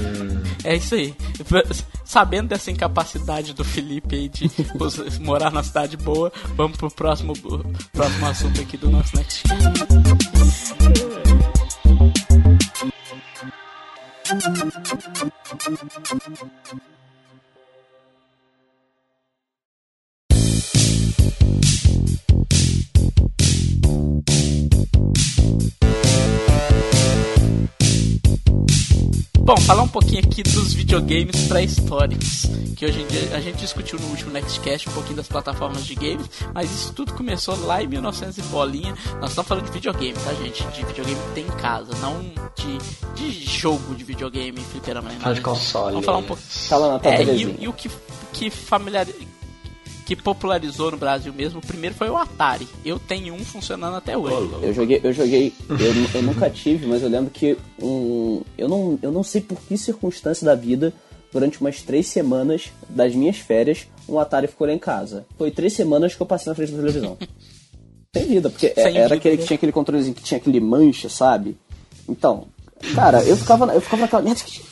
é 0.64 0.76
isso 0.76 0.94
aí. 0.94 1.14
Sabendo 2.04 2.48
dessa 2.48 2.70
incapacidade 2.70 3.52
do 3.52 3.64
Felipe 3.64 4.14
aí 4.16 4.28
de 4.28 4.50
morar 5.20 5.50
numa 5.50 5.62
cidade 5.62 5.96
boa, 5.98 6.32
vamos 6.56 6.78
pro 6.78 6.90
próximo, 6.90 7.34
próximo 7.92 8.26
assunto 8.26 8.60
aqui 8.60 8.76
do 8.76 8.90
nosso 8.90 9.16
Next. 9.16 9.42
Thank 14.30 14.70
Bom, 29.42 29.56
falar 29.62 29.82
um 29.82 29.88
pouquinho 29.88 30.20
aqui 30.20 30.42
dos 30.42 30.74
videogames 30.74 31.48
pré-históricos, 31.48 32.42
que 32.76 32.84
hoje 32.86 33.00
em 33.00 33.06
dia 33.06 33.34
a 33.34 33.40
gente 33.40 33.56
discutiu 33.56 33.98
no 33.98 34.06
último 34.08 34.30
Nextcast 34.30 34.88
um 34.88 34.92
pouquinho 34.92 35.16
das 35.16 35.26
plataformas 35.26 35.84
de 35.84 35.94
games, 35.94 36.28
mas 36.54 36.70
isso 36.70 36.92
tudo 36.92 37.12
começou 37.14 37.58
lá 37.66 37.82
em 37.82 37.88
1900 37.88 38.38
e 38.38 38.42
bolinha. 38.42 38.94
Nós 39.20 39.30
estamos 39.30 39.48
falando 39.48 39.64
de 39.64 39.72
videogame, 39.72 40.14
tá, 40.24 40.34
gente? 40.34 40.62
De 40.68 40.84
videogame 40.84 41.20
que 41.20 41.34
tem 41.34 41.44
em 41.44 41.60
casa, 41.60 41.92
não 42.00 42.20
de, 42.54 42.78
de 43.16 43.44
jogo 43.44 43.94
de 43.94 44.04
videogame, 44.04 44.60
fliperama. 44.60 45.08
né? 45.08 45.18
Fala 45.20 45.34
de 45.34 45.40
console. 45.40 45.92
Vamos 45.92 46.06
falar 46.06 46.18
um 46.18 46.22
pouco. 46.22 46.42
Tá 46.68 46.76
lá 46.76 46.98
na 46.98 47.10
É, 47.10 47.24
e, 47.24 47.56
e 47.60 47.68
o 47.68 47.72
que, 47.72 47.90
que 48.32 48.50
familiar 48.50 49.06
que 50.10 50.16
popularizou 50.16 50.90
no 50.90 50.96
Brasil 50.96 51.32
mesmo, 51.32 51.60
o 51.60 51.64
primeiro 51.64 51.94
foi 51.94 52.10
o 52.10 52.16
Atari. 52.16 52.66
Eu 52.84 52.98
tenho 52.98 53.32
um 53.32 53.44
funcionando 53.44 53.94
até 53.94 54.18
hoje. 54.18 54.50
Eu 54.60 54.74
joguei, 54.74 55.00
eu 55.04 55.12
joguei, 55.12 55.52
eu, 55.68 56.18
eu 56.18 56.22
nunca 56.24 56.50
tive, 56.50 56.84
mas 56.84 57.00
eu 57.00 57.08
lembro 57.08 57.30
que 57.30 57.56
um, 57.80 58.42
eu 58.58 58.68
não, 58.68 58.98
eu 59.00 59.12
não 59.12 59.22
sei 59.22 59.40
por 59.40 59.60
que 59.60 59.78
circunstância 59.78 60.44
da 60.44 60.56
vida, 60.56 60.92
durante 61.32 61.60
umas 61.60 61.82
três 61.82 62.08
semanas 62.08 62.72
das 62.88 63.14
minhas 63.14 63.36
férias, 63.36 63.86
um 64.08 64.18
Atari 64.18 64.48
ficou 64.48 64.66
lá 64.66 64.72
em 64.72 64.80
casa. 64.80 65.24
Foi 65.38 65.52
três 65.52 65.74
semanas 65.74 66.12
que 66.12 66.20
eu 66.20 66.26
passei 66.26 66.50
na 66.50 66.56
frente 66.56 66.72
da 66.72 66.78
televisão. 66.78 67.16
Sem 68.12 68.26
vida, 68.26 68.50
porque 68.50 68.70
Sem 68.70 68.96
era 68.96 69.02
vida, 69.02 69.14
aquele 69.14 69.36
né? 69.36 69.42
que 69.42 69.46
tinha 69.46 69.54
aquele 69.54 69.70
controlezinho 69.70 70.14
que 70.16 70.24
tinha 70.24 70.38
aquele 70.38 70.58
mancha, 70.58 71.08
sabe? 71.08 71.56
Então, 72.08 72.48
cara, 72.94 73.22
eu 73.24 73.36
ficava, 73.36 73.72
eu 73.74 73.80
ficava 73.80 74.02
naquela. 74.02 74.24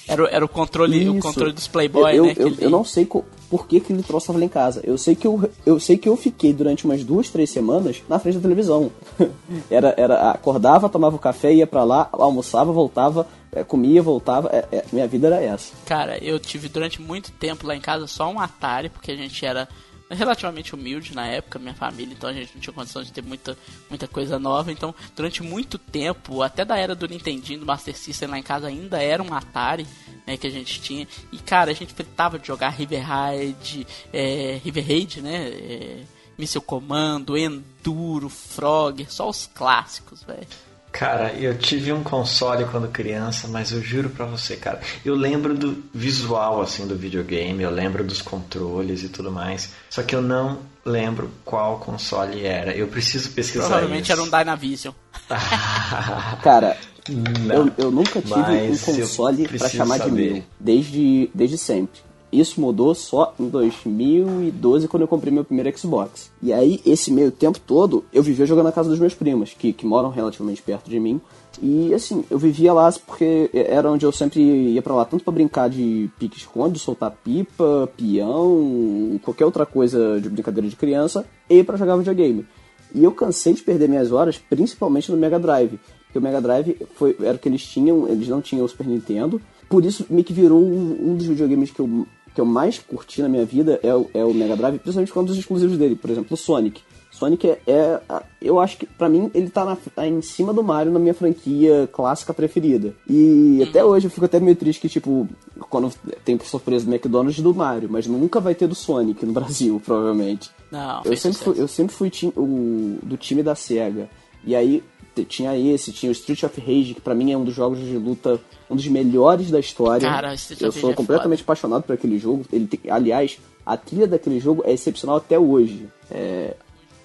Era, 0.06 0.22
o- 0.22 0.26
era 0.26 0.44
o 0.44 0.48
controle, 0.48 1.08
o 1.08 1.12
Isso. 1.14 1.20
controle 1.26 1.52
dos 1.52 1.68
Playboy, 1.68 2.14
eu, 2.16 2.24
né? 2.26 2.34
Eu, 2.36 2.54
eu 2.58 2.70
não 2.70 2.84
sei 2.84 3.04
co- 3.04 3.24
por 3.50 3.66
que 3.66 3.78
aquele 3.78 4.02
troço 4.02 4.26
tava 4.28 4.38
lá 4.38 4.44
em 4.44 4.48
casa. 4.48 4.80
Eu 4.84 4.96
sei, 4.98 5.14
que 5.14 5.26
eu, 5.26 5.50
eu 5.64 5.78
sei 5.80 5.96
que 5.98 6.08
eu 6.08 6.16
fiquei 6.16 6.52
durante 6.52 6.84
umas 6.84 7.04
duas, 7.04 7.28
três 7.30 7.50
semanas 7.50 8.02
na 8.08 8.18
frente 8.18 8.36
da 8.36 8.42
televisão. 8.42 8.90
era, 9.70 9.94
era, 9.96 10.30
acordava, 10.30 10.88
tomava 10.88 11.16
o 11.16 11.18
café, 11.18 11.52
ia 11.52 11.66
pra 11.66 11.84
lá, 11.84 12.08
almoçava, 12.12 12.72
voltava, 12.72 13.26
eh, 13.52 13.62
comia, 13.64 14.02
voltava. 14.02 14.48
É, 14.50 14.64
é, 14.72 14.84
minha 14.92 15.06
vida 15.06 15.26
era 15.28 15.42
essa. 15.42 15.72
Cara, 15.86 16.18
eu 16.22 16.38
tive 16.38 16.68
durante 16.68 17.00
muito 17.00 17.30
tempo 17.32 17.66
lá 17.66 17.74
em 17.76 17.80
casa 17.80 18.06
só 18.06 18.28
um 18.30 18.40
Atari, 18.40 18.88
porque 18.88 19.12
a 19.12 19.16
gente 19.16 19.44
era 19.44 19.68
relativamente 20.14 20.74
humilde 20.74 21.14
na 21.14 21.26
época, 21.26 21.58
minha 21.58 21.74
família, 21.74 22.14
então 22.14 22.30
a 22.30 22.32
gente 22.32 22.54
não 22.54 22.60
tinha 22.60 22.72
condição 22.72 23.02
de 23.02 23.12
ter 23.12 23.22
muita, 23.22 23.56
muita 23.88 24.08
coisa 24.08 24.38
nova. 24.38 24.72
Então, 24.72 24.94
durante 25.14 25.42
muito 25.42 25.78
tempo, 25.78 26.42
até 26.42 26.64
da 26.64 26.76
era 26.76 26.94
do 26.94 27.06
Nintendinho, 27.06 27.60
do 27.60 27.66
Master 27.66 27.96
System 27.96 28.28
lá 28.28 28.38
em 28.38 28.42
casa, 28.42 28.68
ainda 28.68 29.02
era 29.02 29.22
um 29.22 29.34
Atari, 29.34 29.86
né, 30.26 30.36
que 30.36 30.46
a 30.46 30.50
gente 30.50 30.80
tinha. 30.80 31.06
E, 31.30 31.38
cara, 31.38 31.70
a 31.70 31.74
gente 31.74 31.94
tentava 31.94 32.38
de 32.38 32.46
jogar 32.46 32.70
River 32.70 33.06
Raid, 33.06 33.86
é, 34.12 34.60
River 34.64 34.86
Raid, 34.86 35.20
né, 35.20 35.48
é, 35.48 36.02
Missile 36.38 36.64
Commando, 36.64 37.36
Enduro, 37.36 38.28
Frogger, 38.28 39.12
só 39.12 39.28
os 39.28 39.46
clássicos, 39.46 40.22
velho. 40.22 40.46
Cara, 40.90 41.32
eu 41.34 41.56
tive 41.56 41.92
um 41.92 42.02
console 42.02 42.64
quando 42.64 42.88
criança, 42.88 43.46
mas 43.46 43.70
eu 43.70 43.80
juro 43.82 44.08
pra 44.10 44.24
você, 44.24 44.56
cara, 44.56 44.80
eu 45.04 45.14
lembro 45.14 45.54
do 45.54 45.82
visual 45.94 46.60
assim 46.60 46.86
do 46.86 46.96
videogame, 46.96 47.62
eu 47.62 47.70
lembro 47.70 48.02
dos 48.02 48.20
controles 48.22 49.02
e 49.04 49.08
tudo 49.08 49.30
mais, 49.30 49.70
só 49.90 50.02
que 50.02 50.14
eu 50.14 50.22
não 50.22 50.58
lembro 50.84 51.30
qual 51.44 51.78
console 51.78 52.44
era. 52.44 52.72
Eu 52.74 52.88
preciso 52.88 53.30
pesquisar 53.30 53.66
Provavelmente 53.66 54.04
isso. 54.04 54.12
era 54.12 54.22
um 54.22 54.28
Dynavision. 54.30 54.94
Cara, 56.42 56.76
Não. 57.08 57.54
eu, 57.54 57.72
eu 57.78 57.90
nunca 57.90 58.20
tive 58.20 58.40
um 58.40 58.76
console 58.78 59.42
pra 59.42 59.48
preciso 59.50 59.76
chamar 59.76 59.98
de 59.98 60.04
saber. 60.04 60.32
meu, 60.32 60.44
desde, 60.58 61.30
desde 61.34 61.58
sempre. 61.58 62.00
Isso 62.30 62.60
mudou 62.60 62.94
só 62.94 63.34
em 63.40 63.48
2012, 63.48 64.86
quando 64.86 65.02
eu 65.02 65.08
comprei 65.08 65.32
meu 65.32 65.44
primeiro 65.44 65.76
Xbox. 65.78 66.30
E 66.42 66.52
aí, 66.52 66.80
esse 66.84 67.10
meio 67.10 67.30
tempo 67.30 67.58
todo, 67.58 68.04
eu 68.12 68.22
vivia 68.22 68.44
jogando 68.44 68.66
na 68.66 68.72
casa 68.72 68.90
dos 68.90 68.98
meus 68.98 69.14
primos, 69.14 69.54
que, 69.54 69.72
que 69.72 69.86
moram 69.86 70.10
relativamente 70.10 70.60
perto 70.60 70.90
de 70.90 71.00
mim. 71.00 71.20
E 71.60 71.92
assim, 71.94 72.24
eu 72.30 72.38
vivia 72.38 72.72
lá 72.72 72.92
porque 73.06 73.50
era 73.52 73.90
onde 73.90 74.04
eu 74.04 74.12
sempre 74.12 74.40
ia 74.40 74.82
pra 74.82 74.94
lá, 74.94 75.04
tanto 75.04 75.24
pra 75.24 75.32
brincar 75.32 75.68
de 75.68 76.10
pique-esconde, 76.18 76.78
soltar 76.78 77.10
pipa, 77.10 77.90
peão, 77.96 79.18
qualquer 79.22 79.44
outra 79.44 79.64
coisa 79.64 80.20
de 80.20 80.28
brincadeira 80.28 80.68
de 80.68 80.76
criança, 80.76 81.24
e 81.48 81.64
pra 81.64 81.76
jogar 81.76 81.96
videogame. 81.96 82.46
E 82.94 83.04
eu 83.04 83.12
cansei 83.12 83.52
de 83.54 83.62
perder 83.62 83.88
minhas 83.88 84.12
horas, 84.12 84.38
principalmente 84.38 85.10
no 85.10 85.16
Mega 85.16 85.38
Drive. 85.38 85.78
Porque 86.06 86.18
o 86.18 86.22
Mega 86.22 86.40
Drive 86.40 86.76
foi, 86.94 87.16
era 87.20 87.36
o 87.36 87.38
que 87.38 87.48
eles 87.48 87.62
tinham, 87.62 88.08
eles 88.08 88.28
não 88.28 88.40
tinham 88.40 88.64
o 88.64 88.68
Super 88.68 88.86
Nintendo. 88.86 89.40
Por 89.68 89.84
isso, 89.84 90.06
meio 90.08 90.24
que 90.24 90.32
virou 90.32 90.62
um, 90.62 91.10
um 91.10 91.14
dos 91.14 91.26
videogames 91.26 91.70
que 91.70 91.80
eu, 91.80 92.06
que 92.38 92.40
eu 92.40 92.46
mais 92.46 92.78
curti 92.78 93.20
na 93.20 93.28
minha 93.28 93.44
vida 93.44 93.80
é 93.82 93.92
o, 93.92 94.08
é 94.14 94.24
o 94.24 94.32
Mega 94.32 94.54
Drive, 94.56 94.78
principalmente 94.78 95.18
um 95.18 95.24
dos 95.24 95.36
exclusivos 95.36 95.76
dele, 95.76 95.96
por 95.96 96.08
exemplo, 96.08 96.34
o 96.34 96.36
Sonic. 96.36 96.80
Sonic 97.10 97.48
é, 97.48 97.58
é 97.66 98.00
eu 98.40 98.60
acho 98.60 98.76
que 98.78 98.86
pra 98.86 99.08
mim 99.08 99.28
ele 99.34 99.50
tá, 99.50 99.64
na- 99.64 99.76
tá 99.92 100.06
em 100.06 100.22
cima 100.22 100.54
do 100.54 100.62
Mario 100.62 100.92
na 100.92 101.00
minha 101.00 101.14
franquia 101.14 101.88
clássica 101.92 102.32
preferida. 102.32 102.94
E 103.08 103.60
até 103.68 103.84
hoje 103.84 104.06
eu 104.06 104.10
fico 104.12 104.24
até 104.26 104.38
meio 104.38 104.54
triste 104.54 104.80
que, 104.80 104.88
tipo, 104.88 105.26
quando 105.68 105.92
tem 106.24 106.38
surpresa 106.38 106.84
do 106.86 106.92
McDonald's 106.94 107.40
do 107.42 107.52
Mario, 107.52 107.88
mas 107.90 108.06
nunca 108.06 108.38
vai 108.38 108.54
ter 108.54 108.68
do 108.68 108.74
Sonic 108.76 109.26
no 109.26 109.32
Brasil, 109.32 109.82
provavelmente. 109.84 110.48
Não, 110.70 110.98
Eu 111.04 111.16
sempre, 111.16 111.38
sucesso. 111.38 111.44
fui, 111.54 111.60
eu 111.60 111.66
sempre 111.66 111.92
fui 111.96 112.10
o, 112.36 112.98
do 113.02 113.16
time 113.16 113.42
da 113.42 113.56
SEGA. 113.56 114.08
E 114.44 114.54
aí 114.54 114.84
tinha 115.24 115.56
esse, 115.56 115.92
tinha 115.92 116.10
o 116.10 116.12
Street 116.12 116.42
of 116.42 116.60
Rage, 116.60 116.94
que 116.94 117.00
pra 117.00 117.14
mim 117.14 117.32
é 117.32 117.36
um 117.36 117.44
dos 117.44 117.54
jogos 117.54 117.78
de 117.78 117.96
luta, 117.96 118.40
um 118.70 118.76
dos 118.76 118.86
melhores 118.88 119.50
da 119.50 119.60
história. 119.60 120.08
Cara, 120.08 120.34
Street 120.34 120.60
eu 120.62 120.68
of 120.68 120.78
sou 120.80 120.88
Rage 120.90 120.94
é 120.94 120.96
completamente 120.96 121.42
apaixonado 121.42 121.82
por 121.82 121.92
aquele 121.94 122.18
jogo. 122.18 122.44
Ele 122.52 122.66
tem- 122.66 122.90
aliás, 122.90 123.38
a 123.64 123.76
trilha 123.76 124.06
daquele 124.06 124.40
jogo 124.40 124.62
é 124.64 124.72
excepcional 124.72 125.16
até 125.16 125.38
hoje. 125.38 125.86
É, 126.10 126.54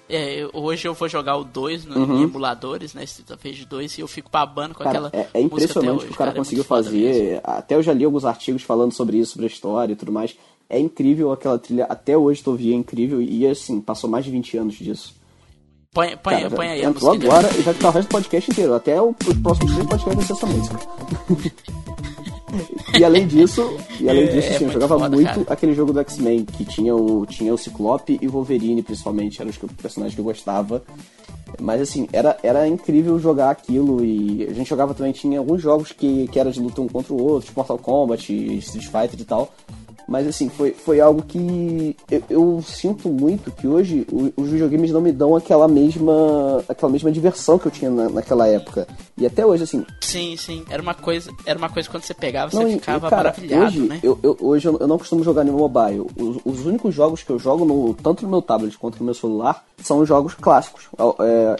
É, 0.06 0.46
hoje 0.52 0.86
eu 0.86 0.92
vou 0.92 1.08
jogar 1.08 1.36
o 1.38 1.44
2 1.44 1.86
no, 1.86 2.18
em 2.18 2.22
emuladores, 2.24 2.92
né? 2.92 3.04
Street 3.04 3.30
of 3.30 3.48
Rage 3.48 3.64
2, 3.64 3.96
e 3.96 4.00
eu 4.02 4.06
fico 4.06 4.30
babando 4.30 4.74
com 4.74 4.84
Cara, 4.84 5.06
aquela. 5.06 5.10
é, 5.14 5.28
é 5.32 5.40
impressionante 5.40 5.96
hoje, 5.96 6.04
o 6.04 6.08
que 6.08 6.14
o 6.14 6.16
cara 6.18 6.30
é 6.30 6.34
muito 6.34 6.44
conseguiu 6.44 6.62
mesmo. 6.62 6.68
fazer. 6.68 7.40
Até 7.42 7.74
eu 7.74 7.82
já 7.82 7.92
li 7.94 8.04
alguns 8.04 8.24
artigos 8.26 8.62
falando 8.62 8.92
sobre 8.92 9.16
isso, 9.16 9.32
sobre 9.32 9.46
a 9.46 9.48
história 9.48 9.92
e 9.94 9.96
tudo 9.96 10.12
mais. 10.12 10.36
É 10.68 10.78
incrível 10.78 11.32
aquela 11.32 11.58
trilha, 11.58 11.84
até 11.86 12.16
hoje 12.18 12.42
tu 12.42 12.50
ouvir, 12.50 12.72
é 12.72 12.76
incrível. 12.76 13.20
E 13.22 13.46
assim, 13.46 13.80
passou 13.80 14.08
mais 14.10 14.24
de 14.26 14.30
20 14.30 14.56
anos 14.58 14.74
disso. 14.74 15.14
Põe, 15.94 16.16
põe, 16.16 16.34
Cara, 16.34 16.50
põe 16.50 16.66
aí 16.68 16.84
a 16.84 16.88
entrou 16.90 17.14
música. 17.14 17.32
agora 17.32 17.48
e 17.56 17.62
vai 17.62 17.72
ficar 17.74 17.88
o 17.88 17.92
resto 17.92 18.08
do 18.08 18.12
podcast 18.12 18.50
inteiro. 18.50 18.74
Até 18.74 19.00
o, 19.00 19.14
os 19.26 19.38
próximos 19.38 19.72
três 19.72 19.86
podcasts 19.88 20.14
vai 20.16 20.24
ser 20.24 20.32
essa 20.32 20.46
música. 20.46 20.78
e 22.98 23.04
além 23.04 23.26
disso, 23.26 23.76
e 24.00 24.08
além 24.08 24.24
É, 24.28 24.32
disso, 24.32 24.48
é 24.48 24.50
assim, 24.50 24.54
eu 24.54 24.60
muito 24.62 24.72
jogava 24.72 24.98
foda, 24.98 25.16
muito 25.16 25.28
cara. 25.28 25.46
aquele 25.48 25.74
jogo 25.74 25.92
do 25.92 26.00
X-Men, 26.00 26.44
que 26.44 26.64
tinha 26.64 26.94
o, 26.94 27.24
tinha 27.26 27.54
o 27.54 27.58
Ciclope 27.58 28.18
e 28.20 28.26
o 28.26 28.30
Wolverine, 28.32 28.82
principalmente, 28.82 29.40
eram 29.40 29.50
os 29.50 29.56
personagens 29.80 30.14
que 30.14 30.20
eu 30.20 30.24
gostava. 30.24 30.82
Mas 31.60 31.80
assim, 31.80 32.08
era, 32.12 32.36
era 32.42 32.66
incrível 32.66 33.16
jogar 33.20 33.50
aquilo 33.50 34.04
e 34.04 34.44
a 34.50 34.52
gente 34.52 34.68
jogava 34.68 34.92
também, 34.94 35.12
tinha 35.12 35.38
alguns 35.38 35.62
jogos 35.62 35.92
que, 35.92 36.26
que 36.26 36.40
era 36.40 36.50
de 36.50 36.58
luta 36.58 36.80
um 36.80 36.88
contra 36.88 37.12
o 37.14 37.22
outro, 37.22 37.46
tipo 37.46 37.60
Mortal 37.60 37.78
Kombat, 37.78 38.32
Street 38.58 38.86
Fighter 38.86 39.20
e 39.20 39.24
tal. 39.24 39.54
Mas 40.08 40.26
assim, 40.26 40.48
foi, 40.48 40.72
foi 40.72 41.00
algo 41.00 41.22
que 41.22 41.96
eu, 42.10 42.22
eu 42.28 42.62
sinto 42.62 43.08
muito 43.08 43.50
que 43.50 43.66
hoje 43.66 44.06
os 44.36 44.48
videogames 44.48 44.90
não 44.92 45.00
me 45.00 45.10
dão 45.12 45.34
aquela 45.34 45.66
mesma 45.66 46.62
aquela 46.68 46.92
mesma 46.92 47.10
diversão 47.10 47.58
que 47.58 47.66
eu 47.66 47.72
tinha 47.72 47.90
na- 47.90 48.08
naquela 48.08 48.46
época. 48.46 48.86
E 49.16 49.24
até 49.26 49.44
hoje, 49.46 49.64
assim, 49.64 49.84
Sim, 50.00 50.36
sim. 50.36 50.64
Era 50.70 50.82
uma 50.82 50.94
coisa. 50.94 51.30
Era 51.46 51.58
uma 51.58 51.68
coisa 51.68 51.88
que 51.88 51.94
quando 51.94 52.04
você 52.04 52.14
pegava, 52.14 52.50
você 52.50 52.62
não, 52.62 52.70
ficava 52.70 53.06
e, 53.06 53.10
cara, 53.10 53.22
maravilhado, 53.24 53.64
hoje, 53.66 53.80
né? 53.80 54.00
Eu, 54.02 54.18
eu- 54.22 54.36
hoje 54.40 54.68
eu, 54.68 54.86
não 54.86 54.98
costumo 54.98 55.24
jogar 55.24 55.44
no 55.44 55.52
mobile. 55.52 56.06
Os, 56.16 56.36
os 56.44 56.66
únicos 56.66 56.94
jogos 56.94 57.22
que 57.22 57.30
eu 57.30 57.38
jogo, 57.38 57.64
no, 57.64 57.94
tanto 57.94 58.22
no 58.24 58.28
meu 58.30 58.42
tablet 58.42 58.76
quanto 58.78 58.98
no 58.98 59.04
meu 59.06 59.14
celular, 59.14 59.64
são 59.78 60.04
jogos 60.04 60.34
clássicos. 60.34 60.84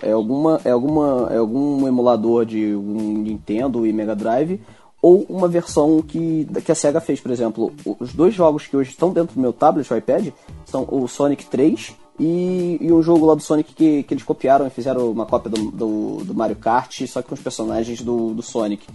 É, 0.03 0.09
é 0.11 0.13
alguma, 0.13 0.61
é, 0.65 0.71
alguma, 0.71 1.29
é 1.33 1.39
algum 1.39 1.87
emulador 1.89 2.45
de 2.45 2.75
um 2.75 3.19
Nintendo 3.23 3.87
e 3.87 3.93
Mega 3.93 4.15
Drive, 4.15 4.61
ou 5.05 5.27
uma 5.29 5.47
versão 5.47 6.01
que, 6.01 6.49
que 6.65 6.73
a 6.73 6.75
SEGA 6.75 6.99
fez, 6.99 7.21
por 7.21 7.31
exemplo. 7.31 7.71
Os 8.01 8.15
dois 8.15 8.33
jogos 8.33 8.67
que 8.67 8.75
hoje 8.75 8.89
estão 8.89 9.13
dentro 9.13 9.35
do 9.35 9.41
meu 9.41 9.53
tablet, 9.53 9.93
o 9.93 9.97
iPad, 9.99 10.29
são 10.65 10.89
o 10.91 11.07
Sonic 11.07 11.45
3 11.45 11.95
e, 12.19 12.79
e 12.81 12.91
um 12.91 13.03
jogo 13.03 13.27
lá 13.27 13.35
do 13.35 13.43
Sonic 13.43 13.75
que, 13.75 14.03
que 14.03 14.15
eles 14.15 14.25
copiaram 14.25 14.67
e 14.67 14.71
fizeram 14.71 15.11
uma 15.11 15.27
cópia 15.27 15.51
do, 15.51 15.71
do, 15.71 16.25
do 16.25 16.35
Mario 16.35 16.57
Kart, 16.57 17.07
só 17.07 17.21
que 17.21 17.29
com 17.29 17.35
os 17.35 17.41
personagens 17.43 18.01
do, 18.01 18.33
do 18.33 18.41
Sonic. 18.41 18.87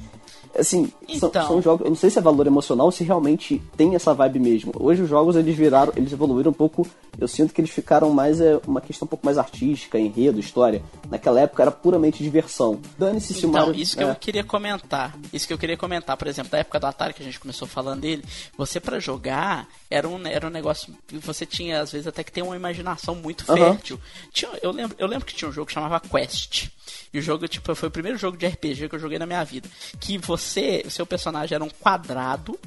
Assim, 0.58 0.91
são, 1.18 1.30
Então. 1.30 1.47
são 1.47 1.62
jogos. 1.62 1.86
Eu 1.86 1.89
não 1.89 1.95
sei 1.95 2.10
se 2.10 2.18
é 2.20 2.22
valor 2.22 2.45
emocional 2.47 2.86
ou 2.88 2.91
se 2.91 3.04
realmente 3.04 3.62
tem 3.78 3.95
essa 3.95 4.14
vibe 4.14 4.39
mesmo. 4.39 4.72
Hoje 4.80 5.02
os 5.04 5.10
jogos 5.10 5.36
eles 5.36 5.56
viraram, 5.56 5.93
eles 5.95 6.12
evoluíram 6.12 6.52
um 6.52 6.54
pouco. 6.54 6.88
Eu 7.18 7.28
sinto 7.28 7.54
que 7.54 7.62
eles 7.62 7.70
ficaram 7.72 8.10
mais 8.12 8.39
é, 8.39 8.60
uma 8.66 8.82
questão 8.82 9.06
um 9.06 9.10
pouco 9.10 9.26
mais 9.26 9.38
artística, 9.38 10.00
enredo, 10.00 10.39
história. 10.39 10.82
Naquela 11.10 11.41
época 11.41 11.62
era 11.64 11.72
puramente 11.72 12.24
diversão. 12.24 12.80
Dane-se 12.97 13.34
se 13.34 13.45
Então, 13.45 13.72
isso 13.72 13.97
que 13.97 14.04
é. 14.04 14.10
eu 14.10 14.16
queria 14.16 14.43
comentar. 14.43 15.16
Isso 15.34 15.47
que 15.47 15.54
eu 15.54 15.58
queria 15.58 15.78
comentar, 15.78 16.16
por 16.18 16.28
exemplo, 16.28 16.52
da 16.52 16.60
época 16.60 16.80
do 16.80 16.86
Atari 16.88 17.14
que 17.14 17.22
a 17.22 17.26
gente 17.26 17.39
começou 17.39 17.68
falando 17.68 18.02
dele, 18.02 18.24
você 18.58 18.80
pra 18.80 19.00
jogar 19.00 19.68
era 19.89 20.07
um, 20.07 20.27
era 20.27 20.45
um 20.45 20.51
negócio 20.51 20.95
que 21.07 21.17
você 21.17 21.45
tinha 21.45 21.81
às 21.81 21.91
vezes 21.91 22.05
até 22.05 22.23
que 22.23 22.31
ter 22.31 22.43
uma 22.43 22.55
imaginação 22.55 23.15
muito 23.15 23.43
fértil. 23.45 23.99
Tinha, 24.31 24.51
eu 24.61 24.71
lembro, 24.71 24.95
eu 24.99 25.07
lembro 25.07 25.25
que 25.25 25.33
tinha 25.33 25.49
um 25.49 25.51
jogo 25.51 25.65
que 25.65 25.73
chamava 25.73 25.99
Quest. 25.99 26.67
E 27.11 27.17
o 27.17 27.21
jogo, 27.21 27.47
tipo, 27.47 27.73
foi 27.73 27.89
o 27.89 27.91
primeiro 27.91 28.17
jogo 28.17 28.37
de 28.37 28.45
RPG 28.45 28.87
que 28.87 28.95
eu 28.95 28.99
joguei 28.99 29.17
na 29.17 29.25
minha 29.25 29.43
vida. 29.43 29.67
Que 29.99 30.17
você, 30.17 30.83
o 30.85 30.91
seu 30.91 31.05
personagem 31.05 31.55
era 31.55 31.63
um 31.63 31.69
quadrado, 31.69 32.59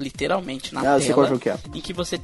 literalmente 0.00 0.74
na 0.74 0.80
Ah, 0.80 0.98
sei 0.98 1.08
tela, 1.08 1.14
qual 1.14 1.26
jogo 1.28 1.40
que 1.40 1.50
é. 1.50 1.58
em 1.74 1.80
que 1.80 1.92
você 1.92 2.18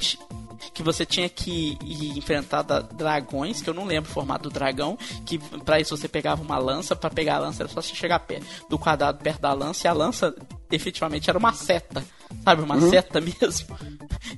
que 0.73 0.83
você 0.83 1.05
tinha 1.07 1.29
que 1.29 1.77
ir 1.85 2.17
enfrentar 2.19 2.63
dragões, 2.63 3.61
que 3.61 3.69
eu 3.69 3.75
não 3.75 3.85
lembro 3.85 4.11
o 4.11 4.13
formato 4.13 4.45
do 4.49 4.53
dragão, 4.53 4.99
que 5.25 5.39
pra 5.39 5.79
isso 5.79 5.95
você 5.97 6.09
pegava 6.09 6.43
uma 6.43 6.59
lança, 6.59 6.97
pra 6.97 7.11
pegar 7.11 7.37
a 7.37 7.39
lança 7.41 7.63
era 7.63 7.69
só 7.69 7.81
você 7.83 7.95
chegar 7.95 8.19
perto 8.21 8.47
do 8.69 8.79
quadrado 8.79 9.19
perto 9.23 9.41
da 9.43 9.53
lança, 9.53 9.87
e 9.87 9.89
a 9.89 9.93
lança 9.93 10.35
efetivamente 10.73 11.29
era 11.31 11.39
uma 11.39 11.53
seta, 11.53 12.03
sabe, 12.43 12.63
uma 12.63 12.75
Uhum. 12.77 12.91
seta 12.91 13.21
mesmo. 13.41 13.77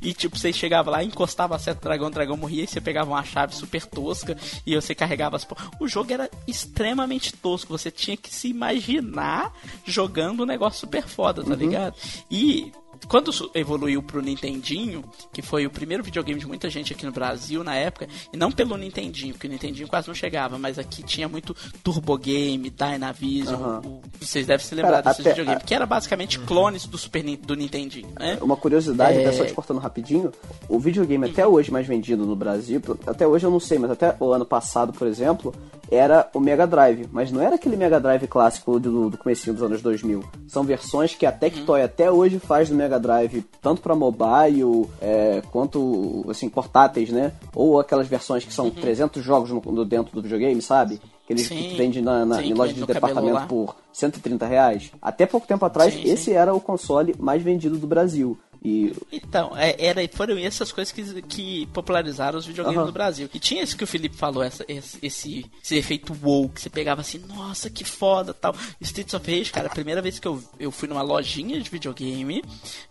E 0.03 0.13
tipo, 0.13 0.37
você 0.37 0.53
chegava 0.53 0.91
lá, 0.91 1.03
encostava 1.05 1.55
a 1.55 1.59
seta 1.59 1.81
do 1.81 1.85
dragão, 1.85 2.09
o 2.09 2.11
dragão 2.11 2.37
morria, 2.37 2.65
e 2.65 2.67
você 2.67 2.81
pegava 2.81 3.11
uma 3.11 3.25
chave 3.25 3.55
super 3.55 3.87
tosca 3.87 4.37
e 4.67 4.75
você 4.75 4.95
carregava 4.97 5.37
as... 5.37 5.47
O 5.81 5.87
jogo 5.89 6.13
era 6.13 6.29
extremamente 6.49 7.33
tosco, 7.33 7.77
você 7.79 7.91
tinha 7.93 8.17
que 8.17 8.33
se 8.35 8.49
imaginar 8.49 9.53
jogando 9.85 10.43
um 10.43 10.47
negócio 10.47 10.81
super 10.81 11.05
foda, 11.07 11.43
Uhum. 11.43 11.49
tá 11.49 11.55
ligado? 11.55 11.95
E 12.31 12.73
quando 13.07 13.31
evoluiu 13.55 14.03
pro 14.03 14.21
Nintendinho, 14.23 15.05
que 15.33 15.43
foi 15.43 15.67
o 15.67 15.71
primeiro 15.71 16.03
videogame 16.03 16.41
de 16.41 16.47
muita 16.47 16.69
gente 16.71 16.93
aqui 16.93 17.05
no 17.07 17.13
Brasil 17.13 17.63
na 17.63 17.75
época, 17.75 18.09
e 18.33 18.37
não 18.37 18.51
pelo 18.51 18.77
Nintendinho, 18.77 19.35
porque 19.35 19.47
o 19.47 19.51
Nintendinho 19.51 19.89
quase 19.89 20.09
não 20.09 20.15
chegava, 20.15 20.59
mas 20.59 20.79
aqui 20.79 21.03
tinha 21.03 21.29
muito 21.29 21.55
Turbo 21.83 22.17
Game, 22.19 22.71
Dynavision, 22.71 23.55
Aham. 23.55 23.81
o- 23.85 24.01
vocês 24.21 24.47
devem 24.47 24.65
se 24.65 24.75
lembrar 24.75 25.03
Cara, 25.03 25.11
desses 25.11 25.21
até- 25.21 25.31
videogames, 25.31 25.63
a- 25.63 25.67
que 25.67 25.75
era 25.75 25.87
basicamente 25.87 26.39
clones 26.41 26.87
do 26.87 26.97
Super 26.99 27.19
do 27.39 27.55
Nintendinho, 27.55 28.09
né? 28.19 28.39
Uma 28.41 28.57
curiosidade, 28.57 29.19
É. 29.19 29.27
até 29.27 29.33
só 29.37 29.45
te 29.45 29.53
cortando 29.53 29.79
rapidinho, 29.79 30.33
o 30.69 30.79
videogame 30.79 31.29
até 31.29 31.47
hoje 31.47 31.71
mais 31.71 31.87
vendido 31.87 32.25
no 32.25 32.37
Brasil, 32.37 32.81
até 33.07 33.27
hoje 33.27 33.45
eu 33.45 33.51
não 33.51 33.61
sei, 33.61 33.79
mas 33.79 33.91
até 33.91 34.15
o 34.21 34.33
ano 34.33 34.45
passado, 34.47 34.93
por 34.93 35.07
exemplo, 35.09 35.53
era 35.91 36.29
o 36.33 36.39
Mega 36.41 36.67
Drive, 36.67 37.09
mas 37.11 37.33
não 37.33 37.43
era 37.43 37.57
aquele 37.57 37.77
Mega 37.77 37.99
Drive 38.01 38.27
clássico 38.29 38.79
do, 38.79 39.11
do 39.11 39.19
comecinho 39.19 39.55
dos 39.55 39.63
anos 39.65 39.83
2000. 39.83 40.23
São 40.47 40.63
versões 40.63 41.15
que 41.15 41.27
a 41.27 41.33
Tectoy 41.33 41.83
até 41.83 42.11
hoje 42.11 42.39
faz 42.39 42.69
do 42.69 42.75
Mega 42.77 42.88
Drive, 42.97 43.45
tanto 43.61 43.83
para 43.83 43.95
mobile 43.95 44.89
é, 45.03 45.43
quanto 45.51 46.25
assim 46.31 46.49
portáteis, 46.49 47.11
né? 47.11 47.33
Ou 47.55 47.79
aquelas 47.79 48.07
versões 48.07 48.45
que 48.45 48.53
são 48.55 48.71
300 48.71 49.23
jogos 49.23 49.51
no, 49.51 49.61
no- 49.61 49.85
dentro 49.85 50.15
do 50.15 50.23
videogame, 50.23 50.63
sabe? 50.63 51.01
Que 51.27 51.35
eles 51.35 51.47
Sim, 51.49 51.67
vendem 51.77 52.01
na, 52.01 52.25
na- 52.25 52.37
sim, 52.37 52.49
em 52.51 52.55
loja 52.55 52.73
de 52.73 52.85
departamento 52.87 53.47
por 53.49 53.77
130 53.93 54.47
reais. 54.47 54.91
Até 55.03 55.27
pouco 55.27 55.47
tempo 55.47 55.65
atrás, 55.67 55.93
Sim, 55.93 56.01
esse 56.05 56.33
era 56.33 56.55
o 56.55 56.61
console 56.61 57.15
mais 57.19 57.43
vendido 57.43 57.77
do 57.77 57.87
Brasil. 57.87 58.39
E 58.65 58.93
Então, 59.13 59.57
é, 59.57 59.77
era, 59.79 60.01
foram 60.09 60.37
essas 60.39 60.73
coisas 60.73 60.93
que, 60.93 61.23
que 61.23 61.67
popularizaram 61.67 62.39
os 62.39 62.47
videogames 62.47 62.79
Aham. 62.79 62.87
no 62.87 62.93
Brasil. 62.93 63.31
E 63.33 63.39
tinha 63.39 63.63
isso 63.63 63.77
que 63.77 63.85
o 63.85 63.87
Felipe 63.87 64.17
falou, 64.17 64.43
essa, 64.43 64.65
esse, 64.69 64.99
esse, 65.01 65.47
esse 65.63 65.77
efeito 65.77 66.13
wow, 66.15 66.49
que 66.49 66.61
você 66.61 66.69
pegava 66.69 67.01
assim, 67.01 67.19
nossa, 67.29 67.71
que 67.71 67.85
foda 67.85 68.35
tal. 68.35 68.55
Streets 68.81 69.15
of 69.15 69.31
Rage, 69.31 69.53
cara, 69.53 69.69
a 69.69 69.71
primeira 69.71 70.03
vez 70.03 70.19
que 70.19 70.27
eu, 70.27 70.43
eu 70.59 70.71
fui 70.73 70.89
numa 70.89 71.03
lojinha 71.03 71.61
de 71.61 71.71
videogame 71.71 72.43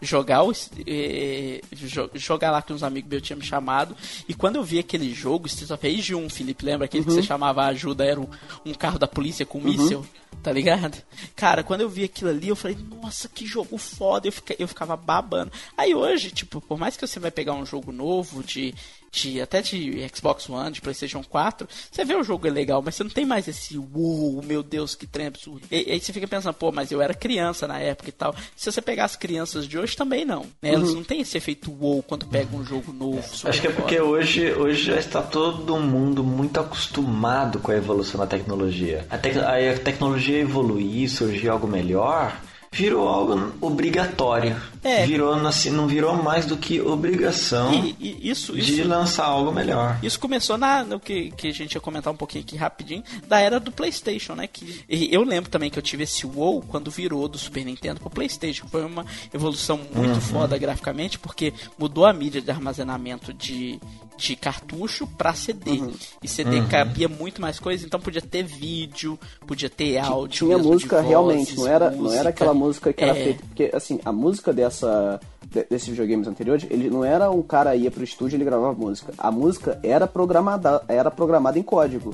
jogar, 0.01 0.43
o, 0.43 0.51
eh, 0.85 1.61
jo- 1.73 2.09
jogar 2.13 2.51
lá 2.51 2.61
que 2.61 2.71
uns 2.73 2.83
amigos 2.83 3.09
meus 3.09 3.21
tinham 3.23 3.39
me 3.39 3.45
chamado. 3.45 3.95
E 4.27 4.33
quando 4.33 4.55
eu 4.55 4.63
vi 4.63 4.79
aquele 4.79 5.13
jogo, 5.13 5.47
Streets 5.47 5.71
of 5.71 5.85
Rage 5.87 6.15
1, 6.15 6.29
Felipe, 6.29 6.65
lembra 6.65 6.85
aquele 6.85 7.03
que 7.03 7.11
você 7.11 7.23
chamava 7.23 7.63
a 7.63 7.67
ajuda, 7.67 8.05
era 8.05 8.19
um, 8.19 8.27
um 8.65 8.73
carro 8.73 8.97
da 8.99 9.07
polícia 9.07 9.45
com 9.45 9.59
um 9.59 9.63
míssil? 9.63 10.05
Tá 10.43 10.51
ligado? 10.51 11.01
Cara, 11.35 11.63
quando 11.63 11.81
eu 11.81 11.89
vi 11.89 12.03
aquilo 12.03 12.29
ali, 12.29 12.47
eu 12.49 12.55
falei, 12.55 12.77
nossa, 13.01 13.27
que 13.27 13.45
jogo 13.45 13.77
foda. 13.77 14.27
Eu, 14.27 14.31
fica, 14.31 14.55
eu 14.59 14.67
ficava 14.67 14.95
babando. 14.95 15.51
Aí 15.77 15.93
hoje, 15.95 16.31
tipo, 16.31 16.59
por 16.61 16.77
mais 16.77 16.95
que 16.97 17.05
você 17.05 17.19
vai 17.19 17.31
pegar 17.31 17.53
um 17.53 17.65
jogo 17.65 17.91
novo 17.91 18.43
de. 18.43 18.73
de 19.11 19.41
até 19.41 19.61
de 19.61 20.05
Xbox 20.13 20.49
One, 20.49 20.71
de 20.71 20.81
Playstation 20.81 21.23
4, 21.23 21.67
você 21.91 22.05
vê 22.05 22.15
o 22.15 22.23
jogo 22.23 22.45
é 22.47 22.49
legal, 22.51 22.81
mas 22.83 22.95
você 22.95 23.03
não 23.03 23.09
tem 23.11 23.25
mais 23.25 23.47
esse 23.47 23.77
uou, 23.77 24.41
meu 24.43 24.61
Deus, 24.61 24.93
que 24.95 25.07
trem 25.07 25.27
absurdo. 25.27 25.61
E 25.71 25.75
aí 25.91 25.99
você 25.99 26.11
fica 26.13 26.27
pensando, 26.27 26.53
pô, 26.53 26.71
mas 26.71 26.91
eu 26.91 27.01
era 27.01 27.13
criança 27.13 27.67
na 27.67 27.79
época 27.79 28.09
e 28.09 28.11
tal. 28.11 28.35
Se 28.55 28.71
você 28.71 28.81
pegar 28.81 29.05
as 29.05 29.15
crianças 29.15 29.67
de 29.67 29.77
hoje 29.77 29.95
também 29.95 30.23
não. 30.25 30.45
Né? 30.61 30.73
Elas 30.73 30.93
não 30.93 31.03
têm 31.03 31.21
esse 31.21 31.37
efeito 31.37 31.71
uou 31.71 32.03
quando 32.03 32.25
pegam 32.27 32.59
um 32.59 32.65
jogo 32.65 32.91
novo. 32.93 33.19
Acho 33.43 33.61
que 33.61 33.67
é 33.67 33.71
porque 33.71 33.99
hoje, 33.99 34.51
hoje 34.53 34.83
já 34.83 34.97
está 34.99 35.21
todo 35.21 35.77
mundo 35.79 36.23
muito 36.23 36.59
acostumado 36.59 37.59
com 37.59 37.71
a 37.71 37.75
evolução 37.75 38.19
da 38.19 38.27
tecnologia. 38.27 39.05
A, 39.09 39.17
tec- 39.17 39.37
aí 39.37 39.69
a 39.69 39.79
tecnologia 39.79 40.39
evoluir, 40.39 41.09
surgir 41.09 41.49
algo 41.49 41.67
melhor, 41.67 42.39
virou 42.71 43.07
algo 43.07 43.53
obrigatório. 43.61 44.55
É. 44.83 45.05
Virou, 45.05 45.33
assim, 45.47 45.69
não 45.69 45.87
virou 45.87 46.15
mais 46.15 46.45
do 46.45 46.55
que 46.55 46.79
obrigação 46.79 47.73
E, 47.73 47.95
e 47.99 48.29
isso, 48.29 48.53
de 48.53 48.81
isso, 48.81 48.87
lançar 48.87 49.25
algo 49.25 49.51
melhor. 49.51 49.99
Isso 50.01 50.19
começou 50.19 50.57
na, 50.57 50.83
no 50.83 50.99
que, 50.99 51.31
que 51.31 51.47
a 51.47 51.53
gente 51.53 51.73
ia 51.73 51.81
comentar 51.81 52.13
um 52.13 52.15
pouquinho 52.15 52.43
aqui 52.43 52.55
rapidinho, 52.55 53.03
da 53.27 53.39
era 53.39 53.59
do 53.59 53.71
PlayStation, 53.71 54.33
né? 54.35 54.47
Que, 54.47 54.83
e 54.87 55.13
eu 55.13 55.23
lembro 55.23 55.49
também 55.49 55.69
que 55.69 55.77
eu 55.77 55.83
tive 55.83 56.03
esse 56.03 56.25
WoW 56.25 56.63
quando 56.67 56.91
virou 56.91 57.27
do 57.27 57.37
Super 57.37 57.65
Nintendo 57.65 57.99
pro 57.99 58.09
PlayStation. 58.09 58.67
Foi 58.67 58.85
uma 58.85 59.05
evolução 59.33 59.79
muito 59.93 60.21
foda 60.21 60.57
graficamente, 60.57 61.19
porque 61.19 61.53
mudou 61.77 62.05
a 62.05 62.13
mídia 62.13 62.41
de 62.41 62.49
armazenamento 62.49 63.33
de, 63.33 63.79
de 64.17 64.35
cartucho 64.35 65.07
pra 65.17 65.33
CD. 65.33 65.81
E 66.23 66.27
CD 66.27 66.61
cabia 66.67 67.07
muito 67.07 67.41
mais 67.41 67.59
coisa, 67.59 67.85
então 67.85 67.99
podia 67.99 68.21
ter 68.21 68.43
vídeo, 68.43 69.19
podia 69.45 69.69
ter 69.69 69.97
áudio. 69.97 70.47
tinha 70.47 70.57
música 70.57 70.97
vozes, 70.97 71.09
realmente, 71.09 71.55
não 71.55 71.67
era, 71.67 71.91
não 71.91 72.11
era 72.11 72.29
aquela 72.29 72.53
música 72.57 72.91
que 72.91 73.03
era 73.03 73.17
É. 73.17 73.23
feita. 73.23 73.43
Porque, 73.47 73.71
assim, 73.73 73.99
a 74.03 74.11
música 74.11 74.51
dessa. 74.51 75.19
de- 75.49 75.63
Desses 75.69 75.87
videogames 75.87 76.27
anteriores, 76.27 76.67
ele 76.69 76.89
não 76.89 77.05
era 77.05 77.31
um 77.31 77.41
cara 77.41 77.73
ia 77.75 77.89
pro 77.89 78.03
estúdio 78.03 78.35
e 78.35 78.37
ele 78.37 78.43
gravava 78.43 78.73
música. 78.73 79.13
A 79.17 79.31
música 79.31 79.79
era 79.81 80.05
programada, 80.05 80.81
era 80.89 81.09
programada 81.09 81.57
em 81.57 81.63
código. 81.63 82.13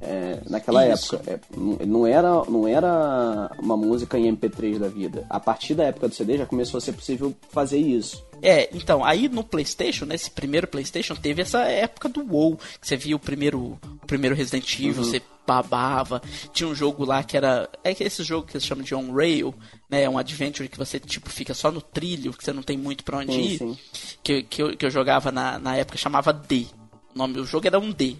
É, 0.00 0.40
naquela 0.48 0.86
Isso. 0.88 1.16
época. 1.16 1.30
É, 1.32 1.86
não- 1.86 2.06
era, 2.06 2.44
não 2.48 2.66
era 2.68 3.50
uma 3.58 3.76
música 3.76 4.18
em 4.18 4.26
MP3 4.34 4.78
da 4.78 4.88
vida. 4.88 5.26
A 5.28 5.38
partir 5.40 5.74
da 5.74 5.84
época 5.84 6.08
do 6.08 6.14
CD 6.14 6.38
já 6.38 6.46
começou 6.46 6.78
a 6.78 6.80
ser 6.80 6.92
possível 6.92 7.34
fazer 7.50 7.78
isso. 7.78 8.24
É, 8.40 8.68
então, 8.72 9.04
aí 9.04 9.28
no 9.28 9.42
PlayStation, 9.42 10.04
nesse 10.04 10.30
primeiro 10.30 10.66
PlayStation, 10.68 11.14
teve 11.16 11.42
essa 11.42 11.60
época 11.64 12.08
do 12.08 12.20
WoW, 12.24 12.56
que 12.80 12.86
você 12.86 12.96
via 12.96 13.16
o 13.16 13.18
primeiro, 13.18 13.78
o 14.02 14.06
primeiro 14.06 14.36
Resident 14.36 14.72
Evil, 14.78 15.02
você 15.04 15.20
babava. 15.44 16.22
Tinha 16.52 16.68
um 16.68 16.74
jogo 16.74 17.04
lá 17.04 17.22
que 17.24 17.36
era. 17.36 17.68
É 17.82 17.94
que 17.94 18.04
esse 18.04 18.22
jogo 18.22 18.46
que 18.46 18.52
eles 18.56 18.64
chamam 18.66 18.84
de 18.84 18.94
On 18.94 19.12
Rail, 19.12 19.52
né? 19.90 20.08
Um 20.08 20.18
adventure 20.18 20.68
que 20.68 20.78
você, 20.78 21.00
tipo, 21.00 21.28
fica 21.30 21.52
só 21.54 21.72
no 21.72 21.80
trilho, 21.80 22.32
que 22.32 22.44
você 22.44 22.52
não 22.52 22.62
tem 22.62 22.76
muito 22.76 23.02
pra 23.02 23.18
onde 23.18 23.32
Sim, 23.32 23.40
ir. 23.40 23.58
sim. 23.58 23.76
Que, 24.22 24.42
que, 24.44 24.62
eu, 24.62 24.76
que 24.76 24.86
eu 24.86 24.90
jogava 24.90 25.32
na, 25.32 25.58
na 25.58 25.74
época 25.76 25.98
chamava 25.98 26.32
D. 26.32 26.66
O 27.14 27.18
nome 27.18 27.34
do 27.34 27.44
jogo 27.44 27.66
era 27.66 27.78
um 27.80 27.90
D. 27.90 28.16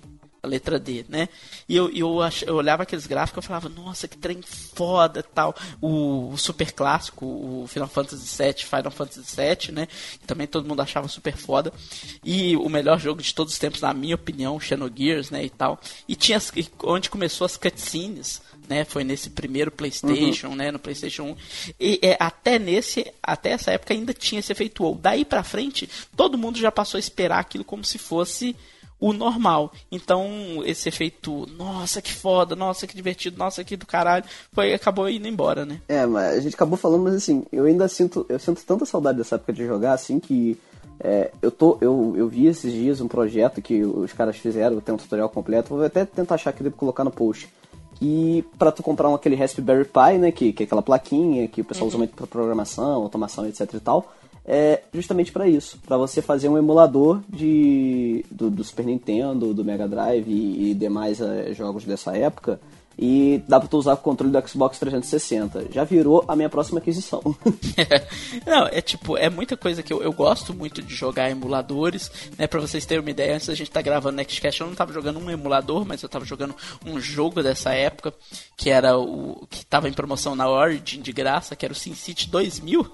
A 0.49 0.51
letra 0.51 0.79
D, 0.79 1.05
né? 1.09 1.29
E 1.69 1.77
eu, 1.77 1.91
eu, 1.91 2.23
ach, 2.23 2.43
eu 2.43 2.57
olhava 2.57 2.83
aqueles 2.85 3.07
gráficos 3.07 3.45
e 3.45 3.49
falava, 3.49 3.69
nossa, 3.69 4.09
que 4.09 4.17
trem 4.17 4.41
foda 4.43 5.23
tal. 5.23 5.55
O, 5.81 6.31
o 6.33 6.39
super 6.39 6.73
clássico, 6.73 7.27
o 7.27 7.67
Final 7.69 7.89
Fantasy 7.89 8.43
VII, 8.43 8.65
Final 8.65 8.91
Fantasy 8.91 9.37
VII, 9.37 9.73
né? 9.75 9.87
Que 10.21 10.27
também 10.27 10.47
todo 10.47 10.67
mundo 10.67 10.81
achava 10.81 11.07
super 11.09 11.37
foda. 11.37 11.73
E 12.25 12.57
o 12.57 12.69
melhor 12.69 12.99
jogo 12.99 13.21
de 13.23 13.35
todos 13.35 13.53
os 13.53 13.59
tempos, 13.59 13.81
na 13.83 13.93
minha 13.93 14.15
opinião, 14.15 14.59
Xenogears, 14.59 15.31
né? 15.31 15.45
E 15.45 15.51
tal. 15.51 15.79
E 16.09 16.17
tinha 16.17 16.39
as- 16.39 16.51
onde 16.83 17.11
começou 17.11 17.45
as 17.45 17.57
cutscenes. 17.57 18.41
Né, 18.69 18.85
foi 18.85 19.03
nesse 19.03 19.31
primeiro 19.31 19.71
PlayStation, 19.71 20.55
né, 20.55 20.71
no 20.71 20.79
PlayStation 20.79 21.23
1. 21.23 21.37
E 21.81 21.99
é, 22.03 22.19
até 22.21 22.59
nesse, 22.59 23.11
até 23.23 23.53
essa 23.53 23.71
época 23.71 23.95
ainda 23.95 24.13
tinha 24.13 24.41
esse 24.41 24.53
efeito 24.53 24.83
WoW. 24.83 24.99
Daí 25.01 25.25
pra 25.25 25.43
frente, 25.43 25.89
todo 26.15 26.37
mundo 26.37 26.59
já 26.59 26.71
passou 26.71 26.99
a 26.99 27.01
esperar 27.01 27.39
aquilo 27.39 27.65
como 27.65 27.83
se 27.83 27.97
fosse 27.97 28.55
o 29.01 29.13
normal. 29.13 29.73
Então, 29.91 30.29
esse 30.65 30.89
efeito, 30.89 31.47
nossa, 31.57 32.03
que 32.03 32.13
foda, 32.13 32.57
nossa, 32.57 32.87
que 32.87 32.97
divertido, 32.97 33.39
nossa, 33.39 33.63
que 33.63 33.77
do 33.77 33.87
caralho, 33.87 34.25
foi, 34.53 34.75
acabou 34.75 35.09
indo 35.09 35.29
embora, 35.29 35.65
né? 35.65 35.81
É, 35.89 36.05
mas 36.07 36.39
a 36.39 36.41
gente 36.41 36.55
acabou 36.55 36.77
falando, 36.77 37.05
mas 37.05 37.15
assim, 37.15 37.45
eu 37.53 37.65
ainda 37.65 37.87
sinto, 37.89 38.27
eu 38.29 38.39
sinto 38.39 38.65
tanta 38.65 38.85
saudade 38.85 39.19
dessa 39.19 39.37
época 39.37 39.53
de 39.53 39.67
jogar, 39.67 39.93
assim, 39.93 40.19
que 40.19 40.59
é, 41.01 41.31
eu 41.41 41.51
tô, 41.51 41.79
eu, 41.81 42.15
eu 42.17 42.29
vi 42.29 42.47
esses 42.47 42.73
dias 42.73 43.01
um 43.01 43.09
projeto 43.09 43.63
que 43.63 43.83
os 43.85 44.13
caras 44.13 44.37
fizeram, 44.37 44.81
tem 44.81 44.95
um 44.95 44.99
tutorial 44.99 45.29
completo, 45.29 45.75
vou 45.75 45.85
até 45.85 46.05
tentar 46.05 46.35
achar 46.35 46.51
aqui 46.51 46.67
e 46.67 46.71
colocar 46.71 47.05
no 47.05 47.11
post. 47.11 47.49
E 48.01 48.45
pra 48.59 48.71
tu 48.71 48.83
comprar 48.83 49.09
um, 49.09 49.15
aquele 49.15 49.35
Raspberry 49.35 49.85
Pi, 49.85 50.19
né, 50.19 50.31
que, 50.31 50.53
que 50.53 50.63
é 50.63 50.67
aquela 50.67 50.83
plaquinha 50.83 51.49
que 51.49 51.61
o 51.61 51.65
pessoal 51.65 51.89
usa 51.89 51.99
muito 51.99 52.15
pra 52.15 52.27
programação, 52.27 53.03
automação, 53.03 53.47
etc 53.47 53.75
e 53.75 53.81
tal, 53.81 54.13
é 54.49 54.81
justamente 54.95 55.31
pra 55.31 55.47
isso, 55.47 55.79
pra 55.87 55.99
você 55.99 56.23
fazer 56.23 56.49
um 56.49 56.57
emulador 56.57 57.21
de 57.29 58.25
do, 58.31 58.49
do 58.49 58.65
Super 58.65 58.87
Nintendo, 58.87 59.53
do 59.53 59.63
Mega 59.63 59.87
Drive 59.87 60.27
e, 60.27 60.71
e 60.71 60.75
demais 60.75 61.21
eh, 61.21 61.53
jogos 61.53 61.85
dessa 61.85 62.17
época. 62.17 62.59
E 62.99 63.43
dá 63.47 63.61
pra 63.61 63.69
tu 63.69 63.79
usar 63.79 63.95
o 63.95 63.99
controle 63.99 64.33
do 64.33 64.49
Xbox 64.49 64.79
360. 64.79 65.67
Já 65.73 65.85
virou 65.85 66.25
a 66.27 66.35
minha 66.35 66.49
próxima 66.49 66.81
aquisição. 66.81 67.23
Não, 68.45 68.67
é 68.67 68.81
tipo, 68.81 69.17
é 69.17 69.31
muita 69.31 69.57
coisa 69.57 69.83
que 69.83 69.93
eu, 69.93 70.03
eu 70.03 70.13
gosto 70.13 70.53
muito 70.53 70.83
de 70.83 70.95
jogar 70.95 71.31
emuladores, 71.31 72.11
né? 72.37 72.47
Pra 72.49 72.61
vocês 72.61 72.85
terem 72.85 73.01
uma 73.01 73.11
ideia, 73.11 73.37
antes 73.37 73.47
da 73.47 73.55
gente 73.55 73.71
tá 73.71 73.81
gravando 73.81 74.17
Nextcast, 74.17 74.61
eu 74.61 74.67
não 74.67 74.75
tava 74.75 74.93
jogando 74.93 75.21
um 75.21 75.31
emulador, 75.31 75.85
mas 75.87 76.03
eu 76.03 76.09
tava 76.09 76.25
jogando 76.25 76.57
um 76.85 76.99
jogo 76.99 77.41
dessa 77.41 77.73
época, 77.73 78.13
que 78.57 78.69
era 78.69 78.99
o. 78.99 79.47
que 79.49 79.65
tava 79.65 79.89
em 79.89 79.93
promoção 79.93 80.35
na 80.35 80.49
Origin 80.49 81.01
de 81.01 81.13
graça, 81.13 81.55
que 81.55 81.65
era 81.65 81.73
o 81.73 81.77
SimCity 81.77 82.29
2000. 82.29 82.85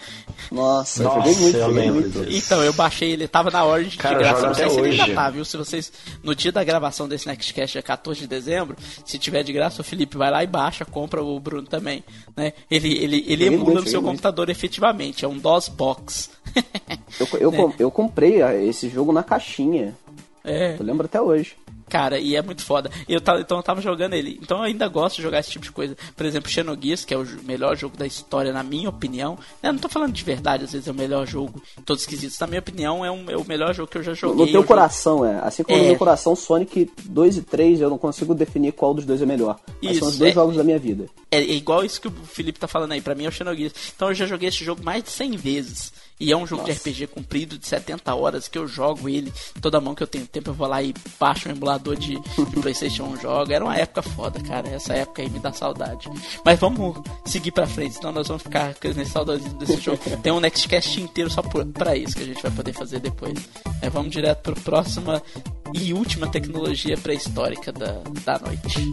Nossa, 0.52 1.02
eu 1.02 1.10
joguei 1.10 1.34
muito, 1.34 1.56
eu 1.56 1.66
joguei 1.66 1.90
muito. 1.90 2.24
Então, 2.28 2.62
eu 2.62 2.72
baixei 2.74 3.12
ele, 3.12 3.26
tava 3.26 3.50
na 3.50 3.64
Origin 3.64 3.96
Cara, 3.96 4.16
de 4.16 4.20
graça. 4.20 4.46
Não 4.46 4.54
sei 4.54 4.64
até 4.66 4.74
se 4.74 4.80
ele 4.80 5.00
ainda 5.00 5.14
tá, 5.14 5.30
viu? 5.30 5.44
Se 5.44 5.56
vocês, 5.56 5.92
no 6.22 6.34
dia 6.34 6.52
da 6.52 6.62
gravação 6.62 7.08
desse 7.08 7.26
Nextcast, 7.26 7.72
dia 7.72 7.82
14 7.82 8.20
de 8.20 8.26
dezembro, 8.26 8.76
se 9.06 9.18
tiver 9.18 9.42
de 9.42 9.53
graça, 9.54 9.80
o 9.80 9.84
Felipe 9.84 10.18
vai 10.18 10.30
lá 10.30 10.44
e 10.44 10.46
baixa, 10.46 10.84
compra 10.84 11.22
o 11.22 11.40
Bruno 11.40 11.66
também, 11.66 12.04
né? 12.36 12.52
Ele, 12.70 12.92
ele, 13.02 13.24
ele 13.26 13.46
emula 13.46 13.80
no 13.80 13.86
seu 13.88 14.02
computador 14.02 14.50
efetivamente, 14.50 15.24
é 15.24 15.28
um 15.28 15.38
DOS 15.38 15.68
Box. 15.70 16.30
Eu, 17.18 17.28
eu, 17.40 17.50
com- 17.56 17.72
eu 17.78 17.90
comprei 17.90 18.42
ah, 18.42 18.54
esse 18.54 18.88
jogo 18.90 19.12
na 19.12 19.22
caixinha. 19.22 19.94
é. 20.44 20.76
Eu 20.78 20.84
lembro 20.84 21.06
até 21.06 21.20
hoje. 21.20 21.56
Cara, 21.94 22.18
e 22.18 22.34
é 22.34 22.42
muito 22.42 22.64
foda. 22.64 22.90
Eu 23.08 23.20
tava, 23.20 23.40
então 23.40 23.56
eu 23.56 23.62
tava 23.62 23.80
jogando 23.80 24.14
ele. 24.14 24.36
Então 24.42 24.58
eu 24.58 24.64
ainda 24.64 24.88
gosto 24.88 25.14
de 25.14 25.22
jogar 25.22 25.38
esse 25.38 25.52
tipo 25.52 25.64
de 25.64 25.70
coisa. 25.70 25.96
Por 26.16 26.26
exemplo, 26.26 26.50
Xenogears, 26.50 27.04
que 27.04 27.14
é 27.14 27.16
o 27.16 27.24
melhor 27.44 27.76
jogo 27.76 27.96
da 27.96 28.04
história, 28.04 28.52
na 28.52 28.64
minha 28.64 28.88
opinião. 28.88 29.38
Eu 29.62 29.72
não 29.72 29.78
tô 29.78 29.88
falando 29.88 30.12
de 30.12 30.24
verdade, 30.24 30.64
às 30.64 30.72
vezes 30.72 30.88
é 30.88 30.90
o 30.90 30.94
melhor 30.94 31.24
jogo 31.24 31.62
em 31.78 31.82
todos 31.82 32.02
os 32.02 32.08
quesitos. 32.08 32.36
Na 32.40 32.48
minha 32.48 32.58
opinião, 32.58 33.04
é, 33.04 33.12
um, 33.12 33.30
é 33.30 33.36
o 33.36 33.44
melhor 33.46 33.72
jogo 33.72 33.88
que 33.88 33.98
eu 33.98 34.02
já 34.02 34.12
joguei. 34.12 34.44
No 34.44 34.50
teu 34.50 34.62
Eu 34.62 34.66
coração, 34.66 35.24
é. 35.24 35.38
Assim 35.44 35.62
como 35.62 35.78
É. 35.78 35.82
no 35.82 35.86
meu 35.86 35.96
coração, 35.96 36.34
Sonic 36.34 36.90
2 37.04 37.36
e 37.36 37.42
3, 37.42 37.80
eu 37.80 37.88
não 37.90 37.96
consigo 37.96 38.34
definir 38.34 38.72
qual 38.72 38.92
dos 38.92 39.04
dois 39.04 39.22
é 39.22 39.26
melhor. 39.26 39.60
Mas 39.80 39.92
Isso, 39.92 40.00
são 40.00 40.08
os 40.08 40.18
dois 40.18 40.32
é. 40.32 40.34
jogos 40.34 40.56
da 40.56 40.64
minha 40.64 40.80
vida. 40.80 41.06
É, 41.30 41.38
é 41.38 41.52
igual 41.54 41.84
isso 41.84 42.00
que 42.00 42.08
o 42.08 42.12
Felipe 42.24 42.58
tá 42.58 42.66
falando 42.66 42.90
aí, 42.90 43.00
pra 43.00 43.14
mim 43.14 43.26
é 43.26 43.28
o 43.28 43.32
Xenogears. 43.32 43.72
Então 43.94 44.08
eu 44.08 44.14
já 44.14 44.26
joguei 44.26 44.48
esse 44.48 44.64
jogo 44.64 44.82
mais 44.82 45.04
de 45.04 45.10
100 45.10 45.36
vezes. 45.36 45.92
E 46.18 46.30
é 46.30 46.36
um 46.36 46.46
jogo 46.46 46.64
de 46.64 46.72
RPG 46.72 47.08
comprido 47.08 47.58
de 47.58 47.66
70 47.66 48.14
horas 48.14 48.46
que 48.46 48.56
eu 48.56 48.68
jogo 48.68 49.08
ele 49.08 49.32
toda 49.60 49.80
mão 49.80 49.94
que 49.94 50.02
eu 50.02 50.06
tenho 50.06 50.26
tempo. 50.26 50.50
Eu 50.50 50.54
vou 50.54 50.66
lá 50.66 50.82
e 50.82 50.94
baixo 51.18 51.48
um 51.48 51.52
emulador 51.52 51.96
de, 51.96 52.18
de 52.18 52.60
PlayStation 52.60 53.04
1 53.04 53.20
jogo. 53.20 53.52
Era 53.52 53.64
uma 53.64 53.76
época 53.76 54.02
foda, 54.02 54.40
cara. 54.40 54.68
Essa 54.68 54.94
época 54.94 55.22
aí 55.22 55.30
me 55.30 55.38
dá 55.38 55.52
saudade. 55.52 56.08
Mas 56.44 56.58
vamos 56.58 57.00
seguir 57.24 57.50
pra 57.50 57.66
frente, 57.66 57.96
senão 57.96 58.12
nós 58.12 58.28
vamos 58.28 58.42
ficar 58.42 58.74
com 58.74 58.88
esse 58.88 59.04
saudosismo 59.06 59.58
desse 59.58 59.80
jogo. 59.80 59.98
Tem 60.22 60.32
um 60.32 60.40
Nextcast 60.40 61.00
inteiro 61.00 61.30
só 61.30 61.42
por, 61.42 61.64
pra 61.66 61.96
isso 61.96 62.16
que 62.16 62.22
a 62.22 62.26
gente 62.26 62.42
vai 62.42 62.52
poder 62.52 62.72
fazer 62.72 63.00
depois. 63.00 63.34
É, 63.82 63.90
vamos 63.90 64.12
direto 64.12 64.42
pro 64.42 64.60
próxima 64.60 65.22
e 65.72 65.92
última 65.92 66.28
tecnologia 66.28 66.96
pré-histórica 66.96 67.72
da, 67.72 68.00
da 68.24 68.38
noite. 68.38 68.92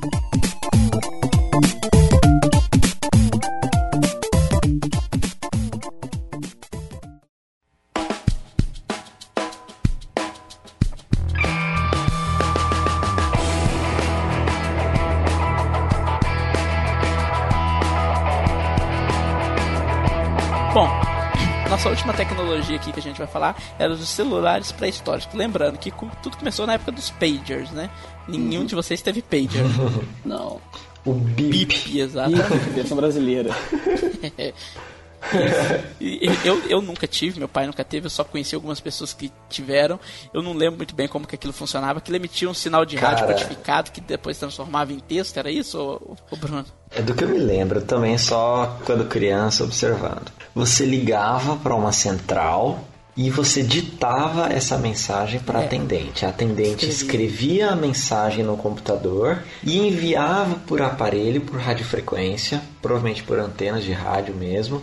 Tecnologia 22.62 22.76
aqui 22.76 22.92
que 22.92 23.00
a 23.00 23.04
gente 23.04 23.18
vai 23.18 23.28
falar 23.28 23.58
era 23.78 23.96
dos 23.96 24.08
celulares 24.08 24.72
pré-históricos. 24.72 25.34
Lembrando 25.34 25.78
que 25.78 25.92
tudo 26.22 26.38
começou 26.38 26.66
na 26.68 26.74
época 26.74 26.92
dos 26.92 27.10
pagers, 27.10 27.72
né? 27.72 27.90
Nenhum 28.28 28.66
de 28.66 28.76
vocês 28.76 29.02
teve 29.02 29.22
pager. 29.22 29.64
Não. 30.24 30.62
O 31.04 31.14
bip. 31.14 31.66
Bip, 31.66 32.00
exatamente. 32.00 32.70
Versão 32.74 32.96
brasileira. 32.96 33.50
Eu, 36.44 36.62
eu 36.68 36.82
nunca 36.82 37.06
tive, 37.08 37.38
meu 37.40 37.48
pai 37.48 37.66
nunca 37.68 37.84
teve, 37.84 38.08
eu 38.08 38.10
só 38.10 38.24
conheci 38.24 38.56
algumas 38.56 38.80
pessoas 38.80 39.14
que 39.14 39.32
tiveram. 39.50 40.00
Eu 40.34 40.42
não 40.42 40.54
lembro 40.54 40.78
muito 40.78 40.96
bem 40.96 41.08
como 41.08 41.28
que 41.28 41.36
aquilo 41.36 41.54
funcionava. 41.54 42.00
Aquilo 42.00 42.18
emitia 42.18 42.50
um 42.50 42.54
sinal 42.54 42.86
de 42.86 42.96
rádio 42.96 43.26
Cara. 43.28 43.34
codificado 43.34 43.92
que 43.92 44.02
depois 44.02 44.38
transformava 44.38 44.92
em 44.92 45.00
texto, 45.00 45.38
era 45.38 45.52
isso, 45.52 45.78
ô, 45.80 46.16
ô 46.32 46.36
Bruno? 46.36 46.66
É 46.96 47.02
do 47.02 47.14
que 47.14 47.24
eu 47.24 47.30
me 47.30 47.38
lembro 47.38 47.82
também, 47.82 48.18
só 48.18 48.80
quando 48.86 49.06
criança 49.08 49.64
observando. 49.64 50.32
Você 50.56 50.86
ligava 50.86 51.56
para 51.56 51.76
uma 51.76 51.92
central 51.92 52.84
e 53.16 53.30
você 53.30 53.62
ditava 53.62 54.48
essa 54.52 54.78
mensagem 54.78 55.40
para 55.40 55.62
É. 55.62 55.66
atendente. 55.66 56.26
A 56.26 56.30
atendente 56.30 56.88
Escrevia. 56.88 57.26
escrevia 57.28 57.70
a 57.72 57.76
mensagem 57.76 58.44
no 58.44 58.58
computador 58.58 59.44
e 59.64 59.78
enviava 59.78 60.56
por 60.66 60.82
aparelho, 60.82 61.42
por 61.42 61.60
radiofrequência, 61.60 62.62
provavelmente 62.82 63.22
por 63.24 63.38
antenas 63.38 63.84
de 63.84 63.92
rádio 63.92 64.34
mesmo. 64.34 64.82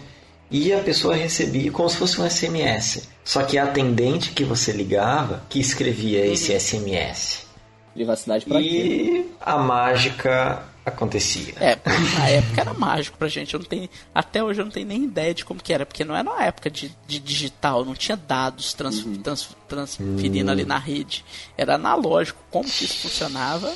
E 0.50 0.72
a 0.72 0.78
pessoa 0.80 1.14
recebia 1.14 1.70
como 1.70 1.88
se 1.90 1.96
fosse 1.96 2.20
um 2.20 2.28
SMS. 2.28 3.08
Só 3.24 3.42
que 3.42 3.58
a 3.58 3.64
atendente 3.64 4.30
que 4.30 4.44
você 4.44 4.72
ligava 4.72 5.42
que 5.48 5.60
escrevia 5.60 6.24
esse 6.26 6.58
SMS. 6.58 7.46
Privacidade 7.92 8.44
pra 8.46 8.58
quê? 8.58 8.64
E 8.66 9.30
a 9.40 9.56
mágica 9.58 10.62
acontecia. 10.86 11.52
É, 11.60 11.76
na 12.18 12.28
época 12.30 12.60
era 12.62 12.72
mágico 12.72 13.18
pra 13.18 13.28
gente. 13.28 13.52
Eu 13.52 13.60
não 13.60 13.66
tenho, 13.66 13.88
até 14.14 14.42
hoje 14.42 14.60
eu 14.60 14.64
não 14.64 14.72
tenho 14.72 14.86
nem 14.86 15.04
ideia 15.04 15.34
de 15.34 15.44
como 15.44 15.60
que 15.62 15.70
era, 15.72 15.84
porque 15.84 16.02
não 16.04 16.16
era 16.16 16.30
uma 16.30 16.42
época 16.42 16.70
de, 16.70 16.90
de 17.06 17.18
digital, 17.18 17.84
não 17.84 17.94
tinha 17.94 18.16
dados 18.16 18.72
trans, 18.72 19.04
trans- 19.22 19.50
transferindo 19.68 20.50
ali 20.50 20.64
na 20.64 20.78
rede. 20.78 21.24
Era 21.58 21.74
analógico. 21.74 22.38
Como 22.50 22.64
que 22.64 22.84
isso 22.86 22.96
funcionava? 23.02 23.70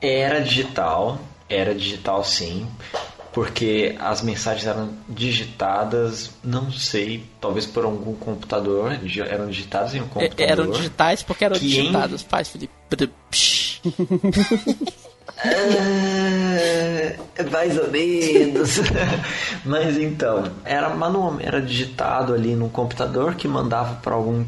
Era 0.00 0.40
digital, 0.40 1.18
era 1.48 1.74
digital 1.74 2.22
sim, 2.24 2.68
porque 3.32 3.94
as 4.00 4.22
mensagens 4.22 4.66
eram 4.66 4.90
digitadas, 5.08 6.30
não 6.42 6.70
sei, 6.72 7.24
talvez 7.40 7.64
por 7.66 7.84
algum 7.84 8.14
computador, 8.14 8.92
eram 9.28 9.46
digitadas 9.48 9.94
em 9.94 10.00
um 10.00 10.04
É, 10.04 10.08
computador. 10.08 10.46
eram 10.50 10.70
digitais 10.70 11.22
porque 11.22 11.44
eram 11.44 11.56
Que 11.58 11.66
em- 11.66 11.68
digitadas. 11.68 12.22
Faz, 12.22 12.48
Felipe. 12.48 12.72
É, 15.42 17.16
mais 17.50 17.78
ou 17.78 17.90
menos. 17.90 18.78
Mas 19.64 19.96
então, 19.98 20.44
era 20.64 20.88
manual, 20.90 21.36
era 21.40 21.60
digitado 21.60 22.34
ali 22.34 22.54
num 22.54 22.68
computador 22.68 23.34
que 23.34 23.48
mandava 23.48 23.94
para 23.96 24.14
algum 24.14 24.44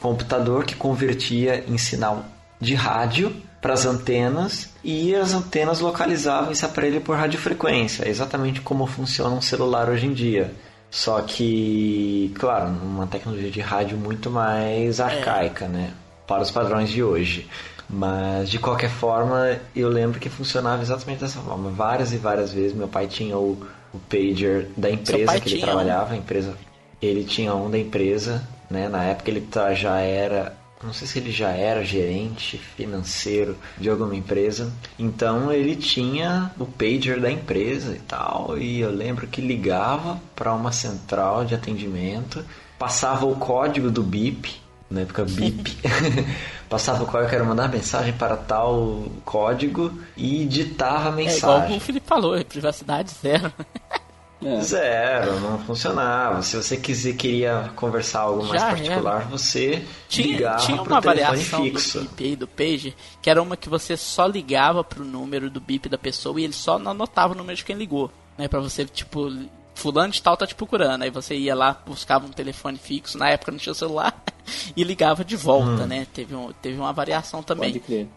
computador 0.00 0.64
que 0.64 0.74
convertia 0.74 1.64
em 1.68 1.78
sinal 1.78 2.24
de 2.60 2.74
rádio 2.74 3.34
para 3.62 3.72
as 3.74 3.86
antenas 3.86 4.68
e 4.84 5.14
as 5.14 5.32
antenas 5.32 5.78
localizavam 5.80 6.50
esse 6.50 6.64
aparelho 6.64 7.00
por 7.00 7.16
radiofrequência, 7.16 8.08
exatamente 8.08 8.60
como 8.60 8.86
funciona 8.86 9.34
um 9.34 9.40
celular 9.40 9.88
hoje 9.88 10.06
em 10.06 10.12
dia. 10.12 10.52
Só 10.90 11.22
que, 11.22 12.30
claro, 12.38 12.68
uma 12.82 13.06
tecnologia 13.06 13.50
de 13.50 13.60
rádio 13.60 13.96
muito 13.96 14.28
mais 14.28 15.00
arcaica, 15.00 15.66
né? 15.66 15.92
Para 16.26 16.42
os 16.42 16.50
padrões 16.50 16.90
de 16.90 17.02
hoje. 17.02 17.48
Mas 17.88 18.50
de 18.50 18.58
qualquer 18.58 18.90
forma, 18.90 19.58
eu 19.76 19.88
lembro 19.88 20.18
que 20.20 20.28
funcionava 20.28 20.82
exatamente 20.82 21.20
dessa 21.20 21.40
forma. 21.40 21.70
Várias 21.70 22.12
e 22.12 22.16
várias 22.18 22.52
vezes 22.52 22.74
meu 22.76 22.88
pai 22.88 23.06
tinha 23.06 23.38
o, 23.38 23.58
o 23.94 23.98
pager 24.00 24.68
da 24.76 24.90
empresa 24.90 25.40
que 25.40 25.48
ele 25.50 25.60
trabalhava, 25.62 26.14
a 26.14 26.16
empresa. 26.16 26.54
Ele 27.00 27.24
tinha 27.24 27.54
um 27.54 27.70
da 27.70 27.78
empresa, 27.78 28.42
né? 28.70 28.88
Na 28.88 29.02
época 29.04 29.30
ele 29.30 29.40
tá- 29.42 29.72
já 29.74 29.98
era, 30.00 30.54
não 30.82 30.92
sei 30.92 31.06
se 31.06 31.18
ele 31.18 31.30
já 31.30 31.50
era 31.50 31.84
gerente 31.84 32.58
financeiro 32.58 33.56
de 33.78 33.88
alguma 33.88 34.14
empresa. 34.14 34.72
Então 34.98 35.52
ele 35.52 35.76
tinha 35.76 36.50
o 36.58 36.66
pager 36.66 37.20
da 37.20 37.30
empresa 37.30 37.94
e 37.94 38.00
tal, 38.00 38.58
e 38.58 38.80
eu 38.80 38.90
lembro 38.90 39.26
que 39.26 39.40
ligava 39.40 40.20
para 40.34 40.52
uma 40.52 40.72
central 40.72 41.44
de 41.44 41.54
atendimento, 41.54 42.44
passava 42.78 43.26
o 43.26 43.36
código 43.36 43.90
do 43.90 44.02
BIP 44.02 44.62
na 44.92 45.00
época 45.00 45.24
BIP, 45.24 45.78
passava 46.68 47.02
o 47.02 47.06
código, 47.06 47.24
eu 47.24 47.30
quero 47.30 47.46
mandar 47.46 47.68
mensagem 47.68 48.12
para 48.12 48.36
tal 48.36 49.04
código 49.24 49.90
e 50.16 50.44
ditava 50.44 51.08
a 51.08 51.20
É 51.20 51.36
igual 51.36 51.56
o 51.56 51.60
mensagem. 51.60 51.80
Felipe 51.80 52.06
falou, 52.06 52.36
é 52.36 52.44
privacidade 52.44 53.10
zero. 53.22 53.52
É. 54.44 54.60
Zero, 54.60 55.40
não 55.40 55.58
funcionava. 55.60 56.42
Se 56.42 56.56
você 56.56 56.76
quiser, 56.76 57.14
queria 57.14 57.70
conversar 57.76 58.20
algo 58.20 58.44
mais 58.44 58.60
Já 58.60 58.68
particular, 58.70 59.28
você 59.28 59.84
Tinha, 60.08 60.26
ligava 60.36 60.56
tinha 60.58 60.82
pro 60.82 60.92
uma 60.92 61.00
telefone 61.02 61.36
variação 61.36 61.62
fixo. 61.64 61.98
do 62.00 62.04
BIP 62.08 62.24
aí, 62.24 62.36
do 62.36 62.48
Page, 62.48 62.96
que 63.20 63.30
era 63.30 63.42
uma 63.42 63.56
que 63.56 63.68
você 63.68 63.96
só 63.96 64.26
ligava 64.26 64.82
pro 64.82 65.04
número 65.04 65.48
do 65.50 65.60
BIP 65.60 65.88
da 65.88 65.98
pessoa 65.98 66.40
e 66.40 66.44
ele 66.44 66.52
só 66.52 66.78
não 66.78 66.90
anotava 66.92 67.34
o 67.34 67.36
número 67.36 67.56
de 67.56 67.64
quem 67.64 67.76
ligou. 67.76 68.10
Né, 68.36 68.48
pra 68.48 68.60
você, 68.60 68.84
tipo, 68.86 69.30
fulano 69.74 70.12
de 70.12 70.22
tal 70.22 70.36
tá 70.36 70.46
te 70.46 70.54
procurando. 70.54 71.02
Aí 71.02 71.10
você 71.10 71.34
ia 71.36 71.54
lá, 71.54 71.80
buscava 71.86 72.26
um 72.26 72.30
telefone 72.30 72.78
fixo, 72.78 73.18
na 73.18 73.28
época 73.28 73.52
não 73.52 73.58
tinha 73.58 73.74
celular, 73.74 74.22
e 74.76 74.82
ligava 74.82 75.24
de 75.24 75.34
Hum. 75.36 75.38
volta, 75.38 75.86
né? 75.86 76.06
Teve, 76.12 76.34
um, 76.34 76.50
teve 76.60 76.78
uma 76.78 76.92
variação 76.92 77.42
também. 77.42 77.72
Pode 77.74 77.84
crer. 77.84 78.08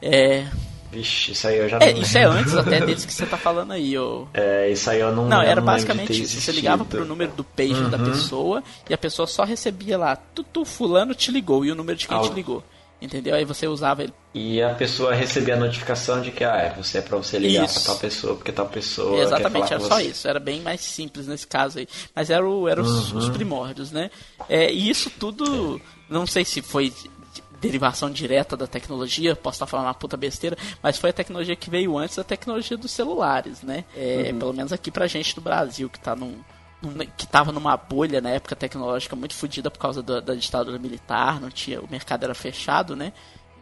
É, 0.00 0.46
Vixe, 0.90 1.32
isso 1.32 1.46
aí 1.46 1.58
eu 1.58 1.68
já 1.68 1.78
é, 1.78 1.92
não 1.92 2.00
isso 2.02 2.16
é 2.16 2.26
lembro. 2.26 2.40
antes 2.40 2.54
até 2.56 2.80
desse 2.80 3.06
que 3.06 3.12
você 3.12 3.26
tá 3.26 3.36
falando 3.38 3.72
aí, 3.72 3.98
ô. 3.98 4.26
É, 4.32 4.70
isso 4.70 4.88
aí 4.88 5.00
eu 5.00 5.14
não 5.14 5.28
Não, 5.28 5.42
era 5.42 5.56
não 5.60 5.64
basicamente 5.66 6.22
isso. 6.22 6.40
Você 6.40 6.52
ligava 6.52 6.84
pro 6.84 7.04
número 7.04 7.32
do 7.32 7.44
pager 7.44 7.88
da 7.88 7.98
pessoa 7.98 8.62
e 8.88 8.94
a 8.94 8.98
pessoa 8.98 9.26
só 9.26 9.44
recebia 9.44 9.98
lá, 9.98 10.16
tutu, 10.16 10.64
fulano 10.64 11.14
te 11.14 11.30
ligou 11.30 11.64
e 11.64 11.70
o 11.70 11.74
número 11.74 11.98
de 11.98 12.08
quem 12.08 12.16
Ah, 12.16 12.22
te 12.22 12.30
ligou. 12.32 12.62
Entendeu? 13.00 13.36
Aí 13.36 13.44
você 13.44 13.68
usava 13.68 14.02
ele. 14.02 14.12
E 14.34 14.60
a 14.60 14.74
pessoa 14.74 15.14
recebia 15.14 15.54
a 15.54 15.56
notificação 15.56 16.20
de 16.20 16.32
que 16.32 16.42
ah, 16.42 16.56
é, 16.56 16.74
você 16.76 16.98
é 16.98 17.00
pra 17.00 17.16
você 17.16 17.38
ligar 17.38 17.64
Isso. 17.64 17.74
pra 17.84 17.92
tal 17.92 17.96
pessoa, 18.00 18.34
porque 18.34 18.50
tal 18.50 18.66
pessoa 18.66 19.20
Exatamente, 19.22 19.72
era 19.72 19.80
só 19.80 20.00
isso. 20.00 20.26
Era 20.26 20.40
bem 20.40 20.60
mais 20.62 20.80
simples 20.80 21.28
nesse 21.28 21.46
caso 21.46 21.78
aí. 21.78 21.86
Mas 22.12 22.28
era, 22.28 22.44
o, 22.44 22.66
era 22.68 22.82
os, 22.82 23.12
os 23.12 23.28
primórdios, 23.28 23.92
né? 23.92 24.10
É, 24.48 24.72
e 24.72 24.90
isso 24.90 25.10
tudo, 25.10 25.80
não 26.10 26.26
sei 26.26 26.44
se 26.44 26.60
foi 26.60 26.92
derivação 27.60 28.10
direta 28.10 28.56
da 28.56 28.66
tecnologia, 28.66 29.34
posso 29.36 29.56
estar 29.56 29.66
falando 29.66 29.86
uma 29.86 29.94
puta 29.94 30.16
besteira, 30.16 30.56
mas 30.82 30.96
foi 30.98 31.10
a 31.10 31.12
tecnologia 31.12 31.56
que 31.56 31.68
veio 31.70 31.96
antes 31.98 32.16
da 32.16 32.24
tecnologia 32.24 32.76
dos 32.76 32.90
celulares, 32.90 33.62
né? 33.62 33.84
É, 33.96 34.32
Pelo 34.32 34.52
menos 34.52 34.72
aqui 34.72 34.90
pra 34.90 35.06
gente 35.06 35.36
no 35.36 35.42
Brasil, 35.42 35.88
que 35.90 35.98
tá 35.98 36.14
num, 36.14 36.36
num- 36.82 37.06
que 37.16 37.26
tava 37.26 37.50
numa 37.52 37.76
bolha 37.76 38.20
na 38.20 38.30
época 38.30 38.54
tecnológica 38.56 39.16
muito 39.16 39.34
fodida 39.34 39.70
por 39.70 39.78
causa 39.78 40.02
da, 40.02 40.20
da 40.20 40.34
ditadura 40.34 40.78
militar, 40.78 41.40
não 41.40 41.50
tinha, 41.50 41.80
o 41.80 41.88
mercado 41.90 42.24
era 42.24 42.34
fechado, 42.34 42.94
né? 42.94 43.12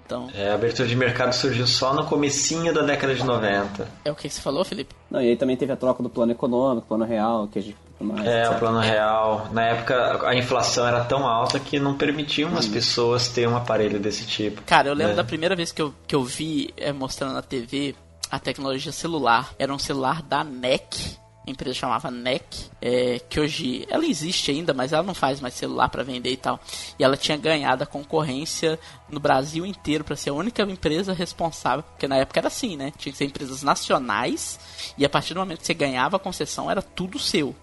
Então, 0.04 0.30
É, 0.34 0.50
a 0.50 0.54
abertura 0.54 0.86
de 0.86 0.94
mercado 0.94 1.32
surgiu 1.32 1.66
só 1.66 1.92
no 1.92 2.04
comecinho 2.06 2.72
da 2.72 2.82
década 2.82 3.12
de 3.14 3.24
90. 3.24 3.88
é 4.04 4.12
o 4.12 4.14
que 4.14 4.28
você 4.30 4.40
falou, 4.40 4.64
Felipe? 4.64 4.94
Não, 5.10 5.20
e 5.20 5.30
aí 5.30 5.36
também 5.36 5.56
teve 5.56 5.72
a 5.72 5.76
troca 5.76 6.00
do 6.02 6.08
plano 6.08 6.30
econômico, 6.30 6.86
plano 6.86 7.04
real, 7.04 7.48
que 7.48 7.58
a 7.58 7.62
gente. 7.62 7.76
Mais, 7.98 8.26
É, 8.26 8.50
o 8.50 8.58
plano 8.58 8.78
real. 8.78 9.48
Na 9.52 9.62
época, 9.62 10.28
a 10.28 10.34
inflação 10.34 10.86
era 10.86 11.02
tão 11.04 11.26
alta 11.26 11.58
que 11.58 11.78
não 11.80 11.96
permitiam 11.96 12.56
as 12.56 12.66
pessoas 12.66 13.28
ter 13.28 13.48
um 13.48 13.56
aparelho 13.56 13.98
desse 13.98 14.26
tipo. 14.26 14.62
Cara, 14.62 14.88
eu 14.88 14.94
lembro 14.94 15.12
É. 15.14 15.16
da 15.16 15.24
primeira 15.24 15.56
vez 15.56 15.72
que 15.72 15.80
eu, 15.80 15.94
que 16.06 16.14
eu 16.14 16.22
vi 16.22 16.72
é, 16.76 16.92
mostrando 16.92 17.32
na 17.34 17.42
TV 17.42 17.94
a 18.30 18.38
tecnologia 18.38 18.92
celular. 18.92 19.54
Era 19.58 19.72
um 19.72 19.78
celular 19.78 20.20
da 20.22 20.44
NEC. 20.44 21.16
A 21.46 21.50
empresa 21.50 21.74
chamava 21.76 22.10
NEC, 22.10 22.42
é, 22.82 23.20
que 23.28 23.38
hoje 23.38 23.86
ela 23.88 24.04
existe 24.04 24.50
ainda, 24.50 24.74
mas 24.74 24.92
ela 24.92 25.04
não 25.04 25.14
faz 25.14 25.40
mais 25.40 25.54
celular 25.54 25.88
para 25.88 26.02
vender 26.02 26.32
e 26.32 26.36
tal. 26.36 26.58
E 26.98 27.04
ela 27.04 27.16
tinha 27.16 27.38
ganhado 27.38 27.84
a 27.84 27.86
concorrência 27.86 28.76
no 29.08 29.20
Brasil 29.20 29.64
inteiro 29.64 30.02
para 30.02 30.16
ser 30.16 30.30
a 30.30 30.34
única 30.34 30.62
empresa 30.64 31.12
responsável, 31.12 31.84
porque 31.84 32.08
na 32.08 32.16
época 32.16 32.40
era 32.40 32.48
assim, 32.48 32.76
né? 32.76 32.92
Tinha 32.98 33.12
que 33.12 33.16
ser 33.18 33.26
empresas 33.26 33.62
nacionais 33.62 34.58
e 34.98 35.04
a 35.04 35.08
partir 35.08 35.34
do 35.34 35.40
momento 35.40 35.60
que 35.60 35.66
você 35.66 35.74
ganhava 35.74 36.16
a 36.16 36.18
concessão 36.20 36.68
era 36.68 36.82
tudo 36.82 37.16
seu, 37.16 37.54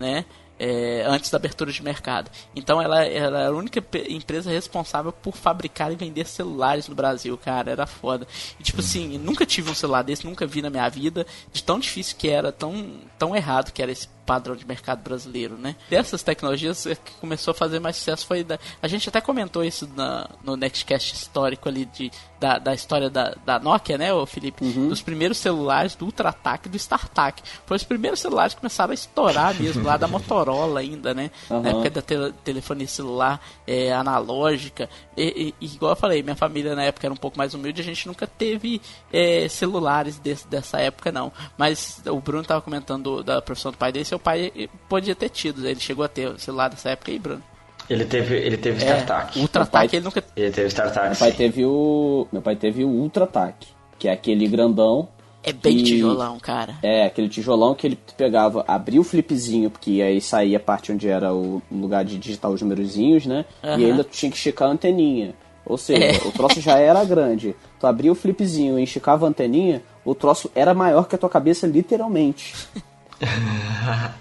né? 0.00 0.24
É, 0.58 1.04
antes 1.06 1.30
da 1.30 1.38
abertura 1.38 1.72
de 1.72 1.82
mercado. 1.82 2.30
Então 2.54 2.82
ela, 2.82 3.02
ela 3.04 3.38
era 3.40 3.48
a 3.48 3.56
única 3.56 3.82
empresa 4.10 4.50
responsável 4.50 5.10
por 5.10 5.34
fabricar 5.34 5.90
e 5.90 5.96
vender 5.96 6.26
celulares 6.26 6.86
no 6.86 6.94
Brasil, 6.94 7.38
cara, 7.38 7.70
era 7.70 7.86
foda. 7.86 8.26
E 8.58 8.62
tipo 8.62 8.80
assim, 8.80 9.16
nunca 9.16 9.46
tive 9.46 9.70
um 9.70 9.74
celular 9.74 10.02
desse, 10.02 10.26
nunca 10.26 10.46
vi 10.46 10.60
na 10.60 10.68
minha 10.68 10.86
vida, 10.90 11.26
de 11.50 11.62
tão 11.62 11.78
difícil 11.78 12.16
que 12.18 12.28
era, 12.28 12.52
tão, 12.52 13.00
tão 13.18 13.34
errado 13.34 13.72
que 13.72 13.82
era 13.82 13.90
esse 13.90 14.08
padrão 14.26 14.54
de 14.54 14.66
mercado 14.66 15.02
brasileiro, 15.02 15.56
né? 15.56 15.76
Dessas 15.88 16.22
tecnologias 16.22 16.86
é 16.86 16.94
que 16.94 17.12
começou 17.20 17.52
a 17.52 17.54
fazer 17.54 17.80
mais 17.80 17.96
sucesso 17.96 18.26
foi 18.26 18.44
da... 18.44 18.58
a 18.80 18.88
gente 18.88 19.08
até 19.08 19.20
comentou 19.20 19.64
isso 19.64 19.88
na, 19.96 20.28
no 20.44 20.56
Nextcast 20.56 21.14
histórico 21.14 21.68
ali 21.68 21.84
de 21.84 22.10
da, 22.40 22.58
da 22.58 22.74
história 22.74 23.10
da, 23.10 23.36
da 23.44 23.58
Nokia, 23.58 23.98
né, 23.98 24.12
o 24.14 24.24
Felipe? 24.24 24.64
Uhum. 24.64 24.88
Dos 24.88 25.02
primeiros 25.02 25.36
celulares 25.36 25.94
do 25.94 26.06
Ultratac 26.06 26.66
e 26.66 26.70
do 26.70 26.76
StarTAC. 26.76 27.42
Foram 27.66 27.76
os 27.76 27.84
primeiros 27.84 28.18
celulares 28.18 28.54
que 28.54 28.60
começaram 28.60 28.92
a 28.92 28.94
estourar 28.94 29.54
mesmo, 29.54 29.84
lá 29.84 29.98
da 29.98 30.08
Motorola 30.08 30.80
ainda, 30.80 31.12
né? 31.12 31.30
Uhum. 31.50 31.60
Na 31.60 31.68
época 31.68 31.90
da 31.90 32.02
tele, 32.02 32.32
telefonia 32.42 32.88
celular 32.88 33.40
é, 33.66 33.92
analógica. 33.92 34.88
E, 35.14 35.54
e, 35.60 35.66
igual 35.66 35.92
eu 35.92 35.96
falei, 35.96 36.22
minha 36.22 36.34
família 36.34 36.74
na 36.74 36.84
época 36.84 37.06
era 37.06 37.12
um 37.12 37.16
pouco 37.16 37.36
mais 37.36 37.52
humilde, 37.52 37.82
a 37.82 37.84
gente 37.84 38.06
nunca 38.06 38.26
teve 38.26 38.80
é, 39.12 39.46
celulares 39.48 40.18
desse, 40.18 40.48
dessa 40.48 40.80
época, 40.80 41.12
não. 41.12 41.30
Mas 41.58 42.00
o 42.06 42.20
Bruno 42.20 42.44
tava 42.44 42.62
comentando 42.62 43.22
da 43.22 43.42
profissão 43.42 43.70
do 43.70 43.76
pai 43.76 43.92
dele, 43.92 44.06
seu 44.06 44.18
pai 44.20 44.52
podia 44.88 45.14
ter 45.14 45.28
tido, 45.28 45.66
ele 45.66 45.80
chegou 45.80 46.04
a 46.04 46.08
ter 46.08 46.38
celular 46.38 46.68
dessa 46.68 46.90
época 46.90 47.10
aí, 47.10 47.18
Bruno. 47.18 47.42
Ele 47.88 48.04
teve, 48.04 48.36
ele 48.36 48.56
teve 48.56 48.84
É, 48.84 48.98
StarTAC. 48.98 49.38
o 49.38 49.42
Ultratac 49.42 49.96
ele 49.96 50.04
nunca 50.04 50.22
Ele 50.36 50.50
teve 50.52 50.68
StarTAC, 50.68 51.08
Meu 51.08 51.16
pai 51.18 51.32
teve 51.32 51.64
o. 51.66 52.26
Meu 52.32 52.40
pai 52.42 52.54
teve 52.56 52.84
o 52.84 52.88
Ultra 52.88 53.24
Ataque, 53.24 53.66
que 53.98 54.06
é 54.08 54.12
aquele 54.12 54.46
grandão. 54.46 55.08
é 55.42 55.52
bem 55.52 55.78
E- 55.78 55.82
tijolão, 55.82 56.38
cara. 56.38 56.74
É, 56.82 57.04
aquele 57.06 57.28
tijolão 57.28 57.74
que 57.74 57.86
ele 57.86 57.98
pegava, 58.16 58.62
abria 58.68 59.00
o 59.00 59.04
flipzinho, 59.04 59.70
porque 59.70 60.00
aí 60.02 60.20
saía 60.20 60.58
a 60.58 60.60
parte 60.60 60.92
onde 60.92 61.08
era 61.08 61.34
o 61.34 61.60
lugar 61.72 62.04
de 62.04 62.16
digitar 62.18 62.50
os 62.50 62.60
numerozinhos, 62.62 63.24
né? 63.26 63.44
Aham. 63.64 63.78
E 63.80 63.84
ainda 63.86 64.04
tinha 64.04 64.30
que 64.30 64.36
esticar 64.36 64.68
a 64.68 64.72
anteninha. 64.72 65.34
Ou 65.66 65.76
seja, 65.78 66.04
É. 66.04 66.28
o 66.28 66.32
troço 66.32 66.60
já 66.60 66.78
era 66.78 67.02
grande. 67.04 67.56
Tu 67.80 67.86
abria 67.86 68.12
o 68.12 68.14
flipzinho 68.14 68.78
e 68.78 68.82
esticava 68.84 69.24
a 69.26 69.28
anteninha, 69.30 69.82
o 70.04 70.14
troço 70.14 70.50
era 70.54 70.74
maior 70.74 71.08
que 71.08 71.14
a 71.14 71.18
tua 71.18 71.28
cabeça, 71.30 71.66
literalmente. 71.66 72.54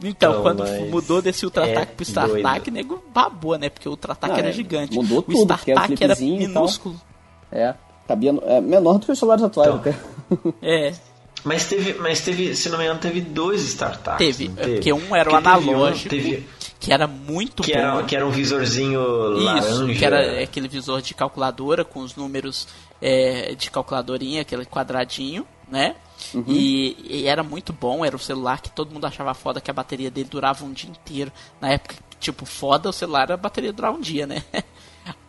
Então, 0.00 0.30
Então, 0.30 0.42
quando 0.42 0.64
mudou 0.90 1.20
desse 1.20 1.44
Ultratac 1.44 1.76
é 1.76 1.84
pro 1.86 2.04
StarTAC, 2.04 2.70
doido. 2.70 2.70
nego 2.70 3.02
babou, 3.12 3.58
né? 3.58 3.68
Porque 3.68 3.88
o 3.88 3.92
Ultratac 3.92 4.30
Não, 4.32 4.38
era 4.38 4.48
é, 4.50 4.52
gigante. 4.52 4.94
mudou 4.94 5.18
o 5.18 5.22
tudo, 5.22 5.46
porque 5.56 5.72
era 5.72 5.82
era 6.00 6.14
minúsculo. 6.20 7.00
É, 7.50 7.74
cabia. 8.06 8.32
no- 8.32 8.42
É 8.46 8.60
menor 8.60 8.98
do 8.98 9.06
que 9.06 9.10
os 9.12 9.18
celulares 9.18 9.42
atuais 9.42 9.74
Então. 9.74 9.80
até. 9.80 9.94
É, 10.62 10.92
Mas 11.42 11.66
teve, 11.66 11.94
mas 11.94 12.20
teve, 12.20 12.54
se 12.54 12.68
não 12.68 12.78
me 12.78 12.84
engano, 12.84 13.00
teve 13.00 13.20
dois 13.22 13.60
StarTACs. 13.62 14.18
teve. 14.18 14.48
não 14.48 14.62
É 14.62 14.66
Porque 14.74 14.92
um 14.92 15.16
era 15.16 15.28
o 15.30 15.32
Porque 15.32 15.48
teve 15.50 15.66
um- 15.66 15.70
analógico, 15.72 16.08
teve- 16.10 16.48
que 16.78 16.92
era 16.92 17.06
muito 17.08 17.62
que, 17.64 17.72
bom. 17.72 17.78
era, 17.80 18.02
que 18.04 18.14
era 18.14 18.24
um 18.26 18.30
visorzinho 18.30 19.00
Isso, 19.34 19.42
laranja. 19.44 19.94
que 19.98 20.04
era 20.04 20.42
aquele 20.44 20.68
visor 20.68 21.02
de 21.02 21.12
calculadora 21.12 21.84
com 21.84 21.98
os 22.00 22.14
números 22.14 22.68
é, 23.02 23.52
de 23.56 23.68
calculadorinha, 23.68 24.42
aquele 24.42 24.64
quadradinho, 24.64 25.44
né? 25.68 25.96
Uhum. 26.34 26.44
E, 26.48 26.96
e 27.08 27.26
era 27.26 27.42
muito 27.42 27.72
bom, 27.72 28.04
era 28.04 28.16
o 28.16 28.18
celular 28.18 28.60
que 28.60 28.70
todo 28.70 28.92
mundo 28.92 29.06
achava 29.06 29.32
foda 29.34 29.60
que 29.60 29.70
a 29.70 29.74
bateria 29.74 30.10
dele 30.10 30.28
durava 30.28 30.64
um 30.64 30.72
dia 30.72 30.90
inteiro. 30.90 31.32
Na 31.60 31.70
época, 31.70 31.96
tipo, 32.18 32.44
foda 32.44 32.88
o 32.88 32.92
celular, 32.92 33.30
a 33.30 33.36
bateria 33.36 33.72
durava 33.72 33.96
um 33.96 34.00
dia, 34.00 34.26
né? 34.26 34.42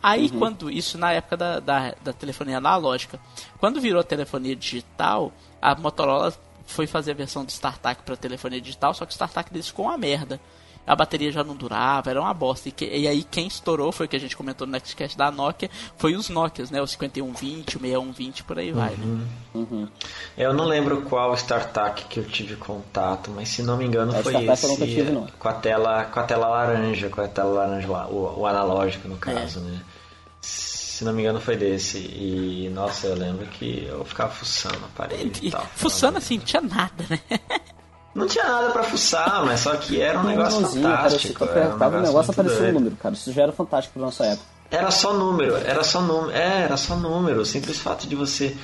Aí 0.02 0.30
Uhum. 0.30 0.38
quando, 0.38 0.70
isso 0.70 0.98
na 0.98 1.12
época 1.12 1.36
da, 1.36 1.60
da, 1.60 1.94
da 2.02 2.12
telefonia 2.12 2.58
analógica, 2.58 3.18
quando 3.58 3.80
virou 3.80 4.04
telefonia 4.04 4.54
digital, 4.54 5.32
a 5.60 5.74
Motorola 5.74 6.34
foi 6.66 6.86
fazer 6.86 7.12
a 7.12 7.14
versão 7.14 7.44
do 7.44 7.50
StarTAC 7.50 8.02
para 8.02 8.16
telefonia 8.16 8.60
digital, 8.60 8.92
só 8.94 9.04
que 9.04 9.12
o 9.12 9.14
StarTAC 9.14 9.50
deles 9.50 9.68
ficou 9.68 9.86
uma 9.86 9.96
merda. 9.98 10.40
A 10.90 10.96
bateria 10.96 11.30
já 11.30 11.44
não 11.44 11.54
durava, 11.54 12.10
era 12.10 12.20
uma 12.20 12.34
bosta. 12.34 12.68
E, 12.68 12.72
que- 12.72 12.84
e 12.84 13.06
aí 13.06 13.22
quem 13.22 13.46
estourou 13.46 13.92
foi 13.92 14.06
o 14.06 14.08
que 14.08 14.16
a 14.16 14.18
gente 14.20 14.36
comentou 14.36 14.66
no 14.66 14.72
Nextcast 14.72 15.16
da 15.16 15.30
Nokia, 15.30 15.70
foi 15.96 16.16
os 16.16 16.28
Nokias, 16.28 16.70
né? 16.70 16.82
O 16.82 16.86
5120, 16.86 17.76
o 17.76 17.80
6120, 17.80 18.42
por 18.44 18.58
aí 18.58 18.72
vai, 18.72 18.94
né? 18.96 19.88
É, 20.36 20.44
Eu 20.46 20.52
não 20.52 20.64
lembro 20.64 21.02
qual 21.02 21.32
StarTAC 21.34 22.04
que 22.06 22.18
eu 22.18 22.24
tive 22.24 22.56
contato, 22.56 23.30
mas 23.30 23.48
se 23.48 23.62
não 23.62 23.76
me 23.76 23.84
engano 23.84 24.14
É, 24.14 24.22
foi 24.22 24.32
StarTAC 24.32 24.52
esse. 24.52 24.64
eu 24.66 24.70
nunca 24.70 24.86
tive, 24.86 25.10
não. 25.12 25.26
Com 25.38 25.48
a 25.48 25.52
tela, 25.54 26.04
com 26.06 26.20
a 26.20 26.22
tela 26.24 26.48
laranja, 26.48 27.08
com 27.08 27.20
a 27.20 27.28
tela 27.28 27.52
laranja 27.52 27.88
lá, 27.88 28.06
o, 28.08 28.40
o 28.40 28.46
analógico 28.46 29.06
no 29.08 29.16
caso, 29.16 29.60
É. 29.60 29.62
né? 29.62 29.80
Se 30.40 31.04
não 31.04 31.12
me 31.12 31.22
engano 31.22 31.40
foi 31.40 31.56
desse. 31.56 31.98
E 31.98 32.68
nossa, 32.74 33.06
eu 33.06 33.14
lembro 33.14 33.46
que 33.46 33.86
eu 33.88 34.04
ficava 34.04 34.30
fuçando 34.32 34.76
a 34.84 34.88
parede 34.96 35.40
e, 35.42 35.48
E, 35.48 35.50
tal. 35.50 35.64
fuçando 35.74 36.18
assim, 36.18 36.36
não 36.36 36.44
tinha 36.44 36.60
nada, 36.62 37.04
né? 37.08 37.20
Não 38.14 38.26
tinha 38.26 38.44
nada 38.44 38.70
pra 38.70 38.82
fuçar, 38.82 39.44
mas 39.46 39.60
só 39.60 39.76
que 39.76 40.00
era 40.00 40.18
um 40.18 40.24
negócio 40.24 40.60
parecia, 40.60 40.82
fantástico. 40.82 41.44
era 41.44 41.52
um 41.52 41.64
apertava 41.66 41.96
o 41.98 42.00
negócio 42.02 42.26
muito 42.26 42.40
aparecia 42.40 42.68
um 42.68 42.72
número, 42.72 42.96
cara. 42.96 43.14
Isso 43.14 43.32
já 43.32 43.42
era 43.42 43.52
fantástico 43.52 43.94
pra 43.94 44.02
nossa 44.02 44.24
época. 44.26 44.44
Era 44.70 44.90
só 44.90 45.12
número, 45.14 45.56
era 45.56 45.82
só 45.84 46.00
número. 46.00 46.30
É, 46.36 46.62
era 46.62 46.76
só 46.76 46.96
número. 46.96 47.40
O 47.40 47.44
simples 47.46 47.78
fato 47.78 48.06
de 48.08 48.14
você. 48.16 48.56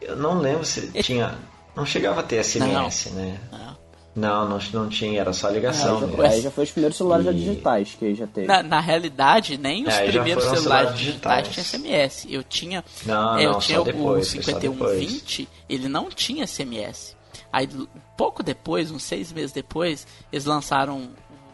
Eu 0.00 0.16
não 0.16 0.38
lembro 0.38 0.64
se 0.64 0.88
tinha. 1.02 1.34
Não 1.74 1.86
chegava 1.86 2.20
a 2.20 2.22
ter 2.22 2.42
SMS, 2.44 3.06
né? 3.12 3.38
Não. 3.50 3.72
Não, 4.14 4.46
não, 4.46 4.58
não 4.74 4.88
tinha, 4.90 5.18
era 5.22 5.32
só 5.32 5.48
ligação. 5.48 5.94
Aí 5.96 6.00
já, 6.02 6.08
foi, 6.16 6.26
aí 6.26 6.40
já 6.42 6.50
foi 6.50 6.64
os 6.64 6.70
primeiros 6.70 6.96
celulares 6.98 7.24
já 7.24 7.32
E- 7.32 7.34
digitais 7.34 7.96
que 7.98 8.04
aí 8.04 8.14
já 8.14 8.26
teve. 8.26 8.46
Na, 8.46 8.62
na 8.62 8.78
realidade, 8.78 9.56
nem 9.56 9.86
os 9.88 9.94
É, 9.94 10.04
primeiros 10.06 10.44
celulares 10.44 10.62
celulares 10.64 10.98
digitais 10.98 11.48
digitais. 11.48 11.72
tinham 11.72 11.84
SMS. 11.86 12.26
Eu 12.28 12.42
tinha, 12.42 12.84
Não, 13.06 13.38
é, 13.38 13.46
eu 13.46 13.52
não, 13.52 13.58
tinha 13.58 13.78
só 13.78 13.84
depois, 13.84 14.28
o 14.28 14.30
foi 14.32 14.42
só 14.42 14.50
5120, 14.60 15.48
ele 15.66 15.88
não 15.88 16.10
tinha 16.10 16.46
SMS. 16.46 17.16
Aí, 17.52 17.68
pouco 18.16 18.42
depois, 18.42 18.90
uns 18.90 19.02
seis 19.02 19.30
meses 19.32 19.52
depois, 19.52 20.06
eles 20.32 20.44
lançaram 20.46 21.10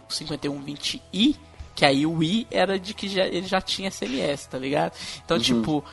o 0.08 0.12
5120i, 0.12 1.36
que 1.74 1.84
aí 1.84 2.06
o 2.06 2.22
i 2.22 2.46
era 2.50 2.78
de 2.78 2.94
que 2.94 3.08
já, 3.08 3.24
ele 3.26 3.46
já 3.46 3.60
tinha 3.60 3.90
SMS, 3.90 4.46
tá 4.46 4.58
ligado? 4.58 4.92
Então, 5.24 5.36
Uhum. 5.36 5.42
tipo, 5.42 5.84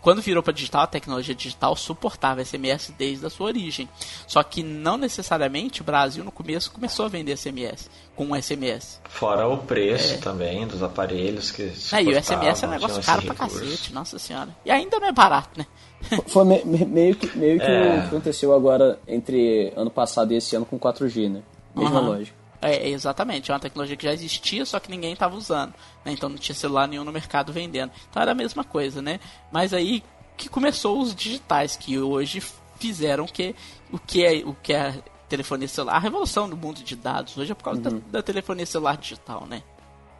quando 0.00 0.22
virou 0.22 0.40
pra 0.42 0.52
digital, 0.52 0.82
a 0.82 0.86
tecnologia 0.86 1.34
digital 1.34 1.74
suportava 1.74 2.40
SMS 2.44 2.92
desde 2.96 3.26
a 3.26 3.30
sua 3.30 3.46
origem. 3.46 3.88
Só 4.26 4.40
que 4.44 4.62
não 4.62 4.96
necessariamente 4.96 5.80
o 5.80 5.84
Brasil 5.84 6.22
no 6.22 6.30
começo 6.30 6.70
começou 6.70 7.06
a 7.06 7.08
vender 7.08 7.36
SMS, 7.36 7.90
com 8.14 8.26
um 8.26 8.40
SMS. 8.40 9.00
Fora 9.08 9.48
o 9.48 9.58
preço 9.58 10.18
também 10.20 10.66
dos 10.68 10.80
aparelhos 10.82 11.50
que. 11.50 11.62
É, 11.92 12.02
e 12.02 12.08
o 12.08 12.22
SMS 12.22 12.62
é 12.62 12.68
um 12.68 12.70
negócio 12.70 13.02
caro 13.02 13.22
pra 13.22 13.32
recurso. 13.46 13.58
cacete, 13.64 13.92
nossa 13.92 14.18
senhora. 14.18 14.54
E 14.64 14.70
ainda 14.70 15.00
não 15.00 15.08
é 15.08 15.12
barato, 15.12 15.58
né? 15.58 15.66
Foi 16.26 16.44
me- 16.44 16.64
me- 16.64 16.84
meio 16.84 17.14
que, 17.16 17.36
meio 17.36 17.58
que 17.60 17.66
É. 17.66 17.96
o 17.98 18.00
que 18.02 18.06
aconteceu 18.08 18.54
agora 18.54 18.98
entre 19.08 19.72
ano 19.76 19.90
passado 19.90 20.32
e 20.32 20.36
esse 20.36 20.54
ano 20.56 20.64
com 20.66 20.78
4G, 20.78 21.28
né? 21.28 21.42
Mesma 21.74 21.98
Aham. 22.00 22.08
lógica. 22.08 22.36
É, 22.62 22.88
exatamente, 22.88 23.50
é 23.50 23.54
uma 23.54 23.60
tecnologia 23.60 23.94
que 23.96 24.04
já 24.06 24.12
existia, 24.14 24.64
só 24.64 24.80
que 24.80 24.90
ninguém 24.90 25.12
estava 25.12 25.36
usando. 25.36 25.74
né? 26.04 26.12
Então 26.12 26.28
não 26.30 26.36
tinha 26.38 26.54
celular 26.54 26.88
nenhum 26.88 27.04
no 27.04 27.12
mercado 27.12 27.52
vendendo. 27.52 27.90
Então 28.10 28.22
era 28.22 28.32
a 28.32 28.34
mesma 28.34 28.64
coisa, 28.64 29.02
né? 29.02 29.20
Mas 29.52 29.74
aí 29.74 30.02
que 30.36 30.48
começou 30.48 30.98
os 31.00 31.14
digitais, 31.14 31.76
que 31.76 31.98
hoje 31.98 32.42
fizeram 32.78 33.26
que, 33.26 33.54
o 33.92 33.98
que 33.98 34.24
é 34.24 34.42
o 34.44 34.54
que 34.62 34.72
é 34.72 34.80
a 34.80 34.94
telefonia 35.28 35.68
celular, 35.68 35.96
a 35.96 35.98
revolução 35.98 36.48
do 36.48 36.56
mundo 36.56 36.82
de 36.82 36.96
dados. 36.96 37.36
Hoje 37.36 37.52
é 37.52 37.54
por 37.54 37.64
causa 37.64 37.80
da, 37.82 37.90
da 38.10 38.22
telefonia 38.22 38.64
celular 38.66 38.96
digital, 38.96 39.46
né? 39.46 39.62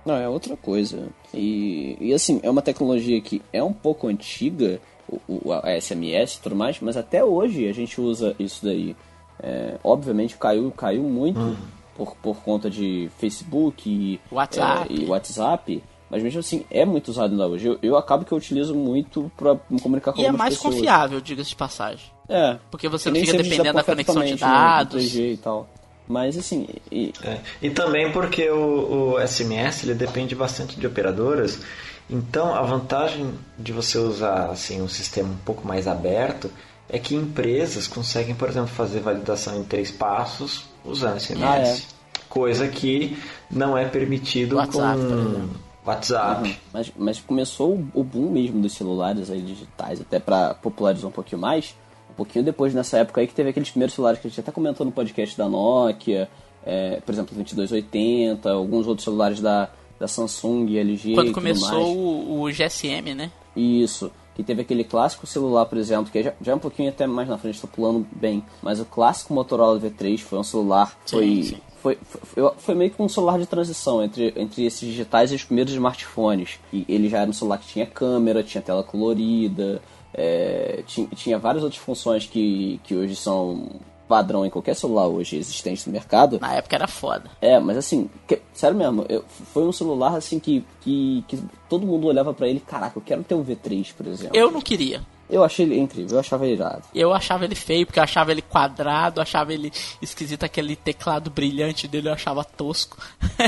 Não, 0.05 0.15
é 0.15 0.29
outra 0.29 0.55
coisa. 0.55 1.09
E, 1.33 1.97
e 1.99 2.13
assim, 2.13 2.39
é 2.43 2.51
uma 2.51 2.61
tecnologia 2.61 3.19
que 3.23 3.41
é 3.53 3.63
um 3.63 3.73
pouco 3.73 4.07
antiga, 4.07 4.81
o, 5.09 5.21
o- 5.29 5.53
a 5.53 5.71
SMS 5.81 6.37
e 6.37 6.41
tudo 6.41 6.57
mais, 6.57 6.79
mas 6.81 6.97
até 6.97 7.25
hoje 7.25 7.69
a 7.69 7.73
gente 7.73 8.01
usa 8.01 8.35
isso 8.39 8.65
daí. 8.65 8.95
É, 9.43 9.75
obviamente 9.83 10.37
caiu, 10.37 10.71
caiu 10.71 11.03
muito 11.03 11.57
por, 11.97 12.15
por 12.17 12.37
conta 12.43 12.71
de 12.71 13.11
Facebook 13.19 13.89
e 13.91 14.21
WhatsApp. 14.31 14.93
é, 14.93 14.97
e 15.03 15.07
WhatsApp, 15.07 15.83
mas 16.09 16.23
mesmo 16.23 16.39
assim 16.41 16.65
é 16.71 16.85
muito 16.85 17.09
usado 17.09 17.33
ainda 17.33 17.47
hoje. 17.49 17.67
Eu, 17.67 17.79
eu 17.83 17.97
acabo 17.97 18.25
que 18.25 18.33
eu 18.33 18.39
utilizo 18.39 18.75
muito 18.75 19.31
pra 19.37 19.57
me 19.69 19.81
comunicar 19.81 20.13
com 20.13 20.21
E 20.21 20.25
é 20.25 20.27
algumas 20.29 20.39
mais 20.45 20.55
pessoas. 20.57 20.75
confiável, 20.77 21.21
diga-se 21.21 21.51
de 21.51 21.57
passagem. 21.57 22.07
É. 22.29 22.59
Porque 22.71 22.89
você 22.89 23.09
E 23.09 23.13
não 23.13 23.21
fica 23.21 23.33
dependendo 23.37 23.73
da 23.75 23.83
conexão 23.85 24.15
de 24.23 24.31
né, 24.31 24.37
do 24.37 24.41
dados. 24.41 25.03
3G 25.03 25.33
e 25.33 25.37
tal. 25.37 25.69
Mas 26.07 26.37
assim, 26.39 26.67
e- 26.93 27.13
É. 27.25 27.39
E 27.63 27.71
também 27.71 28.13
porque 28.13 28.49
o, 28.51 29.15
o 29.15 29.21
SMS 29.27 29.85
ele 29.85 29.95
depende 29.95 30.35
bastante 30.35 30.79
de 30.79 30.87
operadoras. 30.87 31.61
Então 32.09 32.55
a 32.55 32.63
vantagem 32.63 33.33
de 33.59 33.73
você 33.73 33.99
usar 33.99 34.51
assim 34.51 34.83
um 34.83 34.89
sistema 34.89 35.29
um 35.31 35.37
pouco 35.45 35.67
mais 35.67 35.87
aberto 35.89 36.51
é 36.89 36.99
que 36.99 37.15
empresas 37.15 37.87
conseguem, 37.89 38.35
por 38.35 38.49
exemplo, 38.49 38.69
fazer 38.69 39.01
validação 39.01 39.59
em 39.59 39.65
três 39.65 39.91
passos 39.91 40.65
usando 40.85 41.19
SMS. 41.19 41.43
Ah, 41.43 41.59
é. 41.59 41.81
Coisa 42.29 42.69
que 42.69 43.17
não 43.51 43.77
é 43.79 43.87
permitido 43.87 44.57
WhatsApp, 44.57 44.99
com. 45.01 45.49
WhatsApp. 45.89 46.59
Mas, 46.73 46.93
mas 46.97 47.21
começou 47.21 47.83
o- 47.95 48.03
boom 48.05 48.31
mesmo 48.31 48.61
dos 48.61 48.73
celulares 48.75 49.31
aí 49.31 49.41
digitais, 49.41 50.01
até 50.01 50.19
pra 50.19 50.55
popularizar 50.55 51.09
um 51.09 51.13
pouquinho 51.13 51.41
mais. 51.41 51.75
Um 52.11 52.15
pouquinho 52.15 52.45
depois 52.45 52.73
nessa 52.75 52.99
época 52.99 53.21
aí 53.21 53.27
que 53.27 53.35
teve 53.35 53.51
aqueles 53.51 53.71
primeiros 53.71 53.95
celulares 53.95 54.21
que 54.21 54.27
a 54.27 54.31
gente 54.31 54.41
até 54.41 54.51
comentou 54.53 54.85
no 54.87 54.93
podcast 54.93 55.37
da 55.37 55.49
Nokia, 55.49 56.29
é, 56.65 57.01
por 57.05 57.13
exemplo, 57.13 57.35
2280, 57.35 58.51
alguns 58.51 58.87
outros 58.87 59.05
celulares 59.05 59.41
da, 59.41 59.69
da 60.05 60.09
Samsung, 60.09 60.77
LG 60.77 61.15
Quando 61.15 61.33
começou 61.33 61.97
o, 61.97 62.43
o 62.43 62.51
GSM, 62.51 63.15
né? 63.15 63.31
Isso. 63.57 64.11
Que 64.35 64.43
teve 64.43 64.63
aquele 64.63 64.85
clássico 64.85 65.27
celular, 65.27 65.65
por 65.67 65.79
exemplo, 65.79 66.11
que 66.11 66.23
já, 66.23 66.33
já 66.41 66.53
é 66.53 66.55
um 66.55 66.59
pouquinho 66.59 66.91
até 66.91 67.07
mais 67.07 67.29
na 67.29 67.39
frente, 67.39 67.61
tô 67.61 67.69
pulando 67.69 68.07
bem. 68.13 68.45
Mas 68.63 68.81
o 68.81 68.85
clássico 68.85 69.33
Motorola 69.33 69.81
V3 69.81 70.19
foi 70.19 70.39
um 70.39 70.43
celular. 70.43 70.97
Sim, 71.07 71.17
Foi, 71.17 71.43
sim. 71.43 71.57
foi, 71.81 71.99
foi, 72.03 72.53
foi 72.59 72.75
meio 72.75 72.91
que 72.91 73.01
um 73.01 73.09
celular 73.09 73.39
de 73.39 73.47
transição 73.47 74.03
entre, 74.03 74.35
entre 74.37 74.67
esses 74.67 74.81
digitais 74.81 75.33
e 75.33 75.37
os 75.37 75.45
primeiros 75.45 75.73
smartphones. 75.73 76.59
E 76.73 76.85
ele 76.89 77.09
já 77.09 77.21
era 77.21 77.31
um 77.31 77.33
celular 77.33 77.59
que 77.59 77.69
tinha 77.69 77.87
câmera, 77.87 78.43
tinha 78.43 78.61
tela 78.61 78.83
colorida, 78.83 79.81
é, 80.13 80.83
tinha, 80.87 81.07
tinha 81.15 81.39
várias 81.39 81.63
outras 81.63 81.81
funções 81.81 82.27
que, 82.27 82.81
que 82.83 82.95
hoje 82.95 83.15
são 83.15 83.69
padrão 84.09 84.45
em 84.45 84.51
qualquer 84.51 84.75
celular 84.77 85.07
hoje 85.07 85.37
existente 85.37 85.87
no 85.87 85.93
mercado. 85.93 86.39
Na 86.41 86.53
época 86.55 86.77
era 86.77 86.87
foda. 86.87 87.31
É, 87.41 87.59
mas 87.59 87.77
assim, 87.77 88.09
que- 88.27 88.41
sério 88.53 88.77
mesmo, 88.77 89.05
eu- 89.09 89.25
foi 89.53 89.65
um 89.65 89.73
celular 89.73 90.15
assim 90.17 90.39
que, 90.39 90.65
que, 90.83 91.25
que 91.27 91.43
todo 91.69 91.87
mundo 91.87 92.07
olhava 92.07 92.33
pra 92.35 92.47
ele, 92.49 92.61
caraca, 92.61 92.99
eu 92.99 93.03
quero 93.03 93.23
ter 93.25 93.35
um 93.35 93.45
V3, 93.45 93.93
por 93.97 94.07
exemplo. 94.07 94.37
Eu 94.37 94.51
não 94.51 94.61
queria. 94.61 95.01
Eu 95.31 95.43
achei 95.43 95.65
ele 95.65 95.79
incrível, 95.79 96.17
eu 96.17 96.21
achava 96.21 96.45
ele 96.45 96.55
irado. 96.57 96.83
Eu 96.95 97.13
achava 97.15 97.45
ele 97.47 97.55
feio, 97.55 97.87
porque 97.87 97.99
eu 97.99 98.03
achava 98.05 98.31
ele 98.31 98.43
quadrado, 98.43 99.23
achava 99.23 99.55
ele 99.55 99.73
esquisito, 100.03 100.45
aquele 100.45 100.77
teclado 100.77 101.31
brilhante 101.31 101.89
dele 101.89 102.09
eu 102.09 102.13
achava 102.13 102.45
tosco. 102.45 102.99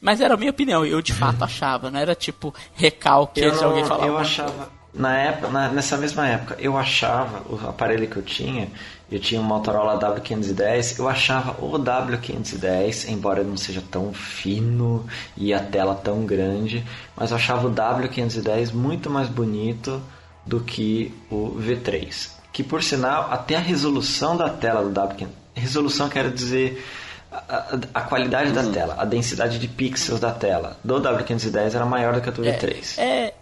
Mas 0.00 0.20
era 0.20 0.34
a 0.34 0.36
minha 0.36 0.52
opinião, 0.52 0.86
eu 0.86 1.02
de 1.02 1.12
fato 1.12 1.42
achava, 1.44 1.90
não 1.90 1.98
era 1.98 2.14
tipo 2.14 2.54
recalque 2.74 3.40
Eu, 3.40 3.50
de 3.50 3.56
não- 3.56 3.64
alguém 3.70 3.84
falar. 3.84 4.06
eu 4.06 4.16
achava. 4.16 4.70
Na 4.94 5.16
época, 5.18 5.48
na- 5.48 5.68
nessa 5.70 5.96
mesma 5.96 6.24
época, 6.28 6.56
eu 6.60 6.76
achava 6.78 7.42
o 7.52 7.56
aparelho 7.68 8.06
que 8.06 8.16
eu 8.16 8.22
tinha, 8.22 8.68
eu 9.10 9.20
tinha 9.20 9.40
um 9.40 9.44
Motorola 9.44 9.98
W510, 9.98 10.98
eu 10.98 11.08
achava 11.08 11.52
o 11.64 11.78
W510, 11.78 13.08
embora 13.08 13.40
ele 13.40 13.50
não 13.50 13.56
seja 13.56 13.82
tão 13.90 14.12
fino 14.12 15.04
e 15.36 15.52
a 15.52 15.60
tela 15.60 15.94
tão 15.94 16.24
grande, 16.24 16.84
mas 17.16 17.30
eu 17.30 17.36
achava 17.36 17.68
o 17.68 17.72
W510 17.72 18.72
muito 18.72 19.10
mais 19.10 19.28
bonito 19.28 20.00
do 20.46 20.60
que 20.60 21.14
o 21.30 21.56
V3. 21.60 22.30
Que 22.52 22.62
por 22.62 22.82
sinal, 22.82 23.28
até 23.32 23.56
a 23.56 23.60
resolução 23.60 24.36
da 24.36 24.48
tela 24.48 24.82
do 24.82 24.90
W510, 25.00 25.28
resolução 25.54 26.08
quero 26.08 26.30
dizer 26.30 26.84
a, 27.30 27.76
a- 27.94 28.00
qualidade 28.02 28.52
da 28.52 28.62
tela, 28.64 28.94
a 28.98 29.04
densidade 29.04 29.58
de 29.58 29.66
pixels 29.68 30.20
da 30.20 30.30
tela 30.32 30.76
do 30.84 31.00
W510 31.00 31.74
era 31.74 31.84
maior 31.84 32.14
do 32.14 32.20
que 32.20 32.28
a 32.28 32.32
do 32.32 32.42
V3. 32.42 32.98
É, 32.98 33.33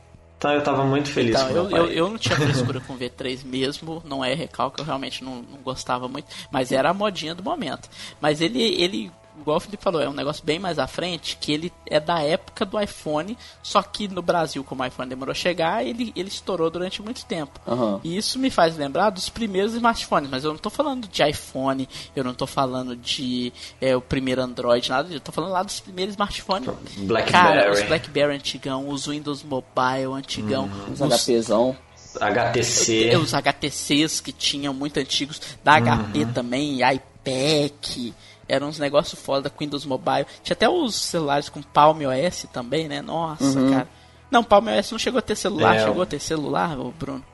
Então 0.42 0.52
eu 0.52 0.60
tava 0.60 0.84
muito 0.84 1.08
feliz 1.08 1.40
Então, 1.40 1.50
eu, 1.50 1.70
eu, 1.70 1.86
eu 1.86 2.10
não 2.10 2.18
tinha 2.18 2.34
frescura 2.34 2.80
com 2.84 2.98
V3 2.98 3.44
mesmo, 3.44 4.02
não 4.04 4.24
é 4.24 4.34
recalque, 4.34 4.80
eu 4.80 4.84
realmente 4.84 5.22
não, 5.22 5.36
não 5.36 5.58
gostava 5.62 6.08
muito, 6.08 6.26
mas 6.50 6.72
era 6.72 6.90
a 6.90 6.94
modinha 6.94 7.32
do 7.32 7.44
momento. 7.44 7.88
Mas 8.20 8.40
ele, 8.40 8.60
ele, 8.60 9.12
igual 9.40 9.56
o 9.56 9.60
Felipe 9.60 9.82
falou, 9.82 10.00
é 10.00 10.08
um 10.08 10.12
negócio 10.12 10.44
bem 10.44 10.58
mais 10.58 10.78
à 10.78 10.86
frente, 10.86 11.36
que 11.40 11.52
ele 11.52 11.72
é 11.86 11.98
da 11.98 12.20
época 12.20 12.64
do 12.64 12.80
iPhone, 12.80 13.36
só 13.62 13.82
que 13.82 14.08
no 14.08 14.22
Brasil, 14.22 14.62
como 14.64 14.82
o 14.82 14.86
iPhone 14.86 15.08
demorou 15.08 15.32
a 15.32 15.34
chegar, 15.34 15.84
ele, 15.84 16.12
ele 16.14 16.28
estourou 16.28 16.70
durante 16.70 17.02
muito 17.02 17.24
tempo. 17.24 17.60
Aham. 17.66 18.00
E 18.04 18.16
isso 18.16 18.38
me 18.38 18.50
faz 18.50 18.76
lembrar 18.76 19.10
dos 19.10 19.28
primeiros 19.28 19.74
smartphones, 19.74 20.30
mas 20.30 20.44
eu 20.44 20.50
não 20.52 20.58
tô 20.58 20.70
falando 20.70 21.08
de 21.08 21.22
iPhone, 21.28 21.88
eu 22.14 22.22
não 22.24 22.34
tô 22.34 22.46
falando 22.46 22.94
de 22.96 23.52
é, 23.80 23.96
o 23.96 24.00
primeiro 24.00 24.42
Android, 24.42 24.88
nada 24.88 25.04
disso, 25.04 25.16
eu 25.16 25.20
tô 25.20 25.32
falando 25.32 25.52
lá 25.52 25.62
dos 25.62 25.80
primeiros 25.80 26.14
smartphones. 26.14 26.68
Blackberry. 26.98 27.32
Cara, 27.32 27.72
os 27.72 27.82
BlackBerry 27.82 28.34
antigão, 28.36 28.88
os 28.88 29.06
Windows 29.06 29.42
Mobile 29.42 30.12
antigão, 30.14 30.70
Os 30.92 31.00
os, 31.00 31.26
HPzão. 31.26 31.76
HTC. 32.20 33.16
os 33.16 33.32
HTCs 33.32 34.20
que 34.20 34.32
tinham 34.32 34.74
muito 34.74 34.98
antigos, 34.98 35.40
da 35.64 35.80
HP 35.80 36.26
também, 36.34 36.80
iPac, 36.82 38.14
eram 38.52 38.68
uns 38.68 38.78
negócios 38.78 39.20
foda 39.20 39.48
com 39.48 39.64
Windows 39.64 39.84
Mobile. 39.86 40.26
Tinha 40.42 40.54
até 40.54 40.68
os 40.68 40.94
celulares 40.94 41.48
com 41.48 41.62
Palm 41.62 41.98
OS 42.02 42.46
também, 42.52 42.86
né? 42.88 43.00
Nossa, 43.00 43.60
cara. 43.70 43.88
Não, 44.30 44.44
Palm 44.44 44.66
OS 44.68 44.90
não 44.92 44.98
chegou 44.98 45.18
a 45.18 45.22
ter 45.22 45.36
celular, 45.36 45.76
É, 45.76 45.84
chegou 45.84 46.02
a 46.02 46.06
ter 46.06 46.18
celular, 46.20 46.76
Bruno? 46.76 47.24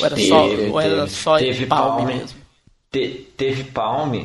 Ou 0.00 0.06
era 0.06 0.16
só, 0.16 0.46
ou 0.72 0.80
era 0.80 1.06
só 1.08 1.36
Palm 1.68 2.04
mesmo? 2.06 2.38
Te- 2.90 3.28
teve 3.36 3.64
Palm, 3.64 4.24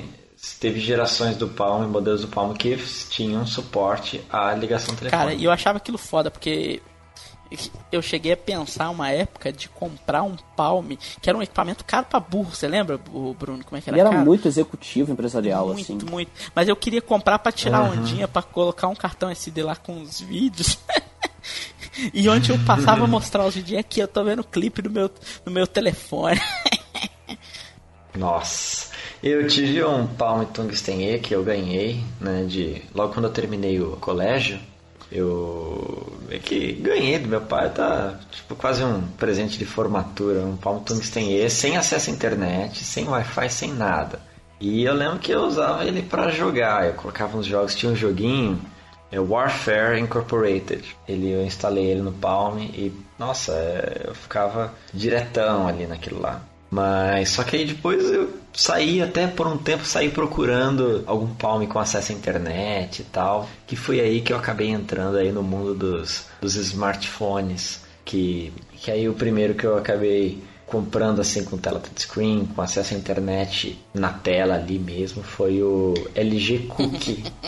teve 0.60 0.80
gerações 0.80 1.36
do 1.38 1.48
Palm, 1.48 1.88
modelos 1.88 2.22
do 2.22 2.28
Palm 2.28 2.54
que 2.54 2.76
tinham 3.10 3.46
suporte 3.46 4.22
à 4.32 4.54
ligação 4.54 4.96
telefônica. 4.96 5.18
Cara, 5.18 5.34
e 5.34 5.44
eu 5.44 5.52
achava 5.52 5.78
aquilo 5.78 5.98
foda, 5.98 6.32
porque 6.32 6.82
eu 7.92 8.02
cheguei 8.02 8.34
a 8.34 8.38
pensar 8.38 8.90
uma 8.90 9.10
época 9.10 9.52
de 9.52 9.70
comprar 9.70 10.24
um 10.24 10.36
Palm, 10.56 10.92
que 11.22 11.30
era 11.30 11.38
um 11.38 11.42
equipamento 11.42 11.84
caro 11.86 12.06
pra 12.10 12.20
burro, 12.20 12.54
você 12.54 12.68
lembra, 12.68 13.00
o 13.12 13.34
Bruno, 13.34 13.64
como 13.64 13.78
é 13.78 13.82
que 13.82 13.90
era 13.90 13.98
Ele 13.98 14.02
era 14.02 14.10
caro? 14.12 14.26
muito 14.26 14.48
executivo 14.48 15.12
empresarial, 15.12 15.68
muito, 15.68 15.82
assim. 15.82 15.98
muito. 16.10 16.32
Mas 16.54 16.68
eu 16.68 16.76
queria 16.76 17.02
comprar 17.02 17.40
pra 17.40 17.52
tirar 17.52 17.84
ondinha, 17.84 18.28
pra 18.28 18.42
colocar 18.42 18.88
um 18.88 18.96
cartão 18.96 19.30
SD 19.30 19.64
lá 19.64 19.76
com 19.76 20.02
os 20.02 20.22
vídeos. 20.22 20.78
e 22.14 22.28
onde 22.30 22.52
eu 22.52 22.60
passava 22.66 23.04
a 23.04 23.08
mostrar 23.08 23.46
os 23.46 23.56
vídeos, 23.56 23.78
é 23.78 23.80
aqui 23.80 24.00
eu 24.00 24.08
tô 24.08 24.24
vendo 24.24 24.40
o 24.40 24.44
clipe 24.44 24.82
no 24.82 24.90
meu, 24.90 25.12
no 25.46 25.52
meu 25.52 25.68
telefone. 25.68 26.40
Nossa. 28.16 28.92
Eu 29.24 29.48
tive 29.48 29.84
um 29.86 30.06
Palm 30.06 30.44
Tungsten 30.46 31.10
E 31.10 31.20
que 31.20 31.34
eu 31.34 31.44
ganhei, 31.44 32.04
né, 32.20 32.46
de 32.46 32.82
logo 32.94 33.14
quando 33.14 33.26
eu 33.26 33.32
terminei 33.32 33.80
o 33.80 33.96
colégio, 33.98 34.60
eu 35.14 36.12
é 36.30 36.40
que 36.40 36.74
ganhei 36.74 37.20
do 37.20 37.28
meu 37.28 37.42
pai, 37.42 37.70
tá 37.70 38.20
tipo 38.32 38.56
quase 38.56 38.84
um 38.84 39.02
presente 39.18 39.58
de 39.58 39.66
formatura, 39.66 40.42
um 40.42 40.58
Palm 40.58 40.80
Tungsten 40.84 41.36
E 41.36 41.50
sem 41.50 41.78
acesso 41.78 42.10
à 42.10 42.14
internet, 42.14 42.84
sem 42.84 43.08
Wi-Fi, 43.08 43.50
sem 43.50 43.74
nada. 43.74 44.20
E 44.60 44.84
eu 44.84 44.94
lembro 44.94 45.20
que 45.20 45.32
eu 45.32 45.42
usava 45.42 45.86
ele 45.86 46.02
pra 46.02 46.32
jogar, 46.32 46.88
eu 46.88 46.94
colocava 46.94 47.38
uns 47.38 47.46
jogos, 47.46 47.76
tinha 47.76 47.92
um 47.92 47.96
joguinho 47.96 48.60
é 49.14 49.20
Warfare 49.20 50.00
Incorporated. 50.00 50.84
Ele, 51.08 51.32
eu 51.32 51.46
instalei 51.46 51.86
ele 51.86 52.02
no 52.02 52.12
Palm 52.12 52.58
e, 52.58 52.92
nossa, 53.20 53.52
eu 54.04 54.16
ficava 54.16 54.74
diretão 54.92 55.68
ali 55.68 55.86
naquilo 55.86 56.20
lá. 56.20 56.42
Mas 56.74 57.30
só 57.30 57.44
que 57.44 57.56
aí 57.56 57.66
depois 57.66 58.04
eu 58.12 58.34
saí 58.52 59.00
até 59.02 59.28
por 59.28 59.46
um 59.48 59.58
tempo 59.58 59.86
saí 59.86 60.10
procurando 60.10 61.04
algum 61.06 61.28
Palm 61.28 61.64
com 61.68 61.78
acesso 61.78 62.12
à 62.12 62.16
internet 62.16 63.02
e 63.02 63.06
tal, 63.06 63.48
que 63.68 63.76
foi 63.76 64.00
aí 64.00 64.22
que 64.22 64.34
eu 64.34 64.38
acabei 64.38 64.70
entrando 64.70 65.18
aí 65.18 65.32
no 65.32 65.44
mundo 65.44 65.76
dos, 65.76 66.26
dos 66.42 66.56
smartphones, 66.56 67.82
que 68.04 68.52
que 68.82 68.90
aí 68.92 69.08
o 69.08 69.14
primeiro 69.14 69.54
que 69.54 69.66
eu 69.66 69.78
acabei 69.78 70.42
comprando 70.66 71.22
assim 71.22 71.44
com 71.44 71.58
tela 71.58 71.80
touchscreen, 71.80 72.48
com 72.56 72.62
acesso 72.62 72.96
à 72.96 72.98
internet 72.98 73.78
na 73.94 74.10
tela 74.10 74.56
ali 74.56 74.80
mesmo, 74.80 75.22
foi 75.22 75.62
o 75.62 75.94
LG 76.16 76.66
Cookie. 76.70 77.24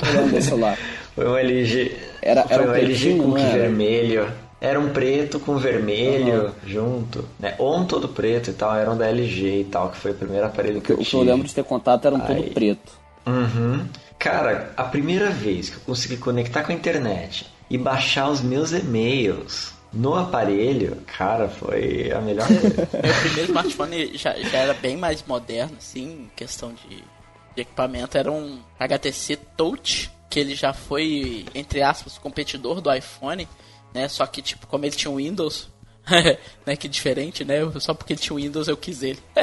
Foi 1.15 1.27
um 1.27 1.35
LG. 1.37 1.95
Era- 2.21 2.43
foi 2.43 2.53
era 2.53 2.63
um 2.63 2.69
um 2.71 2.73
LG 2.73 2.85
pretinho, 2.85 3.23
Cook 3.23 3.37
não 3.37 3.37
era? 3.47 3.57
vermelho. 3.57 4.27
Era 4.65 4.79
um 4.79 4.89
preto 4.89 5.39
com 5.39 5.57
vermelho 5.57 6.51
junto, 6.65 7.23
né? 7.39 7.53
Ou 7.59 7.77
um 7.77 7.85
todo 7.85 8.07
preto 8.09 8.49
e 8.49 8.53
tal, 8.53 8.75
era 8.75 8.89
um 8.89 8.97
da 8.97 9.07
LG 9.07 9.61
e 9.61 9.63
tal, 9.65 9.91
que 9.91 9.97
foi 9.97 10.09
o 10.09 10.15
primeiro 10.15 10.43
aparelho 10.47 10.81
que 10.81 10.91
O 10.91 10.93
eu 10.93 10.97
que 10.97 11.03
eu 11.03 11.19
tive. 11.19 11.23
lembro 11.31 11.47
de 11.47 11.53
ter 11.53 11.63
contato 11.63 12.05
era 12.07 12.15
um 12.15 12.19
todo 12.19 12.31
Aí. 12.41 12.49
preto. 12.49 12.93
Uhum. 13.27 13.85
Cara, 14.17 14.73
a 14.75 14.83
primeira 14.83 15.29
vez 15.29 15.69
que 15.69 15.75
eu 15.75 15.81
consegui 15.81 16.17
conectar 16.17 16.63
com 16.63 16.71
a 16.71 16.75
internet 16.75 17.45
e 17.69 17.77
baixar 17.77 18.27
os 18.27 18.41
meus 18.41 18.71
e-mails 18.71 19.71
no 19.93 20.15
aparelho, 20.15 20.97
cara, 21.05 21.47
foi 21.47 22.11
a 22.11 22.19
melhor 22.19 22.47
coisa. 22.47 22.89
Meu 23.03 23.13
primeiro 23.21 23.43
smartphone 23.51 24.17
já, 24.17 24.33
já 24.33 24.57
era 24.57 24.73
bem 24.73 24.97
mais 24.97 25.23
moderno, 25.27 25.75
assim, 25.77 26.23
em 26.23 26.31
questão 26.35 26.73
de, 26.73 26.97
de 27.55 27.61
equipamento. 27.61 28.17
Era 28.17 28.31
um 28.31 28.59
HTC 28.79 29.37
Touch, 29.55 30.11
que 30.27 30.39
ele 30.39 30.55
já 30.55 30.73
foi, 30.73 31.45
entre 31.53 31.83
aspas, 31.83 32.17
competidor 32.17 32.81
do 32.81 32.91
iPhone, 32.93 33.47
né? 33.95 34.07
Só 34.09 34.27
que, 34.27 34.41
tipo, 34.41 34.67
como 34.67 34.85
ele 34.85 34.95
tinha 34.95 35.09
o 35.09 35.15
Windows, 35.15 35.69
né? 36.65 36.75
Que 36.75 36.89
diferente, 36.89 37.45
né? 37.45 37.55
Só 37.79 37.93
porque 37.93 38.11
ele 38.13 38.19
tinha 38.19 38.33
o 38.33 38.37
Windows 38.37 38.67
eu 38.67 38.75
quis 38.75 39.01
ele. 39.01 39.19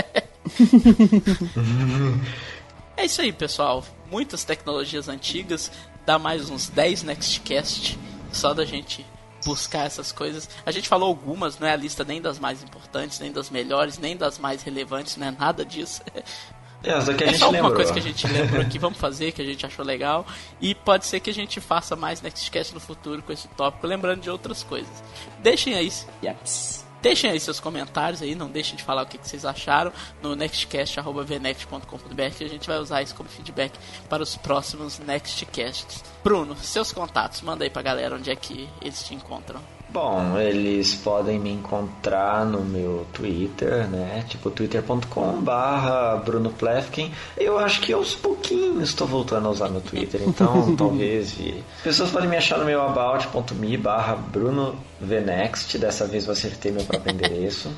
é 2.96 3.06
isso 3.06 3.22
aí, 3.22 3.32
pessoal. 3.32 3.82
Muitas 4.10 4.44
tecnologias 4.44 5.08
antigas. 5.08 5.72
Dá 6.04 6.18
mais 6.18 6.50
uns 6.50 6.68
10 6.68 7.04
Nextcast 7.04 7.98
só 8.30 8.52
da 8.52 8.64
gente 8.64 9.06
buscar 9.44 9.86
essas 9.86 10.12
coisas. 10.12 10.48
A 10.66 10.70
gente 10.70 10.88
falou 10.88 11.08
algumas, 11.08 11.58
não 11.58 11.66
é 11.66 11.72
a 11.72 11.76
lista 11.76 12.04
nem 12.04 12.20
das 12.20 12.38
mais 12.38 12.62
importantes, 12.62 13.18
nem 13.18 13.32
das 13.32 13.50
melhores, 13.50 13.98
nem 13.98 14.16
das 14.16 14.38
mais 14.38 14.62
relevantes, 14.62 15.16
não 15.16 15.26
é 15.28 15.30
nada 15.30 15.64
disso. 15.64 16.02
É, 16.84 16.92
as 16.92 17.06
daqui 17.06 17.24
a 17.24 17.26
É 17.26 17.30
gente 17.30 17.38
só 17.38 17.46
alguma 17.46 17.68
lembrou. 17.68 17.76
coisa 17.76 17.92
que 17.92 17.98
a 17.98 18.02
gente 18.02 18.26
lembrou 18.26 18.60
aqui, 18.62 18.78
vamos 18.78 18.98
fazer, 18.98 19.32
que 19.32 19.40
a 19.40 19.44
gente 19.44 19.64
achou 19.64 19.84
legal. 19.84 20.26
E 20.60 20.74
pode 20.74 21.06
ser 21.06 21.20
que 21.20 21.30
a 21.30 21.34
gente 21.34 21.60
faça 21.60 21.94
mais 21.94 22.20
Nextcast 22.20 22.74
no 22.74 22.80
futuro 22.80 23.22
com 23.22 23.32
esse 23.32 23.48
tópico, 23.48 23.86
lembrando 23.86 24.20
de 24.20 24.30
outras 24.30 24.62
coisas. 24.62 25.02
Deixem 25.38 25.74
aí, 25.74 25.92
Yaps. 26.24 26.84
deixem 27.00 27.30
aí 27.30 27.40
seus 27.40 27.60
comentários 27.60 28.22
aí, 28.22 28.34
não 28.34 28.48
deixem 28.48 28.76
de 28.76 28.82
falar 28.82 29.02
o 29.02 29.06
que, 29.06 29.18
que 29.18 29.28
vocês 29.28 29.44
acharam 29.44 29.92
no 30.22 30.34
nextcast.vnext.com.br 30.36 32.34
que 32.36 32.44
a 32.44 32.48
gente 32.48 32.66
vai 32.66 32.78
usar 32.78 33.02
isso 33.02 33.14
como 33.14 33.28
feedback 33.28 33.72
para 34.08 34.22
os 34.22 34.36
próximos 34.36 34.98
Nextcasts. 34.98 36.02
Bruno, 36.22 36.56
seus 36.56 36.92
contatos, 36.92 37.40
manda 37.42 37.64
aí 37.64 37.70
pra 37.70 37.82
galera 37.82 38.16
onde 38.16 38.30
é 38.30 38.36
que 38.36 38.68
eles 38.80 39.02
te 39.04 39.14
encontram. 39.14 39.60
Bom, 39.92 40.38
eles 40.38 40.94
podem 40.94 41.38
me 41.38 41.52
encontrar 41.52 42.46
no 42.46 42.62
meu 42.62 43.06
Twitter, 43.12 43.86
né? 43.88 44.24
Tipo 44.26 44.50
twitter.com 44.50 45.42
barra 45.42 46.16
Bruno 46.16 46.48
Plefkin. 46.48 47.12
Eu 47.36 47.58
acho 47.58 47.80
que 47.82 47.92
aos 47.92 48.14
pouquinhos 48.14 48.88
estou 48.88 49.06
voltando 49.06 49.48
a 49.48 49.50
usar 49.50 49.68
meu 49.68 49.82
Twitter, 49.82 50.22
então 50.26 50.74
talvez... 50.76 51.36
Pessoas 51.84 52.10
podem 52.10 52.28
me 52.28 52.36
achar 52.38 52.58
no 52.58 52.64
meu 52.64 52.80
about.me 52.82 53.76
barra 53.76 54.14
Bruno 54.16 54.76
Vnext. 54.98 55.76
Dessa 55.76 56.06
vez 56.06 56.26
eu 56.26 56.32
acertei 56.32 56.72
meu 56.72 56.84
próprio 56.84 57.12
endereço. 57.12 57.70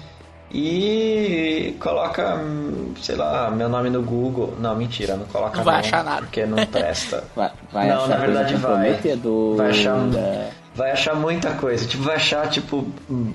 E 0.53 1.75
coloca, 1.81 2.39
sei 3.03 3.17
lá, 3.17 3.51
meu 3.51 3.69
nome 3.69 3.91
no 3.91 4.03
Google. 4.03 4.55
Não, 4.61 4.77
mentira, 4.77 5.17
não 5.17 5.27
coloca 5.27 5.57
Não 5.57 5.65
vai 5.65 5.81
achar 5.81 6.05
nada. 6.05 6.21
Porque 6.23 6.47
não 6.47 6.65
presta. 6.67 7.25
Vai, 7.35 7.51
vai 7.73 7.89
Não, 7.89 8.05
achar 8.05 8.09
na 8.09 8.17
verdade 8.19 8.55
vai. 8.55 9.01
Vai 9.57 9.71
achar 9.71 9.97
um- 9.97 10.13
Vai 10.75 10.91
achar 10.91 11.15
muita 11.15 11.55
coisa. 11.55 11.87
Tipo, 11.87 12.03
vai 12.03 12.17
achar, 12.17 12.49
tipo, 12.51 12.85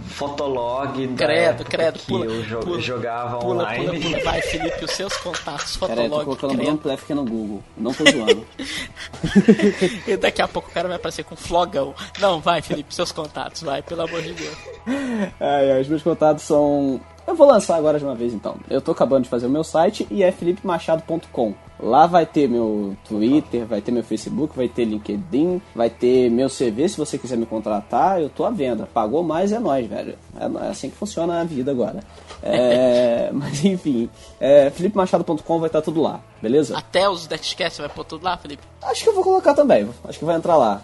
fotolog 0.08 1.08
da 1.08 1.16
Credo, 1.26 1.64
credo, 1.64 2.00
que 2.00 2.06
pula, 2.06 2.26
eu 2.26 2.42
jo- 2.44 2.60
pula, 2.60 2.82
jogava 2.82 3.38
Pula, 3.40 3.64
online. 3.64 3.86
pula, 3.86 4.00
pula. 4.02 4.24
Vai, 4.24 4.42
Felipe, 4.42 4.84
os 4.86 4.92
seus 4.92 5.16
contatos, 5.18 5.78
Pera 5.78 5.94
aí, 6.02 6.10
tô 6.10 6.16
fotolog, 6.18 6.26
colocando 6.26 6.50
credo. 6.52 6.64
Bruno 6.64 6.78
Plef 6.80 7.04
aqui 7.04 7.14
no 7.14 7.24
Google. 7.26 7.64
Não 7.78 7.94
tô 7.94 8.04
zoando. 8.04 8.46
E 10.08 10.18
daqui 10.18 10.42
a 10.42 10.48
pouco 10.48 10.70
o 10.70 10.72
cara 10.74 10.88
vai 10.88 10.98
aparecer 10.98 11.24
com 11.24 11.36
flogão. 11.36 11.94
Não, 12.20 12.40
vai, 12.40 12.62
Felipe, 12.62 12.94
seus 12.94 13.12
contatos, 13.12 13.62
vai, 13.62 13.82
pelo 13.82 14.02
amor 14.02 14.22
de 14.22 14.34
Deus. 14.34 14.58
Ai, 15.40 15.72
ai, 15.72 15.82
os 15.82 15.88
meus 15.88 16.02
contatos 16.04 16.44
são. 16.44 17.00
Eu 17.28 17.36
vou 17.36 17.48
lançar 17.48 17.76
agora 17.76 18.00
de 18.00 18.06
uma 18.06 18.16
vez 18.16 18.34
então. 18.34 18.58
Eu 18.70 18.82
tô 18.82 18.92
acabando 18.92 19.24
de 19.24 19.30
fazer 19.30 19.46
o 19.46 19.50
meu 19.50 19.64
site 19.64 20.06
e 20.10 20.24
é 20.24 20.32
felipemachado.com. 20.32 21.54
Lá 21.82 22.06
vai 22.06 22.26
ter 22.26 22.50
meu 22.50 22.96
Twitter, 23.08 23.66
vai 23.66 23.82
ter 23.82 23.92
meu 23.92 24.04
Facebook, 24.04 24.56
vai 24.56 24.68
ter 24.68 24.86
LinkedIn, 24.86 25.62
vai 25.74 25.90
ter 25.90 26.30
meu 26.30 26.50
CV 26.50 26.90
se 26.90 26.98
você 26.98 27.18
quiser 27.18 27.38
me 27.38 27.46
contratar. 27.46 28.22
Eu 28.22 28.30
tô 28.30 28.44
à 28.44 28.50
venda. 28.50 28.88
Pagou 28.94 29.24
mais 29.24 29.52
é 29.52 29.60
nós, 29.60 29.88
velho. 29.88 30.16
É 30.40 30.66
é 30.66 30.70
assim 30.70 30.90
que 30.90 30.98
funciona 30.98 31.40
a 31.40 31.44
vida 31.44 31.72
agora. 31.72 32.02
É, 32.44 33.30
mas 33.34 33.64
enfim, 33.64 34.10
é, 34.40 34.70
felipemachado.com 34.70 35.60
vai 35.60 35.68
estar 35.68 35.82
tudo 35.82 36.02
lá, 36.02 36.22
beleza? 36.42 36.78
Até 36.78 37.10
os 37.10 37.28
você 37.28 37.82
vai 37.82 37.90
pôr 37.90 38.04
tudo 38.04 38.24
lá, 38.24 38.38
Felipe? 38.38 38.64
Acho 38.82 39.04
que 39.04 39.10
eu 39.10 39.14
vou 39.14 39.24
colocar 39.24 39.54
também. 39.54 39.88
Acho 40.04 40.20
que 40.20 40.26
vai 40.26 40.36
entrar 40.36 40.58
lá. 40.58 40.82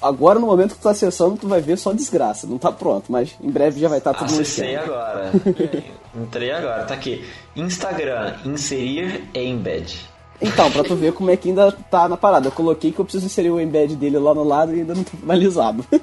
Agora, 0.00 0.38
no 0.38 0.46
momento 0.46 0.70
que 0.70 0.80
tu 0.80 0.82
tá 0.82 0.90
acessando, 0.90 1.36
tu 1.36 1.48
vai 1.48 1.60
ver 1.60 1.76
só 1.76 1.92
desgraça. 1.92 2.46
Não 2.46 2.58
tá 2.58 2.70
pronto, 2.70 3.10
mas 3.10 3.34
em 3.40 3.50
breve 3.50 3.80
já 3.80 3.88
vai 3.88 3.98
estar 3.98 4.14
tudo 4.14 4.32
no 4.32 4.40
Acessei 4.40 4.76
agora. 4.76 5.32
Entrei 6.14 6.50
agora, 6.50 6.84
tá 6.84 6.94
aqui. 6.94 7.24
Instagram, 7.56 8.36
inserir 8.44 9.28
embed. 9.34 10.08
Então, 10.42 10.70
pra 10.70 10.82
tu 10.82 10.96
ver 10.96 11.12
como 11.12 11.30
é 11.30 11.36
que 11.36 11.48
ainda 11.50 11.70
tá 11.72 12.08
na 12.08 12.16
parada. 12.16 12.48
Eu 12.48 12.52
coloquei 12.52 12.90
que 12.92 12.98
eu 12.98 13.04
preciso 13.04 13.26
inserir 13.26 13.50
o 13.50 13.60
embed 13.60 13.94
dele 13.96 14.18
lá 14.18 14.34
no 14.34 14.42
lado 14.42 14.74
e 14.74 14.80
ainda 14.80 14.94
não 14.94 15.04
tá 15.04 15.10
finalizado. 15.18 15.84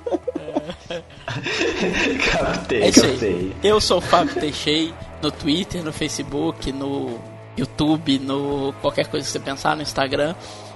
captei, 2.32 2.82
É 2.84 2.90
isso 2.90 3.02
captei. 3.02 3.30
aí. 3.30 3.56
Eu 3.64 3.80
sou 3.82 3.98
o 3.98 4.02
Fábio 4.02 4.36
Teixei, 4.36 4.94
no 5.22 5.32
Twitter, 5.32 5.84
no 5.84 5.92
Facebook, 5.92 6.72
no 6.72 7.20
YouTube, 7.58 8.20
no 8.20 8.74
qualquer 8.82 9.08
coisa 9.08 9.26
que 9.26 9.32
você 9.32 9.40
pensar, 9.40 9.76
no 9.76 9.82
Instagram. 9.82 10.36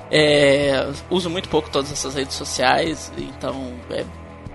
É, 0.10 0.90
uso 1.10 1.30
muito 1.30 1.48
pouco 1.48 1.70
todas 1.70 1.92
essas 1.92 2.16
redes 2.16 2.36
sociais, 2.36 3.12
então 3.18 3.72
é, 3.92 4.04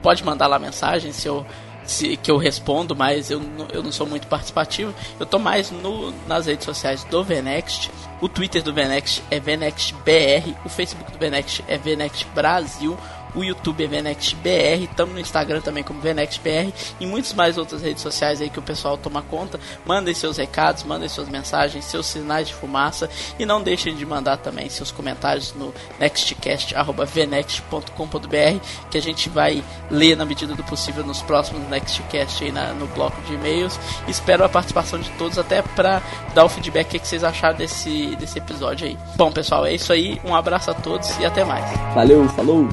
pode 0.03 0.23
mandar 0.23 0.47
lá 0.49 0.59
mensagem 0.59 1.13
se 1.13 1.27
eu, 1.27 1.47
se, 1.91 2.17
que 2.17 2.31
eu 2.31 2.37
respondo, 2.37 2.95
mas 2.95 3.31
eu, 3.31 3.41
eu 3.73 3.83
não 3.83 3.93
sou 3.93 4.07
muito 4.07 4.27
participativo. 4.27 4.95
Eu 5.19 5.27
tô 5.27 5.39
mais 5.39 5.71
no, 5.71 6.13
nas 6.27 6.47
redes 6.47 6.65
sociais 6.65 7.05
do 7.05 7.23
Venext. 7.23 7.91
O 8.21 8.29
Twitter 8.29 8.63
do 8.63 8.73
Venext 8.73 9.23
é 9.31 9.39
VenextBR, 9.39 10.55
o 10.65 10.69
Facebook 10.69 11.13
do 11.13 11.19
Venext 11.19 11.63
é 11.69 11.77
Venext 11.77 12.27
Brasil. 12.35 12.97
O 13.37 13.45
YouTube 13.45 13.85
é 13.85 13.87
VenextBR, 13.87 14.85
estamos 14.91 15.15
no 15.15 15.21
Instagram 15.21 15.61
também 15.61 15.85
como 15.85 16.01
VenextBR 16.01 16.73
e 16.99 17.07
muitas 17.07 17.35
mais 17.35 17.59
outras 17.59 17.83
redes 17.83 18.03
sociais 18.03 18.41
aí 18.41 18.49
que 18.49 18.59
o 18.59 18.63
pessoal 18.63 18.97
toma 18.97 19.21
conta. 19.23 19.61
Mandem 19.85 20.15
seus 20.15 20.39
recados, 20.39 20.83
mandem 20.85 21.09
suas 21.09 21.29
mensagens, 21.29 21.85
seus 21.85 22.07
sinais 22.07 22.49
de 22.49 22.55
fumaça 22.55 23.11
e 23.39 23.45
não 23.45 23.61
deixem 23.63 23.95
de 23.95 24.07
mandar 24.07 24.39
também 24.39 24.71
seus 24.71 24.91
comentários 24.91 25.53
no 25.55 25.73
nextcast.venext.com.br 26.01 28.61
que 28.91 28.97
a 28.99 29.03
gente 29.03 29.29
vai 29.29 29.63
ler 29.91 30.17
na 30.17 30.25
medida 30.25 30.55
do 30.55 30.65
possível 30.65 31.05
nos 31.05 31.21
próximos 31.23 31.69
Nextcast 31.69 32.43
aí 32.45 32.51
na- 32.53 32.73
no 32.73 32.87
bloco 32.89 33.21
de 33.23 33.35
e-mails. 33.35 33.79
Espero 34.09 34.45
a 34.45 34.49
participação 34.49 34.99
de 34.99 35.11
todos 35.11 35.39
até 35.39 35.61
para 35.63 36.01
dar 36.35 36.45
o 36.45 36.49
feedback 36.49 36.89
que 36.89 36.99
que 36.99 37.07
vocês 37.07 37.23
acharam 37.23 37.57
desse, 37.59 38.17
desse 38.17 38.39
episódio 38.39 38.87
aí. 38.87 38.97
Bom, 39.17 39.31
pessoal, 39.31 39.67
é 39.67 39.75
isso 39.75 39.93
aí. 39.93 40.19
Um 40.25 40.35
abraço 40.35 40.71
a 40.71 40.75
todos 40.75 41.11
e 41.19 41.27
até 41.27 41.45
mais. 41.45 41.65
Valeu, 41.95 42.27
falou! 42.31 42.67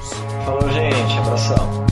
Falou, 0.53 0.71
gente. 0.71 1.17
Abração. 1.17 1.83